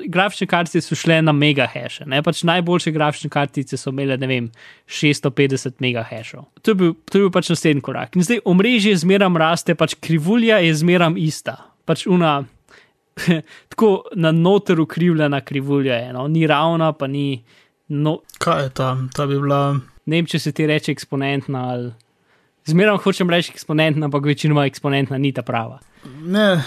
grafične 0.08 0.48
kartice 0.48 0.82
so 0.82 0.96
šle 0.96 1.22
na 1.22 1.32
megahash. 1.32 2.02
Pač 2.24 2.44
najboljše 2.44 2.92
grafične 2.92 3.30
kartice 3.30 3.78
so 3.78 3.94
imele, 3.94 4.18
ne 4.18 4.28
vem, 4.28 4.50
650 4.88 5.80
megahashov. 5.80 6.48
To 6.62 6.72
je 6.72 6.76
bil, 6.76 6.94
to 7.12 7.18
je 7.18 7.26
bil 7.26 7.32
pač 7.34 7.50
naslednji 7.54 7.84
korak. 7.86 8.16
In 8.16 8.26
zdaj 8.26 8.44
omrežje 8.46 8.96
zmeram 9.04 9.38
raste, 9.38 9.76
pač 9.76 9.96
krivulja 10.02 10.60
je 10.64 10.74
zmeram 10.76 11.18
ista. 11.18 11.58
Pač 11.86 12.06
una, 12.08 12.40
tako 13.72 13.92
na 14.16 14.32
noteru 14.32 14.86
krivljena 14.86 15.42
krivulja 15.42 16.00
je, 16.06 16.14
no? 16.14 16.28
ni 16.28 16.48
ravna, 16.48 16.94
pa 16.94 17.08
ni. 17.08 17.44
No, 17.88 18.20
Kaj 18.42 18.64
je 18.64 18.70
tam? 18.82 19.10
Ta 19.14 19.28
bi 19.30 19.38
bila. 19.38 19.78
ne 20.06 20.18
vem, 20.18 20.26
če 20.26 20.40
se 20.40 20.52
ti 20.52 20.66
reče 20.66 20.92
eksponentna 20.92 21.68
ali. 21.70 21.92
Zmeraj 22.66 22.98
hočem 23.04 23.30
reči 23.30 23.52
eksponentna, 23.54 24.08
ampak 24.10 24.26
večinoma 24.26 24.66
eksponentna 24.66 25.20
ni 25.22 25.30
ta 25.38 25.44
prava. 25.46 25.78
Ne, 26.26 26.64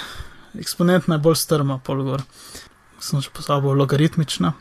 eksponentna 0.58 1.18
je 1.18 1.24
bolj 1.24 1.40
strma, 1.42 1.80
polgor. 1.82 2.22
Sem 3.00 3.22
že 3.22 3.30
pozabil, 3.34 3.72
logaritmična. 3.78 4.52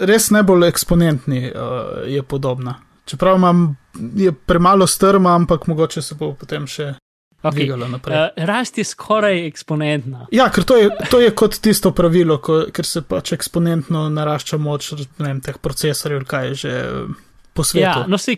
Res 0.00 0.30
najbolj 0.32 0.66
eksponentni 0.68 1.50
uh, 1.50 2.02
je 2.08 2.22
podobna. 2.22 2.80
Čeprav 3.04 3.36
imam, 3.36 3.76
je 4.16 4.32
premalo 4.32 4.86
strma, 4.86 5.34
ampak 5.34 5.66
mogoče 5.66 6.02
se 6.02 6.14
bo 6.14 6.32
potem 6.38 6.66
še 6.66 6.94
Okay. 7.42 7.66
dvigala 7.66 7.88
naprej. 7.88 8.14
Uh, 8.14 8.44
rast 8.46 8.78
je 8.78 8.84
skoraj 8.86 9.46
eksponentna. 9.46 10.28
Ja, 10.30 10.46
ker 10.54 10.62
to 10.62 10.76
je, 10.78 10.90
to 11.10 11.18
je 11.18 11.32
kot 11.34 11.56
tisto 11.58 11.90
pravilo, 11.90 12.36
ko, 12.38 12.60
ker 12.70 12.86
se 12.86 13.02
pač 13.02 13.32
eksponentno 13.34 14.04
narašča 14.14 14.60
moč 14.62 14.92
vem, 15.18 15.40
teh 15.42 15.58
procesorjev, 15.58 16.22
kaj 16.30 16.46
je 16.52 16.54
že 16.60 16.70
eh, 16.70 17.16
po 17.52 17.66
svetu. 17.66 17.82
Ja, 17.82 18.06
no, 18.06 18.18
se, 18.18 18.36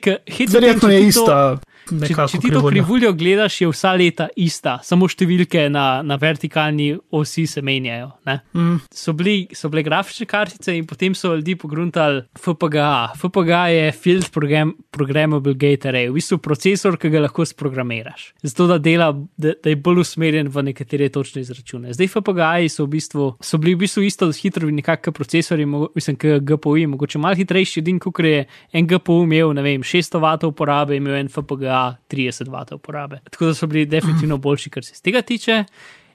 Verjetno 0.49 0.89
je 0.89 1.03
ista. 1.05 1.37
Če, 1.85 1.97
nekako 2.01 2.31
če 2.33 2.39
ti 2.41 2.49
to 2.49 2.61
krivulja. 2.63 2.71
krivuljo 2.73 3.13
gledaš, 3.13 3.61
je 3.61 3.69
vsa 3.69 3.93
leta 3.99 4.29
ista, 4.41 4.79
samo 4.85 5.09
številke 5.11 5.67
na, 5.73 6.03
na 6.07 6.17
vertikalni 6.21 6.95
osi 7.13 7.45
se 7.51 7.63
menjajo. 7.63 8.11
ne. 8.27 8.39
Mm, 8.55 8.81
So, 8.95 9.13
bili, 9.13 9.49
so 9.53 9.69
bile 9.69 9.83
grafične 9.85 10.27
kartice 10.27 10.73
in 10.77 10.87
potem 10.89 11.15
so 11.15 11.35
ljudi 11.35 11.57
pogruntali 11.61 12.23
FPGA. 12.41 13.13
FPGA 13.21 13.63
je 13.69 13.93
Field 13.93 14.31
Program, 14.33 14.73
Programmable 14.91 15.55
Gate 15.55 15.91
Array, 15.91 16.09
v 16.09 16.17
bistvu 16.17 16.39
procesor, 16.39 16.97
ki 17.01 17.11
ga 17.13 17.25
lahko 17.27 17.45
sprogramiraš. 17.45 18.31
Zato, 18.43 18.67
da, 18.71 18.79
dela, 18.79 19.11
da, 19.37 19.53
da 19.53 19.73
je 19.75 19.77
bolj 19.77 20.01
usmerjen 20.05 20.49
v 20.49 20.65
nekatere 20.71 21.11
točne 21.13 21.45
izračune. 21.45 21.93
Zdaj 21.93 22.09
FPGA-ji 22.15 22.73
so, 22.73 22.87
v 22.89 22.95
bistvu, 22.97 23.29
so 23.45 23.61
bili 23.61 23.75
v 23.77 23.85
bistvu 23.85 24.07
isto 24.09 24.31
hitro, 24.33 24.71
nekako 24.71 25.13
procesori, 25.13 25.67
mislim, 25.67 26.17
kot 26.17 26.49
GPU, 26.49 26.79
mogoče 26.95 27.21
malo 27.21 27.37
hitrejši, 27.37 27.83
edin, 27.85 28.01
kot 28.01 28.25
je 28.25 28.45
en 28.73 28.89
GPU 28.89 29.25
imel, 29.29 29.53
ne 29.53 29.63
vem, 29.67 29.85
600 29.85 30.23
W 30.25 30.49
uporabe, 30.49 30.97
imel 30.97 31.19
en 31.21 31.29
FPGA 31.29 31.74
30 32.11 32.49
W 32.49 32.75
uporabe. 32.75 33.21
Tako 33.31 33.47
da 33.47 33.55
so 33.55 33.67
bili 33.67 33.87
definitivno 33.87 34.37
boljši, 34.39 34.71
kar 34.71 34.85
se 34.85 35.03
tega 35.03 35.23
tiče. 35.23 35.65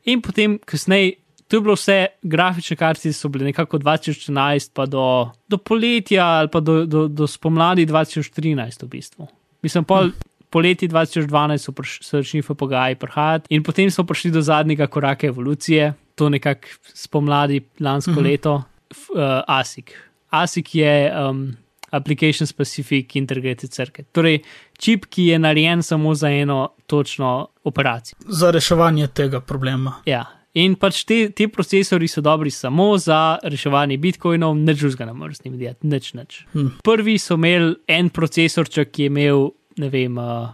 In 0.05 0.21
potem, 0.21 0.57
kasneje, 0.65 1.13
to 1.47 1.57
je 1.57 1.61
bilo 1.61 1.73
vse, 1.75 1.97
grafične 2.23 2.75
kartice 2.77 3.13
so 3.13 3.29
bile 3.29 3.45
nekako 3.49 3.77
2014, 3.81 4.71
pa 4.73 4.85
do, 4.85 5.05
do 5.47 5.57
poletja 5.57 6.25
ali 6.25 6.47
pa 6.53 6.59
do, 6.59 6.85
do, 6.85 7.07
do 7.07 7.27
spomladi 7.27 7.85
2013, 7.85 8.83
v 8.85 8.89
bistvu. 8.89 9.27
Mislim, 9.61 9.83
pol, 9.83 10.11
poleti 10.49 10.87
2012 10.87 11.57
so, 11.57 11.71
priš, 11.71 11.99
so 12.05 12.17
začeli 12.21 12.41
FPGA-ji 12.41 12.95
prihajati 12.95 13.53
in 13.55 13.63
potem 13.63 13.91
so 13.91 14.03
prišli 14.03 14.31
do 14.31 14.41
zadnjega 14.41 14.87
koraka 14.87 15.27
evolucije, 15.27 15.93
to 16.15 16.29
nekako 16.29 16.67
spomladi 16.93 17.61
lansko 17.79 18.11
Mhm. 18.11 18.23
leto, 18.23 18.63
f, 18.91 19.09
uh, 19.09 19.41
ASIC. 19.47 19.91
ASIC 20.29 20.75
je 20.75 20.93
um, 21.29 21.43
Application 21.91 22.47
Specific 22.47 23.15
Integrated 23.15 23.71
Circuit, 23.71 24.07
torej 24.11 24.41
čip, 24.77 25.05
ki 25.09 25.25
je 25.33 25.39
narejen 25.39 25.83
samo 25.83 26.15
za 26.15 26.29
eno 26.29 26.69
točno 26.87 27.47
operacijo. 27.63 28.17
za 28.27 28.51
reševanje 28.51 29.07
tega 29.07 29.41
problema. 29.41 29.93
Ja. 30.05 30.25
In 30.53 30.73
pač 30.75 31.03
te, 31.05 31.29
te 31.29 31.47
procesori 31.47 32.07
so 32.07 32.21
dobri 32.25 32.49
samo 32.51 32.97
za 32.97 33.37
reševanje 33.43 33.97
bitcoinov, 33.97 34.55
nič 34.57 34.79
drugega 34.81 35.05
ne 35.05 35.13
moreš 35.13 35.37
z 35.37 35.45
njimi 35.45 35.57
delati, 35.57 35.87
nič, 35.87 36.13
nič. 36.13 36.39
Hm. 36.53 36.71
Prvi 36.83 37.17
so 37.21 37.37
imeli 37.37 37.75
en 37.87 38.09
procesorček, 38.09 38.91
ki 38.91 39.03
je 39.03 39.11
imel, 39.13 39.45
ne 39.77 39.89
vem, 39.93 40.17
uh, 40.17 40.49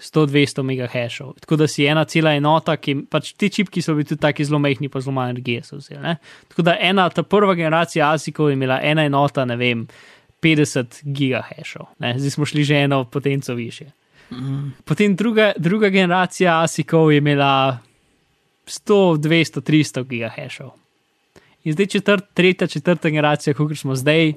100-200 0.00 0.62
megahashov. 0.62 1.34
Tako 1.40 1.56
da 1.56 1.66
si 1.66 1.86
ena 1.86 2.04
cela 2.04 2.34
enota, 2.34 2.76
ki 2.76 2.96
pač 3.10 3.32
ti 3.38 3.48
čipki 3.50 3.82
so 3.82 3.94
bili 3.94 4.08
tudi 4.08 4.20
taki 4.20 4.44
zelo 4.44 4.58
majhni, 4.58 4.88
pa 4.88 5.00
zelo 5.00 5.14
malo 5.14 5.32
energije 5.32 5.62
so 5.64 5.78
vzeli. 5.78 6.02
Ne? 6.02 6.16
Tako 6.48 6.66
da 6.66 6.76
ena, 6.80 7.06
ta 7.10 7.22
prva 7.22 7.54
generacija 7.54 8.10
ASIC-ov 8.12 8.50
je 8.50 8.58
imela 8.58 8.80
ena 8.82 9.06
enota, 9.06 9.44
ne 9.44 9.56
vem, 9.56 9.86
50 10.44 11.00
gigahashov. 11.04 11.86
Zdaj 11.98 12.30
smo 12.30 12.44
šli 12.44 12.64
že 12.64 12.84
eno 12.84 13.04
potenco 13.04 13.54
više. 13.54 13.84
Mm. 14.30 14.72
Potem 14.84 15.16
druga, 15.16 15.52
druga 15.56 15.88
generacija 15.88 16.62
ASIC-ov 16.62 17.12
je 17.12 17.18
imela 17.18 17.78
100, 18.66 19.16
200, 19.16 19.60
300 19.60 20.04
gigahashov. 20.04 20.70
In 21.64 21.72
zdaj 21.72 21.86
četrt, 21.86 22.24
tretja, 22.34 22.66
četrta 22.66 23.08
generacija, 23.08 23.54
kot 23.54 23.78
smo 23.78 23.94
zdaj, 23.94 24.32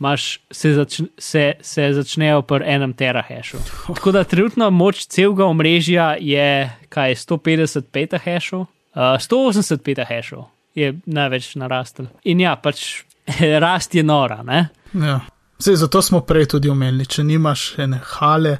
imaš, 0.00 0.40
se, 0.50 0.72
začne, 0.74 1.06
se, 1.18 1.52
se 1.60 1.92
začnejo 1.92 2.42
pri 2.42 2.64
enem 2.66 2.92
terahashu. 2.92 3.58
Tako 3.86 4.12
da 4.12 4.24
trenutna 4.24 4.70
moč 4.70 5.06
celega 5.06 5.44
omrežja 5.44 6.16
je 6.20 6.70
kaj 6.88 7.14
150 7.14 7.88
petahashov, 7.92 8.60
uh, 8.60 8.66
180 8.96 9.76
petahashov 9.76 10.44
je 10.74 10.92
največ 11.06 11.54
narastel. 11.56 12.06
In 12.24 12.40
ja, 12.40 12.56
pač 12.56 13.04
rast 13.64 13.94
je 13.94 14.04
nora, 14.04 14.42
ne? 14.42 14.68
Ja. 14.92 15.20
Zdaj, 15.58 15.76
zato 15.76 16.02
smo 16.02 16.20
prej 16.20 16.50
tudi 16.52 16.68
omenili, 16.68 17.06
če 17.08 17.24
nimaš 17.24 17.74
ene 17.80 18.00
hale 18.16 18.58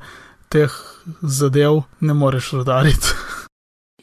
teh 0.52 0.72
zadev, 1.22 1.82
ne 2.00 2.14
moreš 2.14 2.52
rodariti. 2.60 3.16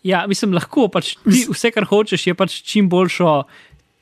Ja, 0.03 0.25
mislim, 0.27 0.51
lahko 0.51 0.89
pač 0.91 1.13
ti, 1.23 1.45
vse, 1.47 1.69
kar 1.71 1.85
hočeš, 1.87 2.25
je 2.27 2.33
pač 2.35 2.57
čim 2.67 2.89
boljšo, 2.91 3.37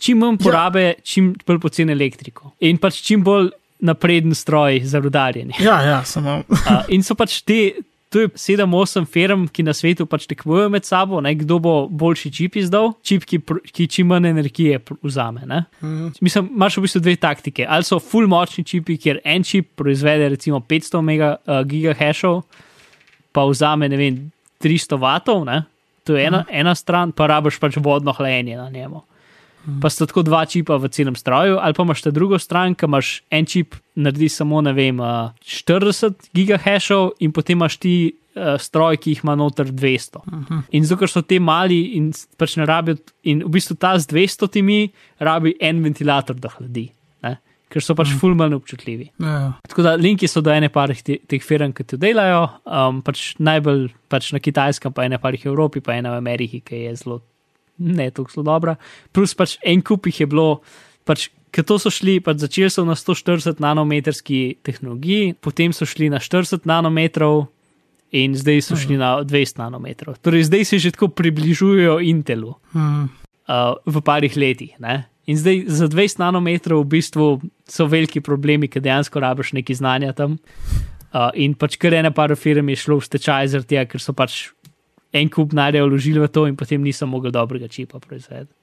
čim 0.01 0.18
manj 0.23 0.39
porabe, 0.41 0.81
ja. 0.88 0.95
čim 1.05 1.27
bolj 1.45 1.59
poceni 1.61 1.93
elektriko 1.93 2.55
in 2.65 2.80
pač 2.81 3.03
čim 3.05 3.22
bolj 3.22 3.51
napreden 3.85 4.34
stroj 4.34 4.80
za 4.89 4.97
rudarjenje. 4.97 5.59
Ja, 5.61 5.76
ja, 5.85 5.99
samo. 6.05 6.39
Uh, 6.49 6.72
in 6.89 7.05
so 7.05 7.13
pač 7.13 7.43
te, 7.45 7.59
to 8.11 8.19
je 8.19 8.29
7-8 8.35 9.05
firm, 9.07 9.45
ki 9.47 9.63
na 9.63 9.71
svetu 9.73 10.03
pač 10.05 10.25
tekmujejo 10.27 10.67
med 10.73 10.83
sabo, 10.83 11.21
ne, 11.23 11.31
kdo 11.39 11.61
bo 11.63 11.75
boljši 11.88 12.31
čip 12.35 12.57
izdal, 12.59 12.91
čip, 13.07 13.23
ki, 13.23 13.39
ki 13.71 13.88
čim 13.88 14.11
manj 14.11 14.27
energije 14.33 14.81
vzame. 14.99 15.45
Ne. 15.47 15.61
Mm. 15.79 16.11
Mislim, 16.19 16.49
imaš 16.51 16.77
v 16.77 16.83
bistvu 16.85 17.01
dve 17.05 17.15
taktike. 17.15 17.63
Ali 17.63 17.88
so 17.88 18.01
full 18.03 18.27
močni 18.27 18.65
čipi, 18.67 18.97
kjer 18.99 19.21
en 19.23 19.47
čip 19.47 19.71
proizvede 19.79 20.27
recimo 20.35 20.59
500 20.59 21.03
mega, 21.07 21.38
uh, 21.47 21.61
gigahashov, 21.63 22.41
pa 23.31 23.47
vzame 23.47 23.88
ne 23.88 24.01
vem 24.01 24.19
300 24.59 24.99
vatov, 24.99 25.45
ne? 25.47 25.63
to 26.03 26.17
je 26.17 26.25
ena, 26.27 26.43
ena 26.49 26.75
stran, 26.75 27.11
pa 27.15 27.29
rabiš 27.29 27.59
pač 27.61 27.77
vodno 27.79 28.11
hlajenje 28.11 28.57
na 28.57 28.69
njemu. 28.69 29.03
Pa 29.81 29.89
sta 29.93 30.07
tako 30.09 30.23
dva 30.25 30.41
čipa 30.49 30.77
v 30.81 30.89
celem 30.89 31.15
stroju, 31.15 31.59
ali 31.61 31.75
pa 31.77 31.83
imaš 31.83 32.01
ta 32.01 32.11
drugo 32.11 32.39
stran, 32.41 32.73
ki 32.73 32.88
imaš 32.89 33.21
en 33.29 33.45
čip, 33.45 33.75
naredi 33.95 34.29
samo 34.29 34.61
ne 34.61 34.73
vem, 34.73 34.99
uh, 34.99 35.35
40 35.45 36.31
gigahashov 36.33 37.11
in 37.21 37.33
potem 37.35 37.59
imaš 37.59 37.77
ti 37.77 37.93
uh, 38.09 38.57
stroj, 38.57 38.97
ki 38.97 39.13
jih 39.13 39.23
ima 39.23 39.35
noter 39.38 39.69
200. 39.69 40.23
In 40.73 40.88
zato, 40.88 41.01
ker 41.03 41.13
so 41.13 41.21
te 41.21 41.39
mali 41.39 41.81
in 41.99 42.09
pač 42.41 42.57
ne 42.57 42.65
rabijo, 42.65 42.97
in 43.23 43.45
v 43.45 43.53
bistvu 43.53 43.77
ta 43.77 43.93
z 43.99 44.09
200 44.09 44.49
timi 44.57 44.81
rabi 45.19 45.53
en 45.61 45.83
ventilator, 45.85 46.39
da 46.41 46.53
hladi, 46.57 46.89
ne? 47.27 47.38
ker 47.71 47.85
so 47.85 47.95
pač 47.95 48.11
ful 48.19 48.33
manj 48.35 48.57
občutljivi. 48.57 49.11
Ja. 49.21 49.53
Tako 49.69 49.85
da 49.85 49.93
linki 49.95 50.27
so 50.27 50.41
do 50.41 50.51
ene 50.51 50.71
parih 50.73 51.05
te, 51.05 51.21
teh 51.29 51.43
firm, 51.45 51.75
ki 51.75 51.85
to 51.85 52.01
delajo, 52.01 52.47
um, 52.65 53.05
pač 53.05 53.35
najbolj 53.39 53.91
pač 54.11 54.33
na 54.33 54.41
kitajskem, 54.43 54.91
pa 54.91 55.05
ene 55.05 55.21
parih 55.21 55.45
v 55.45 55.53
Evropi, 55.53 55.85
pa 55.85 55.95
ena 56.01 56.17
v 56.17 56.23
Ameriki, 56.25 56.65
ki 56.65 56.88
je 56.88 56.95
zelo 57.03 57.21
ne 57.81 58.09
tako 58.13 58.31
zelo 58.35 58.45
dobra. 58.47 58.75
Plus 59.11 59.33
pač 59.35 59.57
en 59.65 59.81
kup 59.81 60.05
jih 60.07 60.21
je 60.23 60.27
bilo, 60.29 60.61
pač, 61.09 61.29
ker 61.51 61.65
to 61.67 61.79
so 61.81 61.91
šli, 61.91 62.19
pač 62.23 62.43
začeli 62.45 62.69
so 62.71 62.85
na 62.87 62.95
140 62.95 63.59
nanometrski 63.59 64.61
tehnologiji, 64.63 65.33
potem 65.41 65.73
so 65.73 65.89
šli 65.89 66.11
na 66.13 66.21
40 66.21 66.69
nanometrov. 66.69 67.49
In 68.11 68.33
zdaj 68.35 68.59
so 68.67 68.75
šli 68.75 68.97
na 68.99 69.21
200 69.23 69.55
nanometrov. 69.61 70.17
Torej, 70.19 70.49
zdaj 70.49 70.65
se 70.67 70.79
že 70.83 70.91
tako 70.91 71.07
približujejo 71.15 71.99
Intelu 72.03 72.55
Mm. 72.75 73.07
uh, 73.47 73.79
v 73.87 74.01
parih 74.03 74.35
letih. 74.35 74.75
Ne? 74.83 75.07
In 75.31 75.37
zdaj 75.39 75.63
za 75.71 75.87
20 75.87 76.19
nanometrov 76.19 76.83
v 76.83 76.91
bistvu 76.91 77.39
so 77.63 77.87
veliki 77.87 78.19
problemi, 78.19 78.67
ker 78.67 78.83
dejansko 78.83 79.15
rabiš 79.15 79.53
neki 79.55 79.75
znanja 79.75 80.11
tam. 80.11 80.39
Uh, 81.13 81.31
in 81.39 81.55
pač 81.55 81.79
kar 81.79 81.93
ena 81.93 82.11
par 82.11 82.35
firm 82.35 82.67
je 82.69 82.83
šlo 82.83 82.99
v 82.99 83.07
stečaj 83.07 83.47
zaradi 83.47 83.75
tega, 83.75 83.85
ker 83.87 84.03
so 84.03 84.11
pač 84.11 84.51
en 85.13 85.29
kup 85.29 85.53
narja 85.53 85.83
vložili 85.85 86.21
v 86.21 86.29
to 86.31 86.47
in 86.47 86.55
potem 86.55 86.83
niso 86.83 87.07
mogli 87.07 87.31
dobrega 87.31 87.67
čipa 87.67 87.99
proizvedeti. 87.99 88.53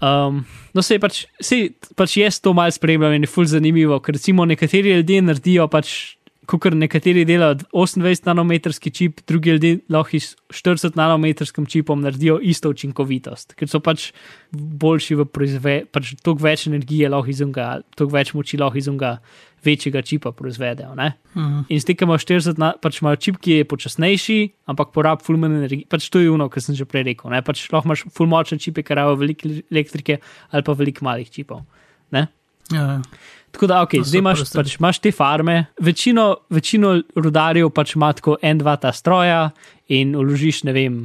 Um, 0.00 0.44
no, 0.72 0.82
se 0.82 0.96
pač, 1.00 1.26
sej, 1.44 1.74
pač 1.96 2.16
jaz 2.16 2.40
to 2.40 2.54
malo 2.56 2.72
spremljam 2.72 3.12
in 3.12 3.26
je 3.26 3.28
ful 3.28 3.44
zanimivo, 3.44 3.98
ker 4.00 4.16
recimo 4.16 4.46
nekateri 4.48 4.96
ljudje 4.96 5.20
naredijo 5.22 5.68
pač 5.68 6.16
kot 6.50 6.74
nekateri 6.74 7.24
delajo 7.28 7.60
28 7.70 8.26
nanometrski 8.26 8.90
čip, 8.90 9.20
drugi 9.28 9.50
ljudje 9.50 9.78
lahko 9.88 10.18
s 10.18 10.36
40 10.50 10.96
nanometrskim 10.96 11.66
čipom 11.66 12.00
naredijo 12.00 12.38
isto 12.42 12.70
učinkovitost, 12.70 13.54
ker 13.54 13.68
so 13.70 13.80
pač 13.84 14.10
boljši 14.50 15.20
v 15.20 15.26
proizvedbi, 15.30 15.90
pač 15.92 16.14
toliko 16.22 16.48
več 16.48 16.66
energije 16.66 17.10
lahko 17.12 17.30
izunga, 17.30 17.68
toliko 17.94 18.16
več 18.16 18.34
moči 18.34 18.58
lahko 18.58 18.80
izunga 18.80 19.18
večjega 19.64 20.02
čipa 20.02 20.32
proizvedejo. 20.32 20.88
-huh. 20.88 21.64
In 21.68 21.80
ki 21.80 22.04
imajo 22.04 22.18
40, 22.18 22.58
na, 22.58 22.72
pač 22.82 23.02
imajo 23.02 23.16
čip, 23.16 23.36
ki 23.36 23.52
je 23.52 23.64
počasnejši, 23.64 24.48
ampak 24.66 24.92
porab 24.92 25.22
fulmen 25.22 25.52
energije. 25.52 25.84
Pač 25.88 26.08
to 26.08 26.18
je 26.18 26.30
ono, 26.30 26.48
kar 26.48 26.62
sem 26.62 26.74
že 26.74 26.84
prej 26.84 27.02
rekel. 27.02 27.30
Ne? 27.30 27.42
Pač 27.42 27.68
lahko 27.72 27.88
imaš 27.88 28.04
fulmočne 28.14 28.58
čipe, 28.58 28.82
ki 28.82 28.94
rabijo 28.94 29.16
veliko 29.16 29.48
elektrike 29.70 30.18
ali 30.50 30.62
pa 30.62 30.72
veliko 30.72 31.04
malih 31.04 31.30
čipov. 31.30 31.62
Ne? 32.10 32.28
Ja, 32.72 32.80
ja. 32.80 33.02
Tako 33.50 33.66
da, 33.66 33.82
okay, 33.82 34.02
zdaj 34.04 34.18
imaš, 34.18 34.44
pač, 34.54 34.76
imaš 34.78 34.98
te 35.02 35.10
farme, 35.12 35.66
večino, 35.82 36.36
večino 36.50 36.94
rudarjev 37.16 37.70
pač 37.74 37.96
ima 37.96 38.12
tako 38.12 38.36
en, 38.42 38.58
dva 38.58 38.76
ta 38.76 38.92
stroja 38.92 39.50
in 39.88 40.14
uložiš, 40.16 40.62
ne 40.68 40.72
vem, 40.72 41.00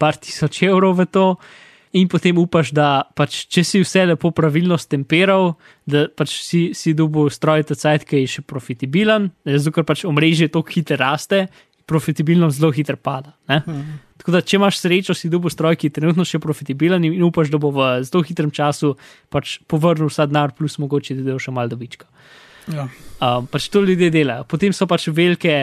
par 0.00 0.16
tisoč 0.16 0.62
evrov 0.62 0.96
v 0.96 1.06
to, 1.12 1.26
in 1.92 2.08
potem 2.08 2.38
upaš, 2.38 2.72
da 2.74 3.06
pač, 3.16 3.44
če 3.52 3.62
si 3.64 3.82
vse 3.82 4.06
lepo 4.10 4.32
pravilno 4.34 4.78
stemperal, 4.80 5.54
da 5.86 6.06
pač 6.08 6.34
si, 6.42 6.62
si 6.76 6.94
dobil 6.96 7.30
stroj 7.32 7.66
ta 7.70 7.76
cajt, 7.78 8.06
ki 8.08 8.24
je 8.24 8.34
še 8.38 8.44
profitabilen, 8.48 9.30
zato 9.46 9.74
ker 9.76 9.86
pač 9.88 10.04
omrežje 10.08 10.50
tako 10.50 10.74
hitro 10.74 10.98
raste, 11.00 11.46
profitabilnost 11.86 12.58
zelo 12.58 12.72
hitro 12.74 12.98
pada. 12.98 13.36
Hmm. 13.46 14.00
Tako 14.18 14.34
da, 14.34 14.42
če 14.42 14.58
imaš 14.58 14.80
srečo, 14.82 15.14
si 15.14 15.30
dobil 15.30 15.52
stroj, 15.54 15.76
ki 15.78 15.86
je 15.86 15.96
trenutno 16.00 16.26
še 16.26 16.40
profitabilen 16.42 17.04
in 17.06 17.22
upaš, 17.22 17.52
da 17.52 17.60
bo 17.62 17.70
v 17.74 17.88
zelo 18.06 18.24
hitrem 18.26 18.50
času 18.50 18.96
pač 19.30 19.60
povrnil 19.70 20.10
vsa 20.10 20.26
denar, 20.26 20.56
plus 20.56 20.80
mogoče 20.82 21.14
da 21.20 21.28
del 21.30 21.38
še 21.42 21.54
malo 21.54 21.70
dobička. 21.70 22.08
Ja. 22.74 22.88
Um, 23.22 23.46
pač 23.46 23.68
to 23.70 23.84
ljudje 23.86 24.10
delajo. 24.10 24.48
Potem 24.50 24.74
so 24.74 24.88
pač 24.90 25.06
velike 25.14 25.54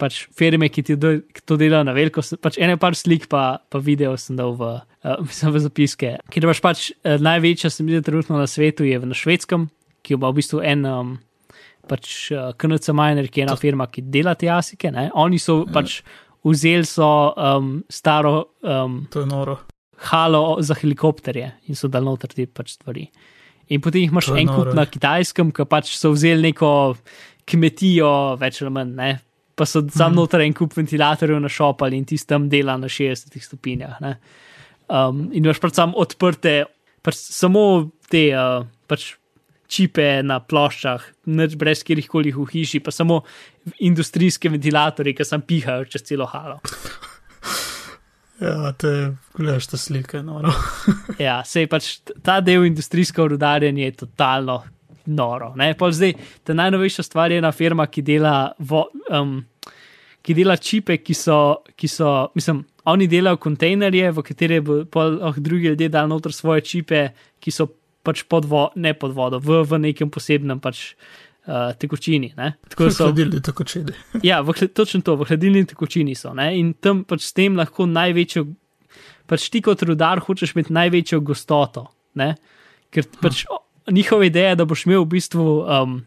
pač 0.00 0.26
firme, 0.36 0.68
ki 0.72 0.84
do, 0.94 1.12
ki 1.32 1.44
to 1.48 1.58
delajo 1.60 1.84
na 1.88 1.94
veliko. 1.96 2.24
Pač 2.42 2.58
ene 2.62 2.76
par 2.80 2.96
slik, 2.98 3.28
pa, 3.32 3.60
pa 3.70 3.80
video 3.82 4.14
sem 4.20 4.38
dal 4.38 4.54
v, 4.58 4.72
uh, 4.80 5.20
v 5.24 5.62
zapiske. 5.64 6.16
Ker 6.32 6.46
imaš 6.46 6.62
pač 6.64 6.88
uh, 6.92 7.16
največja, 7.22 7.72
sem 7.72 7.88
videl 7.88 8.04
trenutno 8.06 8.40
na 8.40 8.48
svetu, 8.50 8.86
je 8.86 9.00
na 9.02 9.16
švedskem, 9.16 9.68
ki 10.06 10.18
ima 10.18 10.32
v 10.32 10.42
bistvu 10.42 10.64
en. 10.64 10.84
Um, 10.90 11.14
Pač 11.86 12.32
uh, 12.34 12.48
KNC 12.58 12.90
Miner, 12.98 13.28
ki 13.30 13.38
je 13.38 13.42
ena 13.44 13.52
to... 13.54 13.62
firma, 13.62 13.84
ki 13.86 14.02
dela 14.10 14.32
te 14.34 14.48
asike. 14.50 14.90
Ne? 14.90 15.04
Oni 15.22 15.38
so 15.38 15.60
ja. 15.60 15.68
pač 15.70 16.00
vzeli 16.42 16.82
so, 16.82 17.30
um, 17.38 17.76
staro 17.86 18.32
um, 18.66 18.96
halo 20.10 20.56
za 20.66 20.74
helikopterje 20.74 21.52
in 21.70 21.78
so 21.78 21.86
dal 21.86 22.02
noter 22.02 22.34
te 22.34 22.48
pač 22.50 22.74
stvari. 22.74 23.06
In 23.70 23.82
potem 23.82 24.02
jih 24.02 24.10
imaš 24.10 24.32
en 24.34 24.50
kup 24.50 24.74
na 24.74 24.82
kitajskem, 24.86 25.50
ki 25.54 25.66
pač 25.70 25.94
so 25.94 26.12
vzeli 26.14 26.50
neko 26.50 26.70
kmetijo, 27.46 28.10
več 28.38 28.60
ali 28.62 28.74
manj, 28.74 28.92
ne? 28.98 29.10
Pa 29.56 29.66
so 29.66 29.82
mm. 29.82 29.92
sam 29.96 30.16
noter 30.16 30.44
en 30.44 30.54
kup 30.54 30.76
ventilatorjev 30.76 31.40
našopali 31.40 31.96
in 31.96 32.04
tisti 32.08 32.34
tam 32.34 32.48
dela 32.52 32.76
na 32.76 32.90
60 32.92 33.40
stopinjah. 33.42 33.98
Um, 34.86 35.26
in 35.32 35.44
imaš 35.44 35.60
pač 35.62 35.78
samo 35.80 35.96
odprte, 36.02 36.66
pač 37.02 37.18
samo 37.18 37.62
te 38.12 38.28
uh, 38.36 38.66
pač 38.86 39.14
čipe 39.66 40.04
na 40.22 40.38
ploščah, 40.38 41.02
neč 41.34 41.56
brez 41.58 41.82
kjerih 41.86 42.06
koli 42.06 42.30
v 42.34 42.46
hiši, 42.52 42.80
pa 42.84 42.94
samo 42.94 43.22
industrijske 43.82 44.52
ventilatorje, 44.52 45.16
ki 45.16 45.26
sam 45.26 45.42
pihajo 45.42 45.88
čez 45.90 46.06
celo 46.06 46.28
halo. 46.30 46.60
Ja, 48.36 48.68
te 48.76 49.16
gledaš 49.32 49.64
te 49.72 49.78
slike, 49.80 50.20
noro. 50.20 50.50
ja, 51.26 51.38
sej 51.48 51.70
pač 51.72 52.02
ta 52.20 52.42
del 52.44 52.66
industrijskega 52.68 53.30
rudarjenja 53.32 53.86
je 53.86 53.94
totalno 54.02 54.58
noro. 55.06 55.52
Zdaj, 55.90 56.14
ta 56.44 56.54
najnovejša 56.54 57.02
stvar 57.02 57.32
je 57.32 57.38
ena 57.38 57.52
firma, 57.52 57.86
ki 57.86 58.02
dela, 58.02 58.52
vo, 58.58 58.86
um, 59.10 59.38
ki 60.22 60.34
dela 60.34 60.56
čipe, 60.56 60.98
ki 60.98 61.14
so, 61.14 61.62
ki 61.76 61.88
so, 61.88 62.30
mislim, 62.34 62.64
oni 62.86 63.08
delajo 63.10 63.40
kontejnerje, 63.42 64.10
v 64.14 64.22
katere 64.26 64.60
bo 64.62 64.82
lahko 64.94 65.40
drugi 65.40 65.72
ljudje 65.72 65.88
dali 65.88 66.10
noter 66.10 66.32
svoje 66.32 66.62
čipe, 66.66 67.08
ki 67.42 67.50
so 67.50 67.68
pač 68.06 68.22
pod 68.30 68.46
vo, 68.46 68.68
ne 68.76 68.94
pod 68.94 69.14
vodo, 69.14 69.40
v, 69.42 69.62
v 69.66 69.80
nekem 69.88 70.10
posebnem 70.10 70.62
pač. 70.62 70.92
Uh, 71.46 71.70
tekočini. 71.78 72.32
Tako 72.68 72.88
so 72.90 73.04
hladilni 73.06 73.38
tekočini. 73.38 73.92
ja, 74.26 74.40
v, 74.42 74.66
točno 74.74 74.98
to, 75.06 75.14
v 75.14 75.28
hladilni 75.28 75.60
tekočini 75.70 76.16
so. 76.18 76.32
Ne? 76.34 76.48
In 76.58 76.72
tam 76.82 77.04
pač 77.06 77.22
s 77.22 77.36
tem 77.38 77.54
lahko 77.54 77.86
največjo, 77.86 78.42
pač 79.30 79.44
ti 79.54 79.60
kot 79.62 79.84
rudar, 79.86 80.18
hočeš 80.26 80.56
imeti 80.56 80.74
največjo 80.74 81.20
gostoto. 81.22 81.84
Ne? 82.18 82.32
Ker 82.90 83.06
pač 83.22 83.44
njihova 83.90 84.24
ideja, 84.24 84.54
da 84.54 84.64
boš 84.64 84.86
imel 84.86 85.02
v 85.02 85.06
bistvu 85.16 85.46
um, 85.62 86.04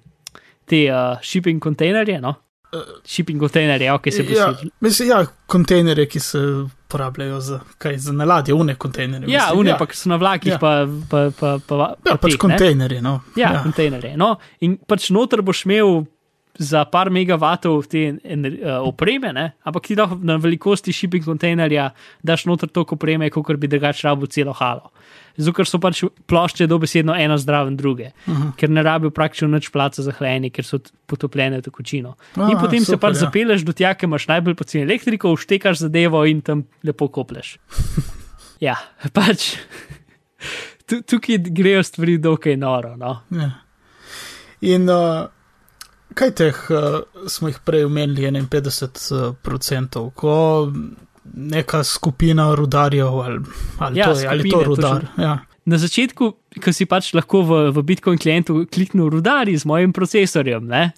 te 0.66 0.86
uh, 0.92 1.18
shipping 1.24 1.62
kontejnerje. 1.62 2.22
No? 2.22 2.36
Uh, 2.74 2.82
shipping 3.06 3.40
kontejnerje, 3.40 3.94
ok, 3.94 4.12
se 4.12 4.26
ja, 4.30 4.54
mislim, 4.80 5.10
ja, 5.10 5.26
kontejnerje, 5.46 6.06
ki 6.06 6.20
se 6.20 6.38
uporabljajo 6.86 7.40
za, 7.42 7.60
kaj, 7.78 7.98
za 7.98 8.14
naladje, 8.14 8.54
une 8.54 8.76
kontejnerje. 8.76 9.34
Ja, 9.34 9.54
une, 9.54 9.70
ja. 9.70 9.78
pa 9.78 9.88
so 9.94 10.10
na 10.10 10.16
vlakih, 10.16 10.52
ja. 10.52 10.60
pa, 10.60 10.88
pa, 11.10 11.32
pa, 11.40 11.58
pa, 11.68 11.78
pa, 11.78 11.96
ja, 12.06 12.16
pač 12.18 12.38
kontejnerje. 12.38 13.02
No. 13.02 13.20
Ja, 13.36 13.52
ja, 13.54 13.64
kontejnerje. 13.64 14.14
No? 14.18 14.36
In 14.62 14.78
pač 14.88 15.10
noter 15.10 15.42
boš 15.42 15.66
imel 15.66 16.04
za 16.60 16.84
par 16.92 17.08
megavatov 17.10 17.86
te 17.88 18.02
uh, 18.12 18.82
opreme, 18.84 19.32
ne? 19.34 19.46
ampak 19.64 19.88
ti 19.88 19.96
lahko 19.96 20.18
na 20.20 20.36
velikosti 20.36 20.92
shipping 20.94 21.24
kontejnerja 21.24 21.90
daš 22.24 22.44
noter 22.50 22.68
toliko 22.68 22.98
opreme, 23.00 23.30
kot 23.32 23.56
bi 23.56 23.70
drugače 23.72 24.08
rabo 24.08 24.28
celo 24.28 24.54
halo. 24.60 24.92
Zato, 25.40 25.54
ker 25.56 25.70
so 25.70 25.80
pač 25.80 26.02
plošče 26.28 26.68
dobesedno 26.68 27.16
eno 27.16 27.38
zdravo 27.40 27.72
druge, 27.72 28.12
uh 28.28 28.34
-huh. 28.34 28.52
ker 28.60 28.70
ne 28.70 28.84
rabijo 28.84 29.12
praktično 29.16 29.48
nič 29.48 29.70
placa 29.72 30.04
za 30.04 30.12
hlajenje, 30.12 30.50
ker 30.50 30.66
so 30.66 30.80
potopljene 31.08 31.58
v 31.58 31.62
tekočino. 31.62 32.16
In 32.36 32.58
potem 32.60 32.84
super, 32.84 32.86
se 32.86 32.98
pač 32.98 33.16
ja. 33.16 33.20
zapeleš 33.20 33.64
do 33.64 33.74
tja, 33.74 33.94
ker 33.94 34.08
imaš 34.08 34.28
najbolj 34.28 34.56
poceni 34.56 34.84
elektriko, 34.84 35.32
uštekaš 35.32 35.78
zadevo 35.78 36.26
in 36.26 36.42
tam 36.42 36.64
lepo 36.84 37.08
kopleš. 37.08 37.58
ja, 38.68 38.76
pač 39.14 39.56
tukaj 41.08 41.38
grejo 41.38 41.84
stvari 41.84 42.18
dokaj 42.18 42.58
noro. 42.58 42.96
No? 42.98 43.20
Ja. 43.32 43.52
In 44.62 44.90
uh, 44.90 45.30
kaj 46.20 46.34
teh 46.36 46.58
uh, 46.74 47.02
smo 47.32 47.52
jih 47.52 47.60
prej 47.66 47.86
omenili, 47.88 48.28
51 48.28 49.32
odstotkov, 49.56 50.10
ko 50.20 50.36
neka 51.30 51.84
skupina 51.84 52.50
rudarjev 52.56 53.08
ali, 53.08 53.40
ali, 53.80 54.00
ja, 54.00 54.06
to, 54.06 54.20
je, 54.20 54.28
ali 54.28 54.50
to 54.50 54.64
rudar. 54.64 55.06
Ja. 55.18 55.38
Na 55.70 55.78
začetku, 55.78 56.32
ko 56.64 56.72
si 56.74 56.88
pač 56.90 57.12
lahko 57.14 57.44
v, 57.46 57.60
v 57.76 57.84
Bitcoin 57.86 58.18
klientu 58.18 58.64
kliknil 58.72 59.12
rudari 59.14 59.54
z 59.58 59.68
mojim 59.70 59.94
procesorjem, 59.94 60.66
ne, 60.66 60.90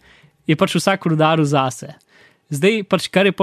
je 0.47 0.55
pač 0.55 0.77
vsak 0.77 1.09
rudar 1.11 1.41
zase. 1.43 1.93
Zdaj, 2.51 2.81
pač, 2.91 3.07
kar 3.07 3.27
je 3.27 3.33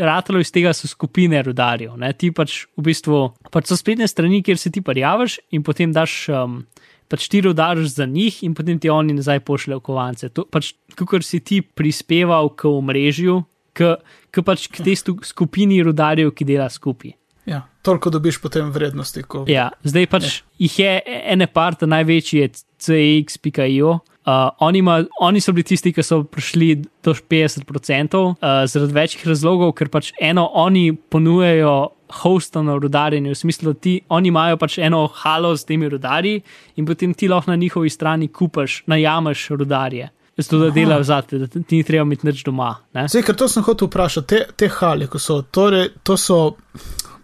ratalo 0.00 0.40
iz 0.40 0.50
tega, 0.52 0.72
so 0.72 0.88
skupine 0.88 1.42
rudarjev. 1.44 1.98
Ne. 2.00 2.12
Ti 2.16 2.30
pač 2.32 2.64
v 2.78 2.86
bistvu 2.86 3.26
pač 3.52 3.68
so 3.68 3.76
spletne 3.76 4.08
strani, 4.08 4.40
kjer 4.44 4.56
se 4.60 4.72
ti 4.72 4.80
parjavaš 4.80 5.38
in 5.52 5.64
potem 5.64 5.92
daš. 5.92 6.28
Um, 6.32 6.64
Pač 7.08 7.28
ti 7.28 7.40
rodariš 7.44 7.98
za 7.98 8.06
njih, 8.06 8.42
in 8.46 8.54
potem 8.56 8.78
ti 8.80 8.90
oni 8.90 9.16
nazaj 9.16 9.42
pošljejo 9.44 9.80
kovance. 9.84 10.30
To, 10.32 10.46
pač, 10.48 10.72
kot 10.96 11.24
si 11.24 11.40
ti 11.44 11.60
prispeval 11.60 12.48
k 12.56 12.70
omrežju, 12.70 13.42
k 13.74 14.42
pač 14.44 14.68
k 14.72 14.86
tej 14.86 14.96
skupini 15.26 15.82
rudarjev, 15.84 16.32
ki 16.34 16.46
dela 16.48 16.70
skupaj. 16.70 17.12
Ja, 17.44 17.66
toliko 17.84 18.10
dobiš 18.10 18.40
potem 18.40 18.70
vrednosti. 18.72 19.22
Ko... 19.28 19.44
Ja, 19.48 19.68
zdaj 19.84 20.06
pač 20.08 20.24
ja. 20.24 20.40
jih 20.64 20.78
je 20.80 20.92
ene 21.34 21.46
parte, 21.46 21.86
največji 21.86 22.40
je 22.40 22.48
CX.io. 22.80 23.98
Uh, 24.24 24.48
oni, 24.64 24.80
ma, 24.82 25.02
oni 25.20 25.40
so 25.40 25.52
bili 25.52 25.66
tisti, 25.68 25.92
ki 25.92 26.02
so 26.02 26.22
prišli 26.24 26.78
do 27.04 27.12
50% 27.12 28.16
uh, 28.16 28.36
zaradi 28.70 28.96
večjih 28.96 29.26
razlogov, 29.28 29.74
ker 29.76 29.90
pač 29.92 30.14
eno, 30.16 30.46
oni 30.56 30.94
ponujajo 30.96 31.74
hosta 32.22 32.62
na 32.62 32.78
rudarjenju, 32.80 33.34
v 33.34 33.36
smislu, 33.36 33.72
da 33.72 33.94
oni 34.16 34.32
imajo 34.32 34.56
pač 34.56 34.78
eno 34.78 35.06
halo 35.20 35.52
s 35.56 35.68
temi 35.68 35.88
rudarji 35.88 36.40
in 36.76 36.86
potem 36.86 37.14
ti 37.14 37.28
lahko 37.28 37.50
na 37.50 37.56
njihovi 37.60 37.90
strani 37.90 38.28
kupaš, 38.28 38.82
najameš 38.86 39.48
rudarje. 39.50 40.10
Zato, 40.36 40.58
da 40.58 40.70
delajo 40.70 41.02
zate, 41.02 41.38
da 41.38 41.46
ti 41.46 41.76
ni 41.76 41.84
treba 41.86 42.02
imeti 42.02 42.26
nič 42.26 42.42
doma. 42.44 42.72
Zdaj, 42.94 43.22
ker 43.22 43.36
to 43.38 43.46
sem 43.48 43.62
hotel 43.62 43.86
vprašati, 43.86 44.26
te, 44.26 44.40
te 44.56 44.68
hale, 44.80 45.06
ko 45.06 45.20
so, 45.22 45.42
torej, 45.42 45.92
to 46.02 46.16
so, 46.18 46.38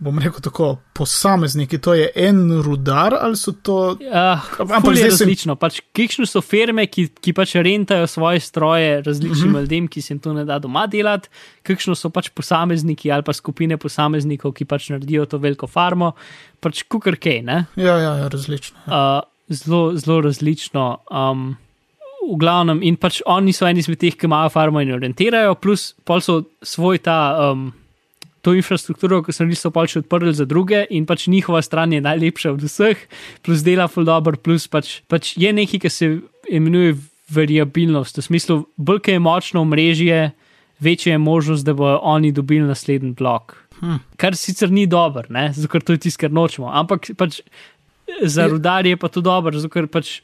bom 0.01 0.19
rekel 0.19 0.41
tako, 0.41 0.67
posamezniki, 0.97 1.79
to 1.79 1.95
je 1.95 2.09
en 2.17 2.63
rudar 2.65 3.15
ali 3.21 3.37
so 3.37 3.53
to. 3.53 3.77
Uh, 4.01 4.51
Ampak 4.61 4.97
je 4.97 5.11
različno. 5.11 5.55
Sem... 5.55 5.61
Pač, 5.61 5.81
Kikšne 5.97 6.27
so 6.29 6.41
firme, 6.41 6.87
ki, 6.89 7.07
ki 7.21 7.35
pač 7.37 7.55
rentajo 7.61 8.09
svoje 8.09 8.41
stroje 8.41 9.03
različnim 9.05 9.37
uh 9.37 9.47
mhm. 9.47 9.57
-huh. 9.57 9.61
ljudem, 9.61 9.89
ki 9.89 10.03
se 10.03 10.15
jim 10.15 10.19
to 10.19 10.33
ne 10.33 10.45
da 10.45 10.59
doma 10.59 10.87
delati, 10.87 11.29
kikšne 11.63 11.95
so 11.95 12.11
pač 12.11 12.29
posamezniki 12.29 13.13
ali 13.13 13.23
pa 13.23 13.33
skupine 13.33 13.77
posameznikov, 13.77 14.53
ki 14.53 14.65
pač 14.65 14.89
naredijo 14.89 15.27
to 15.27 15.39
veliko 15.39 15.67
farmo, 15.67 16.13
pač 16.61 16.83
kukarkej. 16.83 17.45
Ja, 17.45 17.65
ja, 17.77 18.17
ja, 18.17 18.29
različno. 18.29 18.79
Ja. 18.87 19.19
Uh, 19.19 19.55
zelo, 19.57 19.97
zelo 19.97 20.21
različno. 20.21 20.99
Um, 21.11 21.57
v 22.33 22.37
glavnem, 22.37 22.83
in 22.83 22.97
pač 22.97 23.23
oni 23.27 23.53
so 23.53 23.67
eni 23.67 23.81
izmed 23.81 23.99
teh, 23.99 24.17
ki 24.17 24.27
imajo 24.27 24.49
farmo 24.49 24.81
in 24.81 24.93
orientirajo, 24.93 25.55
plus 25.55 25.95
pol 26.05 26.21
so 26.21 26.43
svoj 26.63 26.99
ta. 26.99 27.51
Um, 27.51 27.73
To 28.41 28.55
infrastrukturo, 28.57 29.21
ki 29.25 29.35
so 29.37 29.45
niso 29.45 29.69
pač 29.75 29.99
odprli 30.01 30.33
za 30.33 30.47
druge, 30.49 30.87
in 30.91 31.05
pač 31.07 31.27
njihova 31.29 31.61
stran 31.63 31.93
je 31.93 32.01
najlepša 32.01 32.55
od 32.55 32.63
vseh, 32.65 33.03
plus 33.45 33.65
dela 33.67 33.89
full 33.89 34.09
dobro, 34.09 34.39
plus 34.41 34.65
pač, 34.71 35.01
pač 35.13 35.35
je 35.37 35.53
nekaj, 35.53 35.83
ki 35.85 35.91
se 35.93 36.09
imenuje 36.49 36.97
variabilnost, 37.31 38.19
v 38.19 38.25
smislu, 38.25 38.57
bolj 38.77 39.13
je 39.13 39.19
močno 39.23 39.61
omrežje, 39.63 40.31
večja 40.81 41.15
je 41.15 41.19
možnost, 41.19 41.69
da 41.69 41.75
bodo 41.77 42.01
oni 42.03 42.33
dobili 42.33 42.67
naslednji 42.67 43.13
blok. 43.13 43.55
Hm. 43.81 44.01
Kar 44.17 44.37
sicer 44.37 44.73
ni 44.73 44.87
dobro, 44.87 45.29
zato 45.53 45.81
to 45.81 45.93
je 45.93 45.99
tisto, 45.99 46.21
kar 46.21 46.33
nočemo. 46.33 46.73
Ampak 46.73 47.13
pač 47.17 47.41
za 48.23 48.47
rudarje 48.47 48.97
je 48.97 48.97
pa 48.97 49.09
to 49.09 49.21
dobro, 49.21 49.59
zato 49.59 49.73
ker 49.73 49.87
pač 49.87 50.21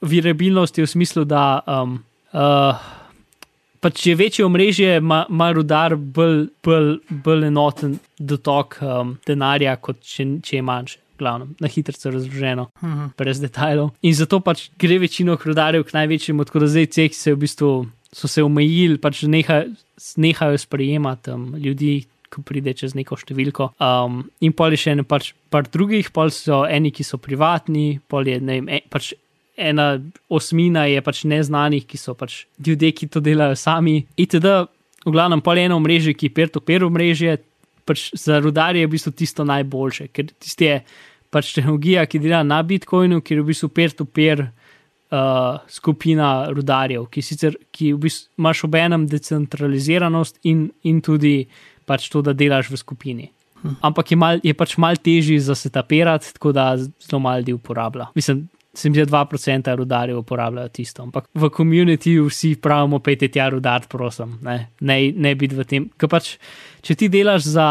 variabilnost 0.00 0.78
je 0.78 0.84
v 0.84 0.90
smislu, 0.90 1.24
da. 1.24 1.60
Um, 1.66 2.04
uh, 2.32 2.99
Pač 3.80 4.02
če 4.02 4.10
je 4.10 4.16
večje 4.16 4.44
omrežje, 4.44 4.96
ima, 5.00 5.22
ima 5.30 5.52
rudar 5.56 5.96
bolj, 5.96 6.48
bolj, 6.64 6.98
bolj 7.24 7.46
enoten 7.46 7.94
dotok 8.18 8.76
um, 8.84 9.14
denarja, 9.26 9.76
kot 9.80 10.02
če, 10.04 10.26
če 10.44 10.56
je 10.58 10.62
manjše, 10.62 10.98
glavno, 11.18 11.48
na 11.60 11.68
hitro 11.68 11.94
razloženo, 12.10 12.68
uh 12.74 12.82
Mhm. 12.84 12.98
-huh. 13.00 13.08
brez 13.18 13.40
detajlov. 13.40 13.90
In 14.02 14.14
zato 14.14 14.40
pač 14.40 14.68
gre 14.78 14.98
večino 14.98 15.38
rudarjev 15.44 15.84
k 15.84 15.92
največjemu, 15.92 16.44
tako 16.44 16.58
da 16.58 16.66
zdaj 16.66 16.86
ceh 16.86 17.14
se 17.14 17.34
v 17.34 17.36
bistvu 17.36 17.86
so 18.12 18.28
se 18.28 18.42
omejili, 18.42 18.98
pač 18.98 19.22
neha, 19.22 19.64
nehajo 20.16 20.58
sprejemati 20.58 21.30
um, 21.30 21.54
ljudi. 21.56 22.04
Ko 22.30 22.42
pride 22.42 22.72
čez 22.74 22.94
neko 22.94 23.16
številko. 23.16 23.72
Um, 23.80 24.30
in 24.40 24.52
pol 24.52 24.70
je 24.70 24.76
še 24.76 24.90
eno 24.92 25.02
pač 25.02 25.32
par 25.50 25.64
drugih, 25.66 26.12
pol 26.12 26.30
so 26.30 26.64
eni, 26.64 26.92
ki 26.92 27.02
so 27.02 27.18
privatni, 27.18 27.98
pol 28.08 28.22
je 28.28 28.40
ne 28.40 28.52
vem, 28.60 28.68
e, 28.68 28.80
pač 28.88 29.14
ena 29.56 30.00
osmina 30.28 30.86
je 30.88 31.00
pač 31.04 31.24
neznanih, 31.28 31.86
ki 31.86 31.98
so 32.00 32.14
pač 32.18 32.44
ljudje, 32.66 32.92
ki 32.92 33.08
to 33.08 33.22
delajo 33.24 33.56
sami. 33.58 34.04
Itd. 34.16 34.46
V 35.00 35.12
glavnem, 35.14 35.40
pol 35.40 35.56
je 35.56 35.68
eno 35.68 35.78
mreže, 35.80 36.12
ki 36.12 36.28
je 36.28 36.34
peer-to-peer 36.36 36.84
mreže, 36.92 37.38
pač 37.88 38.10
za 38.14 38.38
rudarje 38.40 38.84
je 38.84 38.88
v 38.88 38.92
bistvu 38.92 39.12
tisto 39.16 39.46
najboljše, 39.48 40.10
ker 40.12 40.28
tisti 40.36 40.68
je 40.68 40.76
pač 41.32 41.54
tehnologija, 41.56 42.04
ki 42.10 42.20
dela 42.20 42.42
na 42.44 42.60
Bitcoinu, 42.66 43.22
ker 43.24 43.38
je 43.38 43.44
v 43.44 43.48
bistvu 43.48 43.70
peer-to-peer 43.72 44.44
uh, 44.44 45.58
skupina 45.70 46.50
rudarjev, 46.52 47.08
ki 47.10 47.24
sicer 47.24 47.56
ki 47.72 47.94
v 47.94 48.04
bistvu 48.06 48.42
imaš 48.42 48.64
obenem 48.68 49.08
decentraliziranost 49.10 50.40
in, 50.50 50.68
in 50.84 51.00
tudi 51.00 51.46
pač 51.88 52.10
to, 52.12 52.22
da 52.22 52.36
delaš 52.36 52.70
v 52.70 52.80
skupini. 52.80 53.30
Ampak 53.84 54.12
je, 54.12 54.16
mal, 54.16 54.40
je 54.44 54.54
pač 54.56 54.76
mal 54.80 54.96
težji 54.96 55.36
za 55.42 55.56
setapirati, 55.58 56.32
tako 56.36 56.52
da 56.56 56.72
zelo 56.78 57.20
malo 57.20 57.42
ljudi 57.42 57.52
uporablja. 57.58 58.08
Mislim, 58.16 58.46
se 58.74 58.90
mi 58.90 58.94
zdi, 58.94 59.04
da 59.10 59.24
2% 59.24 59.74
rudarjev 59.76 60.18
uporabljajo 60.18 60.68
tisto. 60.68 61.02
Ampak 61.02 61.28
v 61.34 61.48
komunitiju 61.50 62.26
vsi 62.28 62.54
pravimo, 62.62 62.98
pejte 62.98 63.28
tja 63.28 63.48
rudar, 63.48 63.86
prosim, 63.88 64.38
ne, 64.42 64.70
ne, 64.80 65.12
ne 65.12 65.34
biti 65.34 65.54
v 65.58 65.64
tem. 65.64 65.88
Ker 65.98 66.08
pač, 66.08 66.36
če 66.82 66.94
ti 66.94 67.08
delaš 67.08 67.48
za 67.50 67.68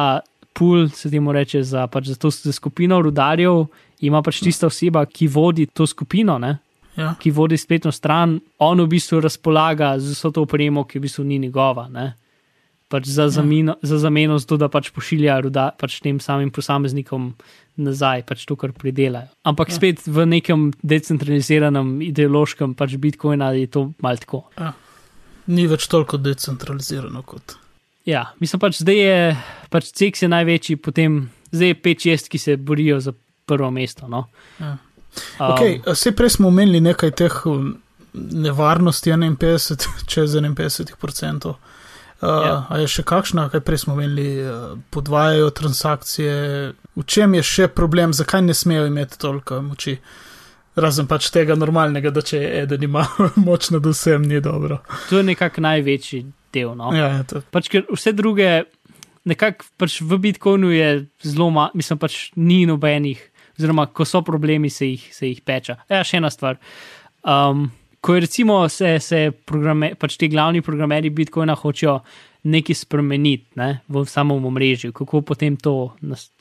pool, 0.53 0.89
se 0.91 1.09
temu 1.09 1.31
reče, 1.31 1.63
za, 1.63 1.87
pač 1.87 2.11
za 2.11 2.15
to 2.19 2.29
za 2.29 2.51
skupino 2.51 3.01
rudarjev, 3.01 3.67
ima 4.03 4.21
pač 4.21 4.41
tista 4.43 4.67
oseba, 4.67 5.05
ki 5.05 5.27
vodi 5.27 5.69
to 5.73 5.87
skupino, 5.87 6.37
ne, 6.39 6.57
Ja. 6.99 7.13
ki 7.15 7.31
vodi 7.31 7.55
spletno 7.55 7.91
stran, 7.95 8.39
on 8.59 8.81
v 8.81 8.87
bistvu 8.91 9.21
razpolaga 9.23 9.93
z 9.99 10.11
vso 10.11 10.31
to 10.35 10.41
opremo, 10.43 10.83
ki 10.83 10.99
v 10.99 11.01
bistvu 11.05 11.23
ni 11.23 11.37
njegova. 11.39 11.87
Ne. 11.87 12.13
Pač 12.89 13.05
za, 13.05 13.27
zameno, 13.29 13.75
za 13.85 13.99
zameno 14.01 14.39
za 14.41 14.47
to, 14.49 14.57
da 14.57 14.65
pač 14.67 14.89
pošilja 14.89 15.35
ruda, 15.45 15.67
pač 15.77 15.99
tem 16.01 16.17
samim 16.19 16.49
posameznikom 16.49 17.35
nazaj, 17.77 18.23
pač 18.25 18.47
to, 18.49 18.55
kar 18.57 18.73
pridelajo. 18.73 19.29
Ampak 19.45 19.69
Ja. 19.69 19.75
spet 19.77 20.01
v 20.09 20.25
nekem 20.25 20.71
decentraliziranem 20.81 22.01
ideološkem 22.01 22.73
pač 22.73 22.97
Bitcoina 22.97 23.51
je 23.53 23.67
to 23.69 23.93
mal 24.01 24.17
tako. 24.17 24.49
Ni 25.47 25.67
več 25.69 25.85
toliko 25.87 26.17
decentralizirano 26.17 27.21
kot. 27.21 27.55
Ja, 28.09 28.33
mislim 28.41 28.59
pač 28.59 28.81
zdaj 28.81 28.97
je, 28.97 29.37
pač 29.69 29.91
CEX 29.93 30.23
je 30.25 30.29
največji, 30.33 30.75
potem 30.81 31.29
zdaj 31.51 31.67
je 31.67 31.81
5-6, 31.85 32.29
ki 32.29 32.37
se 32.41 32.57
borijo 32.57 32.99
za 32.99 33.13
prvo 33.45 33.69
mesto. 33.71 34.07
No. 34.09 34.25
Ja. 34.59 34.77
Um, 35.39 35.53
Okay, 35.53 35.79
vse 35.85 36.11
prej 36.13 36.29
smo 36.37 36.47
omenili 36.49 36.81
nekaj 36.81 37.11
teh 37.11 37.37
um, 37.45 37.77
nevarnosti 38.13 39.09
51, 39.13 39.87
čez 40.11 40.33
51%. 40.37 41.53
Uh. 42.19 42.65
A 42.67 42.81
je 42.81 42.87
še 42.91 43.05
kakšna, 43.07 43.47
kaj 43.47 43.61
prej 43.63 43.85
smo 43.85 43.93
omenili, 43.95 44.43
uh, 44.43 44.73
podvajajo 44.91 45.53
transakcije, 45.55 46.33
v 46.99 47.05
čem 47.07 47.37
je 47.39 47.43
še 47.47 47.67
problem, 47.71 48.11
zakaj 48.11 48.43
ne 48.43 48.55
smejo 48.57 48.89
imeti 48.89 49.19
toliko 49.21 49.61
moči? 49.63 49.95
Razen 50.79 51.07
pač 51.07 51.29
tega 51.31 51.55
normalnega, 51.59 52.11
da 52.11 52.23
če 52.23 52.41
je 52.41 52.49
eden 52.63 52.83
ima 52.87 53.05
moč 53.47 53.71
nad 53.71 53.87
vsem, 53.87 54.27
ni 54.27 54.43
dobro. 54.43 54.81
To 55.09 55.21
je 55.21 55.29
nekako 55.31 55.63
največji 55.63 56.25
del. 56.53 56.75
No. 56.75 56.91
Ja, 56.95 57.07
ja, 57.15 57.23
to, 57.27 57.41
Pač, 57.55 57.71
ker 57.71 57.87
vse 57.87 58.13
druge, 58.15 58.49
nekako 59.29 59.67
pač 59.79 59.99
v 60.03 60.19
Bitcoinu 60.27 60.73
je 60.75 60.89
zelo 61.23 61.49
malo, 61.55 61.71
mislim 61.77 61.99
pač 62.01 62.19
ni 62.35 62.65
nobenih, 62.67 63.21
oziroma 63.55 63.87
ko 63.95 64.07
so 64.07 64.23
problemi, 64.27 64.71
se 64.71 64.91
jih, 64.91 65.07
se 65.15 65.31
jih 65.31 65.39
peča. 65.45 65.79
Ja, 65.91 66.03
še 66.03 66.19
ena 66.19 66.31
stvar. 66.33 66.59
Um, 67.23 67.69
ko 68.01 68.19
recimo 68.19 68.69
se, 68.69 68.99
se 68.99 69.31
programe, 69.45 69.93
pač 69.99 70.17
ti 70.17 70.29
glavni 70.31 70.61
programeri 70.61 71.09
Bitcoina 71.09 71.55
hočejo 71.55 71.99
nekaj 72.49 72.75
spremeniti 72.75 73.59
ne, 73.59 73.81
v 73.87 74.05
samem 74.07 74.45
omrežju, 74.45 74.93
kako 74.95 75.21
potem 75.21 75.57
to, 75.59 75.91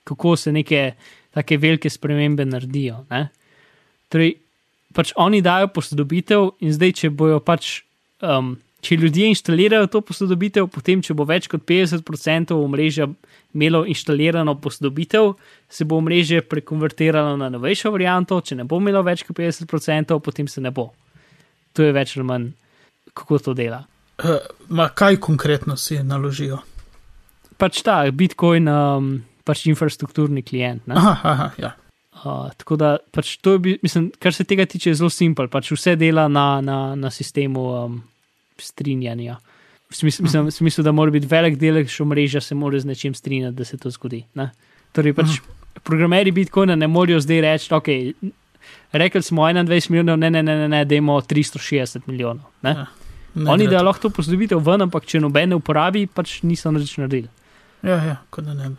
kako 0.06 0.36
se 0.36 0.52
neke 0.52 0.92
take 1.34 1.58
velike 1.58 1.90
spremembe 1.90 2.46
naredijo. 2.46 3.02
Ne. 3.10 3.28
Torej, 4.08 4.36
pač 4.94 5.12
oni 5.16 5.42
dajo 5.42 5.72
posodobitev 5.74 6.52
in 6.64 6.72
zdaj, 6.74 6.96
če 7.02 7.10
bojo 7.10 7.42
pač. 7.44 7.82
Um, 8.22 8.56
Če 8.78 8.94
ljudje 8.94 9.26
inštalirajo 9.26 9.88
to 9.90 10.00
posodobitev, 10.06 10.68
potem, 10.70 11.00
če 11.02 11.16
bo 11.18 11.24
več 11.26 11.48
kot 11.50 11.64
50% 11.66 12.54
omrežja 12.54 13.08
imelo 13.50 13.80
inštalirano 13.90 14.54
posodobitev, 14.62 15.32
se 15.66 15.82
bo 15.82 15.98
omrežje 15.98 16.44
prekonvertiralo 16.46 17.34
na 17.40 17.48
novejšo 17.50 17.90
varianto, 17.90 18.38
če 18.38 18.60
ne 18.60 18.68
bo 18.70 18.78
imelo 18.78 19.02
več 19.02 19.26
kot 19.26 19.34
50%, 19.34 20.20
potem 20.22 20.46
se 20.46 20.62
ne 20.62 20.70
bo. 20.70 20.92
To 21.78 21.86
je 21.86 21.94
več 21.94 22.16
ali 22.16 22.26
manj, 22.26 22.48
kako 23.14 23.38
to 23.38 23.54
dela. 23.54 23.84
uh, 24.18 24.40
ma 24.74 24.88
kaj 24.90 25.20
konkretno 25.22 25.76
si 25.78 26.00
naložijo? 26.02 26.58
Pač 27.58 27.82
ta 27.86 28.00
Bitcoin, 28.10 28.66
um, 28.66 29.12
pač 29.46 29.66
infrastrukturni 29.70 30.42
klient. 30.42 30.82
ne. 30.90 30.98
Aha, 30.98 31.14
aha, 31.22 31.52
ja. 31.58 31.76
Uh, 32.18 32.50
tako 32.58 32.74
da, 32.80 32.96
pač 33.14 33.36
to 33.38 33.54
je, 33.54 33.76
mislim, 33.82 34.08
kar 34.18 34.34
se 34.34 34.42
tega 34.44 34.66
tiče, 34.66 34.90
je 34.90 34.98
zelo 34.98 35.10
simpel. 35.10 35.46
Pač 35.50 35.70
vse 35.70 35.94
dela 35.98 36.26
na, 36.26 36.58
na, 36.60 36.78
na 36.98 37.12
sistemu 37.14 37.68
um, 37.70 38.00
strinjanja. 38.58 39.38
V 39.88 39.96
smislu, 39.96 40.26
mislim, 40.26 40.50
v 40.50 40.56
smislu, 40.56 40.84
da 40.84 40.92
mora 40.92 41.14
biti 41.14 41.30
velik 41.30 41.56
delež 41.56 42.00
omrežja, 42.02 42.42
se 42.42 42.58
mora 42.58 42.80
z 42.82 42.90
nečim 42.90 43.14
strinjati, 43.14 43.56
da 43.56 43.64
se 43.64 43.78
to 43.78 43.94
zgodi. 43.94 44.24
Ne? 44.34 44.50
Torej, 44.92 45.14
pač 45.14 45.38
programeri 45.86 46.34
Bitcoina 46.34 46.74
ne 46.76 46.90
morejo 46.90 47.22
zdaj 47.22 47.40
reči, 47.46 47.70
ok, 47.74 47.88
rekli 48.92 49.22
smo 49.22 49.42
21 49.42 49.90
milijonov, 49.90 50.18
ne, 50.18 50.30
ne, 50.30 50.42
ne, 50.42 50.56
ne, 50.56 50.68
ne 50.68 50.84
da 50.84 50.94
imamo 50.94 51.20
360 51.20 52.06
milijonov. 52.06 52.44
Ne? 52.62 52.70
Ja, 52.70 52.86
Ne 53.34 53.50
Oni 53.50 53.68
da 53.68 53.82
lahko 53.82 54.08
to 54.08 54.10
posodobitev 54.10 54.60
ven, 54.64 54.82
ampak 54.88 55.06
če 55.06 55.20
noben 55.22 55.52
ne 55.52 55.58
uporabi, 55.58 56.06
pač 56.10 56.40
niso 56.46 56.72
nič 56.74 56.96
naredili. 56.98 57.28
Ja, 57.86 57.98
ja, 58.02 58.16
kot 58.34 58.46
da 58.48 58.54
ne 58.56 58.72
bi. 58.72 58.78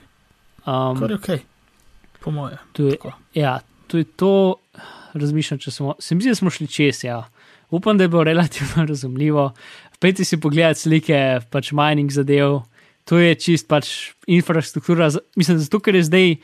Um, 0.65 0.97
Kar 0.99 1.13
je 1.13 1.19
ok, 1.19 1.29
po 2.23 2.33
moje. 2.35 2.57
To 2.75 2.87
je, 2.89 2.97
Tako. 2.97 3.13
ja, 3.37 3.59
to 3.87 4.01
je 4.01 4.07
to, 4.19 4.33
razmišljam, 5.13 5.61
če 5.63 5.71
smo, 5.71 5.95
se 6.01 6.15
mi 6.15 6.25
zdi, 6.25 6.33
da 6.33 6.39
smo 6.41 6.51
šli 6.53 6.67
čez, 6.67 7.03
ja. 7.05 7.21
Upam, 7.71 7.97
da 7.97 8.07
je 8.07 8.11
bilo 8.11 8.25
relativno 8.27 8.85
razumljivo. 8.91 9.51
Pejte 9.99 10.25
si 10.27 10.39
pogledati 10.41 10.83
slike, 10.83 11.21
pač 11.53 11.71
mining 11.75 12.11
zadev, 12.11 12.63
to 13.07 13.21
je 13.21 13.33
čist 13.39 13.69
pač 13.69 13.93
infrastruktura, 14.27 15.09
mislim, 15.39 15.61
zato 15.61 15.79
ker 15.83 15.97
je 15.97 16.05
zdaj 16.09 16.35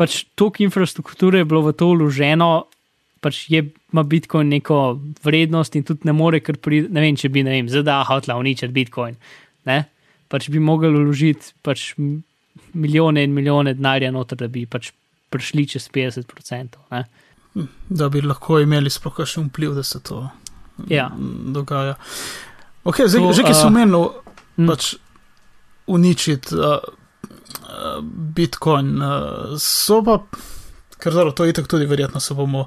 pač 0.00 0.22
toliko 0.38 0.64
infrastrukture 0.64 1.42
je 1.42 1.48
bilo 1.48 1.60
v 1.66 1.74
to 1.76 1.90
vloženo, 1.92 2.50
pač 3.20 3.44
je, 3.52 3.66
ima 3.92 4.04
Bitcoin 4.08 4.48
neko 4.48 4.96
vrednost 5.24 5.76
in 5.76 5.84
tudi 5.84 6.08
ne 6.08 6.14
more, 6.16 6.40
ker 6.40 6.56
pri, 6.56 6.86
ne 6.88 7.04
vem, 7.04 7.18
če 7.20 7.28
bi, 7.32 7.44
ne 7.44 7.58
vem, 7.58 7.68
ZDA 7.68 8.00
hotla 8.08 8.38
uničiti 8.40 8.72
Bitcoin, 8.72 9.18
ne, 9.68 9.82
pač 10.32 10.48
bi 10.48 10.62
mogli 10.62 10.88
vložiti 10.94 11.52
pač 11.66 11.90
milijone 12.72 13.26
in 13.26 13.34
milijone 13.36 13.74
denarja 13.76 14.12
noter, 14.14 14.40
da 14.40 14.48
bi 14.48 14.64
pač 14.64 14.92
prišli 15.30 15.66
čez 15.74 15.90
50%. 15.92 16.80
Ne? 16.96 17.04
Da 17.90 18.08
bi 18.08 18.22
lahko 18.24 18.60
imeli 18.62 18.90
sploh 18.90 19.14
kakšen 19.20 19.50
vpliv, 19.50 19.76
da 19.78 19.84
se 19.86 20.00
to 20.02 20.24
Ja. 20.88 21.10
dogaja. 21.52 21.98
Okay, 22.88 23.04
zdaj, 23.04 23.20
To, 23.20 23.32
že 23.36 23.44
ki 23.44 23.52
a, 23.52 23.58
si 23.58 23.66
omenil, 23.68 24.06
mm. 24.56 24.68
pač 24.70 24.94
uničiti 25.92 26.56
uh, 26.56 26.80
uh, 26.80 26.99
Bitcoin, 28.36 29.02
uh, 29.02 29.58
so 29.58 30.02
pa, 30.04 30.18
ker 30.98 31.12
zelo 31.12 31.32
to 31.32 31.46
itak 31.46 31.68
tudi 31.68 31.86
verjetno 31.86 32.20
se 32.20 32.34
bomo, 32.34 32.66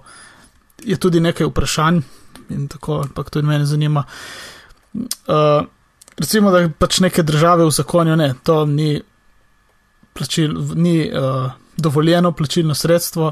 je 0.83 0.97
tudi 0.97 1.19
nekaj 1.19 1.47
vprašanj 1.47 2.01
in 2.49 2.67
tako, 2.67 3.01
ampak 3.03 3.29
tudi 3.29 3.47
mene 3.47 3.65
zanima. 3.65 4.03
Uh, 4.93 5.65
recimo, 6.17 6.51
da 6.51 6.69
pač 6.69 6.99
neke 6.99 7.23
države 7.23 7.65
v 7.65 7.71
zakonju 7.71 8.15
ne, 8.15 8.33
to 8.43 8.65
ni, 8.65 9.01
plačil, 10.13 10.53
ni 10.75 11.09
uh, 11.09 11.51
dovoljeno 11.77 12.31
plačilno 12.31 12.75
sredstvo 12.75 13.31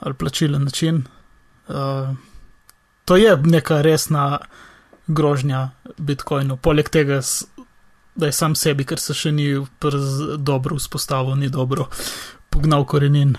ali 0.00 0.14
plačilen 0.14 0.64
način. 0.64 1.04
Uh, 1.68 2.10
to 3.04 3.16
je 3.16 3.36
neka 3.36 3.80
resna 3.82 4.38
grožnja 5.06 5.70
Bitcoinu, 5.98 6.56
poleg 6.56 6.88
tega, 6.88 7.22
s- 7.22 7.44
da 8.14 8.28
je 8.28 8.32
sam 8.32 8.54
sebi, 8.54 8.84
ker 8.84 9.00
se 9.00 9.14
še 9.14 9.32
ni 9.32 9.48
dobro 10.38 10.76
vzpostavil, 10.76 11.36
ni 11.40 11.48
dobro 11.48 11.88
pognal 12.52 12.84
korenin. 12.84 13.36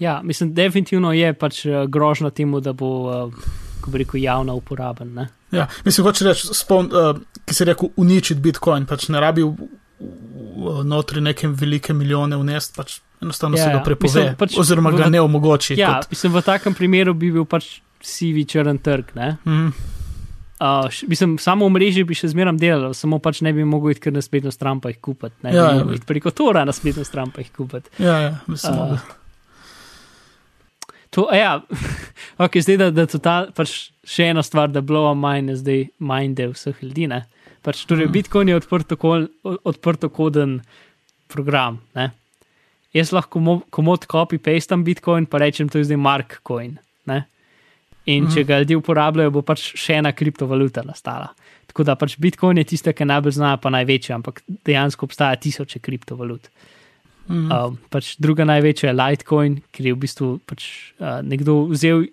Ja, 0.00 0.20
mislim, 0.24 0.54
definitivno 0.54 1.12
je 1.12 1.34
pač 1.34 1.66
eh, 1.66 1.84
grožnja 1.88 2.30
temu, 2.30 2.60
da 2.60 2.72
bo 2.72 2.88
uh, 3.06 3.50
ko 3.82 3.90
bi 3.90 4.02
rekel, 4.02 4.22
javno 4.22 4.56
uporaben. 4.56 5.14
Ne? 5.14 5.28
Ja, 5.50 5.66
mislim, 5.84 6.06
hoče 6.06 6.26
reči, 6.26 6.48
spon, 6.54 6.90
uh, 6.90 7.20
ki 7.44 7.54
se 7.54 7.64
je 7.64 7.70
rekel, 7.72 7.92
uničiti 7.96 8.40
Bitcoin, 8.40 8.86
pač 8.88 9.08
ne 9.12 9.20
rabi 9.20 9.44
v, 9.44 9.68
v, 10.00 10.82
notri 10.88 11.20
neke 11.20 11.48
velike 11.48 11.94
milijone 11.94 12.38
vnest, 12.40 12.76
pač 12.76 13.00
enostavno 13.22 13.58
ja, 13.58 13.68
se 13.68 13.76
ga 13.76 13.82
prepove, 13.84 14.08
mislim, 14.08 14.36
pač 14.38 14.58
oziroma 14.58 14.94
ga 14.94 15.06
v, 15.06 15.14
ne 15.16 15.22
omogoči. 15.22 15.76
Ja, 15.78 15.98
kot... 15.98 16.10
mislim, 16.14 16.34
v 16.38 16.44
takem 16.46 16.78
primeru 16.78 17.14
bi 17.14 17.32
bil 17.34 17.46
pač 17.46 17.76
sivi 18.02 18.46
črn 18.48 18.80
trg. 18.82 19.12
Mm. 19.44 19.70
Uh, 20.62 21.08
mislim, 21.08 21.38
samo 21.38 21.66
v 21.66 21.74
mreži 21.74 22.04
bi 22.06 22.14
še 22.14 22.28
zmeraj 22.30 22.54
delal, 22.60 22.92
samo 22.94 23.16
pač 23.18 23.40
ne 23.42 23.50
bi 23.56 23.64
mogel 23.66 23.96
iti 23.96 24.04
kar 24.04 24.12
na 24.14 24.20
spletno 24.22 24.52
stran 24.54 24.78
pa 24.78 24.92
jih 24.92 25.00
kupiti. 25.02 25.34
Ne 25.42 25.56
ja, 25.56 25.64
bi 25.72 25.80
mogel 25.80 25.96
iti 25.98 26.06
preko 26.06 26.30
Tora 26.30 26.62
na 26.68 26.74
spletno 26.76 27.02
stran 27.02 27.32
pa 27.34 27.42
jih 27.42 27.50
kupiti. 27.56 27.90
Ja, 27.98 28.14
ja, 28.22 28.28
mislim. 28.46 28.78
Uh, 28.94 29.00
to, 31.10 31.26
ja, 31.34 31.56
ok, 32.46 32.60
zdaj 32.62 32.78
da, 32.78 32.90
da 32.94 33.08
to 33.10 33.18
ta, 33.18 33.34
pač 33.56 33.74
še 34.06 34.28
ena 34.30 34.44
stvar, 34.46 34.70
da 34.70 34.84
blow 34.86 35.08
a 35.10 35.16
mind, 35.18 35.56
zdaj 35.64 35.88
minde 35.98 36.46
vseh 36.52 36.78
ljudi. 36.84 37.10
Ne? 37.10 37.24
Pač, 37.66 37.82
torej, 37.90 38.06
mm. 38.06 38.14
Bitcoin 38.14 38.52
je 38.52 38.60
odprtokoden 39.66 40.60
program. 41.32 41.80
Ne? 41.98 42.12
Jaz 42.94 43.10
lahko 43.10 43.42
komod 43.74 44.06
copy-pastam 44.06 44.86
Bitcoin, 44.86 45.26
pa 45.26 45.42
rečem, 45.42 45.66
to 45.66 45.82
je 45.82 45.90
zdaj 45.90 45.98
Mark 45.98 46.38
Coin. 46.46 46.78
Ne? 47.10 47.24
In 48.10 48.26
če 48.26 48.40
mhm. 48.40 48.46
ga 48.48 48.58
ljudje 48.62 48.80
uporabljajo, 48.80 49.30
bo 49.30 49.44
pač 49.46 49.68
še 49.78 50.00
ena 50.00 50.10
kriptovaluta 50.16 50.82
nastala. 50.86 51.30
Tako 51.70 51.86
da 51.86 51.94
pač 51.96 52.16
Bitcoin 52.20 52.58
je 52.58 52.66
tiste, 52.74 52.92
ki 52.92 53.06
najbolj 53.06 53.36
znajo, 53.38 53.60
pa 53.62 53.70
največji, 53.72 54.14
ampak 54.16 54.42
dejansko 54.66 55.06
obstaja 55.06 55.38
tisoče 55.40 55.80
kriptovalut. 55.80 56.50
Mm. 57.30 57.46
Um, 57.54 57.78
pač 57.92 58.16
druga 58.20 58.44
največja 58.48 58.90
je 58.90 58.96
Litecoin, 58.98 59.60
ker 59.72 59.86
je 59.86 59.94
v 59.94 60.00
bistvu 60.02 60.34
pač, 60.50 60.66
uh, 60.98 61.22
nekdo 61.22 61.62
vzel 61.70 62.08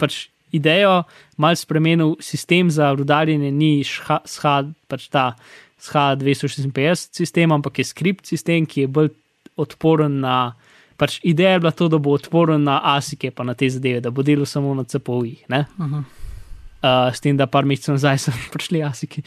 pač 0.00 0.26
idejo, 0.56 1.02
mal 1.36 1.56
spremenil 1.60 2.16
sistem 2.24 2.72
za 2.72 2.90
rudarjenje, 2.96 3.52
ni 3.52 3.84
SHA, 3.84 4.56
pač 4.88 5.08
ta 5.12 5.34
SHA 5.78 6.16
256 6.18 7.20
sistem, 7.20 7.52
ampak 7.52 7.82
je 7.82 7.90
skript 7.92 8.26
sistem, 8.26 8.66
ki 8.66 8.86
je 8.86 8.90
bolj 8.90 9.12
odporen 9.60 10.20
na 10.24 10.56
pač 10.98 11.20
ideja 11.22 11.56
je 11.56 11.62
bila 11.62 11.72
to, 11.72 11.88
da 11.88 12.00
bo 12.02 12.12
odporen 12.18 12.64
na 12.66 12.80
asike, 12.96 13.30
pa 13.30 13.46
na 13.46 13.54
te 13.54 13.70
zadeve, 13.70 14.02
da 14.04 14.10
bo 14.10 14.24
delal 14.26 14.46
samo 14.46 14.74
na 14.74 14.84
CPO-jih. 14.84 15.46
Uh 15.48 15.86
-huh. 15.86 16.02
uh, 16.82 17.14
s 17.14 17.20
tem, 17.20 17.36
da 17.36 17.46
par 17.46 17.64
mesecev 17.64 17.94
nazaj 17.94 18.18
so 18.24 18.32
prišli 18.52 18.82
asiki. 18.82 19.22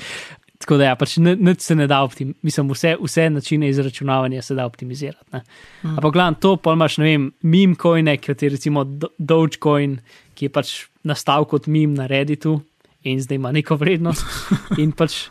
Tako 0.61 0.77
da 0.77 0.83
ja, 0.83 0.95
pač 0.95 1.17
nič 1.17 1.61
se 1.61 1.75
ne 1.75 1.87
da 1.87 2.03
optimizirati, 2.03 2.45
mislim, 2.45 2.69
vse, 2.69 2.95
vse 3.01 3.29
načine 3.29 3.69
izračunavanja 3.69 4.41
se 4.41 4.55
da 4.55 4.65
optimizirati. 4.65 5.25
Hmm. 5.31 5.97
Ampak, 5.97 6.13
glavno, 6.13 6.37
to 6.39 6.55
pa 6.55 6.73
imaš, 6.73 6.97
ne 6.97 7.05
vem, 7.05 7.31
meme 7.41 7.75
coin, 7.81 8.17
kot 8.25 8.43
je 8.43 8.49
recimo 8.49 8.83
Dogecoin, 9.17 9.99
ki 10.33 10.45
je 10.45 10.49
pač 10.49 10.73
nastal 11.03 11.45
kot 11.45 11.67
meme 11.67 11.93
na 11.93 12.05
Redditu 12.05 12.61
in 13.03 13.21
zdaj 13.21 13.35
ima 13.35 13.51
neko 13.51 13.75
vrednost. 13.75 14.25
in 14.81 14.91
pač 14.91 15.29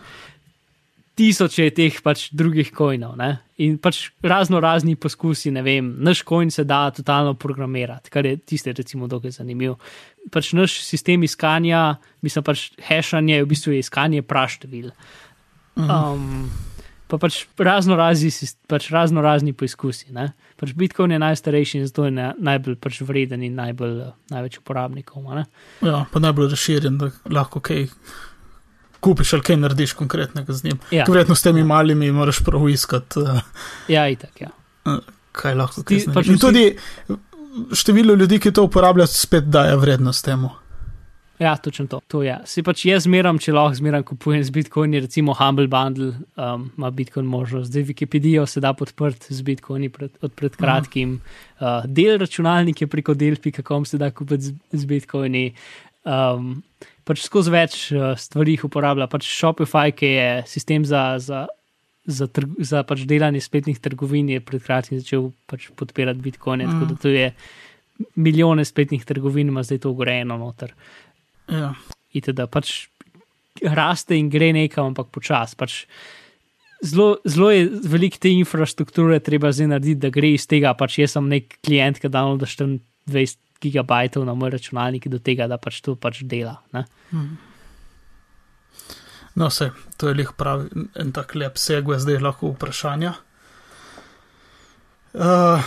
tisoče 1.20 1.68
teh 1.76 1.98
pač 2.04 2.28
drugih 2.36 2.70
kojnov. 2.72 3.18
In 3.60 3.76
pač 3.82 4.06
razno 4.24 4.60
razni 4.62 4.96
poskusi, 4.96 5.52
ne 5.52 5.62
vem, 5.64 5.92
naš 6.00 6.22
kojn 6.26 6.52
se 6.54 6.64
da 6.64 6.86
totalno 6.96 7.34
programirati, 7.36 8.12
kar 8.12 8.26
je 8.26 8.38
tiste, 8.38 8.72
recimo, 8.76 9.08
dokaj 9.10 9.36
zanimivo. 9.36 9.76
Pač 10.32 10.54
naš 10.56 10.80
sistem 10.86 11.26
iskanja, 11.28 12.00
mislim 12.24 12.46
pač 12.46 12.70
hashanje, 12.88 13.42
v 13.42 13.52
bistvu 13.52 13.76
je 13.76 13.84
iskanje 13.84 14.24
praštevil. 14.24 14.90
Mhm. 15.76 15.90
Um, 15.90 16.50
pa 17.10 17.18
pač 17.18 17.42
razno 17.58 17.98
razni, 17.98 18.30
pač 18.70 18.88
razno 18.94 19.20
razni 19.24 19.52
poskusi. 19.52 20.14
Ne? 20.16 20.30
Pač 20.60 20.72
Bitcoin 20.78 21.12
je 21.12 21.20
najstarejši 21.20 21.82
in 21.82 21.86
zato 21.90 22.06
je 22.06 22.14
najbolj 22.16 22.78
pač 22.80 23.02
vreden 23.04 23.44
in 23.44 23.60
najbolj, 23.60 24.06
največ 24.32 24.60
uporabnikov. 24.62 25.26
Ja, 25.84 26.04
pa 26.12 26.22
najbolj 26.22 26.52
razširjen, 26.54 27.00
da 27.02 27.12
lahko 27.28 27.60
kaj. 27.60 27.90
Okay 27.90 28.28
kupiš 29.00 29.32
ali 29.32 29.42
kaj 29.42 29.56
narediš 29.56 29.92
konkretnega 29.98 30.52
z 30.52 30.64
njim. 30.64 30.78
Ja. 30.90 31.04
Verjetno 31.08 31.34
s 31.34 31.42
temi 31.42 31.64
malimi 31.64 32.12
moraš 32.12 32.44
prav 32.44 32.68
iskati. 32.68 33.20
Uh, 33.20 33.40
ja, 33.88 34.08
itak, 34.08 34.40
ja. 34.40 34.50
Uh, 34.84 34.98
kaj 35.32 35.54
lahko 35.54 35.82
ti 35.82 36.02
pač 36.14 36.32
in 36.32 36.38
tudi 36.38 36.64
število 37.74 38.14
ljudi, 38.14 38.38
ki 38.38 38.52
to 38.52 38.64
uporabljajo, 38.68 39.06
spet 39.06 39.50
daje 39.50 39.76
vrednost 39.76 40.24
temu. 40.24 40.50
Ja, 41.40 41.56
točno 41.56 41.86
to. 41.86 42.00
to 42.08 42.20
ja. 42.22 42.42
Si 42.44 42.60
pač 42.62 42.82
jaz 42.84 43.06
zmeram, 43.06 43.38
če 43.40 43.54
lahko 43.56 43.78
zmeram 43.78 44.02
kupujem 44.04 44.42
z 44.44 44.52
Bitcoini, 44.52 45.00
recimo 45.00 45.32
Humble 45.38 45.70
Bundle 45.72 46.10
um, 46.36 46.66
ima 46.76 46.90
Bitcoin 46.92 47.24
možnost. 47.26 47.70
Zdaj 47.70 47.86
Wikipedijo 47.88 48.44
se 48.46 48.60
da 48.60 48.74
podprti 48.76 49.32
z 49.34 49.46
Bitcoini 49.46 49.88
pred, 49.88 50.12
od 50.20 50.34
pred 50.36 50.56
kratkim. 50.60 51.16
Uh, 51.56 51.86
del 51.88 52.18
računalnike 52.20 52.90
preko 52.92 53.14
del.com 53.16 53.88
se 53.88 53.98
da 53.98 54.10
kupiti 54.12 54.50
z, 54.50 54.54
z 54.72 54.84
Bitcoini. 54.84 55.46
Um, 56.04 56.60
pač 57.04 57.24
skozi 57.26 57.52
več 57.52 57.78
uh, 57.92 58.12
stvari 58.18 58.56
uporablja. 58.64 59.08
Pač 59.10 59.28
Shopify, 59.28 59.92
ki 59.92 60.12
je 60.14 60.28
sistem 60.48 60.86
za, 60.88 61.18
za, 61.20 61.46
za, 62.08 62.28
trg, 62.30 62.54
za 62.64 62.84
pač 62.88 63.04
delanje 63.08 63.42
spletnih 63.44 63.80
trgovin, 63.82 64.30
je 64.32 64.44
pred 64.44 64.62
kratkim 64.64 65.00
začel 65.00 65.30
pač 65.50 65.68
podpirati 65.76 66.24
Bitcoin. 66.24 66.64
Mm. 66.64 66.72
Tako 66.72 66.90
da 66.92 67.00
to 67.02 67.12
je 67.12 67.26
milijone 68.16 68.64
spletnih 68.64 69.04
trgovin, 69.04 69.52
ima 69.52 69.62
zdaj 69.66 69.84
to 69.84 69.92
urejeno 69.92 70.38
noter. 70.40 70.72
Ja. 71.50 71.74
In 72.16 72.32
da 72.34 72.46
pač 72.50 72.88
raste 73.62 74.16
in 74.16 74.30
gre 74.30 74.52
nekam, 74.56 74.92
ampak 74.92 75.10
počasi. 75.12 75.56
Pač 75.58 75.84
zelo, 76.82 77.18
zelo 77.28 77.50
je 77.52 77.68
veliko 77.92 78.20
te 78.20 78.32
infrastrukture, 78.32 79.20
treba 79.20 79.52
zdaj 79.52 79.74
narediti, 79.74 80.00
da 80.00 80.12
gre 80.14 80.32
iz 80.34 80.46
tega. 80.50 80.72
Pač 80.78 80.98
jaz 81.02 81.16
sem 81.16 81.28
nek 81.28 81.58
klient, 81.66 82.00
ki 82.00 82.08
da 82.08 82.24
24 82.24 82.80
gigabajtov 83.60 84.24
na 84.24 84.34
moj 84.34 84.54
računalnik, 84.56 85.08
do 85.12 85.18
tega, 85.18 85.46
da 85.50 85.58
pač 85.60 85.80
to 85.84 85.94
pač 86.00 86.22
dela. 86.24 86.58
Hmm. 87.10 87.36
No, 89.34 89.48
vse, 89.48 89.70
to 89.96 90.10
je 90.10 90.16
lih 90.18 90.32
pravi 90.36 90.86
en 90.98 91.12
tak 91.14 91.34
lep 91.38 91.58
segue, 91.60 91.98
zdaj 92.00 92.22
lahko 92.24 92.54
vprašanja. 92.54 93.14
Uh, 95.10 95.62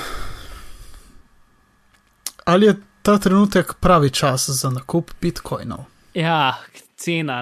ali 2.45 2.70
je 2.70 2.76
ta 3.03 3.18
trenutek 3.20 3.76
pravi 3.80 4.10
čas 4.10 4.49
za 4.49 4.70
nakup 4.72 5.11
bitcoinov? 5.22 5.86
Ja, 6.15 6.56
cena. 6.95 7.41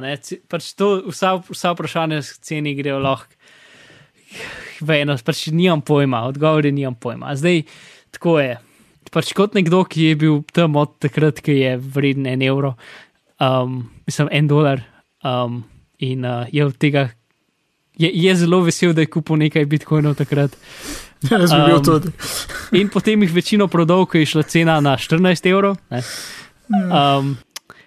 Pač 0.50 0.74
to, 0.78 0.96
vsa, 1.10 1.36
vsa 1.50 1.74
vprašanja 1.76 2.22
s 2.22 2.40
ceni 2.42 2.74
grejo 2.78 3.00
lahko. 3.02 3.38
Vejno, 4.82 5.18
pač 5.26 5.48
nimam 5.54 5.84
pojma, 5.86 6.24
odgovori 6.32 6.72
nimam 6.72 6.96
pojma. 6.96 7.36
Zdaj, 7.38 7.64
tako 8.16 8.40
je 8.40 8.56
pač 9.12 9.34
kot 9.38 9.58
nekdo, 9.58 9.84
ki 9.88 10.12
je 10.12 10.20
bil 10.24 10.42
tam 10.56 10.78
od 10.80 10.96
takrat, 11.04 11.42
ki 11.44 11.58
je 11.60 11.76
vreden 11.78 12.30
en 12.32 12.42
evro, 12.48 12.76
um, 13.40 13.84
mislim, 14.08 14.32
en 14.32 14.48
dolar. 14.48 14.84
Um, 15.22 15.64
in 16.02 16.26
uh, 16.26 16.48
je 16.50 16.66
od 16.66 16.78
tega, 16.82 17.12
je, 18.00 18.10
je 18.10 18.36
zelo 18.36 18.64
vesel, 18.66 18.96
da 18.98 19.06
je 19.06 19.12
kupil 19.12 19.38
nekaj 19.44 19.68
bitcoinov 19.70 20.18
takrat. 20.18 20.56
Ja, 21.30 21.38
jaz 21.44 21.54
bi 21.54 21.62
bil 21.68 21.78
um, 21.78 21.86
tudi. 21.86 22.12
in 22.82 22.90
potem 22.90 23.22
jih 23.28 23.34
večino 23.36 23.68
prodal, 23.70 24.08
ko 24.10 24.18
je 24.18 24.32
šla 24.34 24.48
cena 24.50 24.80
na 24.82 24.98
14 24.98 25.50
evrov. 25.52 25.78
Um, 26.72 27.36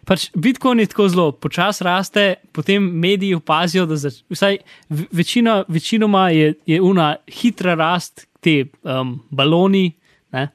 pač 0.05 0.29
Bitcoin 0.37 0.83
je 0.83 0.91
tako 0.93 1.09
zelo 1.09 1.33
počasi 1.33 1.85
raste, 1.85 2.25
potem 2.53 2.85
mediji 2.85 3.39
opazijo, 3.39 3.87
da 3.89 3.97
zač, 3.97 4.21
vsaj 4.31 4.59
večina, 4.91 5.63
večinoma 5.69 6.29
je, 6.31 6.53
je 6.69 6.81
una 6.85 7.15
hitra 7.27 7.75
rast, 7.81 8.27
te 8.45 8.67
um, 8.85 9.17
baloni. 9.33 9.89
Ne? 10.37 10.49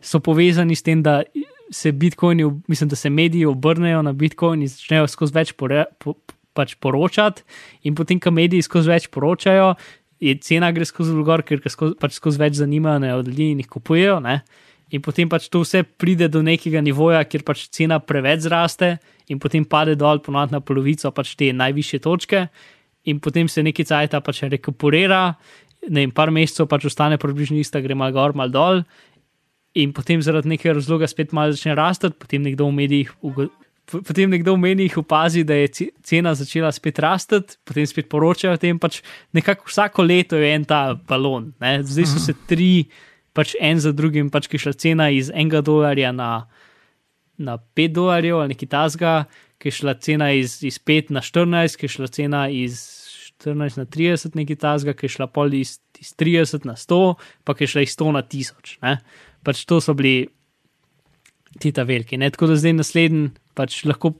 So 0.00 0.20
povezani 0.20 0.76
s 0.76 0.82
tem, 0.82 1.02
da 1.02 1.22
se 1.70 1.92
mislim, 1.92 2.88
da 2.88 2.96
se 2.96 3.10
mediji 3.10 3.46
obrnejo 3.46 4.02
na 4.02 4.12
bitcoin 4.12 4.62
in 4.62 4.68
začnejo 4.68 5.06
skozi 5.06 5.34
več 5.34 5.52
pore, 5.52 5.84
po, 5.98 6.14
pač 6.54 6.76
poročati, 6.80 7.42
in 7.82 7.94
potem, 7.94 8.20
ko 8.20 8.30
mediji 8.30 8.62
skozi 8.62 8.90
več 8.90 9.08
poročajo, 9.12 9.74
je 10.20 10.36
cena 10.40 10.70
gre 10.72 10.86
skozi 10.88 11.12
gor, 11.26 11.42
ker 11.44 11.60
skozi, 11.68 11.96
pač 12.00 12.16
skozi 12.16 12.40
več 12.40 12.60
zanimajo 12.60 13.18
od 13.20 13.28
ljudi 13.28 13.50
in 13.52 13.60
jih 13.60 13.68
kupujejo. 13.68 14.20
Ne? 14.24 14.40
In 14.94 15.02
potem 15.02 15.28
pač 15.28 15.50
to 15.50 15.60
vse 15.64 15.82
pride 15.82 16.28
do 16.32 16.42
nekega 16.46 16.80
nivoja, 16.84 17.24
kjer 17.26 17.44
pač 17.44 17.66
cena 17.74 17.98
preveč 18.00 18.46
zraste, 18.46 18.96
in 19.28 19.40
potem 19.42 19.66
pade 19.66 19.96
dol, 19.98 20.22
ponovadi 20.22 20.54
na 20.54 20.62
polovico 20.62 21.10
pač 21.12 21.34
te 21.36 21.50
najvišje 21.52 22.00
točke, 22.04 22.46
in 23.10 23.20
potem 23.22 23.50
se 23.50 23.64
nekaj 23.66 23.90
cajta 23.90 24.22
pač 24.22 24.44
rekuperira, 24.46 25.34
ne 25.90 26.06
vem, 26.06 26.14
par 26.14 26.32
mesecev 26.34 26.68
pač 26.70 26.86
ostane 26.88 27.18
približno 27.18 27.58
isto, 27.58 27.82
gre 27.82 27.98
mal 27.98 28.14
gor, 28.14 28.34
mal 28.38 28.50
dol, 28.50 28.84
in 29.76 29.92
potem 29.92 30.22
zaradi 30.24 30.54
nekega 30.54 30.76
razloga 30.78 31.08
spet 31.10 31.34
malo 31.36 31.52
začne 31.52 31.76
rasti, 31.76 32.10
potem 32.10 32.44
nekdo 32.46 32.68
v 32.70 32.76
medijih. 32.80 33.12
Potem 33.86 34.32
nekdo 34.32 34.56
v 34.56 34.62
menijih 34.64 34.96
opazi, 34.98 35.44
da 35.46 35.54
je 35.54 35.90
cena 36.02 36.32
začela 36.34 36.72
spet 36.74 36.98
rasti, 36.98 37.38
potem 37.64 37.86
spet 37.86 38.08
poročajo 38.10 38.56
o 38.56 38.60
tem. 38.60 38.80
Pač 38.82 39.02
nekako 39.36 39.68
vsako 39.70 40.06
leto 40.08 40.40
je 40.40 40.54
en 40.56 40.64
ta 40.66 40.96
balon. 40.96 41.52
Ne? 41.62 41.78
Zdaj 41.86 42.08
so 42.10 42.22
se 42.24 42.34
tri, 42.48 42.88
pač 43.36 43.54
en 43.60 43.78
za 43.78 43.92
drugim, 43.92 44.32
pač 44.32 44.48
ki 44.48 44.58
je 44.58 44.66
šla 44.66 44.74
cena 44.80 45.10
iz 45.12 45.30
enega 45.30 45.60
dolarja 45.62 46.10
na, 46.16 46.48
na 47.38 47.58
pet 47.76 47.94
dolarjev 47.94 48.40
ali 48.40 48.56
nekaj 48.56 48.72
tasga, 48.72 49.16
ki 49.60 49.70
je 49.70 49.78
šla 49.82 49.94
cena 50.02 50.32
iz, 50.34 50.58
iz 50.66 50.80
pet 50.80 51.12
na 51.12 51.22
štirinajst, 51.22 51.78
ki 51.78 51.86
je 51.86 51.94
šla 51.98 52.08
cena 52.16 52.46
iz 52.50 52.80
štirinajst 53.36 53.78
na 53.78 53.84
trideset, 53.84 54.34
nekaj 54.34 54.58
tasga, 54.64 54.96
ki 54.96 55.06
je 55.06 55.14
šla 55.18 55.28
pol 55.30 55.54
iz, 55.54 55.76
iz 56.00 56.10
trideset 56.16 56.66
na 56.66 56.74
sto, 56.80 57.20
pa 57.44 57.54
ki 57.54 57.68
je 57.68 57.76
šla 57.76 57.86
iz 57.86 57.94
sto 57.94 58.10
na 58.12 58.24
tisoč 58.24 58.78
pač 59.46 59.62
to 59.68 59.78
so 59.80 59.94
bili 59.94 60.26
ti 61.62 61.72
ta 61.72 61.86
veliki. 61.88 62.18
Ne? 62.20 62.32
Tako 62.34 62.50
da 62.50 62.58
zdaj 62.60 62.74
naslednji 62.82 63.30
Pač 63.56 63.78
lahko, 63.88 64.10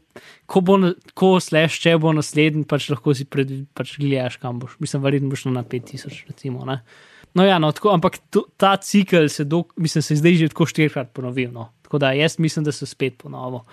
ko 0.48 0.60
bo, 0.64 0.78
ko 1.12 1.34
slash, 1.44 1.76
če 1.84 1.92
bo 2.00 2.14
naslednji, 2.16 2.64
pač 2.68 2.88
lahko 2.88 3.12
si 3.16 3.26
pred, 3.28 3.50
pač 3.76 3.98
gledaš, 4.00 4.38
kam 4.40 4.62
boš. 4.62 4.78
Mislim, 4.80 5.02
verjetno 5.04 5.28
boš 5.28 5.44
na 5.52 5.60
5000, 5.60 6.22
recimo. 6.30 6.64
Ne? 6.64 6.78
No, 7.36 7.44
ja, 7.44 7.58
no, 7.60 7.68
tako, 7.76 7.92
ampak 7.92 8.16
to, 8.32 8.46
ta 8.56 8.72
cikl 8.80 9.28
se, 9.28 9.44
do, 9.44 9.66
mislim, 9.76 10.00
se 10.06 10.14
je 10.14 10.22
zdaj 10.22 10.38
že 10.40 10.48
tako 10.54 10.68
štirikrat 10.72 11.12
ponovil. 11.12 11.52
No. 11.52 11.68
Tako 11.84 12.00
da 12.00 12.14
jaz 12.16 12.38
mislim, 12.40 12.64
da 12.64 12.72
se 12.72 12.88
spet 12.88 13.18
ponovo. 13.20 13.66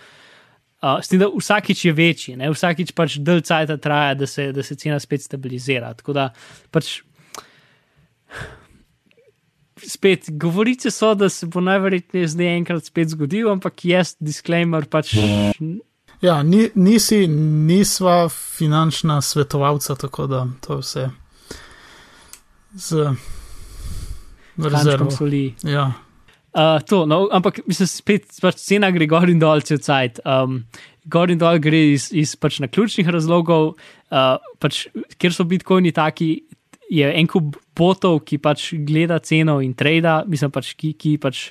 Uh, 0.84 1.00
s 1.00 1.08
tem, 1.08 1.22
da 1.22 1.32
vsakič 1.32 1.86
je 1.86 1.96
večji, 1.96 2.36
ne? 2.36 2.52
vsakič 2.52 2.92
pač 2.92 3.16
del 3.24 3.40
cajta 3.40 3.80
traja, 3.80 4.18
da 4.20 4.28
se, 4.28 4.50
da 4.52 4.68
se 4.68 4.76
cena 4.76 5.00
spet 5.00 5.24
stabilizira. 5.24 5.94
Tako 5.96 6.18
da 6.20 6.28
pač. 6.76 6.98
Spet, 9.88 10.30
govorice 10.40 10.92
so, 10.92 11.14
da 11.16 11.30
se 11.30 11.48
bo 11.48 11.62
najverjetneje 11.62 12.28
zdaj 12.36 12.56
enkrat 12.58 12.86
spet 12.86 13.12
zgodil, 13.12 13.50
ampak 13.52 13.86
jaz, 13.86 14.16
disclaimer, 14.20 14.86
pač. 14.88 15.16
Ja, 16.24 16.38
ni, 16.44 16.70
nisi, 16.76 17.26
nisva 17.28 18.30
finančna 18.30 19.22
svetovalca, 19.22 19.96
tako 20.00 20.28
da 20.28 20.46
to 20.64 20.80
je 20.80 20.80
vse 20.80 21.10
z 22.74 23.16
rezervo. 24.58 25.12
soli. 25.12 25.54
Ja, 25.64 25.92
Uh, 26.54 26.78
to, 26.86 27.06
no, 27.10 27.26
ampak 27.34 27.64
mislim, 27.66 27.88
spet 27.90 28.36
pač 28.38 28.60
cena 28.62 28.92
gre 28.94 29.08
gor 29.10 29.26
in 29.26 29.40
dol 29.42 29.64
cel 29.66 29.80
cajt. 29.82 30.20
Um, 30.22 30.60
gor 31.10 31.32
in 31.34 31.40
dol 31.42 31.58
gre 31.58 31.80
iz, 31.96 32.12
iz 32.14 32.36
pač 32.38 32.60
naključnih 32.62 33.10
razlogov, 33.10 33.72
uh, 34.14 34.36
pač, 34.62 34.84
ker 35.18 35.34
so 35.34 35.48
bitcoini 35.50 35.90
taki, 35.98 36.44
je 36.94 37.10
en 37.10 37.30
kup 37.32 37.58
botov, 37.78 38.22
ki 38.28 38.40
pač 38.42 38.72
gleda 38.86 39.20
ceno 39.20 39.60
in 39.64 39.74
trada, 39.78 40.22
mislim 40.28 40.52
pač, 40.54 40.74
ki, 40.80 40.94
ki 41.00 41.18
pač 41.22 41.50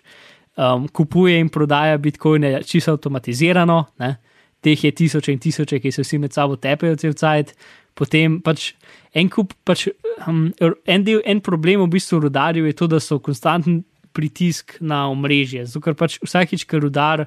um, 0.56 0.88
kupuje 0.88 1.38
in 1.40 1.50
prodaja 1.52 1.98
bitcoine 1.98 2.54
čisto 2.66 2.96
avtomatizirano. 2.96 3.78
Ne? 4.02 4.16
Teh 4.62 4.84
je 4.84 4.92
tisoče 4.94 5.32
in 5.34 5.40
tisoče, 5.42 5.80
ki 5.82 5.92
se 5.92 6.04
vsi 6.04 6.20
med 6.22 6.34
sabo 6.34 6.56
tepejo 6.56 6.98
cel 7.00 7.16
cajt. 7.18 7.54
Potem 7.98 8.38
pač 8.40 8.72
en 9.14 9.28
kup, 9.32 9.56
pač, 9.68 9.88
um, 10.26 10.46
en, 10.86 11.04
del, 11.04 11.20
en 11.28 11.42
problem 11.44 11.84
v 11.84 11.90
bistvu 11.96 12.22
rudarjev 12.26 12.70
je 12.70 12.76
to, 12.78 12.88
da 12.88 13.00
so 13.02 13.18
konstanten 13.20 13.82
pritisk 14.16 14.78
na 14.80 15.06
omrežje. 15.10 15.66
Zato, 15.66 15.82
ker 15.84 15.98
pač 15.98 16.18
vsakič, 16.22 16.64
ker 16.68 16.84
rudar 16.84 17.26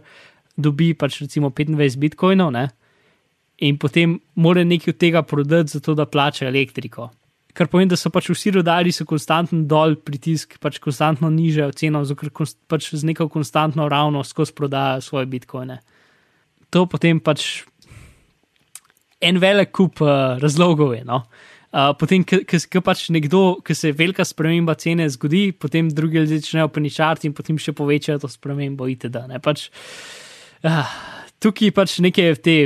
dobi 0.55 0.93
pač 0.97 1.19
recimo 1.25 1.51
25 1.51 1.99
bitcoinov, 1.99 2.53
ne, 2.55 2.69
in 3.65 3.77
potem 3.79 4.17
mora 4.39 4.63
nekaj 4.63 4.93
od 4.93 4.99
tega 4.99 5.21
prodati, 5.27 5.75
zato 5.75 5.95
da 5.95 6.05
plača 6.05 6.47
elektriko. 6.47 7.09
Kar 7.55 7.69
pomeni, 7.71 7.87
da 7.93 7.95
so 7.95 8.11
pač 8.11 8.27
vsi 8.33 8.51
rodari 8.57 8.91
so 8.91 9.05
konstantno 9.07 9.61
dol 9.69 9.95
pritisk, 9.95 10.57
pač 10.59 10.81
konstantno 10.83 11.29
nižajo 11.31 11.71
ceno, 11.79 12.01
ker 12.19 12.31
pač 12.67 12.89
z 12.91 13.07
neko 13.07 13.29
konstantno 13.31 13.87
ravno 13.91 14.25
skozi 14.27 14.51
prodajajo 14.57 15.05
svoje 15.05 15.29
bitcoine. 15.31 15.79
To 16.75 16.83
potem 16.91 17.21
pač 17.23 17.63
en 19.23 19.39
velik 19.39 19.71
kup 19.71 20.03
uh, 20.03 20.35
razlogov 20.41 20.93
je. 20.97 21.05
No? 21.07 21.23
Uh, 21.75 21.91
potem, 21.99 22.23
ki 22.23 22.81
pač 22.83 23.07
nekdo, 23.11 23.59
ki 23.63 23.75
se 23.75 23.91
velika 23.95 24.23
sprememba 24.27 24.75
cene 24.79 25.07
zgodi, 25.11 25.49
potem 25.51 25.89
drugi 25.91 26.21
ljudje 26.21 26.43
začnejo 26.43 26.69
paničarti 26.71 27.27
in 27.27 27.35
potem 27.35 27.59
še 27.59 27.75
povečajo 27.75 28.21
to 28.23 28.31
spremembo, 28.31 28.87
itd. 28.91 29.25
Ne? 29.31 29.41
Pač, 29.43 29.69
uh, 30.67 30.93
tukaj 31.43 31.73
pač 31.75 31.97
neke 32.03 32.33
te 32.39 32.57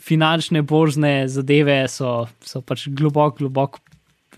finančne, 0.00 0.64
borzne 0.66 1.28
zadeve 1.30 1.82
so, 1.92 2.24
so 2.42 2.62
pač 2.62 2.88
globoko, 2.88 3.42
globoko. 3.42 3.82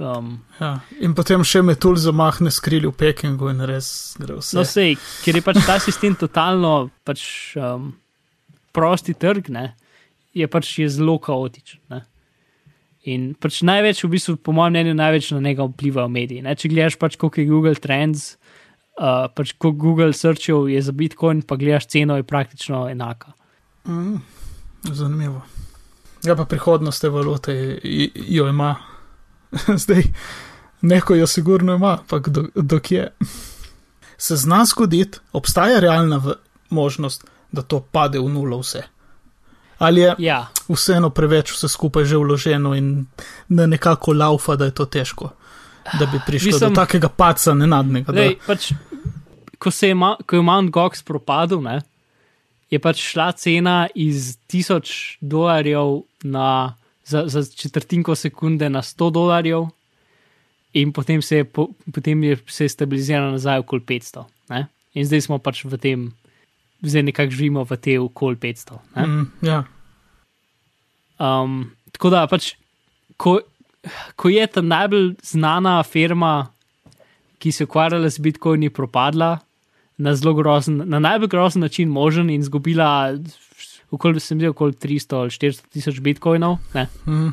Um, 0.00 0.38
ja. 0.56 0.78
In 1.04 1.12
potem 1.12 1.42
še 1.44 1.60
metul 1.60 1.98
zamahne 2.00 2.48
skrili 2.54 2.88
v 2.88 2.94
Pekingu 2.96 3.50
in 3.52 3.60
res 3.68 4.14
gre 4.16 4.38
vse. 4.38 4.56
no, 4.56 4.64
sej, 4.64 4.94
ker 5.20 5.36
je 5.36 5.42
pač 5.44 5.58
ta 5.66 5.76
sistem 5.84 6.16
totalno 6.16 6.88
pač, 7.04 7.52
um, 7.60 7.90
prosti 8.72 9.12
trg, 9.12 9.50
ne, 9.52 9.66
je 10.32 10.48
pač 10.48 10.70
je 10.80 10.88
zelo 10.88 11.18
kaotičen. 11.20 11.82
Ne. 11.92 12.00
In 13.12 13.32
pač 13.36 13.60
največ, 13.66 14.00
v 14.06 14.14
bistvu, 14.14 14.38
po 14.40 14.54
mojem 14.56 14.78
mnenju, 14.78 14.94
največ 14.96 15.32
na 15.36 15.42
njega 15.44 15.66
vplivajo 15.68 16.08
mediji. 16.08 16.44
Ne? 16.46 16.54
Če 16.56 16.70
gledaš 16.72 16.96
pač, 16.96 17.18
koliko 17.20 17.42
je 17.42 17.50
Google 17.50 17.74
Trends, 17.76 18.38
uh, 18.96 19.28
pač 19.28 19.52
koliko 19.58 19.76
Google 19.76 20.16
searchov 20.16 20.70
je 20.72 20.80
za 20.80 20.94
Bitcoin, 20.96 21.42
pa 21.44 21.58
gledaš 21.60 21.90
ceno, 21.92 22.16
je 22.16 22.24
praktično 22.24 22.86
enaka. 22.88 23.34
Mm, 23.84 24.22
zanimivo. 24.88 25.42
Ja, 26.24 26.38
pa 26.38 26.46
prihodnost 26.46 27.02
te 27.02 27.10
valute 27.10 27.52
jo 27.82 28.48
ima. 28.48 28.76
Zdaj, 29.76 30.02
neko 30.82 31.14
jo 31.14 31.26
sigurno 31.26 31.74
ima, 31.74 31.98
ampak 32.00 32.28
do, 32.28 32.44
dokje. 32.54 33.08
Se 34.18 34.36
zna 34.36 34.64
zgoditi, 34.64 35.18
obstaja 35.32 35.80
realna 35.80 36.16
v, 36.16 36.34
možnost, 36.70 37.24
da 37.52 37.62
to 37.62 37.80
pade 37.82 38.18
v 38.18 38.28
nulo 38.28 38.58
vse. 38.58 38.82
Ali 39.78 40.00
je 40.00 40.14
Ja, 40.18 40.46
vseeno 40.68 41.10
preveč 41.10 41.50
vse 41.52 41.68
skupaj 41.68 42.04
že 42.04 42.16
vloženo 42.16 42.74
in 42.74 43.06
da 43.48 43.66
nekako 43.66 44.12
laufa, 44.12 44.56
da 44.56 44.64
je 44.64 44.74
to 44.74 44.84
težko, 44.84 45.32
da 45.98 46.06
bi 46.06 46.20
prišlo 46.26 46.46
Mislim- 46.46 46.68
do 46.68 46.74
takega 46.74 47.08
paca 47.08 47.54
nenadnega. 47.54 48.12
Lej, 48.12 48.36
pač, 48.46 48.72
ko, 49.58 49.70
se 49.70 49.88
je, 49.88 49.94
Ma- 49.94 50.16
ko 50.26 50.36
je 50.36 50.42
Mount 50.42 50.70
Gox 50.70 51.02
propadel, 51.02 51.60
ne, 51.62 51.80
je 52.70 52.78
pač 52.78 53.02
šla 53.12 53.32
cena 53.32 53.86
iz 53.94 54.36
1000 54.48 55.16
dolarjev 55.20 56.02
na, 56.22 56.74
za, 57.04 57.24
za 57.26 57.44
četrtinko 57.44 58.14
sekunde 58.14 58.68
na 58.68 58.82
100 58.82 59.10
dolarjev, 59.10 59.66
in 60.72 60.92
potem 60.92 61.22
se 61.22 61.36
je, 61.36 61.44
po, 61.44 61.68
potem 61.92 62.24
je 62.24 62.38
se 62.46 62.64
je 62.64 62.68
stabilizirala 62.68 63.30
nazaj 63.30 63.58
okoli 63.58 63.80
500. 63.80 64.24
Ne? 64.48 64.66
In 64.94 65.04
zdaj 65.04 65.20
smo 65.20 65.38
pač 65.38 65.64
v 65.64 65.76
tem, 65.78 66.12
zdaj 66.82 67.02
nekako 67.02 67.32
živimo 67.32 67.64
v 67.64 67.76
tej 67.76 67.98
okoli 67.98 68.36
500. 68.36 68.78
da, 68.94 69.00
Ne? 69.00 69.06
mm, 69.06 69.30
ja, 69.42 69.64
Um, 71.22 71.70
tako 71.94 72.10
da 72.10 72.24
pač, 72.26 72.54
ko, 73.20 73.36
ko 74.18 74.30
je 74.32 74.46
ta 74.50 74.62
najbolj 74.64 75.12
znana 75.22 75.76
firma, 75.86 76.50
ki 77.38 77.52
se 77.52 77.62
je 77.62 77.68
ukvarjala 77.68 78.10
z 78.10 78.22
Bitcoini, 78.22 78.70
propadla 78.70 79.36
na 80.02 80.14
zelo 80.18 80.34
grozen, 80.34 80.82
na 80.88 80.98
najbolj 80.98 81.30
grozen 81.30 81.62
način 81.62 81.90
možen 81.92 82.30
in 82.30 82.42
izgubila, 82.42 83.12
okoli, 83.92 84.20
sem 84.22 84.40
videl, 84.40 84.54
okoli 84.54 84.76
300 84.76 85.20
ali 85.20 85.34
400 85.36 85.70
tisoč 85.76 86.00
Bitcoinov, 86.04 86.58
ne, 86.76 86.86
mm, 87.06 87.30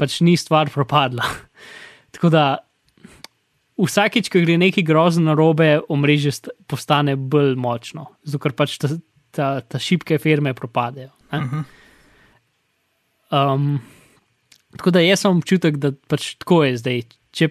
pač 0.00 0.20
ni 0.26 0.36
stvar 0.40 0.70
propadla. 0.72 1.26
tako 2.14 2.32
da 2.32 2.44
vsakič, 3.82 4.30
ko 4.32 4.42
gre 4.44 4.58
nekaj 4.60 4.84
grozen 4.86 5.26
na 5.28 5.36
robe, 5.38 5.80
omrežje 5.92 6.34
st- 6.38 6.54
postane 6.70 7.16
bolj 7.16 7.56
močno, 7.60 8.08
zato 8.24 8.42
ker 8.42 8.56
pač 8.58 8.76
ta, 8.82 8.92
ta, 9.32 9.48
ta 9.64 9.80
šibke 9.82 10.18
firme 10.22 10.54
propadejo. 10.58 11.12
Ne? 11.32 11.40
mhm. 11.40 11.70
Um, 13.32 13.80
tako 14.76 14.90
da 14.92 15.00
jaz 15.00 15.22
imam 15.24 15.38
občutek, 15.40 15.78
da 15.80 15.88
pač 16.08 16.34
tako 16.36 16.66
je 16.66 16.76
zdaj. 16.76 16.98
Če, 17.32 17.48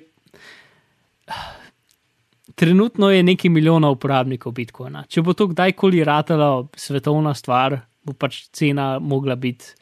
trenutno 2.54 3.10
je 3.10 3.24
nekaj 3.26 3.50
milijonov 3.50 3.96
uporabnikov 3.98 4.54
Bitcoina. 4.54 5.08
Če 5.10 5.24
bo 5.26 5.34
to 5.34 5.48
kdajkoli 5.50 6.04
ratala 6.06 6.68
svetovna 6.78 7.34
stvar, 7.34 7.80
bo 8.04 8.14
pač 8.14 8.48
cena 8.50 9.00
mogla 9.00 9.36
biti 9.36 9.74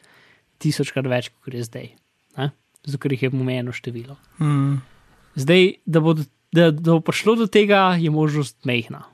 tisočkrat 0.58 1.06
več, 1.06 1.30
kot 1.36 1.54
je 1.54 1.64
zdaj. 1.64 1.88
Ne? 2.36 2.50
Zato, 2.84 2.98
ker 2.98 3.12
jih 3.12 3.22
je 3.22 3.30
omejeno 3.30 3.72
število. 3.72 4.16
Mm, 4.38 4.80
Zdaj, 5.36 5.62
da 5.86 6.00
bo, 6.00 6.12
da, 6.50 6.70
da 6.70 6.90
bo 6.90 7.00
prišlo 7.00 7.36
do 7.36 7.46
tega, 7.46 7.94
je 7.94 8.10
možnost 8.10 8.58
mehna. 8.64 9.04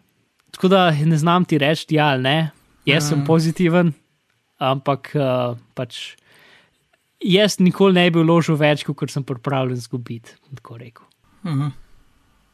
Tako 0.50 0.68
da 0.68 0.90
ne 0.90 1.16
znam 1.16 1.44
ti 1.44 1.58
reči, 1.58 1.90
ja 1.90 2.06
ali 2.08 2.22
ne. 2.22 2.36
Jaz 2.84 3.08
sem 3.08 3.18
Ja. 3.18 3.24
pozitiven, 3.24 3.92
ampak 4.58 5.10
uh, 5.12 5.54
pač 5.74 6.16
jaz 7.20 7.58
nikoli 7.58 7.94
ne 7.94 8.10
bi 8.10 8.18
vložil 8.18 8.56
več, 8.56 8.84
kot 8.86 9.10
sem 9.10 9.22
pripravljen 9.22 9.76
izgubiti. 9.76 10.32
bom 10.42 10.56
Tako 10.56 10.78
rekel. 10.78 11.04
mhm. 11.44 11.68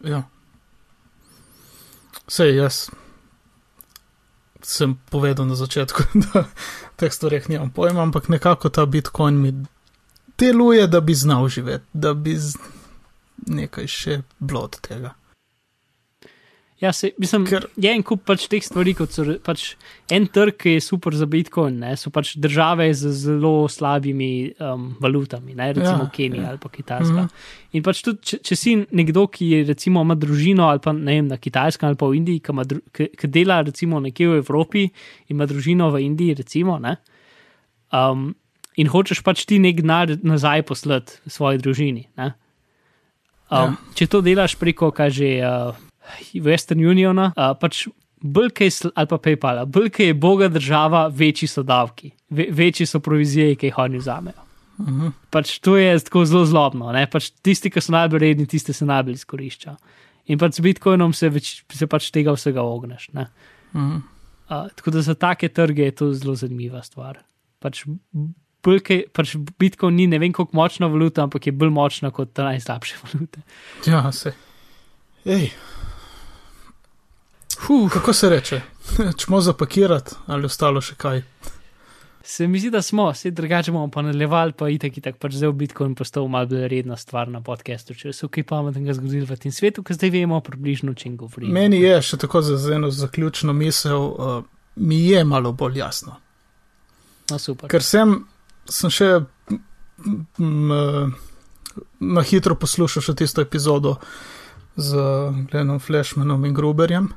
Ja. 0.02 0.22
Sej 2.26 2.56
jaz 2.56 2.90
sem 4.62 4.94
povedal 5.10 5.46
na 5.46 5.54
začetku, 5.54 6.02
da 6.22 6.44
teh 6.96 7.12
stvareh 7.12 7.48
nimam 7.48 7.70
pojma, 7.70 8.02
ampak 8.02 8.28
nekako 8.28 8.68
ta 8.68 8.86
Bitcoin 8.86 9.40
mi 9.40 9.54
deluje, 10.38 10.86
da 10.86 11.00
bi 11.00 11.14
znal 11.14 11.48
živeti, 11.48 11.84
da 11.92 12.14
bi 12.14 12.36
z... 12.38 12.56
nekaj 13.46 13.86
še 13.86 14.22
bilo 14.38 14.66
od 14.70 14.78
tega. 14.80 15.14
Ja, 16.82 16.90
se, 16.92 17.12
mislim, 17.18 17.44
Ker- 17.46 17.68
je 17.78 17.90
en 17.94 18.02
kup 18.02 18.24
pač 18.26 18.48
teh 18.50 18.62
stvari, 18.64 18.90
kot 18.98 19.12
so 19.14 19.22
pač 19.46 19.76
en 20.10 20.24
trg, 20.26 20.56
ki 20.58 20.72
je 20.74 20.80
super 20.82 21.14
za 21.14 21.28
Bitcoin, 21.30 21.76
ne, 21.78 21.92
so 21.96 22.10
pač 22.10 22.32
države 22.42 22.88
z 22.90 23.12
zelo 23.14 23.68
slabimi 23.70 24.50
um, 24.58 24.88
valutami, 24.98 25.54
ne, 25.54 25.68
recimo 25.76 26.02
Ja, 26.02 26.08
ja, 26.08 26.10
Kenija 26.16 26.42
ja. 26.42 26.48
ali 26.50 26.58
pa 26.58 26.68
Kitajska. 26.68 27.22
Mm 27.22 27.28
-hmm. 27.28 27.76
In 27.78 27.82
pač 27.86 28.02
tudi, 28.02 28.18
če, 28.22 28.38
če 28.38 28.56
si 28.56 28.74
nekdo, 28.90 29.26
ki 29.30 29.50
je 29.50 29.64
recimo 29.64 30.02
ima 30.02 30.14
družino 30.14 30.66
ali 30.68 30.78
pa 30.82 30.92
ne 30.92 31.14
vem, 31.14 31.28
na 31.28 31.36
Kitajskem 31.36 31.86
ali 31.86 31.96
pa 31.96 32.06
v 32.06 32.16
Indiji, 32.16 32.40
ki, 32.40 32.52
dru- 32.52 32.82
ki, 32.92 33.08
ki 33.18 33.26
dela 33.28 33.62
recimo 33.62 34.00
nekje 34.00 34.28
v 34.28 34.42
Evropi, 34.42 34.90
ima 35.28 35.46
družino 35.46 35.90
v 35.90 36.02
Indiji, 36.02 36.34
recimo, 36.34 36.78
ne, 36.78 36.96
um, 37.92 38.34
in 38.76 38.88
hočeš 38.88 39.22
pač 39.22 39.44
ti 39.46 39.58
nek 39.58 39.76
denar 39.76 40.18
nazaj 40.22 40.62
poslati 40.62 41.12
svoji 41.26 41.58
družini. 41.58 42.06
Ne, 42.16 42.34
um, 43.50 43.58
Ja. 43.70 43.76
Če 43.94 44.06
to 44.06 44.20
delaš 44.20 44.56
preko, 44.58 44.90
kaj 44.90 45.10
že. 45.10 45.46
Uh, 45.46 45.91
Western 46.42 46.80
Uniona, 46.86 47.32
uh, 47.36 47.52
pač 47.60 47.86
Bulke 48.22 48.68
ali 48.94 49.06
pa 49.06 49.18
PayPal, 49.18 49.66
bulke 49.66 50.06
je 50.06 50.14
boga 50.14 50.48
država, 50.48 51.08
večji 51.08 51.48
so 51.48 51.62
davki, 51.62 52.12
ve, 52.30 52.46
večji 52.50 52.86
so 52.86 53.00
provizije, 53.00 53.56
ki 53.56 53.66
jih 53.66 53.78
oni 53.78 53.98
vzamejo. 53.98 54.44
Uh 54.78 54.86
-huh. 54.88 55.12
Pač 55.30 55.58
to 55.58 55.76
je 55.76 55.98
tako 56.00 56.24
zelo 56.24 56.44
zlobno. 56.46 56.92
Ne? 56.92 57.06
Pač 57.10 57.30
tisti, 57.42 57.70
ki 57.70 57.80
so 57.80 57.92
najbolj 57.92 58.18
redni, 58.18 58.46
tiste 58.46 58.72
se 58.72 58.84
najbolj 58.84 59.12
izkorišča. 59.12 59.76
In 60.26 60.38
pač 60.38 60.54
z 60.54 60.60
Bitcoinom 60.60 61.12
se, 61.12 61.28
več, 61.28 61.64
se 61.72 61.86
pač 61.86 62.10
tega 62.10 62.32
vsega 62.32 62.62
ogneš. 62.62 63.08
Uh 63.08 63.20
Mhm. 63.72 63.90
-huh. 63.90 64.00
uh, 64.64 64.70
tako 64.74 64.90
da 64.90 65.02
za 65.02 65.14
take 65.14 65.48
trge 65.48 65.82
je 65.82 65.90
to 65.90 66.12
zelo 66.12 66.34
zanimiva 66.34 66.82
stvar. 66.82 67.18
Pač, 67.58 67.84
bulke, 68.62 69.04
pač 69.12 69.36
Bitcoin 69.58 69.94
ni 69.94 70.06
ne 70.06 70.18
vem 70.18 70.32
koliko 70.32 70.56
močna 70.56 70.86
valuta, 70.86 71.22
ampak 71.22 71.46
je 71.46 71.52
bolj 71.52 71.70
močna 71.70 72.10
kot 72.10 72.32
ta 72.32 72.44
najslabše 72.44 72.94
valute. 73.02 73.40
Ja, 73.86 74.12
se. 74.12 74.32
Ej, 75.24 75.50
Huh. 77.66 77.92
kako 77.92 78.12
se 78.12 78.28
reče? 78.28 78.60
Čemo 79.18 79.40
zapakirati 79.40 80.14
ali 80.26 80.46
ostalo 80.46 80.80
še 80.80 80.94
kaj? 80.94 81.22
Se 82.24 82.46
mi 82.46 82.60
zdi, 82.60 82.70
da 82.70 82.82
smo, 82.82 83.08
vse 83.10 83.30
drugače 83.30 83.72
bomo 83.72 83.90
pa 83.90 84.02
nadaljevali, 84.02 84.52
pa 84.52 84.68
itek, 84.70 84.98
itek, 84.98 85.16
pač 85.18 85.34
zdaj 85.34 85.50
v 85.50 85.56
Bitcoin 85.64 85.94
postal 85.98 86.28
malo 86.30 86.46
bolj 86.46 86.68
redna 86.70 86.96
stvar 86.96 87.28
na 87.28 87.40
podkastu, 87.42 87.96
če 87.98 88.12
se 88.14 88.28
kaj 88.30 88.44
pametnega 88.46 88.94
zgodilo 88.94 89.26
v 89.26 89.38
tem 89.42 89.54
svetu, 89.54 89.82
ker 89.82 89.98
zdaj 89.98 90.12
vemo 90.14 90.38
približno, 90.40 90.94
o 90.94 90.98
čem 90.98 91.16
govorimo. 91.18 91.50
Meni 91.54 91.80
je 91.82 91.96
še 92.02 92.20
tako 92.22 92.44
za 92.46 92.56
za 92.62 92.76
eno 92.76 92.90
zaključno 92.94 93.52
misel, 93.52 94.06
uh, 94.06 94.44
mi 94.76 95.00
je 95.08 95.24
malo 95.24 95.52
bolj 95.52 95.82
jasno. 95.82 96.14
No, 97.30 97.38
super. 97.38 97.70
Ker 97.70 97.82
sem, 97.82 98.14
sem 98.70 98.90
še 98.90 99.10
m, 99.58 100.12
m, 100.38 101.10
na 101.98 102.22
hitro 102.22 102.54
poslušal 102.54 103.02
še 103.02 103.16
tisto 103.18 103.42
epizodo 103.42 103.96
z 104.76 104.94
Glenom 105.50 105.82
Flashmanom 105.82 106.46
in 106.46 106.54
Gruberjem. 106.54 107.10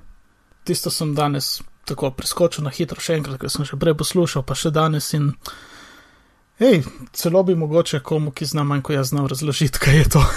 Tisto 0.66 0.90
sem 0.90 1.14
danes 1.16 1.60
tako 1.86 2.10
preskočil 2.18 2.66
na 2.66 2.74
hitro 2.74 3.02
še 3.02 3.20
enkrat, 3.20 3.38
ker 3.42 3.54
sem 3.54 3.68
že 3.68 3.78
prej 3.78 3.94
poslušal, 3.98 4.42
pa 4.42 4.58
še 4.58 4.74
danes 4.74 5.12
in. 5.14 5.36
Hej, 6.58 6.86
celo 7.12 7.44
bi 7.44 7.54
mogoče 7.54 8.00
komu, 8.00 8.32
ki 8.32 8.48
zna 8.48 8.64
manj 8.64 8.82
kot 8.88 8.96
jaz, 8.96 9.12
znal 9.12 9.28
razložiti, 9.28 9.82
kaj 9.82 9.98
je 10.00 10.08
to. 10.16 10.24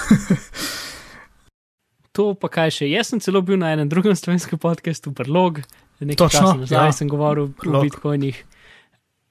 To 2.19 2.33
pa 2.35 2.49
kaj 2.51 2.73
še. 2.75 2.89
Jaz 2.91 3.13
sem 3.13 3.21
celo 3.23 3.39
bil 3.47 3.61
na 3.61 3.71
enem 3.71 3.87
drugem 3.87 4.17
slovenskem 4.19 4.59
podkastu, 4.59 5.13
Prlog, 5.15 5.61
nekaj 6.03 6.19
Točno, 6.19 6.41
časa 6.41 6.55
nazaj 6.59 6.89
ja. 6.91 6.95
sem 6.97 7.07
govoril 7.07 7.53
Prlog. 7.55 7.79
o 7.79 7.83
Bitcoinih 7.87 8.41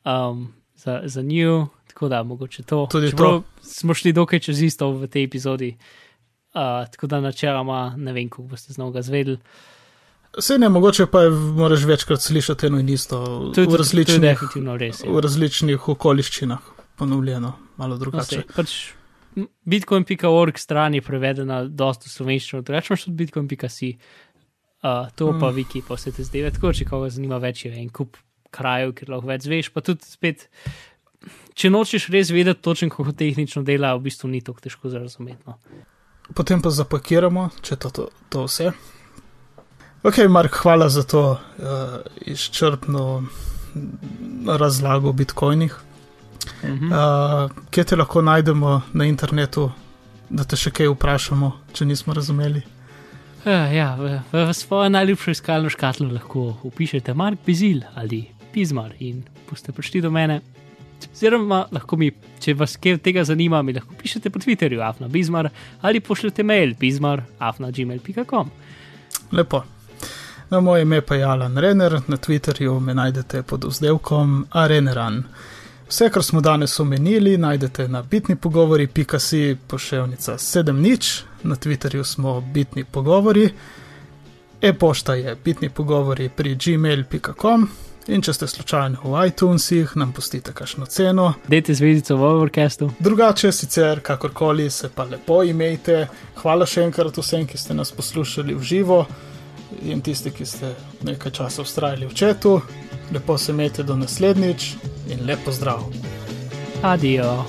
um, 0.07 0.45
za, 0.79 1.01
za 1.03 1.19
New, 1.19 1.65
tako 1.91 2.07
da 2.07 2.23
mogoče 2.23 2.63
to. 2.63 2.85
Tudi 2.87 3.11
Čeprav 3.11 3.41
smo 3.59 3.91
šli 3.91 4.15
dokaj 4.15 4.39
čez 4.39 4.61
isto 4.63 4.87
v 4.95 5.11
tej 5.11 5.27
epizodi, 5.27 5.73
uh, 5.75 6.87
tako 6.87 7.11
da 7.11 7.19
načeloma 7.19 7.97
ne 7.99 8.15
vem, 8.15 8.31
kako 8.31 8.47
boste 8.55 8.71
z 8.71 8.79
novega 8.79 9.03
zvedeli. 9.03 9.41
Vse 10.37 10.57
ne, 10.57 10.69
mogoče 10.69 11.05
pa 11.07 11.21
je, 11.21 11.29
moraš 11.31 11.83
večkrat 11.83 12.21
slišati 12.21 12.67
eno 12.67 12.79
in 12.79 12.89
isto 12.89 13.17
To 13.17 13.25
je, 13.33 13.39
v 13.39 13.47
tudi- 13.47 13.65
to 13.65 13.71
je 13.71 13.77
različnih, 13.77 14.39
res. 14.77 15.01
ja. 15.01 15.11
v 15.11 15.19
različnih 15.19 15.87
okoliščinah, 15.89 16.59
ponovljeno, 16.95 17.53
malo 17.77 17.89
No, 17.89 17.97
drugače. 17.97 18.35
sej, 18.35 18.43
pač 18.55 18.75
Bitcoin.org 19.63 20.57
stran 20.57 20.93
je 20.93 21.01
prevedena 21.01 21.63
dosta 21.65 22.05
v 22.05 22.11
slovenščino, 22.11 22.61
drugače 22.61 22.87
imaš 22.89 23.03
tudi 23.03 23.15
bitcoin.si, 23.15 23.89
uh, 24.83 25.09
to 25.11 25.31
pa 25.31 25.47
Mm. 25.47 25.55
wiki, 25.55 25.81
pa 25.81 25.93
vse 25.93 26.11
te 26.11 26.23
zdaj, 26.23 26.51
tako 26.51 26.73
če 26.73 26.85
koga 26.85 27.09
zanima 27.09 27.37
več, 27.37 27.65
je 27.65 27.73
en 27.73 27.89
kup 27.89 28.17
krajev, 28.49 28.93
kjer 28.93 29.09
lahko 29.09 29.27
več 29.27 29.41
zveš, 29.43 29.69
pa 29.69 29.81
tudi 29.81 30.01
spet, 30.03 30.47
če 31.53 31.69
nočeš 31.69 32.07
res 32.07 32.29
vedeti 32.29 32.61
točno, 32.61 32.89
kako 32.89 33.11
tehnično 33.13 33.63
dela, 33.63 33.93
v 33.93 34.01
bistvu 34.01 34.27
ni 34.27 34.41
tako 34.41 34.59
težko 34.59 34.89
razumeti. 34.89 35.41
No. 35.45 35.57
Potem 36.33 36.61
pa 36.61 36.69
zapakiramo, 36.71 37.49
če 37.61 37.73
je 37.73 37.77
to, 37.77 37.89
to, 37.91 38.03
to 38.29 38.43
vse. 38.43 38.71
Ok, 40.07 40.17
Mark, 40.29 40.53
hvala 40.55 40.89
za 40.89 41.03
to 41.03 41.31
uh, 41.31 41.67
izčrpno 42.21 43.23
razlago 44.47 45.09
o 45.09 45.13
bitcoinih. 45.13 45.75
Mhm. 46.63 46.91
Uh, 46.91 47.51
kje 47.69 47.83
te 47.83 47.95
lahko 47.95 48.21
najdemo 48.21 48.81
na 48.93 49.05
internetu, 49.05 49.71
da 50.29 50.47
te 50.47 50.55
še 50.55 50.71
kaj 50.71 50.93
vprašamo, 50.93 51.51
če 51.73 51.89
nismo 51.91 52.15
razumeli? 52.15 52.63
Uh, 53.43 53.67
ja, 53.75 53.89
v, 53.99 54.15
v, 54.31 54.47
v 54.47 54.55
svojo 54.55 54.87
najljubšo 54.95 55.35
iskalno 55.35 55.69
škatlo 55.69 56.07
lahko 56.13 56.53
upišete 56.63 57.13
Mark 57.13 57.43
Bizil 57.45 57.83
ali 57.95 58.29
Pizmar 58.55 58.95
in 59.03 59.25
boste 59.51 59.75
prišli 59.75 60.05
do 60.07 60.11
mene. 60.11 60.39
Oziroma, 61.11 61.65
lahko 61.71 61.99
mi, 61.99 62.13
če 62.39 62.55
vas 62.55 62.79
kaj 62.79 63.01
od 63.01 63.03
tega 63.03 63.27
zanima, 63.27 63.59
mi 63.59 63.75
lahko 63.75 63.99
pišete 63.99 64.31
po 64.31 64.39
Twitterju, 64.39 64.79
afna 64.87 65.11
Bizmar 65.11 65.51
ali 65.81 65.99
pošljete 65.99 66.47
mail 66.47 66.77
bizmar, 66.79 67.27
afna 67.39 67.75
gmail.com. 67.75 68.55
Lepo. 69.35 69.67
Na 70.49 70.59
moje 70.59 70.81
ime 70.81 71.01
pa 71.01 71.15
je 71.15 71.23
Alan 71.23 71.57
Renner, 71.57 72.01
na 72.07 72.17
Twitterju 72.17 72.79
me 72.79 72.93
najdete 72.93 73.43
pod 73.43 73.63
vzdevkom 73.63 74.45
Areneran. 74.51 75.23
Vse, 75.89 76.09
kar 76.09 76.23
smo 76.23 76.41
danes 76.41 76.79
omenili, 76.79 77.37
najdete 77.37 77.87
na 77.87 78.01
bitni 78.01 78.35
pogovori.si 78.35 79.57
poševnica 79.67 80.37
7 80.37 80.71
nič, 80.71 81.23
na 81.43 81.55
Twitterju 81.55 82.03
smo 82.03 82.41
bitni 82.41 82.83
pogovori, 82.83 83.49
e-pošta 84.61 85.13
je 85.13 85.35
bitni 85.45 85.69
pogovori 85.69 86.29
pri 86.29 86.55
gmail.com 86.55 87.67
in 88.07 88.21
če 88.21 88.33
ste 88.33 88.47
slučajno 88.47 88.97
v 89.03 89.27
iTunesih, 89.27 89.97
nam 89.99 90.13
pustite 90.13 90.53
kakšno 90.53 90.85
ceno. 90.85 91.33
Dajte 91.47 91.73
zvezdico 91.73 92.15
v 92.15 92.23
Overcastu. 92.23 92.91
Drugače, 92.99 93.51
sicer 93.51 93.99
kakorkoli 93.99 94.69
se 94.69 94.89
pa 94.95 95.03
lepo 95.03 95.43
imejte. 95.43 96.07
Hvala 96.39 96.65
še 96.65 96.87
enkrat 96.87 97.17
vsem, 97.17 97.43
ki 97.47 97.57
ste 97.57 97.73
nas 97.73 97.91
poslušali 97.91 98.55
v 98.55 98.63
živo 98.63 99.05
in 99.81 100.01
tisti, 100.01 100.31
ki 100.31 100.45
ste 100.45 100.73
nekaj 101.03 101.31
časa 101.31 101.61
ustrajali 101.61 102.07
v 102.07 102.13
četu. 102.13 102.61
Lepo 103.13 103.37
se 103.37 103.51
imejte 103.51 103.83
do 103.83 103.95
naslednjič 103.95 104.73
in 105.09 105.25
lepo 105.25 105.51
zdrav. 105.51 105.83
Adijo. 106.81 107.45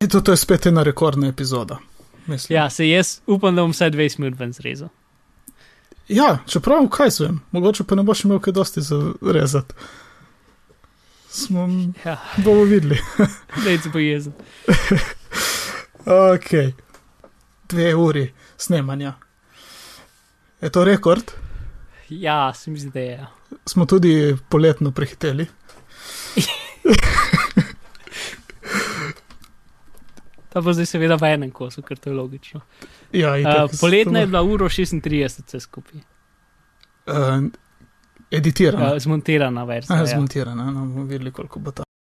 In 0.00 0.10
to, 0.10 0.32
je 0.32 0.36
spet 0.36 0.66
ena 0.66 0.82
rekordna 0.82 1.28
epizoda. 1.28 1.78
Mislim. 2.26 2.56
Ja, 2.56 2.70
se 2.70 2.88
jaz 2.88 3.20
upam, 3.26 3.56
da 3.56 3.62
bom 3.62 3.70
vsaj 3.70 3.90
20 3.90 4.18
minut 4.18 4.38
ven 4.38 4.52
zrezal. 4.52 4.88
Ja, 6.08 6.38
čeprav 6.46 6.88
kaj 6.88 7.10
zvem, 7.10 7.40
mogoče 7.50 7.84
pa 7.84 7.94
ne 7.94 8.02
boš 8.02 8.24
imel 8.24 8.38
kaj 8.38 8.52
dosti 8.52 8.80
za 8.80 9.12
rezati. 9.22 9.74
Smo 11.30 11.68
Ja, 12.04 12.16
bomo 12.36 12.62
videli. 12.64 12.98
zdaj 13.60 13.78
se 13.78 13.88
bojezen. 13.88 14.32
Ok, 16.06 16.74
dve 17.68 17.94
uri 17.94 18.32
snemanja. 18.56 19.12
Je 20.60 20.70
to 20.70 20.84
rekord? 20.84 21.30
Ja, 22.08 22.54
se 22.54 22.70
mi 22.70 22.78
zdi, 22.78 22.90
da 22.90 23.00
je. 23.00 23.26
Smo 23.66 23.86
tudi 23.86 24.36
poletno 24.48 24.90
prehiteli. 24.90 25.46
Ta 30.56 30.62
bo 30.64 30.72
zdaj 30.72 30.86
seveda 30.88 31.18
v 31.20 31.28
enem 31.36 31.50
kosu, 31.52 31.82
ker 31.84 31.98
to 32.00 32.08
je 32.08 32.14
logično. 32.16 32.62
Ja, 33.12 33.34
Uh, 33.36 33.70
poletna 33.80 34.22
je 34.22 34.26
bila 34.26 34.40
uro 34.42 34.70
36, 34.72 35.42
vse 35.44 35.60
skupaj. 35.60 36.00
Uh, 37.06 37.44
editirana. 38.30 38.94
Uh, 38.94 38.98
zmontirana 38.98 39.64
verzija. 39.68 39.96
Ja, 39.96 40.06
ja. 40.08 40.14
zmontirana, 40.14 40.70
no, 40.70 40.86
bomo 40.86 41.04
videli, 41.04 41.32
koliko 41.32 41.60
bo 41.60 41.76
ta. 41.76 41.84